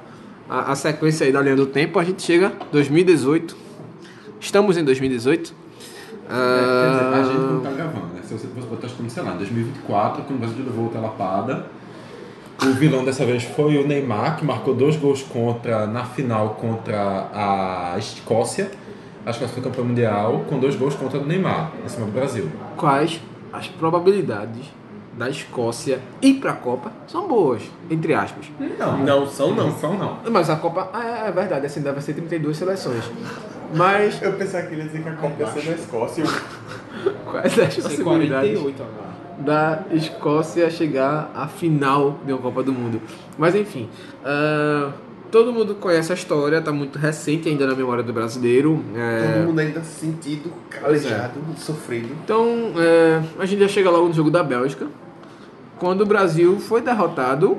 a, 0.50 0.72
a 0.74 0.76
sequência 0.76 1.26
aí 1.26 1.32
da 1.32 1.42
linha 1.42 1.56
do 1.56 1.66
tempo, 1.66 1.98
a 1.98 2.04
gente 2.04 2.22
chega 2.22 2.52
2018. 2.72 3.71
Estamos 4.42 4.76
em 4.76 4.84
2018. 4.84 5.54
É, 6.28 6.34
quer 6.34 6.90
dizer, 6.92 7.06
a 7.14 7.24
gente 7.24 7.36
Ah, 7.38 7.52
não 7.54 7.62
tá 7.62 7.70
gravando, 7.70 8.08
né? 8.16 8.22
Se 8.24 8.34
você 8.34 8.48
botar 8.48 8.88
como, 8.90 9.08
sei 9.10 9.22
lá, 9.24 9.34
em 9.36 9.38
2024, 9.38 10.24
quando 10.24 10.38
o 10.38 10.40
Brasil 10.40 10.66
levou 10.66 10.86
outra 10.86 11.00
lapada. 11.00 11.66
O 12.64 12.74
vilão 12.74 13.06
dessa 13.06 13.24
vez 13.26 13.44
foi 13.44 13.78
o 13.78 13.88
Neymar, 13.88 14.38
que 14.38 14.46
marcou 14.46 14.74
dois 14.76 14.96
gols 14.96 15.22
contra 15.24 15.86
na 15.88 16.04
final 16.04 16.56
contra 16.60 17.28
a 17.34 17.96
Escócia. 18.00 18.72
A 19.26 19.30
Escócia 19.30 19.54
foi 19.54 19.64
campeã 19.64 19.84
mundial, 19.84 20.44
com 20.50 20.60
dois 20.60 20.76
gols 20.76 20.96
contra 20.96 21.20
o 21.20 21.26
Neymar, 21.26 21.72
em 21.86 21.88
cima 21.88 22.06
do 22.08 22.12
Brasil. 22.12 22.50
quais 22.78 23.20
as 23.54 23.68
probabilidades 23.68 24.66
da 25.18 25.30
Escócia 25.30 26.00
ir 26.22 26.36
pra 26.36 26.54
Copa 26.54 26.92
são 27.08 27.28
boas, 27.28 27.62
entre 27.90 28.14
aspas. 28.14 28.46
Não, 28.80 28.98
não 29.00 29.28
são 29.28 29.54
não. 29.54 29.68
Não 29.68 29.78
são, 29.78 29.98
não. 29.98 30.18
Mas 30.32 30.50
a 30.50 30.56
Copa, 30.56 30.90
ah, 30.94 31.26
é 31.28 31.32
verdade, 31.32 31.66
assim, 31.66 31.82
deve 31.82 32.00
ser 32.02 32.14
32 32.14 32.58
seleções. 32.58 33.04
Mas, 33.74 34.22
Eu 34.22 34.34
pensava 34.34 34.68
que 34.68 34.74
ele 34.74 34.82
ia 34.82 34.88
dizer 34.88 35.04
que 35.04 35.10
a 35.10 35.14
Copa 35.14 35.36
ia 35.40 35.48
ser 35.48 35.66
na 35.70 35.76
Escócia. 35.76 36.24
quais 37.26 37.60
as 37.60 37.76
possibilidades? 37.76 38.60
agora. 38.60 39.12
da 39.40 39.84
Escócia 39.92 40.70
chegar 40.70 41.32
à 41.34 41.48
final 41.48 42.20
de 42.26 42.32
uma 42.34 42.42
Copa 42.42 42.62
do 42.64 42.72
Mundo. 42.74 43.02
Mas 43.38 43.56
enfim, 43.56 43.90
ah, 44.24 44.92
todo 45.32 45.54
mundo 45.54 45.76
conhece 45.76 46.12
a 46.12 46.16
história, 46.16 46.62
tá 46.62 46.72
muito 46.72 47.00
recente 47.00 47.48
ainda 47.50 47.66
na 47.66 47.74
memória 47.74 48.04
do 48.04 48.12
brasileiro. 48.14 48.84
é, 48.96 49.34
Todo 49.34 49.48
mundo 49.48 49.60
ainda 49.60 49.82
sentido, 49.82 50.52
calejado, 50.70 51.40
sofrido. 51.58 52.10
então, 52.24 52.74
é, 52.78 53.22
a 53.40 53.46
gente 53.46 53.60
já 53.62 53.68
chega 53.68 53.90
logo 53.90 54.08
no 54.10 54.14
jogo 54.14 54.30
da 54.30 54.44
Bélgica, 54.44 54.88
quando 55.80 56.02
o 56.02 56.06
Brasil 56.06 56.60
foi 56.60 56.82
derrotado, 56.82 57.58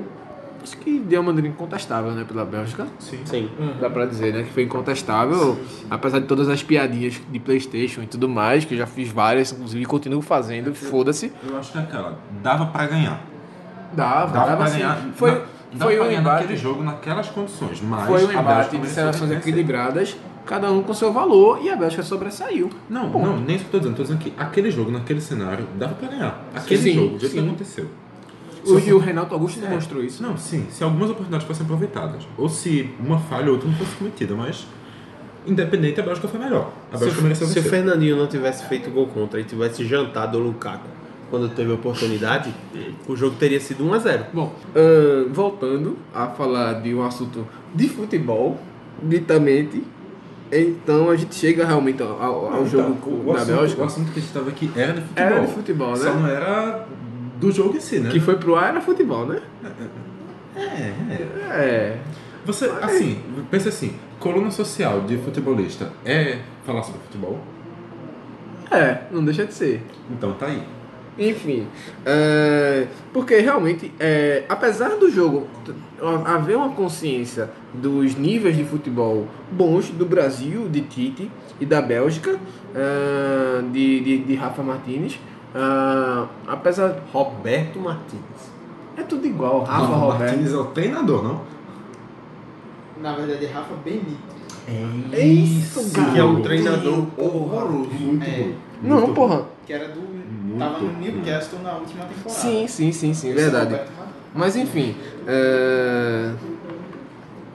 acho 0.63 0.77
que 0.77 0.99
de 0.99 1.15
uma 1.17 1.23
maneira 1.23 1.47
incontestável, 1.49 2.11
né, 2.11 2.23
pela 2.27 2.45
Bélgica. 2.45 2.87
Sim. 2.99 3.19
Sim. 3.25 3.49
Dá 3.79 3.89
pra 3.89 4.05
dizer, 4.05 4.33
né? 4.33 4.43
Que 4.43 4.51
foi 4.51 4.63
incontestável, 4.63 5.57
apesar 5.89 6.19
de 6.19 6.25
todas 6.27 6.47
as 6.49 6.63
piadinhas 6.63 7.21
de 7.29 7.39
Playstation 7.39 8.01
e 8.01 8.07
tudo 8.07 8.27
mais, 8.29 8.65
que 8.65 8.73
eu 8.73 8.77
já 8.77 8.87
fiz 8.87 9.09
várias, 9.09 9.51
inclusive 9.51 9.85
continuo 9.85 10.21
fazendo, 10.21 10.73
foda-se. 10.73 11.31
Eu 11.47 11.57
acho 11.57 11.71
que 11.71 11.77
é 11.77 11.81
aquela. 11.81 12.17
Dava 12.41 12.65
pra 12.67 12.87
ganhar. 12.87 13.21
Dava, 13.93 14.31
Dava, 14.31 14.45
dava 14.45 14.57
pra 14.57 14.67
sim. 14.67 14.79
ganhar. 14.79 14.97
Foi, 15.15 15.31
Não, 15.31 15.39
dava 15.73 15.91
foi 15.91 15.99
um 15.99 16.03
ganhar 16.05 16.19
embate, 16.21 16.41
naquele 16.41 16.57
jogo, 16.59 16.83
naquelas 16.83 17.29
condições. 17.29 17.81
Mas 17.81 18.07
foi 18.07 18.25
um 18.25 18.31
embate 18.31 18.77
de 18.77 18.87
seleções 18.87 19.31
equilibradas, 19.31 20.15
cada 20.45 20.71
um 20.71 20.81
com 20.81 20.93
seu 20.93 21.11
valor, 21.13 21.59
e 21.63 21.69
a 21.69 21.75
Bélgica 21.75 22.01
sobressaiu. 22.03 22.69
Não, 22.89 23.09
não, 23.09 23.37
nem 23.39 23.55
isso 23.55 23.65
que 23.65 23.75
eu 23.75 23.79
tô 23.79 23.79
dizendo. 23.79 23.95
Tô 23.97 24.03
dizendo 24.03 24.19
que 24.19 24.33
aquele 24.37 24.71
jogo, 24.71 24.89
naquele 24.91 25.21
cenário, 25.21 25.67
dava 25.77 25.93
pra 25.93 26.07
ganhar. 26.09 26.43
Aquele 26.55 26.81
Sim, 26.81 26.93
jogo, 26.93 27.19
jeito 27.19 27.33
que 27.33 27.39
sim. 27.39 27.45
aconteceu. 27.47 27.87
O, 28.65 28.79
e 28.79 28.93
o 28.93 28.97
Renato 28.97 29.33
Augusto 29.33 29.59
demonstrou 29.59 30.03
isso. 30.03 30.21
Não, 30.23 30.37
sim, 30.37 30.65
se 30.69 30.83
algumas 30.83 31.09
oportunidades 31.09 31.45
fossem 31.45 31.63
aproveitadas, 31.65 32.27
ou 32.37 32.47
se 32.47 32.89
uma 32.99 33.19
falha 33.19 33.47
ou 33.47 33.53
outra 33.53 33.67
não 33.69 33.75
fosse 33.75 33.95
cometida, 33.95 34.33
mas 34.35 34.65
independente, 35.45 35.99
a 35.99 36.03
Bélgica 36.03 36.27
foi 36.27 36.39
melhor. 36.39 36.71
A 36.91 36.97
Se, 36.97 37.03
Bélgica 37.03 37.21
mereceu 37.23 37.47
se 37.47 37.59
o. 37.59 37.63
Fernandinho 37.63 38.15
não 38.15 38.27
tivesse 38.27 38.65
feito 38.67 38.89
gol 38.89 39.07
contra 39.07 39.39
e 39.39 39.43
tivesse 39.43 39.83
jantado 39.85 40.37
o 40.37 40.41
Lukaku 40.41 40.87
quando 41.29 41.49
teve 41.49 41.71
a 41.71 41.73
oportunidade, 41.73 42.53
o 43.07 43.15
jogo 43.15 43.35
teria 43.39 43.59
sido 43.59 43.83
1x0. 43.83 44.25
Bom, 44.31 44.53
ahn, 44.75 45.29
voltando 45.33 45.97
a 46.13 46.27
falar 46.27 46.73
de 46.81 46.93
um 46.93 47.03
assunto 47.03 47.45
de 47.73 47.89
futebol, 47.89 48.59
ditamente, 49.01 49.83
então 50.51 51.09
a 51.09 51.15
gente 51.15 51.33
chega 51.33 51.65
realmente 51.65 52.03
ao, 52.03 52.21
ao- 52.21 52.51
Não, 52.51 52.65
jogo 52.67 52.97
então, 53.01 53.19
o 53.31 53.33
da 53.33 53.41
assunto, 53.41 53.55
Bélgica, 53.57 53.81
O 53.81 53.85
assunto 53.85 54.05
que 54.11 54.19
a 54.19 54.21
gente 54.21 54.27
estava 54.27 54.49
aqui 54.49 54.71
era 54.75 54.93
de 54.93 55.01
futebol. 55.01 55.25
Era 55.25 55.39
de 55.45 55.53
futebol, 55.53 55.95
Só 55.97 56.03
né? 56.13 56.19
não 56.19 56.27
era 56.27 56.85
do 57.43 57.51
jogo 57.51 57.75
em 57.75 57.79
si, 57.81 57.99
né? 57.99 58.09
que 58.09 58.19
foi 58.19 58.37
pro 58.37 58.55
ar 58.55 58.69
era 58.69 58.81
futebol, 58.81 59.25
né? 59.25 59.41
É, 60.55 60.61
é. 60.61 61.27
É. 61.49 61.97
Você, 62.45 62.65
assim, 62.81 63.21
pensa 63.51 63.69
assim, 63.69 63.93
coluna 64.19 64.49
social 64.51 65.01
de 65.01 65.17
futebolista 65.17 65.91
é 66.05 66.39
falar 66.65 66.83
sobre 66.83 67.01
futebol? 67.01 67.39
É, 68.71 69.01
não 69.11 69.23
deixa 69.23 69.45
de 69.45 69.53
ser. 69.53 69.83
Então 70.09 70.33
tá 70.33 70.47
aí. 70.47 70.63
Enfim, 71.17 71.67
é, 72.05 72.87
porque 73.11 73.37
realmente, 73.37 73.93
é, 73.99 74.45
apesar 74.49 74.97
do 74.97 75.11
jogo 75.11 75.47
haver 76.25 76.57
uma 76.57 76.69
consciência 76.69 77.51
dos 77.71 78.15
níveis 78.15 78.57
de 78.57 78.63
futebol 78.63 79.27
bons 79.51 79.89
do 79.89 80.05
Brasil, 80.05 80.67
de 80.67 80.81
Tite 80.81 81.29
e 81.59 81.65
da 81.65 81.81
Bélgica, 81.81 82.39
é, 82.73 83.61
de, 83.71 83.99
de, 83.99 84.17
de 84.19 84.35
Rafa 84.35 84.63
Martinez, 84.63 85.19
é, 85.55 86.27
apesar. 86.47 86.95
Roberto 87.11 87.79
Martins. 87.79 88.51
É 88.97 89.01
tudo 89.03 89.25
igual, 89.25 89.63
Rafa 89.63 89.87
Não, 89.87 89.99
Roberto. 89.99 90.19
Martins 90.31 90.53
é 90.53 90.57
o 90.57 90.65
treinador, 90.65 91.23
não? 91.23 91.41
Na 93.01 93.15
verdade, 93.15 93.45
é 93.45 93.49
Rafa 93.51 93.73
Benito. 93.83 94.33
É 95.11 95.25
isso, 95.25 95.91
Que 96.13 96.19
é 96.19 96.23
um 96.23 96.41
treinador 96.41 97.05
horroroso. 97.17 97.89
Muito 97.89 98.23
É. 98.23 98.29
ruim. 98.43 98.55
Não, 98.81 98.97
Muito 99.01 99.13
porra. 99.13 99.45
Que 99.65 99.73
era 99.73 99.89
do. 99.89 100.01
tava 100.57 100.79
no 100.79 100.93
Newcastle 100.99 101.59
na 101.61 101.73
última 101.73 102.05
temporada. 102.05 102.29
Sim, 102.29 102.67
sim, 102.67 102.91
sim, 102.91 103.13
sim, 103.13 103.29
Esse 103.29 103.33
verdade. 103.41 103.71
Roberto. 103.71 103.91
Mas 104.35 104.55
enfim, 104.55 104.95
é, 105.27 106.31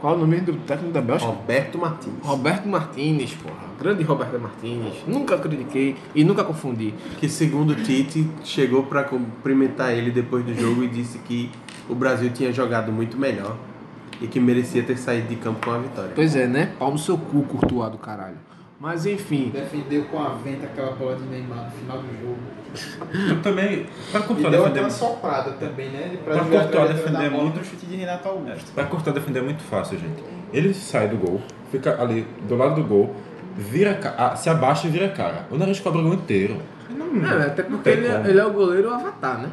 qual 0.01 0.15
o 0.15 0.19
nome 0.19 0.41
do 0.41 0.53
técnico 0.59 0.93
da 0.93 1.01
Bélgica? 1.01 1.31
Roberto 1.31 1.79
Martins. 1.79 2.15
Roberto 2.23 2.69
Martinez, 2.69 3.35
porra. 3.35 3.69
Grande 3.79 4.03
Roberto 4.03 4.39
Martinez. 4.39 4.95
Nunca 5.07 5.39
critiquei 5.39 5.97
e 6.15 6.25
nunca 6.25 6.45
confundi. 6.45 6.95
Que 7.19 7.29
segundo 7.29 7.75
Tite 7.75 8.29
chegou 8.45 8.85
pra 8.85 9.05
cumprimentar 9.05 9.93
ele 9.93 10.11
depois 10.11 10.45
do 10.45 10.55
jogo 10.55 10.85
e 10.85 10.89
disse 10.89 11.19
que 11.19 11.51
o 11.89 11.95
Brasil 11.95 12.31
tinha 12.31 12.53
jogado 12.53 12.93
muito 12.93 13.17
melhor 13.17 13.57
e 14.21 14.27
que 14.27 14.41
merecia 14.41 14.83
ter 14.83 14.97
saído 14.97 15.29
de 15.29 15.37
campo 15.37 15.65
com 15.65 15.73
a 15.73 15.79
vitória. 15.79 16.13
Pois 16.15 16.35
é, 16.35 16.47
né? 16.47 16.73
Pau 16.79 16.91
no 16.91 16.99
seu 16.99 17.17
cu, 17.17 17.43
Courtois 17.43 17.91
do 17.91 17.99
caralho. 17.99 18.48
Mas 18.81 19.07
enfim, 19.07 19.51
Defendeu 19.53 20.05
com 20.05 20.23
a 20.23 20.29
venta 20.35 20.67
aquela 20.67 20.93
bola 20.93 21.17
de 21.17 21.25
Neymar 21.25 21.65
no 21.65 21.71
final 21.73 21.99
do 21.99 22.21
jogo. 22.21 22.39
Eu 23.31 23.43
também. 23.43 23.87
Pra 24.13 24.21
E 24.21 24.23
Courtois 24.23 24.43
deu 24.43 24.51
defender. 24.51 24.69
aquela 24.71 24.91
soprada 24.91 25.51
também, 25.53 25.91
né? 25.91 26.17
Pra 26.25 26.35
jogar 26.37 26.61
Courtois 26.69 26.95
defender 26.95 27.31
muito. 27.31 27.59
no 27.59 27.65
chute 27.65 27.87
de 27.87 27.97
Renato 27.97 28.29
Augusto. 28.29 28.73
Pra 28.73 28.85
Courtois 28.85 29.15
defender 29.15 29.41
é 29.41 29.43
muito 29.43 29.63
fácil, 29.65 29.99
gente. 29.99 30.23
Ele 30.53 30.73
sai 30.75 31.09
do 31.09 31.17
gol, 31.17 31.41
fica 31.73 32.01
ali 32.01 32.27
do 32.47 32.57
lado 32.57 32.81
do 32.81 32.87
gol, 32.87 33.17
vira, 33.57 33.99
ah, 34.17 34.37
se 34.37 34.49
abaixa 34.49 34.87
e 34.87 34.91
vira 34.91 35.07
a 35.07 35.11
cara. 35.11 35.47
O 35.51 35.57
nariz 35.57 35.81
cobra 35.81 36.01
o 36.01 36.05
gol 36.05 36.15
inteiro. 36.15 36.59
Não, 36.89 37.41
é, 37.43 37.47
até 37.47 37.63
porque 37.65 37.89
ele 37.89 38.07
é, 38.07 38.23
ele 38.29 38.39
é 38.39 38.45
o 38.47 38.53
goleiro 38.53 38.91
avatar, 38.95 39.39
né? 39.39 39.51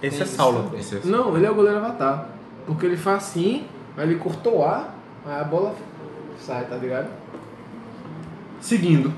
Esse 0.00 0.22
é 0.22 0.26
Saulo. 0.26 0.70
Esse 0.78 0.96
é- 0.96 1.00
Não, 1.04 1.36
ele 1.36 1.46
é 1.46 1.50
o 1.50 1.54
goleiro 1.54 1.78
avatar. 1.78 2.28
Porque 2.66 2.86
ele 2.86 2.96
faz 2.96 3.16
assim, 3.24 3.66
aí 3.96 4.04
ele 4.08 4.16
cortou 4.20 4.58
o 4.58 4.64
ar, 4.64 4.94
aí 5.26 5.40
a 5.40 5.44
bola 5.44 5.74
sai, 6.38 6.64
tá 6.66 6.76
ligado? 6.76 7.08
Seguindo. 8.60 9.12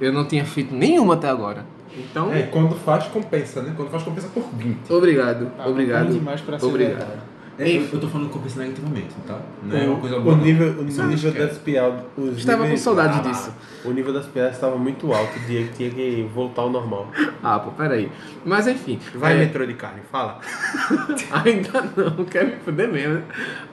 Eu 0.00 0.12
não 0.12 0.24
tinha 0.26 0.44
feito 0.44 0.74
nenhuma 0.74 1.14
até 1.14 1.28
agora. 1.28 1.64
Então, 1.96 2.32
É, 2.32 2.42
quando 2.42 2.74
faz, 2.76 3.04
compensa, 3.08 3.62
né? 3.62 3.72
Quando 3.76 3.90
faz, 3.90 4.02
compensa 4.02 4.28
por 4.28 4.44
20. 4.56 4.90
obrigado, 4.92 5.50
Tá 5.56 5.66
obrigado. 5.66 6.12
demais 6.12 6.40
pra 6.40 6.56
obrigado. 6.62 7.20
É, 7.62 7.76
eu, 7.76 7.82
eu 7.92 8.00
tô 8.00 8.08
falando 8.08 8.30
compensa 8.30 8.58
negativamente, 8.60 9.08
tá? 9.26 9.38
Não 9.62 9.76
é 9.76 9.82
O- 9.84 9.90
uma 9.92 10.00
coisa 10.00 10.16
o 10.16 10.22
boa. 10.22 10.36
não. 10.36 10.42
nível, 10.44 10.66
o 10.68 10.80
é 10.80 10.84
nível 10.84 11.10
esquece. 11.12 11.38
das 11.38 11.58
piadas. 11.58 12.00
Estava 12.36 12.66
com 12.66 12.76
saudade 12.76 13.18
Ah, 13.18 13.22
disso. 13.30 13.52
O 13.84 13.90
nível 13.92 14.12
das 14.12 14.26
piadas 14.26 14.54
estava 14.54 14.76
muito 14.76 15.12
alto, 15.12 15.36
o 15.38 15.40
Diego 15.46 15.68
tinha 15.76 15.90
que 15.90 16.28
voltar 16.34 16.62
ao 16.62 16.70
normal. 16.70 17.08
Ah, 17.42 17.58
pô, 17.58 17.70
peraí. 17.70 18.10
Mas 18.44 18.66
enfim. 18.66 18.98
Vai, 19.14 19.34
é, 19.34 19.38
metrô 19.38 19.64
de 19.64 19.72
carne, 19.74 20.00
fala. 20.12 20.40
Ainda 21.44 21.84
não, 21.96 22.24
quer 22.26 22.44
me 22.46 22.56
fuder 22.56 22.90
mesmo. 22.92 23.14
né? 23.14 23.22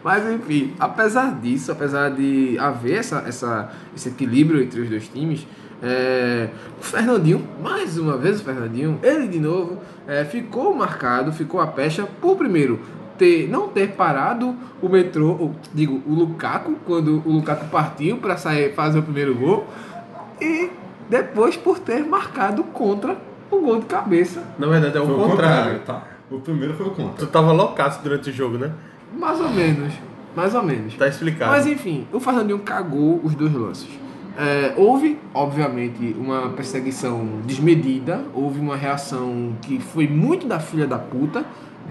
Mas 0.04 0.26
enfim, 0.32 0.74
apesar 0.80 1.40
disso, 1.40 1.72
apesar 1.72 2.10
de 2.12 2.58
haver 2.60 2.98
essa, 3.00 3.24
essa, 3.28 3.72
esse 3.96 4.10
equilíbrio 4.10 4.62
entre 4.62 4.80
os 4.82 4.90
dois 4.90 5.08
times, 5.10 5.46
é, 5.84 6.50
o 6.80 6.84
Fernandinho, 6.84 7.46
mais 7.62 7.98
uma 7.98 8.18
vez 8.18 8.40
o 8.40 8.44
Fernandinho, 8.44 9.00
ele 9.04 9.28
de 9.28 9.40
novo, 9.40 9.80
é, 10.08 10.24
ficou 10.26 10.74
marcado, 10.74 11.32
ficou 11.34 11.60
a 11.60 11.68
pecha 11.68 12.08
por 12.22 12.38
primeiro. 12.38 12.80
Ter, 13.18 13.50
não 13.50 13.68
ter 13.68 13.94
parado 13.94 14.56
o 14.82 14.88
metrô, 14.88 15.30
ou, 15.40 15.56
digo, 15.74 16.02
o 16.06 16.14
Lukaku, 16.14 16.76
quando 16.86 17.24
o 17.26 17.32
Lukaku 17.32 17.66
partiu 17.68 18.18
para 18.18 18.38
sair 18.38 18.74
fazer 18.74 19.00
o 19.00 19.04
primeiro 19.04 19.34
gol, 19.34 19.66
e 20.40 20.70
depois 21.10 21.58
por 21.58 21.80
ter 21.80 22.06
marcado 22.06 22.64
contra 22.64 23.18
o 23.50 23.60
gol 23.60 23.80
de 23.80 23.86
cabeça. 23.86 24.44
Na 24.60 24.68
verdade 24.68 24.98
é 24.98 25.02
o 25.02 25.08
contrário. 25.08 25.30
contrário, 25.30 25.80
tá? 25.80 26.04
O 26.30 26.40
primeiro 26.40 26.74
foi 26.74 26.88
o 26.88 26.92
contra. 26.92 27.26
Tu 27.26 27.28
tava 27.28 27.52
loucaço 27.52 28.02
durante 28.04 28.30
o 28.30 28.34
jogo, 28.34 28.58
né? 28.58 28.72
Mais 29.18 29.40
ou 29.40 29.50
menos. 29.50 29.94
Mais 30.36 30.54
ou 30.54 30.64
menos. 30.64 30.94
Tá 30.96 31.08
explicado. 31.08 31.52
Mas 31.52 31.66
enfim, 31.66 32.06
o 32.12 32.20
Fernandinho 32.20 32.60
cagou 32.60 33.20
os 33.24 33.34
dois 33.34 33.54
lances. 33.54 33.90
É, 34.38 34.74
houve, 34.78 35.18
obviamente, 35.34 36.16
uma 36.16 36.50
perseguição 36.50 37.28
desmedida, 37.44 38.24
houve 38.36 38.60
uma 38.60 38.76
reação 38.76 39.56
que 39.64 39.80
foi 39.80 40.08
muito 40.08 40.46
da 40.46 40.60
filha 40.60 40.86
da 40.86 41.00
puta 41.00 41.44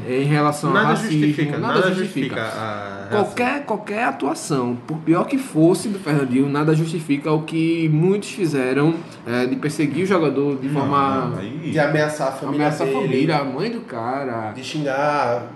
em 0.09 0.25
relação 0.25 0.73
nada 0.73 0.89
ao 0.89 0.95
racismo. 0.95 1.21
justifica, 1.27 1.59
nada, 1.59 1.83
justifica. 1.93 2.43
a 2.43 2.45
reação. 2.45 3.09
Qualquer, 3.11 3.65
qualquer 3.65 4.05
atuação, 4.05 4.77
por 4.87 4.99
pior 4.99 5.25
que 5.27 5.39
fosse 5.39 5.89
do 5.89 5.99
Fernandinho, 5.99 6.49
nada 6.49 6.75
justifica 6.75 7.31
o 7.33 7.43
que 7.43 7.89
muitos 7.89 8.31
fizeram 8.31 8.95
é, 9.27 9.47
de 9.47 9.57
perseguir 9.57 10.05
o 10.05 10.07
jogador 10.07 10.57
de 10.61 10.69
forma. 10.69 11.27
Não, 11.37 11.71
De 11.71 11.79
ameaçar 11.79 12.29
a 12.29 12.33
família 12.33 12.67
ameaçar 12.67 12.87
a 12.87 12.91
dele, 12.91 13.01
família, 13.07 13.37
a 13.39 13.45
mãe 13.45 13.71
do 13.71 13.81
cara 13.83 14.53
de 14.53 14.63
xingar. 14.65 15.47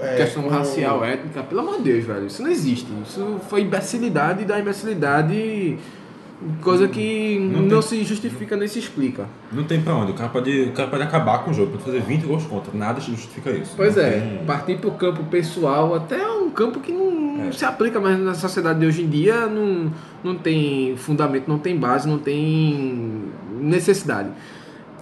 é, 0.00 0.16
questão 0.16 0.42
com- 0.44 0.48
racial, 0.48 1.04
étnica, 1.04 1.42
pelo 1.42 1.60
amor 1.60 1.76
de 1.78 1.82
Deus, 1.92 2.04
velho. 2.04 2.26
Isso 2.26 2.42
não 2.42 2.50
existe. 2.50 2.88
Isso 3.06 3.40
foi 3.48 3.60
imbecilidade 3.62 4.44
da 4.44 4.58
imbecilidade, 4.58 5.78
coisa 6.60 6.88
que 6.88 7.38
Não 7.38 7.62
não, 7.62 7.68
tem- 7.68 7.82
se 7.82 8.04
justifica 8.04 8.56
nem 8.56 8.66
se 8.68 8.78
explica. 8.78 9.26
Não 9.52 9.64
tem 9.64 9.80
pra 9.80 9.94
onde. 9.94 10.12
O 10.12 10.14
cara 10.14 10.28
pode, 10.30 10.62
o 10.62 10.72
cara 10.72 10.88
pode 10.88 11.02
acabar 11.02 11.44
com 11.44 11.50
o 11.50 11.54
jogo, 11.54 11.72
pode 11.72 11.84
fazer 11.84 12.00
20 12.00 12.22
gols 12.26 12.44
contra. 12.44 12.76
Nada 12.76 13.00
justifica 13.00 13.50
isso. 13.50 13.72
Pois 13.76 13.96
Não 13.96 14.02
é, 14.02 14.10
tem- 14.10 14.44
partir 14.46 14.78
pro 14.78 14.90
campo 14.92 15.24
pessoal, 15.24 15.94
até 15.94 16.26
um 16.30 16.50
campo 16.50 16.80
que 16.80 16.92
não 16.92 17.46
É. 17.48 17.52
se 17.52 17.64
aplica 17.64 18.00
mais 18.00 18.18
na 18.18 18.34
sociedade 18.34 18.80
de 18.80 18.86
hoje 18.86 19.02
em 19.02 19.08
dia, 19.08 19.46
não, 19.46 19.92
não 20.22 20.34
tem 20.36 20.96
fundamento, 20.96 21.48
não 21.48 21.58
tem 21.58 21.76
base, 21.76 22.08
não 22.08 22.18
tem 22.18 23.24
necessidade. 23.60 24.28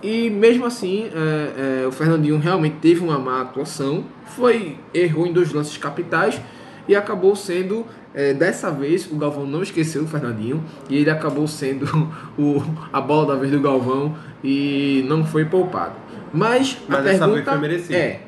E 0.03 0.31
mesmo 0.31 0.65
assim, 0.65 1.11
é, 1.15 1.83
é, 1.83 1.87
o 1.87 1.93
Fernandinho 1.93 2.39
realmente 2.39 2.77
teve 2.81 3.01
uma 3.01 3.19
má 3.19 3.43
atuação, 3.43 4.05
foi 4.37 4.77
errou 4.95 5.27
em 5.27 5.33
dois 5.33 5.53
lances 5.53 5.77
capitais 5.77 6.41
e 6.89 6.97
acabou 6.97 7.37
sendo 7.37 7.85
é, 8.15 8.35
dessa 8.35 8.71
vez 8.71 9.11
o 9.11 9.17
Galvão 9.17 9.47
não 9.47 9.63
esqueceu 9.63 10.03
o 10.03 10.07
Fernandinho 10.07 10.63
e 10.89 10.97
ele 10.97 11.11
acabou 11.11 11.47
sendo 11.47 11.85
o, 12.39 12.63
a 12.93 13.01
bola 13.01 13.35
da 13.35 13.41
vez 13.41 13.53
do 13.53 13.61
Galvão 13.61 14.15
e 14.43 15.05
não 15.09 15.25
foi 15.25 15.45
poupado. 15.45 15.95
Mas, 16.33 16.79
Mas 16.89 16.99
a 16.99 17.03
dessa 17.03 17.27
vez 17.27 17.35
pergunta 17.45 17.51
foi 17.53 17.61
merecido. 17.61 17.95
é: 17.95 18.21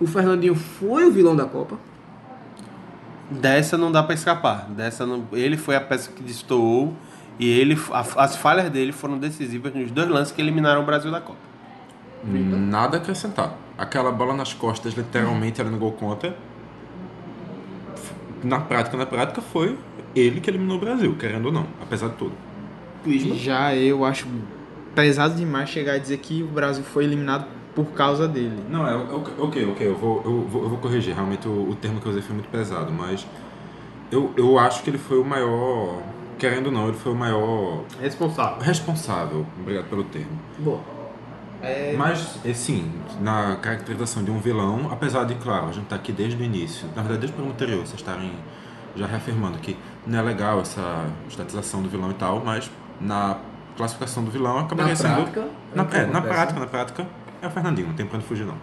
o 0.00 0.06
Fernandinho 0.06 0.54
foi 0.54 1.04
o 1.04 1.10
vilão 1.12 1.34
da 1.36 1.44
Copa? 1.44 1.76
Dessa 3.30 3.76
não 3.78 3.90
dá 3.90 4.02
pra 4.02 4.14
escapar. 4.14 4.66
Dessa 4.70 5.06
não... 5.06 5.24
Ele 5.32 5.56
foi 5.56 5.76
a 5.76 5.80
peça 5.80 6.10
que 6.14 6.22
destoou 6.22 6.94
e 7.38 7.48
ele, 7.48 7.78
a- 7.90 8.04
as 8.24 8.36
falhas 8.36 8.68
dele 8.70 8.92
foram 8.92 9.18
decisivas 9.18 9.74
nos 9.74 9.90
dois 9.90 10.08
lances 10.08 10.32
que 10.34 10.40
eliminaram 10.42 10.82
o 10.82 10.86
Brasil 10.86 11.10
da 11.10 11.20
Copa. 11.20 11.38
Nada 12.24 12.96
a 12.96 13.00
acrescentar. 13.00 13.54
Aquela 13.76 14.10
bola 14.12 14.34
nas 14.34 14.52
costas, 14.54 14.94
literalmente, 14.94 15.60
era 15.60 15.68
no 15.68 15.76
gol 15.78 15.92
contra. 15.92 16.36
Na 18.44 18.60
prática, 18.60 18.96
na 18.96 19.06
prática, 19.06 19.40
foi 19.40 19.76
ele 20.14 20.40
que 20.40 20.50
eliminou 20.50 20.76
o 20.76 20.80
Brasil, 20.80 21.14
querendo 21.18 21.46
ou 21.46 21.52
não, 21.52 21.66
apesar 21.80 22.08
de 22.08 22.16
tudo. 22.16 22.32
Já 23.34 23.74
eu 23.74 24.04
acho 24.04 24.26
pesado 24.94 25.34
demais 25.34 25.68
chegar 25.68 25.94
a 25.94 25.98
dizer 25.98 26.18
que 26.18 26.42
o 26.42 26.46
Brasil 26.46 26.84
foi 26.84 27.04
eliminado 27.04 27.46
por 27.74 27.86
causa 27.86 28.28
dele. 28.28 28.56
Não, 28.70 28.86
é 28.86 28.94
ok, 28.94 29.34
ok, 29.38 29.66
ok, 29.72 29.86
eu 29.88 29.96
vou, 29.96 30.22
eu 30.24 30.40
vou, 30.42 30.62
eu 30.62 30.68
vou 30.68 30.78
corrigir. 30.78 31.14
Realmente 31.14 31.48
o, 31.48 31.70
o 31.70 31.74
termo 31.74 32.00
que 32.00 32.06
eu 32.06 32.10
usei 32.10 32.22
foi 32.22 32.34
muito 32.34 32.48
pesado, 32.48 32.92
mas 32.92 33.26
eu, 34.10 34.32
eu 34.36 34.58
acho 34.58 34.82
que 34.82 34.90
ele 34.90 34.98
foi 34.98 35.18
o 35.18 35.24
maior, 35.24 36.00
querendo 36.38 36.66
ou 36.66 36.72
não, 36.72 36.88
ele 36.88 36.96
foi 36.96 37.12
o 37.12 37.16
maior 37.16 37.82
Responsável. 38.00 38.62
responsável, 38.62 39.46
obrigado 39.60 39.88
pelo 39.88 40.04
termo. 40.04 40.38
Boa. 40.58 40.80
Mas, 41.96 42.38
é, 42.44 42.52
sim, 42.52 42.92
na 43.20 43.56
caracterização 43.56 44.22
de 44.22 44.30
um 44.30 44.38
vilão, 44.38 44.88
apesar 44.90 45.24
de, 45.24 45.34
claro, 45.36 45.68
a 45.68 45.72
gente 45.72 45.86
tá 45.86 45.96
aqui 45.96 46.12
desde 46.12 46.40
o 46.40 46.44
início, 46.44 46.86
na 46.88 47.02
verdade 47.02 47.20
desde 47.20 47.32
o 47.32 47.34
programa 47.34 47.54
anterior, 47.54 47.86
vocês 47.86 48.00
estarem 48.00 48.32
já 48.96 49.06
reafirmando 49.06 49.58
que 49.58 49.76
não 50.06 50.18
é 50.18 50.22
legal 50.22 50.60
essa 50.60 51.06
estatização 51.28 51.82
do 51.82 51.88
vilão 51.88 52.10
e 52.10 52.14
tal, 52.14 52.42
mas 52.44 52.70
na 53.00 53.38
classificação 53.76 54.24
do 54.24 54.30
vilão 54.30 54.58
acabaria 54.58 54.92
Na 54.92 54.96
sendo... 54.96 55.14
prática, 55.14 55.40
é 55.40 55.76
na, 55.76 55.82
é, 55.82 56.06
na 56.06 56.22
prática, 56.22 56.60
na 56.60 56.66
prática, 56.66 57.06
é 57.42 57.46
o 57.46 57.50
Fernandinho, 57.50 57.88
não 57.88 57.94
tem 57.94 58.06
pra 58.06 58.16
onde 58.16 58.26
fugir 58.26 58.46
não. 58.46 58.56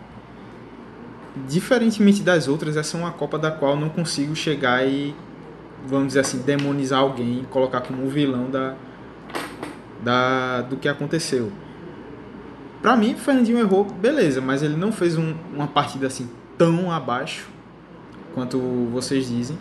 Diferentemente 1.48 2.22
das 2.22 2.48
outras, 2.48 2.76
essa 2.78 2.98
é 2.98 3.00
uma 3.00 3.12
Copa 3.12 3.38
da 3.38 3.52
qual 3.52 3.76
não 3.76 3.90
consigo 3.90 4.36
chegar 4.36 4.86
e, 4.86 5.16
vamos 5.86 6.08
dizer 6.08 6.22
assim, 6.22 6.40
demonizar 6.40 7.00
alguém 7.00 7.46
colocar 7.50 7.82
como 7.82 8.06
o 8.06 8.10
vilão 8.10 8.50
da, 8.50 8.76
da, 10.02 10.62
do 10.62 10.78
que 10.78 10.90
aconteceu. 10.90 11.52
Pra 12.82 12.96
mim, 12.96 13.16
Fernandinho 13.16 13.60
errou, 13.60 13.86
beleza, 13.86 14.42
mas 14.42 14.64
ele 14.64 14.76
não 14.76 14.92
fez 14.92 15.18
um- 15.18 15.36
uma 15.54 15.68
partida 15.68 16.08
assim 16.08 16.30
tão 16.58 16.92
abaixo 16.92 17.48
quanto 18.34 18.60
vocês 18.92 19.28
dizem. 19.28 19.58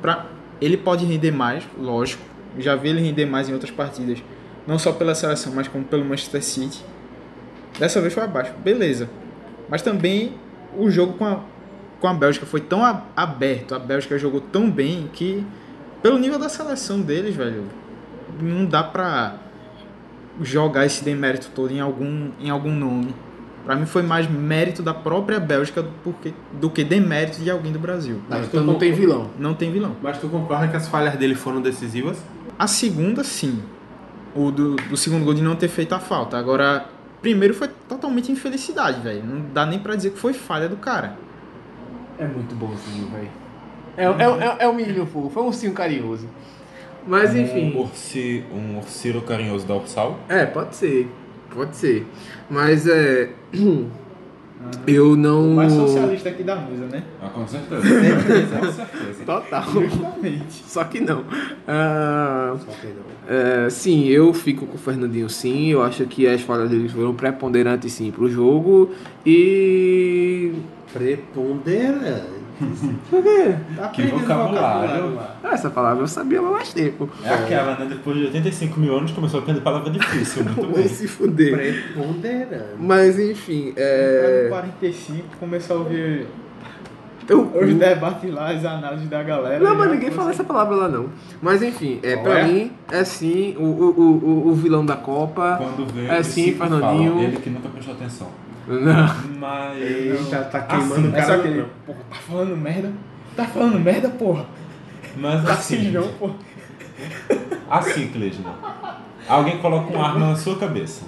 Pra, 0.00 0.26
ele 0.60 0.76
pode 0.76 1.04
render 1.04 1.30
mais, 1.30 1.64
lógico. 1.78 2.22
Já 2.58 2.74
vi 2.74 2.88
ele 2.88 3.00
render 3.00 3.26
mais 3.26 3.48
em 3.48 3.52
outras 3.52 3.70
partidas. 3.70 4.22
não 4.66 4.78
só 4.78 4.92
pela 4.92 5.14
seleção, 5.14 5.50
mas 5.54 5.66
como 5.66 5.82
pelo 5.82 6.04
Manchester 6.04 6.44
City. 6.44 6.84
Dessa 7.78 8.02
vez 8.02 8.12
foi 8.12 8.22
abaixo, 8.22 8.52
beleza. 8.62 9.08
Mas 9.66 9.80
também 9.80 10.34
o 10.76 10.90
jogo 10.90 11.14
com 11.14 11.24
a, 11.24 11.40
com 11.98 12.06
a 12.06 12.12
Bélgica 12.12 12.44
foi 12.44 12.60
tão 12.60 12.82
aberto, 13.16 13.74
a 13.74 13.78
Bélgica 13.78 14.18
jogou 14.18 14.42
tão 14.42 14.70
bem 14.70 15.08
que, 15.10 15.42
pelo 16.02 16.18
nível 16.18 16.38
da 16.38 16.50
seleção 16.50 17.00
deles, 17.00 17.34
velho, 17.34 17.64
não 18.42 18.66
dá 18.66 18.82
pra 18.82 19.36
jogar 20.40 20.86
esse 20.86 21.04
demérito 21.04 21.50
todo 21.54 21.72
em 21.72 21.80
algum, 21.80 22.30
em 22.40 22.50
algum 22.50 22.72
nome. 22.72 23.14
Pra 23.64 23.76
mim 23.76 23.84
foi 23.84 24.02
mais 24.02 24.28
mérito 24.30 24.82
da 24.82 24.94
própria 24.94 25.38
Bélgica 25.38 25.82
do 25.82 26.12
que, 26.14 26.34
do 26.52 26.70
que 26.70 26.82
demérito 26.82 27.40
de 27.40 27.50
alguém 27.50 27.70
do 27.70 27.78
Brasil. 27.78 28.20
Ah, 28.30 28.38
então 28.38 28.64
não 28.64 28.76
tem 28.76 28.92
vilão. 28.92 29.30
Não 29.38 29.52
tem 29.52 29.70
vilão. 29.70 29.94
Mas 30.02 30.18
tu 30.18 30.28
concorda 30.28 30.68
que 30.68 30.76
as 30.76 30.88
falhas 30.88 31.16
dele 31.16 31.34
foram 31.34 31.60
decisivas? 31.60 32.22
A 32.58 32.66
segunda, 32.66 33.22
sim. 33.22 33.62
O 34.34 34.50
do, 34.50 34.76
do 34.76 34.96
segundo 34.96 35.24
gol 35.24 35.34
de 35.34 35.42
não 35.42 35.54
ter 35.54 35.68
feito 35.68 35.94
a 35.94 35.98
falta. 35.98 36.38
Agora, 36.38 36.86
primeiro 37.20 37.52
foi 37.52 37.68
totalmente 37.88 38.32
infelicidade, 38.32 39.00
velho. 39.00 39.22
Não 39.24 39.44
dá 39.52 39.66
nem 39.66 39.78
pra 39.78 39.94
dizer 39.94 40.12
que 40.12 40.18
foi 40.18 40.32
falha 40.32 40.68
do 40.68 40.76
cara. 40.76 41.16
É 42.18 42.26
muito 42.26 42.54
bonzinho, 42.54 43.06
velho. 43.08 43.28
É, 43.98 44.04
é, 44.04 44.06
é, 44.06 44.56
é 44.60 44.68
um 44.68 44.74
menino 44.74 45.04
fofo, 45.04 45.38
é 45.38 45.42
um 45.42 45.46
ursinho 45.46 45.72
carinhoso. 45.72 46.26
Mas 47.08 47.34
enfim. 47.34 47.74
Um, 47.74 47.80
ursi, 47.80 48.44
um 48.52 48.78
ursiro 48.78 49.22
carinhoso 49.22 49.66
da 49.66 49.74
Ursal. 49.74 50.20
É, 50.28 50.44
pode 50.44 50.76
ser. 50.76 51.08
Pode 51.52 51.74
ser. 51.74 52.06
Mas 52.50 52.86
é. 52.86 53.30
Eu 54.86 55.16
não. 55.16 55.52
O 55.52 55.54
mais 55.54 55.72
socialista 55.72 56.28
aqui 56.30 56.42
da 56.42 56.56
mesa, 56.56 56.86
né? 56.86 57.04
Ah, 57.22 57.28
com 57.28 57.46
certeza. 57.46 57.80
com 57.80 58.72
certeza. 58.72 59.24
Total. 59.24 59.62
Justamente. 59.62 60.52
Só 60.66 60.84
que 60.84 61.00
não. 61.00 61.24
Ah, 61.66 62.56
é, 63.28 63.70
sim, 63.70 64.06
eu 64.08 64.34
fico 64.34 64.66
com 64.66 64.74
o 64.74 64.78
Fernandinho 64.78 65.30
sim. 65.30 65.68
Eu 65.68 65.82
acho 65.82 66.04
que 66.06 66.26
as 66.26 66.42
falhas 66.42 66.68
dele 66.68 66.88
foram 66.88 67.14
preponderantes 67.14 67.92
sim 67.92 68.10
pro 68.10 68.28
jogo. 68.28 68.90
E. 69.24 70.52
Preponderante. 70.92 72.37
Por 73.10 73.22
quê? 73.22 73.54
Que 73.92 74.02
vocabulário. 74.08 75.18
Ah, 75.42 75.52
essa 75.52 75.70
palavra 75.70 76.02
eu 76.02 76.08
sabia 76.08 76.40
há 76.40 76.42
mais 76.42 76.72
tempo. 76.72 77.08
É 77.24 77.32
aquela, 77.32 77.76
né? 77.76 77.86
Depois 77.88 78.16
de 78.16 78.24
85 78.26 78.80
mil 78.80 78.96
anos 78.96 79.12
começou 79.12 79.40
a 79.40 79.42
aprender 79.42 79.60
palavra 79.60 79.90
difícil. 79.90 80.44
Muito 80.44 80.66
bem. 80.74 80.88
se 80.88 81.06
fuder. 81.06 81.52
Preponderante. 81.92 82.64
Mas 82.78 83.18
enfim, 83.18 83.72
é. 83.76 84.42
No 84.44 84.48
45 84.50 85.24
começou 85.38 85.76
a 85.76 85.78
ouvir 85.80 86.26
Eu, 87.28 87.42
os 87.54 87.74
debates 87.74 88.32
lá, 88.32 88.50
as 88.50 88.64
análises 88.64 89.08
da 89.08 89.22
galera. 89.22 89.62
Não, 89.62 89.74
mas 89.76 89.90
ninguém 89.90 90.10
fala 90.10 90.30
assim. 90.30 90.40
essa 90.40 90.44
palavra 90.44 90.74
lá 90.74 90.88
não. 90.88 91.06
Mas 91.40 91.62
enfim, 91.62 92.00
é, 92.02 92.16
pra 92.16 92.40
é? 92.40 92.44
mim 92.46 92.72
é 92.90 93.04
sim 93.04 93.54
o, 93.58 93.62
o, 93.62 94.00
o, 94.00 94.48
o 94.48 94.54
vilão 94.54 94.84
da 94.84 94.96
Copa. 94.96 95.56
Quando 95.58 95.92
vê, 95.92 96.06
É 96.08 96.22
sim, 96.22 96.54
Fernandinho. 96.54 97.20
Ele 97.22 97.36
que 97.36 97.50
nunca 97.50 97.68
prestou 97.68 97.94
atenção. 97.94 98.28
Não. 98.68 99.38
Mas. 99.38 99.80
Eita, 99.82 100.44
tá 100.44 100.58
Assim, 100.58 100.68
queimando 100.88 101.08
o 101.08 101.16
É 101.16 101.20
só 101.22 101.26
cara. 101.28 101.38
aquele, 101.40 101.62
porra, 101.86 101.98
tá 102.10 102.16
falando 102.16 102.56
merda? 102.56 102.92
Tá 103.36 103.44
falando 103.46 103.80
merda, 103.80 104.08
porra? 104.10 104.46
Mas 105.16 105.44
Tá 105.44 105.52
assim. 105.54 105.76
assim, 105.76 105.90
não, 105.92 106.08
porra. 106.08 106.34
Assim, 107.70 108.08
Cleisna. 108.08 108.54
Alguém 109.28 109.58
coloca 109.58 109.92
uma 109.92 110.06
arma 110.08 110.28
na 110.30 110.36
sua 110.36 110.56
cabeça. 110.58 111.04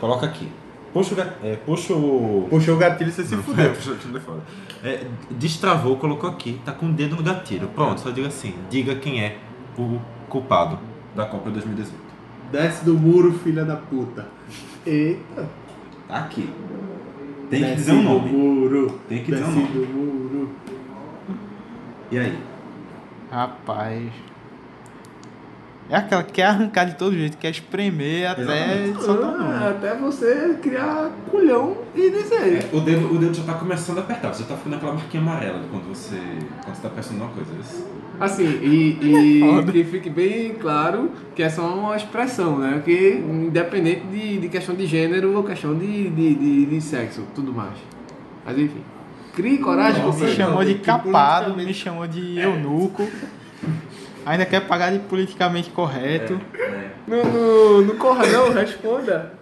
Coloca 0.00 0.26
aqui. 0.26 0.48
Puxa 0.92 1.12
o. 1.14 1.16
ga- 1.16 1.34
É, 1.42 1.56
puxa 1.56 1.92
o. 1.94 2.46
Puxou 2.50 2.74
o 2.74 2.78
gatilho 2.78 3.08
e 3.08 3.12
você 3.12 3.24
se 3.24 3.34
É, 3.34 3.38
fudeu. 3.38 3.70
puxa 3.74 3.90
o 3.90 3.94
gatilho 3.94 4.20
fora. 4.20 4.40
É, 4.84 5.04
destravou, 5.30 5.96
colocou 5.96 6.28
aqui, 6.30 6.60
tá 6.64 6.72
com 6.72 6.86
o 6.86 6.92
dedo 6.92 7.16
no 7.16 7.22
gatilho. 7.22 7.68
Pronto, 7.68 8.00
só 8.00 8.10
diga 8.10 8.28
assim. 8.28 8.54
Diga 8.70 8.94
quem 8.96 9.22
é 9.22 9.38
o 9.78 9.98
culpado 10.28 10.78
da 11.14 11.24
Copa 11.26 11.50
2018. 11.50 11.96
Desce 12.52 12.84
do 12.84 12.94
muro, 12.94 13.32
filha 13.32 13.64
da 13.64 13.76
puta. 13.76 14.26
Eita. 14.84 15.48
Tá 16.08 16.16
aqui. 16.18 16.48
Tem 17.50 17.62
que 17.64 17.74
dizer 17.76 17.92
um 17.92 17.98
do 17.98 18.02
nome. 18.04 18.30
muro. 18.32 19.00
Tem 19.08 19.22
que 19.22 19.32
dizer 19.32 19.44
um 19.44 19.54
Desce 19.54 19.74
nome. 19.74 19.86
muro. 19.86 20.50
E 22.10 22.18
aí? 22.18 22.38
Rapaz. 23.30 24.12
É 25.88 25.96
aquela 25.96 26.24
que 26.24 26.32
quer 26.32 26.46
arrancar 26.46 26.84
de 26.84 26.96
todo 26.96 27.14
jeito, 27.14 27.36
quer 27.38 27.50
espremer 27.50 28.28
até 28.28 28.92
soltar 29.00 29.30
o 29.30 29.40
Ah, 29.40 29.70
até 29.70 29.94
você 29.94 30.58
criar 30.60 31.10
culhão 31.30 31.76
e 31.94 32.10
dizer. 32.10 32.68
O 32.72 32.80
dedo, 32.80 33.14
o 33.14 33.18
dedo 33.18 33.32
já 33.32 33.44
tá 33.44 33.54
começando 33.54 33.98
a 33.98 34.00
apertar, 34.00 34.34
você 34.34 34.42
tá 34.42 34.56
ficando 34.56 34.74
aquela 34.76 34.94
marquinha 34.94 35.22
amarela 35.22 35.60
de 35.60 35.68
quando 35.68 35.84
você. 35.88 36.16
quando 36.64 36.74
você 36.74 36.82
tá 36.82 36.88
pensando 36.88 37.18
numa 37.18 37.30
coisa. 37.30 37.50
Isso. 37.60 37.86
Assim, 38.18 38.44
e, 38.62 38.98
e 39.02 39.64
que 39.72 39.84
fique 39.84 40.10
bem 40.10 40.54
claro 40.54 41.10
que 41.34 41.42
é 41.42 41.48
só 41.50 41.62
uma 41.62 41.96
expressão, 41.96 42.58
né? 42.58 42.80
Que 42.84 43.14
independente 43.14 44.06
de, 44.06 44.38
de 44.38 44.48
questão 44.48 44.74
de 44.74 44.86
gênero 44.86 45.36
ou 45.36 45.42
questão 45.44 45.74
de, 45.76 46.08
de, 46.10 46.34
de, 46.34 46.66
de 46.66 46.80
sexo, 46.80 47.22
tudo 47.34 47.52
mais. 47.52 47.74
Mas 48.44 48.58
enfim. 48.58 48.82
Crie 49.34 49.58
coragem, 49.58 50.02
Me 50.02 50.10
companheiro. 50.10 50.36
chamou 50.36 50.64
de 50.64 50.74
capado, 50.76 51.54
me 51.54 51.74
chamou 51.74 52.06
de 52.06 52.38
eunuco. 52.38 53.06
Ainda 54.24 54.46
quer 54.46 54.60
pagar 54.66 54.92
de 54.92 54.98
politicamente 55.00 55.68
correto. 55.70 56.40
Não, 57.06 57.22
não, 57.22 57.82
não 57.82 57.96
corra 57.96 58.26
não, 58.26 58.52
responda. 58.52 59.34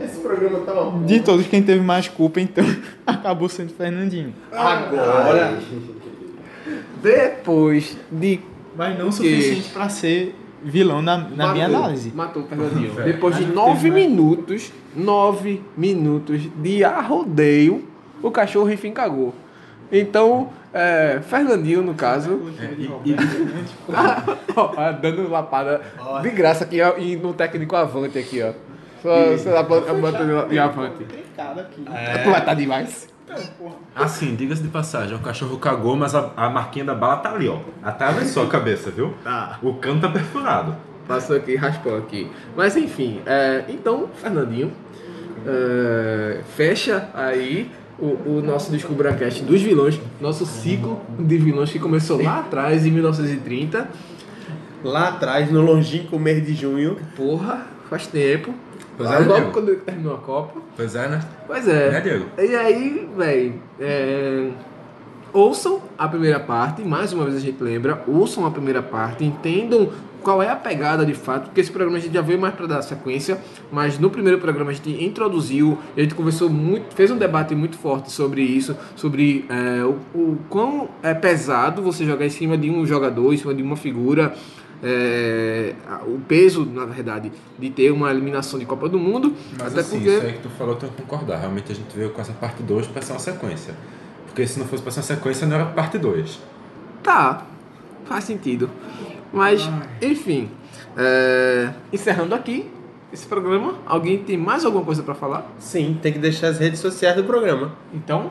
Esse 0.00 0.18
programa 0.20 0.60
tá 0.60 0.72
uma 0.72 1.06
De 1.06 1.20
todos, 1.20 1.46
quem 1.46 1.62
teve 1.62 1.80
mais 1.82 2.08
culpa, 2.08 2.40
então, 2.40 2.64
acabou 3.06 3.48
sendo 3.48 3.72
Fernandinho. 3.72 4.34
Agora. 4.50 5.58
Depois 7.02 7.96
de 8.10 8.40
Mas 8.76 8.98
não 8.98 9.08
o 9.08 9.12
suficiente 9.12 9.70
pra 9.70 9.88
ser 9.88 10.34
vilão 10.62 11.00
na, 11.00 11.16
na 11.16 11.52
minha 11.52 11.68
Matou, 11.68 11.84
análise. 11.84 12.12
Matou 12.14 12.42
o 12.42 12.46
Fernandinho. 12.46 12.92
Depois 13.04 13.36
de 13.36 13.46
nove 13.46 13.90
minutos, 13.90 14.72
nove 14.94 15.62
minutos 15.76 16.42
de 16.56 16.84
arrodeio, 16.84 17.88
o 18.22 18.30
cachorro 18.30 18.70
enfim 18.70 18.92
cagou. 18.92 19.34
Então, 19.92 20.50
é, 20.72 21.20
Fernandinho, 21.22 21.82
no 21.82 21.94
caso, 21.94 22.40
ó, 24.56 24.92
dando 25.02 25.28
lapada 25.28 25.80
de 26.22 26.30
graça 26.30 26.64
aqui 26.64 26.80
ó, 26.80 26.96
e 26.96 27.16
no 27.16 27.32
técnico 27.32 27.74
avante 27.74 28.18
aqui, 28.18 28.40
ó. 28.42 28.52
Só, 29.02 29.36
só 29.38 29.50
dá 29.50 29.64
pra 29.64 29.80
botar 29.94 30.44
de 30.44 30.58
avante. 30.58 31.04
Tu 31.04 32.30
vai 32.30 32.44
tá 32.44 32.54
demais. 32.54 33.08
Assim, 33.94 34.34
diga-se 34.34 34.62
de 34.62 34.68
passagem, 34.68 35.16
o 35.16 35.20
cachorro 35.20 35.58
cagou, 35.58 35.96
mas 35.96 36.14
a, 36.14 36.30
a 36.36 36.48
marquinha 36.48 36.84
da 36.84 36.94
bala 36.94 37.16
tá 37.16 37.32
ali, 37.32 37.48
ó. 37.48 37.58
Atravessou 37.82 38.44
a 38.44 38.46
cabeça, 38.46 38.90
viu? 38.90 39.14
Tá. 39.22 39.58
O 39.62 39.74
cano 39.74 40.00
tá 40.00 40.08
perfurado. 40.08 40.76
Passou 41.06 41.36
aqui, 41.36 41.56
raspou 41.56 41.96
aqui. 41.96 42.30
Mas 42.56 42.76
enfim, 42.76 43.20
é, 43.26 43.64
então, 43.68 44.08
Fernandinho, 44.14 44.72
é, 45.46 46.40
fecha 46.56 47.08
aí 47.14 47.70
o, 47.98 48.38
o 48.38 48.42
nosso 48.42 48.70
DescubraCast 48.70 49.42
dos 49.42 49.60
vilões, 49.60 50.00
nosso 50.20 50.46
ciclo 50.46 51.00
de 51.18 51.36
vilões 51.36 51.70
que 51.70 51.78
começou 51.78 52.22
lá 52.22 52.40
atrás, 52.40 52.86
em 52.86 52.90
1930. 52.90 53.88
Lá 54.82 55.08
atrás, 55.08 55.50
no 55.50 55.60
longínquo 55.60 56.18
mês 56.18 56.44
de 56.44 56.54
junho. 56.54 56.96
Porra, 57.14 57.66
faz 57.90 58.06
tempo. 58.06 58.54
Pois 59.00 59.10
é, 59.10 59.18
logo 59.20 59.50
quando 59.50 59.74
terminou 59.76 60.14
a 60.14 60.18
Copa. 60.18 60.60
Pois 60.76 60.94
é, 60.94 61.08
né? 61.08 61.20
Pois 61.46 61.66
é. 61.66 61.90
Né, 61.90 62.00
Diego? 62.02 62.26
E 62.38 62.54
aí, 62.54 63.08
velho, 63.16 63.54
é, 63.80 64.50
ouçam 65.32 65.80
a 65.96 66.06
primeira 66.06 66.38
parte, 66.38 66.82
mais 66.82 67.10
uma 67.12 67.24
vez 67.24 67.36
a 67.36 67.40
gente 67.40 67.62
lembra, 67.62 68.02
ouçam 68.06 68.44
a 68.44 68.50
primeira 68.50 68.82
parte, 68.82 69.24
entendam 69.24 69.88
qual 70.22 70.42
é 70.42 70.50
a 70.50 70.56
pegada 70.56 71.06
de 71.06 71.14
fato, 71.14 71.44
porque 71.44 71.62
esse 71.62 71.70
programa 71.70 71.96
a 71.96 72.00
gente 72.00 72.12
já 72.12 72.20
veio 72.20 72.38
mais 72.38 72.54
para 72.54 72.66
dar 72.66 72.82
sequência, 72.82 73.40
mas 73.72 73.98
no 73.98 74.10
primeiro 74.10 74.38
programa 74.38 74.70
a 74.70 74.74
gente 74.74 75.02
introduziu, 75.02 75.78
a 75.96 76.00
gente 76.00 76.14
conversou 76.14 76.50
muito, 76.50 76.94
fez 76.94 77.10
um 77.10 77.16
debate 77.16 77.54
muito 77.54 77.78
forte 77.78 78.12
sobre 78.12 78.42
isso, 78.42 78.76
sobre 78.94 79.46
é, 79.48 79.82
o, 79.82 79.96
o 80.14 80.38
quão 80.50 80.90
é 81.02 81.14
pesado 81.14 81.80
você 81.80 82.04
jogar 82.04 82.26
em 82.26 82.30
cima 82.30 82.58
de 82.58 82.68
um 82.70 82.84
jogador, 82.84 83.32
em 83.32 83.38
cima 83.38 83.54
de 83.54 83.62
uma 83.62 83.76
figura, 83.76 84.34
é, 84.82 85.74
o 86.06 86.18
peso, 86.20 86.64
na 86.64 86.86
verdade, 86.86 87.30
de 87.58 87.70
ter 87.70 87.90
uma 87.90 88.10
eliminação 88.10 88.58
de 88.58 88.64
Copa 88.64 88.88
do 88.88 88.98
Mundo, 88.98 89.34
Mas 89.58 89.72
até 89.72 89.80
assim, 89.80 89.98
porque... 89.98 90.10
isso 90.10 90.26
aí 90.26 90.32
que 90.34 90.42
tu 90.42 90.50
falou, 90.50 90.74
eu 90.74 90.80
tenho 90.80 90.92
que 90.92 91.02
concordar. 91.02 91.38
Realmente 91.38 91.72
a 91.72 91.74
gente 91.74 91.94
veio 91.96 92.10
com 92.10 92.20
essa 92.20 92.32
parte 92.32 92.62
2 92.62 92.86
pra 92.88 93.02
ser 93.02 93.12
uma 93.12 93.18
sequência. 93.18 93.74
Porque 94.26 94.46
se 94.46 94.58
não 94.58 94.66
fosse 94.66 94.82
pra 94.82 94.92
ser 94.92 95.00
uma 95.00 95.06
sequência, 95.06 95.46
não 95.46 95.56
era 95.56 95.66
parte 95.66 95.98
2. 95.98 96.40
Tá, 97.02 97.46
faz 98.04 98.24
sentido. 98.24 98.70
Mas, 99.32 99.68
enfim, 100.00 100.50
é, 100.96 101.72
encerrando 101.92 102.34
aqui 102.34 102.70
esse 103.12 103.26
programa, 103.26 103.78
alguém 103.86 104.22
tem 104.22 104.36
mais 104.36 104.64
alguma 104.64 104.84
coisa 104.84 105.02
pra 105.02 105.14
falar? 105.14 105.50
Sim, 105.58 105.98
tem 106.00 106.12
que 106.12 106.18
deixar 106.18 106.48
as 106.48 106.58
redes 106.58 106.80
sociais 106.80 107.16
do 107.16 107.24
programa. 107.24 107.72
Então, 107.92 108.30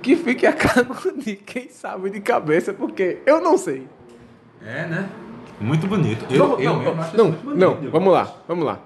que 0.00 0.16
fique 0.16 0.46
a 0.46 0.52
cargo 0.54 0.96
de 1.16 1.36
quem 1.36 1.68
sabe 1.68 2.10
de 2.10 2.20
cabeça, 2.20 2.72
porque 2.72 3.18
eu 3.26 3.40
não 3.40 3.58
sei. 3.58 3.86
É, 4.64 4.86
né? 4.86 5.08
Muito 5.60 5.86
bonito. 5.86 6.24
Eu, 6.30 6.48
Vamos- 6.48 6.64
eu 6.64 6.72
não, 6.72 6.78
mesmo 6.78 6.94
não, 6.94 7.24
não, 7.24 7.32
bonito, 7.32 7.82
não, 7.84 7.90
vamos 7.90 8.12
lá, 8.12 8.34
vamos 8.48 8.64
lá. 8.64 8.78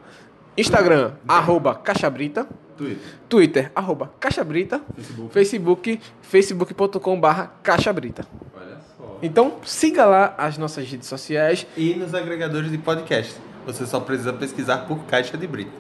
Instagram, 0.57 1.12
arroba 1.27 1.74
caixabrita. 1.74 2.47
Twitter. 2.77 2.99
Twitter, 3.28 3.73
arroba 3.74 4.12
caixabrita. 4.20 4.81
Facebook. 4.97 5.31
Facebook, 5.32 6.01
facebook.com 6.23 7.19
barra 7.20 7.53
caixabrita. 7.62 8.24
Olha 8.57 8.77
só. 8.97 9.19
Então, 9.23 9.55
siga 9.65 10.05
lá 10.05 10.35
as 10.39 10.57
nossas 10.59 10.89
redes 10.89 11.09
sociais. 11.09 11.66
E 11.77 11.95
nos 11.95 12.15
agregadores 12.15 12.70
de 12.70 12.78
podcast. 12.78 13.35
Você 13.66 13.85
só 13.86 13.99
precisa 14.01 14.32
pesquisar 14.32 14.78
por 14.86 14.99
caixa 15.07 15.36
de 15.36 15.47
brita. 15.47 15.73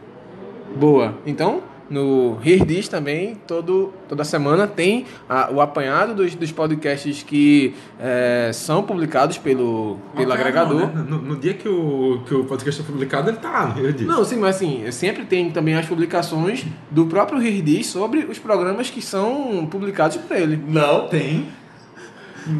Boa. 0.76 1.14
Então, 1.24 1.62
no 1.90 2.38
Herdis 2.44 2.88
também, 2.88 3.36
todo, 3.46 3.92
toda 4.08 4.24
semana 4.24 4.66
tem 4.66 5.06
ah, 5.28 5.48
o 5.52 5.60
apanhado 5.60 6.14
dos, 6.14 6.34
dos 6.34 6.52
podcasts 6.52 7.22
que 7.22 7.74
eh, 7.98 8.50
são 8.52 8.82
publicados 8.82 9.38
pelo, 9.38 9.98
pelo 10.14 10.32
agregador. 10.32 10.80
Não, 10.80 10.86
né? 10.88 11.06
no, 11.08 11.18
no 11.18 11.36
dia 11.36 11.54
que 11.54 11.68
o, 11.68 12.22
que 12.26 12.34
o 12.34 12.44
podcast 12.44 12.80
é 12.80 12.84
publicado, 12.84 13.30
ele 13.30 13.38
tá, 13.38 13.74
eu 13.78 13.92
disse. 13.92 14.04
Não, 14.04 14.24
sim, 14.24 14.36
mas 14.36 14.56
assim, 14.56 14.90
sempre 14.92 15.24
tem 15.24 15.50
também 15.50 15.74
as 15.74 15.86
publicações 15.86 16.66
do 16.90 17.06
próprio 17.06 17.40
Herdis 17.42 17.86
sobre 17.86 18.20
os 18.20 18.38
programas 18.38 18.90
que 18.90 19.00
são 19.00 19.66
publicados 19.70 20.16
por 20.16 20.36
ele. 20.36 20.62
Não. 20.68 21.08
tem. 21.08 21.48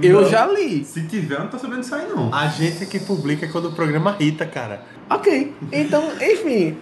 Eu 0.03 0.21
Não. 0.21 0.29
já 0.29 0.47
li. 0.47 0.85
Se 0.85 1.03
tiver, 1.07 1.37
eu 1.37 1.41
não 1.41 1.49
tô 1.49 1.59
sabendo 1.59 1.81
disso 1.81 1.95
aí, 1.95 2.07
não. 2.09 2.33
A 2.35 2.47
gente 2.49 2.83
é 2.83 2.87
que 2.87 3.01
publica 3.01 3.49
quando 3.49 3.69
o 3.69 3.73
programa 3.73 4.17
irrita, 4.19 4.45
cara. 4.45 4.83
Ok, 5.11 5.55
então, 5.73 6.05
enfim, 6.21 6.77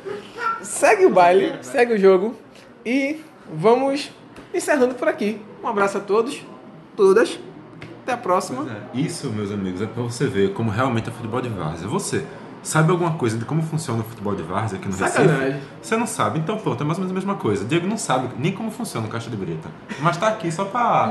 segue 0.61 1.07
o 1.07 1.11
baile, 1.11 1.55
segue 1.62 1.94
o 1.94 1.98
jogo 1.98 2.35
e 2.85 3.20
vamos 3.53 4.11
encerrando 4.53 4.94
por 4.94 5.07
aqui. 5.07 5.40
Um 5.62 5.69
abraço 5.69 5.98
a 5.98 6.01
todos, 6.01 6.43
todas, 6.97 7.39
até 8.03 8.12
a 8.12 8.16
próxima. 8.16 8.66
É, 8.94 8.98
Isso, 8.98 9.31
meus 9.31 9.53
amigos, 9.53 9.81
é 9.81 9.86
pra 9.86 10.03
você 10.03 10.27
ver 10.27 10.53
como 10.55 10.70
realmente 10.70 11.09
é 11.09 11.12
futebol 11.12 11.40
de 11.40 11.48
várzea. 11.48 11.86
Você 11.86 12.24
sabe 12.66 12.90
alguma 12.90 13.12
coisa 13.12 13.38
de 13.38 13.44
como 13.44 13.62
funciona 13.62 14.01
o 14.01 14.05
futebol 14.05 14.34
de 14.34 14.43
várzea 14.43 14.76
aqui 14.78 14.88
no 14.88 14.94
Sacanagem. 14.94 15.38
Recife? 15.52 15.66
Você 15.80 15.97
não 15.97 16.06
sabe, 16.06 16.40
então 16.40 16.59
pronto, 16.59 16.82
é 16.82 16.84
mais 16.84 16.98
ou 16.98 17.05
menos 17.05 17.12
a 17.12 17.14
mesma 17.14 17.36
coisa. 17.40 17.64
Diego 17.64 17.86
não 17.86 17.97
sabe 17.97 18.28
nem 18.38 18.51
como 18.51 18.70
funciona 18.72 19.06
o 19.06 19.10
caixa 19.10 19.30
de 19.30 19.36
brita. 19.36 19.68
Mas 20.01 20.16
tá 20.16 20.28
aqui 20.28 20.51
só 20.51 20.64
pra. 20.64 21.09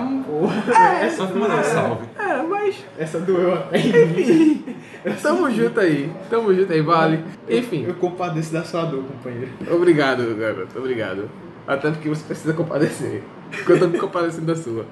É, 1.01 1.09
só 1.09 1.25
pra 1.25 1.39
mandar 1.39 1.59
um 1.59 1.63
salve. 1.63 2.05
É, 2.19 2.41
mas 2.43 2.83
Essa 2.97 3.19
doeu 3.19 3.53
até. 3.53 3.79
tamo 5.21 5.49
junto 5.49 5.79
aí, 5.79 6.11
tamo 6.29 6.53
junto 6.53 6.73
aí, 6.73 6.81
vale. 6.81 7.23
Enfim, 7.49 7.85
Eu 7.87 7.95
compadeço 7.95 8.51
da 8.51 8.63
sua 8.65 8.83
dor, 8.83 9.03
companheiro. 9.03 9.51
obrigado, 9.71 10.35
garoto, 10.35 10.77
obrigado. 10.77 11.29
Até 11.65 11.89
porque 11.89 12.09
você 12.09 12.23
precisa 12.23 12.53
compadecer, 12.53 13.23
porque 13.49 13.71
eu 13.71 13.79
tô 13.79 13.87
me 13.87 13.97
compadecendo 13.97 14.45
da 14.45 14.55
sua. 14.55 14.85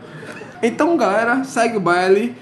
Então, 0.61 0.95
galera, 0.95 1.44
segue 1.44 1.76
o 1.77 1.81
baile. 1.81 2.35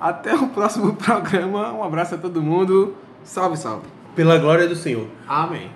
Até 0.00 0.34
o 0.34 0.48
próximo 0.48 0.94
programa. 0.96 1.72
Um 1.72 1.82
abraço 1.82 2.16
a 2.16 2.18
todo 2.18 2.42
mundo. 2.42 2.94
Salve, 3.28 3.58
salve. 3.58 3.86
Pela 4.16 4.38
glória 4.38 4.66
do 4.66 4.74
Senhor. 4.74 5.06
Amém. 5.28 5.70